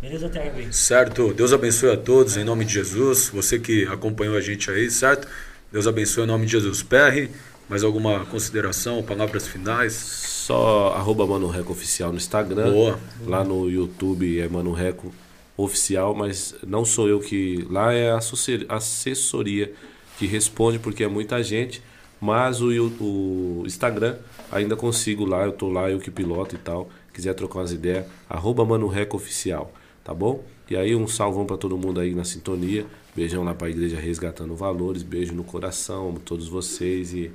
Beleza, 0.00 0.26
até 0.26 0.46
agora. 0.46 0.72
Certo. 0.72 1.34
Deus 1.34 1.52
abençoe 1.52 1.90
a 1.90 1.96
todos, 1.96 2.36
em 2.36 2.44
nome 2.44 2.64
de 2.64 2.74
Jesus. 2.74 3.28
Você 3.30 3.58
que 3.58 3.86
acompanhou 3.86 4.36
a 4.36 4.40
gente 4.40 4.70
aí, 4.70 4.88
certo? 4.88 5.26
Deus 5.72 5.88
abençoe 5.88 6.22
em 6.22 6.26
nome 6.28 6.46
de 6.46 6.52
Jesus. 6.52 6.82
PR, 6.82 7.28
Mais 7.68 7.82
alguma 7.82 8.24
consideração, 8.26 9.02
palavras 9.02 9.48
finais? 9.48 9.92
Só 9.92 10.92
arroba 10.96 11.26
Mano 11.26 11.48
Reco 11.48 11.72
Oficial 11.72 12.10
no 12.12 12.16
Instagram. 12.16 12.70
Boa. 12.72 13.00
Lá 13.26 13.42
no 13.42 13.68
YouTube 13.68 14.38
é 14.38 14.48
Mano 14.48 14.72
Reco 14.72 15.12
Oficial, 15.56 16.14
mas 16.14 16.54
não 16.64 16.84
sou 16.84 17.08
eu 17.08 17.18
que. 17.18 17.66
Lá 17.68 17.92
é 17.92 18.10
a 18.12 18.18
assessor- 18.18 18.64
assessoria 18.68 19.72
que 20.18 20.26
responde, 20.26 20.78
porque 20.78 21.02
é 21.02 21.08
muita 21.08 21.42
gente. 21.42 21.82
Mas 22.20 22.62
o, 22.62 22.68
o 23.00 23.62
Instagram 23.66 24.16
ainda 24.50 24.74
consigo 24.76 25.24
lá, 25.26 25.44
eu 25.44 25.52
tô 25.52 25.68
lá, 25.68 25.90
eu 25.90 25.98
que 25.98 26.10
piloto 26.10 26.54
e 26.54 26.58
tal. 26.58 26.88
Quiser 27.12 27.34
trocar 27.34 27.58
umas 27.60 27.72
ideias, 27.72 28.06
arroba 28.28 28.64
Mano 28.64 28.86
Reco 28.86 29.16
Oficial, 29.16 29.72
tá 30.04 30.14
bom? 30.14 30.44
E 30.70 30.76
aí 30.76 30.94
um 30.94 31.06
salvão 31.08 31.44
pra 31.46 31.56
todo 31.56 31.76
mundo 31.76 31.98
aí 32.00 32.14
na 32.14 32.24
sintonia. 32.24 32.86
Beijão 33.14 33.42
lá 33.42 33.54
pra 33.54 33.68
igreja 33.70 33.98
Resgatando 33.98 34.54
Valores. 34.54 35.02
Beijo 35.02 35.34
no 35.34 35.42
coração, 35.44 36.08
amo 36.10 36.20
todos 36.20 36.48
vocês. 36.48 37.12
E 37.14 37.30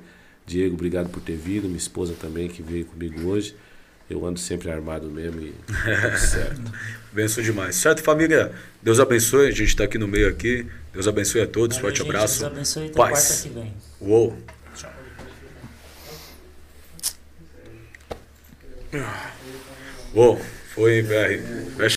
Diego, 0.46 0.74
obrigado 0.74 1.08
por 1.08 1.20
ter 1.22 1.36
vindo. 1.36 1.64
Minha 1.64 1.76
esposa 1.78 2.14
também 2.20 2.48
que 2.48 2.62
veio 2.62 2.84
comigo 2.84 3.28
hoje. 3.28 3.54
Eu 4.10 4.26
ando 4.26 4.38
sempre 4.38 4.70
armado 4.70 5.08
mesmo 5.10 5.40
e 5.40 5.54
certo. 6.18 6.60
Benção 7.12 7.42
demais. 7.42 7.76
Certo, 7.76 8.02
família? 8.02 8.52
Deus 8.82 9.00
abençoe. 9.00 9.46
A 9.48 9.50
gente 9.50 9.68
está 9.68 9.84
aqui 9.84 9.96
no 9.96 10.06
meio 10.08 10.28
aqui. 10.28 10.66
Deus 10.92 11.08
abençoe 11.08 11.40
a 11.40 11.46
todos. 11.46 11.76
Valeu, 11.76 11.90
Forte 11.90 11.98
gente, 12.04 12.14
abraço. 12.14 12.40
Deus 12.40 12.52
abençoe 12.52 12.86
até 12.86 12.94
Paz. 12.94 13.10
quarta 13.10 13.42
que 13.42 13.54
vem. 13.54 13.74
Uou. 14.00 14.38
Uou. 20.14 20.40
Foi, 20.74 21.02
velho. 21.02 21.42
Fecha 21.76 21.90